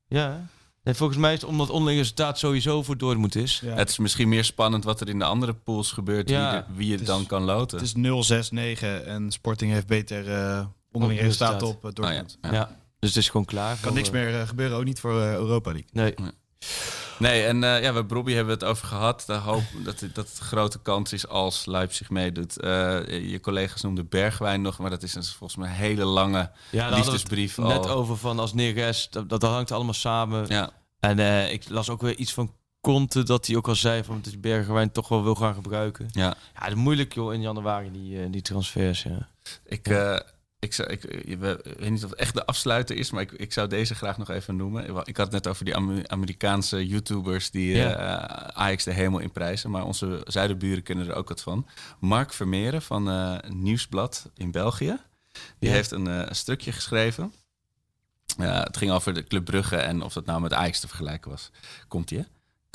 Ja? 0.07 0.47
Nee, 0.85 0.93
volgens 0.93 1.19
mij 1.19 1.33
is 1.33 1.41
het 1.41 1.49
omdat 1.49 1.69
onderling 1.69 1.99
resultaat 1.99 2.39
sowieso 2.39 2.83
voor 2.83 2.97
Dortmund 2.97 3.35
is. 3.35 3.59
Ja. 3.63 3.73
Het 3.75 3.89
is 3.89 3.97
misschien 3.97 4.29
meer 4.29 4.43
spannend 4.43 4.83
wat 4.83 5.01
er 5.01 5.09
in 5.09 5.19
de 5.19 5.25
andere 5.25 5.53
pools 5.53 5.91
gebeurt. 5.91 6.29
Ja, 6.29 6.65
wie, 6.67 6.75
wie 6.77 6.85
je 6.85 6.91
het 6.91 7.01
is- 7.01 7.07
dan 7.07 7.25
kan 7.25 7.43
loten. 7.43 7.77
Het 7.77 7.87
is 7.87 7.93
0-6-9 7.95 9.05
en 9.05 9.31
Sporting 9.31 9.71
heeft 9.71 9.87
beter 9.87 10.31
eh 10.31 10.65
onderling 10.91 11.19
resultaat 11.21 11.61
op 11.61 11.83
Oh, 11.85 11.91
Dortmund. 11.93 12.37
ja. 12.41 12.53
Ja. 12.53 12.77
dus 12.99 13.09
het 13.09 13.17
is 13.17 13.29
gewoon 13.29 13.45
klaar. 13.45 13.73
Kan 13.73 13.77
voor, 13.83 13.93
niks 13.93 14.07
eh, 14.07 14.13
meer 14.13 14.47
gebeuren, 14.47 14.77
ook 14.77 14.83
niet 14.85 14.99
voor 14.99 15.21
Europa 15.21 15.71
League. 15.71 15.89
Nee. 15.91 16.13
Nee, 17.19 17.45
en 17.45 17.63
eh, 17.63 17.81
ja, 17.81 17.93
bij 17.93 18.03
Robbie 18.07 18.35
hebben 18.35 18.57
we 18.59 18.65
het 18.65 18.69
over 18.71 18.87
gehad. 18.87 19.23
De 19.27 19.33
hoop 19.33 19.63
dat, 19.83 19.99
het- 19.99 20.15
dat 20.15 20.27
het 20.27 20.37
grote 20.37 20.79
kans 20.81 21.13
is 21.13 21.27
als 21.27 21.65
Leipzig 21.65 22.09
meedoet. 22.09 22.59
Eh, 22.59 22.69
je 23.31 23.39
collega's 23.39 23.81
noemden 23.81 24.09
Bergwijn 24.09 24.61
nog, 24.61 24.77
maar 24.79 24.89
dat 24.89 25.03
is 25.03 25.15
een, 25.15 25.23
volgens 25.23 25.55
mij 25.59 25.69
een 25.69 25.75
hele 25.75 26.05
lange 26.05 26.51
Ja, 26.71 26.89
we 26.89 26.95
het 26.95 27.05
liefdesbrief 27.05 27.59
al. 27.59 27.67
net 27.67 27.87
over 27.89 28.17
van 28.17 28.39
als 28.39 28.53
Neres, 28.53 29.07
dat, 29.09 29.29
dat 29.29 29.41
hangt 29.41 29.71
allemaal 29.71 29.93
samen. 29.93 30.45
Ja, 30.47 30.69
En 30.99 31.19
eh, 31.19 31.51
ik 31.51 31.69
las 31.69 31.89
ook 31.89 32.01
weer 32.01 32.15
iets 32.15 32.33
van 32.33 32.53
Conte, 32.81 33.23
dat 33.23 33.47
hij 33.47 33.55
ook 33.55 33.67
al 33.67 33.75
zei 33.75 34.03
van 34.03 34.15
dat 34.21 34.31
hij 34.31 34.39
Bergwijn 34.41 34.91
toch 34.91 35.07
wel 35.07 35.23
wil 35.23 35.35
gaan 35.35 35.53
gebruiken. 35.53 36.07
ja. 36.11 36.23
Ja, 36.25 36.35
het 36.53 36.67
is 36.67 36.73
moeilijk 36.79 37.13
joh 37.13 37.33
in 37.33 37.41
januari 37.41 37.91
die, 37.91 38.29
die 38.29 38.41
transfers. 38.41 39.03
Ja. 39.03 39.27
Ik, 39.65 39.87
eh, 39.87 40.19
ik, 40.59 40.73
zou, 40.73 40.89
ik, 40.89 41.03
ik 41.03 41.39
weet 41.39 41.89
niet 41.89 42.03
of 42.03 42.09
het 42.09 42.19
echt 42.19 42.33
de 42.33 42.45
afsluiter 42.45 42.95
is, 42.97 43.11
maar 43.11 43.21
ik, 43.21 43.31
ik 43.31 43.53
zou 43.53 43.67
deze 43.67 43.95
graag 43.95 44.17
nog 44.17 44.29
even 44.29 44.55
noemen. 44.55 44.83
Ik 44.83 45.17
had 45.17 45.25
het 45.25 45.31
net 45.31 45.47
over 45.47 45.65
die 45.65 45.75
Amer- 45.75 46.07
Amerikaanse 46.07 46.87
YouTubers 46.87 47.51
die 47.51 47.73
eh, 47.73 47.79
Ja. 47.79 48.27
Ajax 48.53 48.83
de 48.83 48.91
hemel 48.91 49.19
in 49.19 49.31
prijzen, 49.31 49.71
maar 49.71 49.83
onze 49.85 50.21
zuidenburen 50.27 50.83
kunnen 50.83 51.07
er 51.07 51.15
ook 51.15 51.27
wat 51.29 51.41
van. 51.41 51.67
Mark 51.99 52.33
Vermeeren 52.33 52.81
van 52.81 53.09
eh, 53.09 53.37
Nieuwsblad 53.49 54.29
in 54.35 54.51
België, 54.51 54.97
die 55.59 55.69
Ja. 55.69 55.75
heeft 55.75 55.91
een 55.91 56.07
eh, 56.07 56.31
stukje 56.31 56.71
geschreven. 56.71 57.33
Het 58.37 58.77
ging 58.77 58.91
over 58.91 59.13
de 59.13 59.23
Club 59.23 59.45
Brugge 59.45 59.75
en 59.75 60.01
of 60.01 60.13
dat 60.13 60.25
nou 60.25 60.41
met 60.41 60.53
Ajax 60.53 60.79
te 60.79 60.87
vergelijken 60.87 61.31
was. 61.31 61.51
Komt 61.87 62.11
ie, 62.11 62.17
hè? 62.17 62.23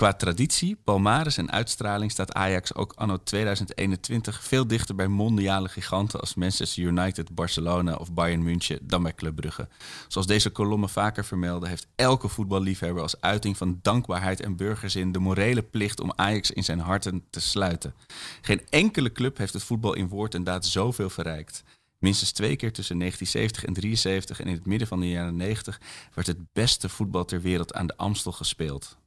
Qua 0.00 0.12
traditie, 0.12 0.76
palmares 0.84 1.36
en 1.36 1.50
uitstraling 1.50 2.10
staat 2.10 2.32
Ajax 2.32 2.74
ook 2.74 2.92
anno 2.96 3.22
2021 3.22 4.44
veel 4.44 4.66
dichter 4.66 4.94
bij 4.94 5.08
mondiale 5.08 5.68
giganten 5.68 6.20
als 6.20 6.34
Manchester 6.34 6.82
United, 6.82 7.34
Barcelona 7.34 7.94
of 7.94 8.12
Bayern 8.12 8.42
München 8.42 8.78
dan 8.82 9.02
bij 9.02 9.14
Club 9.14 9.36
Brugge. 9.36 9.68
Zoals 10.08 10.26
deze 10.26 10.50
kolommen 10.50 10.88
vaker 10.88 11.24
vermelden, 11.24 11.68
heeft 11.68 11.86
elke 11.96 12.28
voetballiefhebber 12.28 13.02
als 13.02 13.20
uiting 13.20 13.56
van 13.56 13.78
dankbaarheid 13.82 14.40
en 14.40 14.56
burgerzin 14.56 15.12
de 15.12 15.18
morele 15.18 15.62
plicht 15.62 16.00
om 16.00 16.12
Ajax 16.16 16.50
in 16.50 16.64
zijn 16.64 16.80
harten 16.80 17.24
te 17.30 17.40
sluiten. 17.40 17.94
Geen 18.40 18.62
enkele 18.68 19.12
club 19.12 19.36
heeft 19.36 19.52
het 19.52 19.64
voetbal 19.64 19.94
in 19.94 20.08
woord 20.08 20.34
en 20.34 20.44
daad 20.44 20.66
zoveel 20.66 21.10
verrijkt. 21.10 21.62
Minstens 21.98 22.32
twee 22.32 22.56
keer 22.56 22.72
tussen 22.72 22.98
1970 22.98 23.64
en 23.64 23.74
73 23.74 24.40
en 24.40 24.46
in 24.46 24.54
het 24.54 24.66
midden 24.66 24.88
van 24.88 25.00
de 25.00 25.08
jaren 25.08 25.36
90 25.36 25.80
werd 26.14 26.26
het 26.26 26.52
beste 26.52 26.88
voetbal 26.88 27.24
ter 27.24 27.40
wereld 27.40 27.74
aan 27.74 27.86
de 27.86 27.96
Amstel 27.96 28.32
gespeeld. 28.32 28.98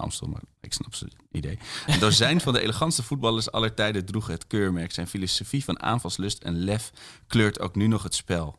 Amstel, 0.00 0.26
maar 0.28 0.40
ik 0.60 0.72
snap 0.72 0.94
zijn 0.94 1.12
idee. 1.32 1.58
Een 1.86 1.98
dozijn 1.98 2.40
van 2.40 2.52
de 2.52 2.60
elegantste 2.60 3.02
voetballers 3.02 3.50
aller 3.52 3.74
tijden 3.74 4.04
droegen 4.04 4.32
het 4.32 4.46
keurmerk. 4.46 4.92
Zijn 4.92 5.06
filosofie 5.06 5.64
van 5.64 5.82
aanvalslust 5.82 6.42
en 6.42 6.54
lef 6.58 6.90
kleurt 7.26 7.60
ook 7.60 7.74
nu 7.74 7.86
nog 7.86 8.02
het 8.02 8.14
spel. 8.14 8.58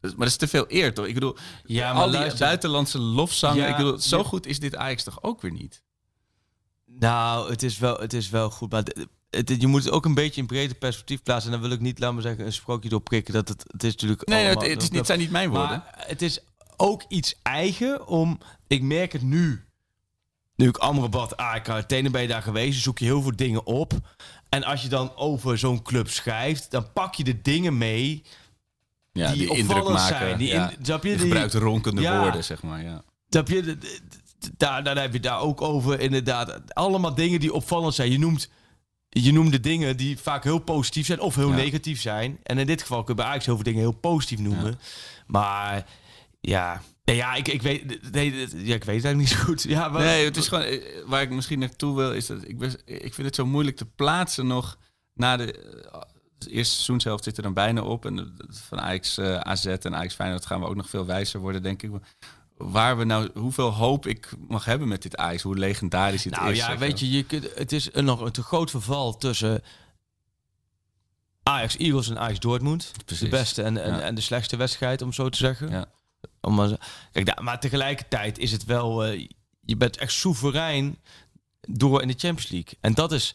Maar 0.00 0.10
dat 0.16 0.26
is 0.26 0.36
te 0.36 0.48
veel 0.48 0.64
eer, 0.68 0.94
toch? 0.94 1.06
Ik 1.06 1.14
bedoel, 1.14 1.36
Ja, 1.64 1.92
maar 1.92 2.02
al 2.02 2.08
die 2.10 2.18
luister- 2.18 2.46
buitenlandse 2.46 2.98
lofzangen. 2.98 3.62
Ja, 3.62 3.66
ik 3.68 3.76
bedoel, 3.76 3.98
zo 3.98 4.18
ja. 4.18 4.24
goed 4.24 4.46
is 4.46 4.58
dit 4.60 4.76
Ajax 4.76 5.02
toch 5.02 5.22
ook 5.22 5.40
weer 5.42 5.52
niet? 5.52 5.82
Nou, 6.86 7.50
het 7.50 7.62
is 7.62 7.78
wel, 7.78 7.98
het 7.98 8.12
is 8.12 8.28
wel 8.30 8.50
goed. 8.50 8.70
Maar 8.70 8.82
het, 9.30 9.54
je 9.60 9.66
moet 9.66 9.84
het 9.84 9.92
ook 9.92 10.04
een 10.04 10.14
beetje 10.14 10.40
in 10.40 10.46
breder 10.46 10.76
perspectief 10.76 11.22
plaatsen. 11.22 11.52
En 11.52 11.58
dan 11.60 11.68
wil 11.68 11.76
ik 11.76 11.82
niet, 11.82 11.98
laat 11.98 12.12
maar 12.12 12.22
zeggen, 12.22 12.46
een 12.46 12.52
sprookje 12.52 12.88
doorprikken. 12.88 13.34
Dat 13.34 13.48
het, 13.48 13.64
het 13.66 13.84
is 13.84 13.92
natuurlijk 13.92 14.28
Nee, 14.28 14.44
allemaal- 14.44 14.62
het, 14.62 14.72
het, 14.72 14.82
is 14.82 14.88
niet, 14.88 14.98
het 14.98 15.06
zijn 15.06 15.18
niet 15.18 15.30
mijn 15.30 15.50
woorden. 15.50 15.68
Maar 15.68 16.04
het 16.06 16.22
is 16.22 16.40
ook 16.76 17.04
iets 17.08 17.34
eigen 17.42 18.06
om... 18.06 18.38
Ik 18.66 18.82
merk 18.82 19.12
het 19.12 19.22
nu. 19.22 19.64
Nu 20.58 20.68
ik 20.68 20.76
Amrabat, 20.76 21.36
AK, 21.36 21.68
Athene 21.68 22.10
ben 22.10 22.22
je 22.22 22.28
daar 22.28 22.42
geweest. 22.42 22.82
Zoek 22.82 22.98
je 22.98 23.04
heel 23.04 23.22
veel 23.22 23.36
dingen 23.36 23.66
op. 23.66 23.92
En 24.48 24.64
als 24.64 24.82
je 24.82 24.88
dan 24.88 25.16
over 25.16 25.58
zo'n 25.58 25.82
club 25.82 26.08
schrijft... 26.08 26.70
dan 26.70 26.92
pak 26.92 27.14
je 27.14 27.24
de 27.24 27.40
dingen 27.42 27.78
mee... 27.78 28.22
Ja, 29.12 29.32
die, 29.32 29.38
die, 29.38 29.56
indruk 29.56 29.76
opvallend 29.76 30.10
maken. 30.10 30.26
zijn. 30.26 30.38
Die, 30.38 30.48
ja. 30.48 30.70
in, 30.70 30.84
snap 30.84 31.02
je? 31.02 31.08
Die 31.08 31.18
Die- 31.18 31.26
gebruikt 31.26 31.54
ronkende 31.54 32.00
Ja. 32.00 32.20
woorden, 32.20 32.44
zeg 32.44 32.62
maar. 32.62 32.82
Ja. 32.82 33.02
Snap 33.28 33.48
je? 33.48 33.78
Daar, 34.56 34.84
daar 34.84 35.00
heb 35.00 35.12
je 35.12 35.20
daar 35.20 35.40
ook 35.40 35.60
over, 35.62 36.00
inderdaad. 36.00 36.74
Allemaal 36.74 37.14
dingen 37.14 37.40
die 37.40 37.52
opvallend 37.52 37.94
zijn. 37.94 38.10
Je 38.10 38.18
noemt, 38.18 38.50
je 39.08 39.32
noemt 39.32 39.52
de 39.52 39.60
dingen 39.60 39.96
die 39.96 40.18
vaak 40.18 40.44
heel 40.44 40.58
positief 40.58 41.06
zijn 41.06 41.20
of 41.20 41.34
heel 41.34 41.48
Ja. 41.50 41.54
negatief 41.56 42.00
zijn. 42.00 42.38
En 42.42 42.58
in 42.58 42.66
dit 42.66 42.80
geval 42.80 43.02
kun 43.04 43.14
je 43.14 43.20
bij 43.20 43.30
Ajax 43.30 43.44
heel 43.46 43.54
veel 43.54 43.64
dingen 43.64 43.80
heel 43.80 43.92
positief 43.92 44.38
noemen. 44.38 44.78
Maar 45.26 45.86
ja, 46.40 46.82
nee, 47.08 47.16
ja, 47.16 47.34
ik, 47.34 47.48
ik, 47.48 47.62
weet, 47.62 48.12
nee, 48.12 48.30
ja, 48.64 48.74
ik 48.74 48.84
weet 48.84 49.02
het 49.02 49.04
eigenlijk 49.04 49.16
niet 49.16 49.28
zo 49.28 49.36
goed. 49.38 49.62
Ja, 49.62 49.88
maar, 49.88 50.02
Nee, 50.02 50.24
het 50.24 50.36
is 50.36 50.48
gewoon 50.48 50.64
eh, 50.64 50.80
waar 51.06 51.22
ik 51.22 51.30
misschien 51.30 51.58
naartoe 51.58 51.96
wil, 51.96 52.12
is 52.12 52.26
dat 52.26 52.42
ik, 52.48 52.62
ik 52.84 53.14
vind 53.14 53.26
het 53.26 53.34
zo 53.34 53.46
moeilijk 53.46 53.76
te 53.76 53.84
plaatsen 53.86 54.46
nog 54.46 54.78
na 55.14 55.36
de. 55.36 55.52
eh, 55.52 56.00
Het 56.38 56.48
eerste 56.48 56.74
seizoenshelft 56.74 57.24
zit 57.24 57.36
er 57.36 57.42
dan 57.42 57.54
bijna 57.54 57.82
op. 57.82 58.06
En 58.06 58.36
van 58.48 58.80
Ajax 58.80 59.18
eh, 59.18 59.34
AZ 59.36 59.66
en 59.66 59.94
Ajax 59.96 60.14
Feyenoord 60.14 60.46
gaan 60.46 60.60
we 60.60 60.66
ook 60.66 60.76
nog 60.76 60.88
veel 60.88 61.06
wijzer 61.06 61.40
worden, 61.40 61.62
denk 61.62 61.82
ik. 61.82 61.90
Waar 62.56 62.98
we 62.98 63.04
nou, 63.04 63.30
hoeveel 63.34 63.70
hoop 63.72 64.06
ik 64.06 64.30
mag 64.48 64.64
hebben 64.64 64.88
met 64.88 65.02
dit 65.02 65.16
Ajax, 65.16 65.42
hoe 65.42 65.56
legendarisch 65.58 66.24
het 66.24 66.34
Nou 66.36 66.50
is. 66.50 66.58
ja, 66.58 66.78
weet 66.78 67.00
je, 67.00 67.10
je 67.10 67.22
kunt, 67.24 67.48
het 67.54 67.72
is 67.72 67.88
een, 67.94 68.04
nog 68.04 68.20
een 68.20 68.32
te 68.32 68.42
groot 68.42 68.70
verval 68.70 69.16
tussen 69.16 69.62
Ajax 71.42 71.76
Eagles 71.76 72.08
en 72.08 72.18
Ajax 72.18 72.38
Dortmund. 72.38 72.92
Precies. 73.04 73.24
De 73.24 73.36
beste 73.36 73.62
en, 73.62 73.82
en, 73.82 73.94
Ja. 73.94 74.00
en 74.00 74.14
de 74.14 74.20
slechtste 74.20 74.56
wedstrijd, 74.56 75.02
om 75.02 75.12
zo 75.12 75.28
te 75.28 75.38
zeggen. 75.38 75.70
Ja. 75.70 75.86
Om 76.40 76.76
kijk, 77.12 77.40
maar 77.40 77.60
tegelijkertijd 77.60 78.38
is 78.38 78.52
het 78.52 78.64
wel... 78.64 79.04
eh, 79.04 79.28
je 79.60 79.76
bent 79.76 79.96
echt 79.96 80.12
soeverein 80.12 80.98
door 81.60 82.02
in 82.02 82.08
de 82.08 82.14
Champions 82.18 82.48
League. 82.50 82.78
En 82.80 82.94
dat 82.94 83.12
is... 83.12 83.34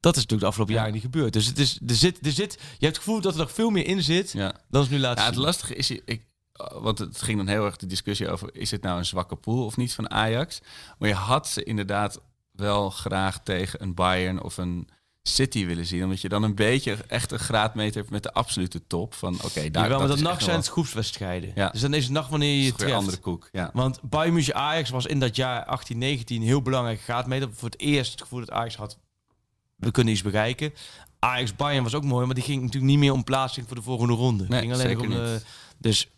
Dat 0.00 0.16
is 0.16 0.22
natuurlijk 0.22 0.40
de 0.40 0.46
afgelopen 0.46 0.74
Ja. 0.74 0.80
jaren 0.80 0.94
niet 0.94 1.02
gebeurd. 1.04 1.32
Dus 1.32 1.46
het 1.46 1.58
is, 1.58 1.80
er 1.86 1.94
zit, 1.94 2.26
er 2.26 2.32
zit, 2.32 2.52
je 2.52 2.58
hebt 2.68 2.80
het 2.80 2.96
gevoel 2.96 3.20
dat 3.20 3.32
er 3.32 3.38
nog 3.38 3.52
veel 3.52 3.70
meer 3.70 3.86
in 3.86 4.02
zit 4.02 4.32
Ja. 4.32 4.54
dan 4.68 4.84
ze 4.84 4.90
nu 4.90 4.98
laten 4.98 5.18
Ja, 5.20 5.24
het 5.26 5.34
zien. 5.34 5.44
lastige 5.44 5.74
is, 5.74 5.90
ik, 5.90 6.26
want 6.72 6.98
het 6.98 7.22
ging 7.22 7.36
dan 7.38 7.46
heel 7.46 7.64
erg 7.64 7.76
de 7.76 7.86
discussie 7.86 8.28
over, 8.30 8.54
is 8.54 8.70
het 8.70 8.82
nou 8.82 8.98
een 8.98 9.04
zwakke 9.04 9.36
pool 9.36 9.64
of 9.64 9.76
niet 9.76 9.94
van 9.94 10.10
Ajax? 10.10 10.60
Maar 10.98 11.08
je 11.08 11.14
had 11.14 11.48
ze 11.48 11.64
inderdaad 11.64 12.20
wel 12.52 12.90
graag 12.90 13.42
tegen 13.42 13.82
een 13.82 13.94
Bayern 13.94 14.42
of 14.42 14.56
een 14.56 14.88
City 15.22 15.66
willen 15.66 15.86
zien, 15.86 16.02
omdat 16.04 16.20
je 16.20 16.28
dan 16.28 16.42
een 16.42 16.54
beetje 16.54 16.96
echt 17.06 17.32
een 17.32 17.38
graadmeter 17.38 17.96
hebt 18.00 18.10
met 18.10 18.22
de 18.22 18.32
absolute 18.32 18.86
top 18.86 19.14
van, 19.14 19.34
oké, 19.44 19.70
daar 19.70 19.82
Jawel, 19.82 19.98
maar 19.98 20.08
dat 20.08 20.20
nacht 20.20 20.42
zijn 20.42 20.56
het 20.56 20.68
groepswedstrijden. 20.68 21.52
Ja. 21.54 21.68
Dus 21.70 21.80
dan 21.80 21.94
is 21.94 22.04
het 22.04 22.12
nacht 22.12 22.30
wanneer 22.30 22.62
je 22.64 22.72
wel- 22.76 22.88
een 22.88 22.94
andere 22.94 23.16
koek. 23.16 23.48
Ja. 23.52 23.70
Want 23.72 23.98
Bayern 24.02 24.32
München 24.34 24.54
Ajax 24.54 24.90
was 24.90 25.06
in 25.06 25.20
dat 25.20 25.36
jaar 25.36 25.64
18, 25.64 25.98
19 25.98 26.42
heel 26.42 26.62
belangrijk 26.62 27.00
graadmeter. 27.00 27.48
Voor 27.52 27.68
het 27.68 27.80
eerst 27.80 28.10
het 28.10 28.20
gevoel 28.20 28.38
dat 28.40 28.50
Ajax 28.50 28.76
had, 28.76 28.98
we 29.76 29.90
kunnen 29.90 30.12
iets 30.12 30.22
bereiken. 30.22 30.72
Ajax 31.18 31.56
Bayern 31.56 31.82
was 31.82 31.94
ook 31.94 32.04
mooi, 32.04 32.26
maar 32.26 32.34
die 32.34 32.44
ging 32.44 32.60
natuurlijk 32.62 32.90
niet 32.90 33.00
meer 33.00 33.12
om 33.12 33.24
plaatsing 33.24 33.66
voor 33.66 33.76
de 33.76 33.82
volgende 33.82 34.14
ronde. 34.14 34.44
Nee, 34.48 34.60
ging 34.60 34.72
alleen 34.72 35.00
om 35.00 35.08
de, 35.10 35.30
niet. 35.32 35.44
dus 35.78 36.08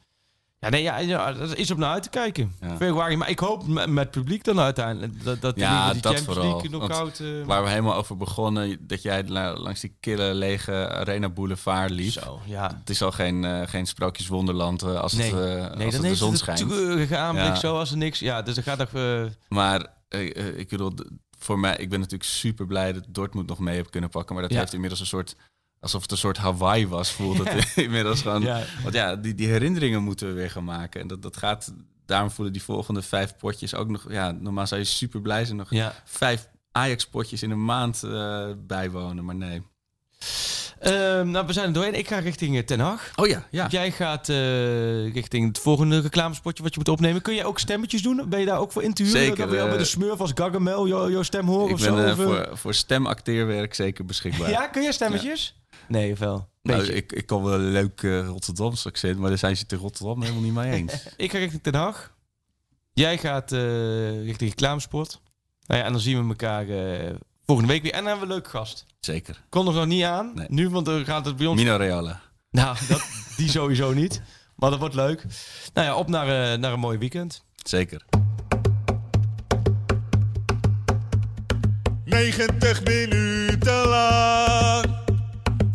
ja, 0.65 0.71
nee, 0.71 0.83
ja, 0.83 0.99
ja, 0.99 1.33
dat 1.33 1.57
is 1.57 1.71
om 1.71 1.79
naar 1.79 1.91
uit 1.93 2.03
te 2.03 2.09
kijken. 2.09 2.53
Ja. 2.61 2.77
Februari, 2.77 3.17
maar 3.17 3.31
ik 3.31 3.39
hoop 3.39 3.67
met, 3.87 4.11
publiek 4.11 4.45
dan 4.45 4.61
uiteindelijk 4.61 5.25
dat, 5.25 5.41
dat 5.41 5.57
Ja, 5.57 5.85
die, 5.85 5.93
die 5.93 6.03
dat 6.03 6.13
Champions 6.15 6.39
vooral. 6.39 6.53
League 6.61 6.71
Want 6.71 6.85
knockout. 6.93 7.21
eh, 7.21 7.47
Waar 7.47 7.63
we 7.63 7.69
helemaal 7.69 7.95
over 7.95 8.17
begonnen, 8.17 8.87
dat 8.87 9.03
jij 9.03 9.25
la- 9.27 9.57
langs 9.57 9.81
die 9.81 9.97
kille, 10.01 10.35
lege 10.35 10.89
Arena 10.89 11.29
Boulevard 11.29 11.91
liep. 11.91 12.11
zo, 12.13 12.41
ja. 12.45 12.77
Het 12.79 12.91
is 12.91 13.03
al 13.03 13.13
geen, 13.13 13.45
eh, 13.45 13.61
geen 13.67 13.87
sprookjeswonderland 13.87 14.83
eh, 14.83 15.01
als, 15.01 15.13
Nee, 15.13 15.35
het, 15.35 15.75
nee, 15.77 15.85
als 15.87 15.95
dan 15.95 16.05
het 16.05 16.13
de 16.13 16.17
zon 16.19 16.31
het 16.31 16.39
schijnt. 16.39 17.13
aanblik 17.13 17.45
Ja. 17.47 17.55
zo 17.55 17.79
als 17.79 17.91
er 17.91 17.97
niks. 17.97 18.19
Ja, 18.19 18.43
dus 18.43 18.57
er 18.57 18.63
gaat 18.63 18.79
eh, 18.95 19.23
Maar 19.49 19.87
ik 20.57 20.69
bedoel, 20.69 20.93
voor 21.39 21.59
mij, 21.59 21.77
ik 21.77 21.89
ben 21.91 21.99
natuurlijk 22.01 22.31
super 22.31 22.67
blij 22.67 22.93
dat 22.93 23.05
Dortmund 23.09 23.49
nog 23.49 23.59
mee 23.59 23.77
heb 23.77 23.91
kunnen 23.91 24.11
pakken. 24.11 24.35
Maar 24.35 24.49
dat 24.49 24.59
heeft 24.59 24.73
inmiddels 24.73 25.01
een 25.01 25.07
soort, 25.07 25.37
alsof 25.85 26.03
het 26.03 26.11
een 26.11 26.17
soort 26.17 26.37
Hawaii 26.37 26.89
was, 26.89 27.13
voelt 27.13 27.49
het 27.49 27.77
inmiddels 27.85 28.23
gewoon. 28.23 28.43
Ja. 28.43 28.63
Want 28.83 28.95
ja, 28.95 29.17
die, 29.17 29.35
die 29.35 29.49
herinneringen 29.49 30.03
moeten 30.03 30.27
we 30.27 30.33
weer 30.33 30.51
gaan 30.51 30.65
maken. 30.65 31.01
En 31.01 31.07
dat, 31.07 31.23
dat 31.23 31.37
gaat, 31.37 31.75
daarom 32.07 32.31
voelen 32.31 32.53
die 32.53 32.63
volgende 32.63 33.03
vijf 33.03 33.37
potjes 33.37 33.75
ook 33.75 33.89
nog, 33.89 34.07
ja, 34.09 34.31
normaal 34.31 34.67
zou 34.67 34.81
je 34.81 34.87
super 34.87 35.21
blij 35.21 35.45
zijn 35.45 35.57
nog 35.57 35.71
ja. 35.71 35.95
vijf 36.05 36.49
Ajax-potjes 36.73 37.43
in 37.43 37.51
een 37.51 37.65
maand 37.65 38.03
eh, 38.03 38.47
bijwonen. 38.67 39.25
Maar 39.25 39.35
nee. 39.35 39.63
Ehm, 40.85 41.31
nou, 41.31 41.47
we 41.47 41.53
zijn 41.53 41.67
er 41.67 41.73
doorheen. 41.73 41.95
Ik 41.95 42.09
ga 42.09 42.19
richting 42.19 42.57
eh, 42.57 42.63
Ten 42.63 42.81
Hag. 42.81 43.11
Oh 43.17 43.27
ja, 43.27 43.47
ja. 43.51 43.67
Jij 43.71 43.91
gaat 43.91 44.29
eh, 44.29 45.13
richting 45.13 45.47
het 45.47 45.59
volgende 45.59 46.01
reclamespotje 46.01 46.63
wat 46.63 46.73
je 46.73 46.79
moet 46.79 46.89
opnemen. 46.89 47.23
Kun 47.23 47.35
je 47.35 47.45
ook 47.45 47.59
stemmetjes 47.59 48.03
doen? 48.03 48.29
Ben 48.29 48.41
je 48.41 48.47
daar 48.47 48.59
ook 48.59 48.73
voor 48.73 48.83
in 48.83 48.95
te 48.95 49.03
huren? 49.03 49.21
Zeker, 49.21 49.47
Dat 49.47 49.65
met 49.65 49.73
eh, 49.73 49.79
de 49.79 49.85
smurf 49.85 50.21
als 50.21 50.31
Gargamel 50.35 50.89
jouw 50.89 51.23
stem 51.23 51.47
horen 51.47 51.69
Ik 51.69 51.75
of 51.75 51.81
ben 51.81 52.17
zo? 52.17 52.23
voor, 52.23 52.49
voor 52.53 52.75
stemacteerwerk 52.75 53.75
zeker 53.75 54.05
beschikbaar. 54.05 54.51
Ja, 54.51 54.67
kun 54.67 54.83
je 54.83 54.93
stemmetjes? 54.93 55.64
Nee, 55.89 56.13
of 56.13 56.19
wel? 56.19 56.49
Nou, 56.63 56.83
ik, 56.83 57.13
ik 57.13 57.27
kan 57.27 57.43
wel 57.43 57.55
een 57.55 57.73
leuk 57.73 58.03
eh, 58.03 58.27
Rotterdamse 58.27 58.89
accent, 58.89 59.19
maar 59.19 59.29
daar 59.29 59.39
zijn 59.39 59.57
ze 59.57 59.63
het 59.63 59.73
in 59.73 59.79
Rotterdam 59.79 60.23
helemaal 60.23 60.43
niet 60.43 60.53
mee 60.53 60.73
eens. 60.73 61.07
Ik 61.17 61.31
ga 61.31 61.39
richting 61.39 61.63
Den 61.63 61.75
Haag. 61.75 62.15
Jij 62.93 63.19
gaat 63.19 63.53
eh, 63.53 64.25
richting 64.25 64.51
reclamesport. 64.51 65.21
Nou 65.67 65.81
ja, 65.81 65.87
en 65.87 65.93
dan 65.93 66.01
zien 66.01 66.23
we 66.23 66.29
elkaar 66.29 66.69
eh, 66.69 67.15
volgende 67.45 67.73
week 67.73 67.83
weer. 67.83 67.93
En 67.93 67.99
dan 67.99 68.07
hebben 68.07 68.29
we 68.29 68.35
een 68.35 68.41
leuke 68.41 68.59
gast. 68.59 68.87
Zeker. 69.01 69.45
Kon 69.49 69.67
er 69.67 69.75
nog 69.75 69.87
niet 69.87 70.05
aan. 70.05 70.33
Nee. 70.35 70.47
Nu, 70.51 70.69
want 70.69 70.87
dan 70.87 71.05
gaat 71.05 71.25
het 71.25 71.37
bij 71.37 71.47
ons... 71.47 71.61
Mino 71.61 71.77
Reale. 71.77 72.17
Nou, 72.51 72.77
dat, 72.89 73.03
die 73.37 73.49
sowieso 73.49 73.93
niet. 73.93 74.23
Maar 74.57 74.71
dat 74.71 74.79
wordt 74.79 74.95
leuk. 74.95 75.25
Nou 75.75 75.87
ja, 75.87 75.95
op 75.95 76.09
naar, 76.09 76.53
eh, 76.53 76.59
naar 76.59 76.73
een 76.73 76.81
mooi 76.81 76.99
weekend. 76.99 77.45
Zeker. 77.63 78.05
90 82.05 82.85
minuten 82.85 83.89
lang 83.89 85.04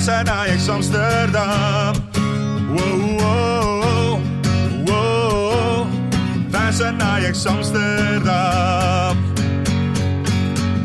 Daar 0.00 0.24
zijn 0.24 0.30
Ajax 0.30 0.68
Amsterdam. 0.68 1.94
Wow, 2.68 3.20
wow, 3.20 4.20
wow. 4.84 5.86
Daar 6.50 6.72
zijn 6.72 7.02
Ajax 7.02 7.46
Amsterdam. 7.46 9.16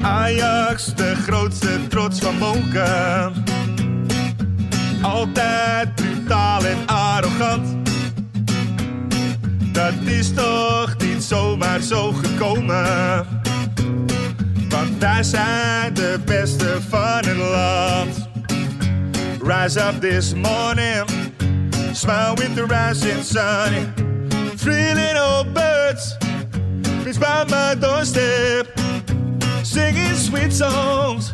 Ajax, 0.01 0.95
de 0.95 1.15
grootste 1.15 1.87
trots 1.87 2.19
van 2.19 2.37
Moken. 2.37 3.33
Altijd 5.01 5.95
brutaal 5.95 6.65
en 6.65 6.77
arrogant. 6.85 7.67
Dat 9.71 9.93
is 10.05 10.33
toch 10.33 10.95
niet 10.97 11.23
zomaar 11.23 11.79
zo 11.79 12.11
gekomen. 12.11 13.25
Want 14.69 14.97
wij 14.99 15.23
zijn 15.23 15.93
de 15.93 16.19
beste 16.25 16.77
van 16.89 17.25
het 17.25 17.37
land. 17.37 18.24
Rise 19.45 19.77
up 19.77 20.01
this 20.01 20.33
morning, 20.33 21.05
smile 21.93 22.35
with 22.35 22.55
the 22.55 22.65
rising 22.65 23.21
sun. 23.21 23.93
Three 24.57 24.91
little 24.95 25.43
birds, 25.53 26.15
fits 27.03 27.19
by 27.19 27.43
my 27.43 27.75
doorstep, 27.75 28.65
singing 29.63 30.15
sweet 30.15 30.51
songs, 30.51 31.31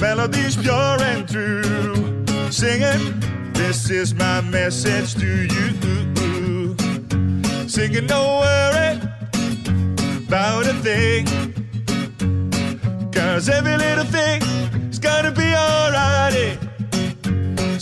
melodies 0.00 0.56
pure 0.56 0.74
and 0.74 1.28
true. 1.28 2.24
Singing, 2.50 3.20
this 3.52 3.90
is 3.90 4.12
my 4.12 4.40
message 4.40 5.14
to 5.14 5.46
you. 5.54 6.76
Singing, 7.68 8.08
don't 8.08 8.40
worry 8.40 8.98
about 10.26 10.66
a 10.66 10.74
thing. 10.82 11.26
Cause 13.12 13.48
every 13.48 13.76
little 13.76 14.04
thing 14.04 14.42
is 14.90 14.98
gonna 14.98 15.30
be 15.30 15.54
alright. 15.54 16.63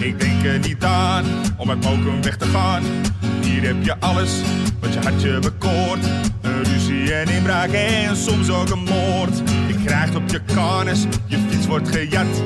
Ik 0.00 0.20
denk 0.20 0.44
er 0.44 0.58
niet 0.58 0.84
aan 0.84 1.24
om 1.56 1.70
uit 1.70 1.84
Mokum 1.84 2.22
weg 2.22 2.36
te 2.36 2.44
gaan. 2.44 2.82
Hier 3.40 3.62
heb 3.62 3.76
je 3.82 3.94
alles 3.98 4.40
wat 4.80 4.92
je 4.92 5.00
hartje 5.00 5.38
bekoort. 5.38 6.04
Een 6.40 6.64
ruzie 6.64 7.14
en 7.14 7.28
inbraak 7.28 7.70
en 7.70 8.16
soms 8.16 8.50
ook 8.50 8.70
een 8.70 8.84
moord. 8.84 9.42
Je 9.66 9.74
krijgt 9.84 10.14
op 10.14 10.30
je 10.30 10.40
karnes, 10.54 11.06
je 11.26 11.38
fiets 11.48 11.66
wordt 11.66 11.88
gejat. 11.88 12.42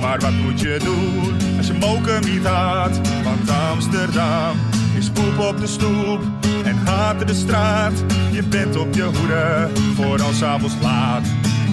Maar 0.00 0.20
wat 0.20 0.32
moet 0.32 0.60
je 0.60 0.80
doen 0.84 1.56
als 1.56 1.66
je 1.66 1.72
Mokum 1.72 2.32
niet 2.32 2.46
had? 2.46 3.00
Want 3.24 3.50
Amsterdam 3.50 4.56
is 4.98 5.10
poep 5.10 5.38
op 5.38 5.60
de 5.60 5.66
stoep 5.66 6.20
en 6.64 6.76
haat 6.76 7.26
de 7.26 7.34
straat. 7.34 8.04
Je 8.30 8.42
bent 8.42 8.76
op 8.76 8.94
je 8.94 9.02
hoede 9.02 9.68
voor 9.94 10.22
als 10.22 10.42
avonds 10.42 10.74
laat. 10.82 11.26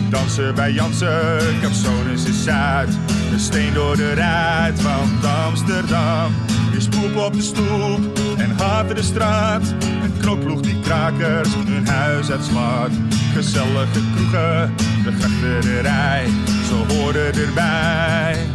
Dansen 0.10 0.56
bij 0.56 0.72
Jansen, 0.72 1.40
Capsones 1.62 2.26
is 2.26 2.44
Zuid. 2.44 2.90
Een 3.36 3.42
steen 3.42 3.74
door 3.74 3.96
de 3.96 4.14
ruit, 4.14 4.82
want 4.82 5.26
Amsterdam 5.26 6.34
is 6.78 6.88
poep 6.88 7.16
op 7.16 7.34
de 7.34 7.42
stoep 7.42 8.20
en 8.38 8.50
haat 8.58 8.96
de 8.96 9.04
straat. 9.04 9.74
Een 10.04 10.18
knokploeg 10.20 10.62
die 10.62 10.80
krakers 10.80 11.50
hun 11.56 11.88
huis 11.88 12.32
uitslaat. 12.32 12.90
Gezellige 13.34 14.00
kroegen, 14.16 14.74
de 15.04 15.12
grachterij, 15.20 16.26
ze 16.68 16.94
horen 16.94 17.34
erbij. 17.34 18.46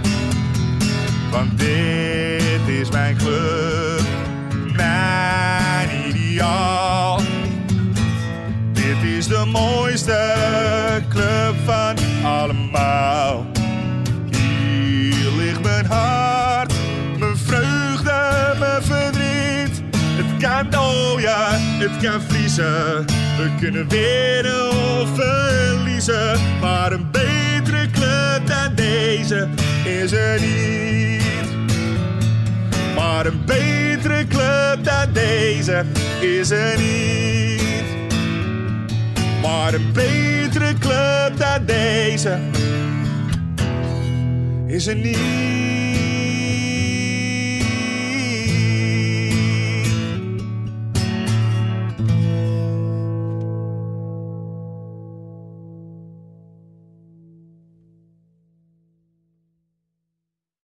Want 1.31 1.59
dit 1.59 2.69
is 2.81 2.91
mijn 2.91 3.17
club, 3.17 4.03
mijn 4.77 5.89
ideaal. 6.09 7.21
Dit 8.73 9.03
is 9.17 9.27
de 9.27 9.45
mooiste 9.53 10.35
club 11.09 11.55
van 11.65 11.97
allemaal. 12.25 13.50
Hart, 15.91 16.73
mijn 17.19 17.37
vreugde, 17.37 18.55
mijn 18.59 18.83
verdriet. 18.83 19.83
Het 19.97 20.43
kan, 20.43 20.81
oh 20.81 21.21
ja, 21.21 21.49
het 21.53 21.97
kan 22.03 22.21
vriezen. 22.29 23.07
We 23.37 23.51
kunnen 23.61 23.89
winnen 23.89 24.69
of 24.71 25.09
verliezen. 25.15 26.39
Maar 26.61 26.93
een 26.93 27.11
betere 27.11 27.91
club 27.91 28.47
dan 28.47 28.75
deze 28.75 29.49
is 29.85 30.13
er 30.13 30.41
niet. 30.41 31.23
Maar 32.95 33.27
een 33.27 33.45
betere 33.45 34.27
club 34.27 34.85
dan 34.85 35.13
deze 35.13 35.85
is 36.21 36.51
er 36.51 36.79
niet. 36.79 37.85
Maar 39.43 39.75
een 39.75 39.93
betere 39.93 40.75
club 40.79 41.39
dan 41.39 41.65
deze 41.67 42.39
is 44.73 44.87
er 44.87 44.97
niet. 44.97 45.90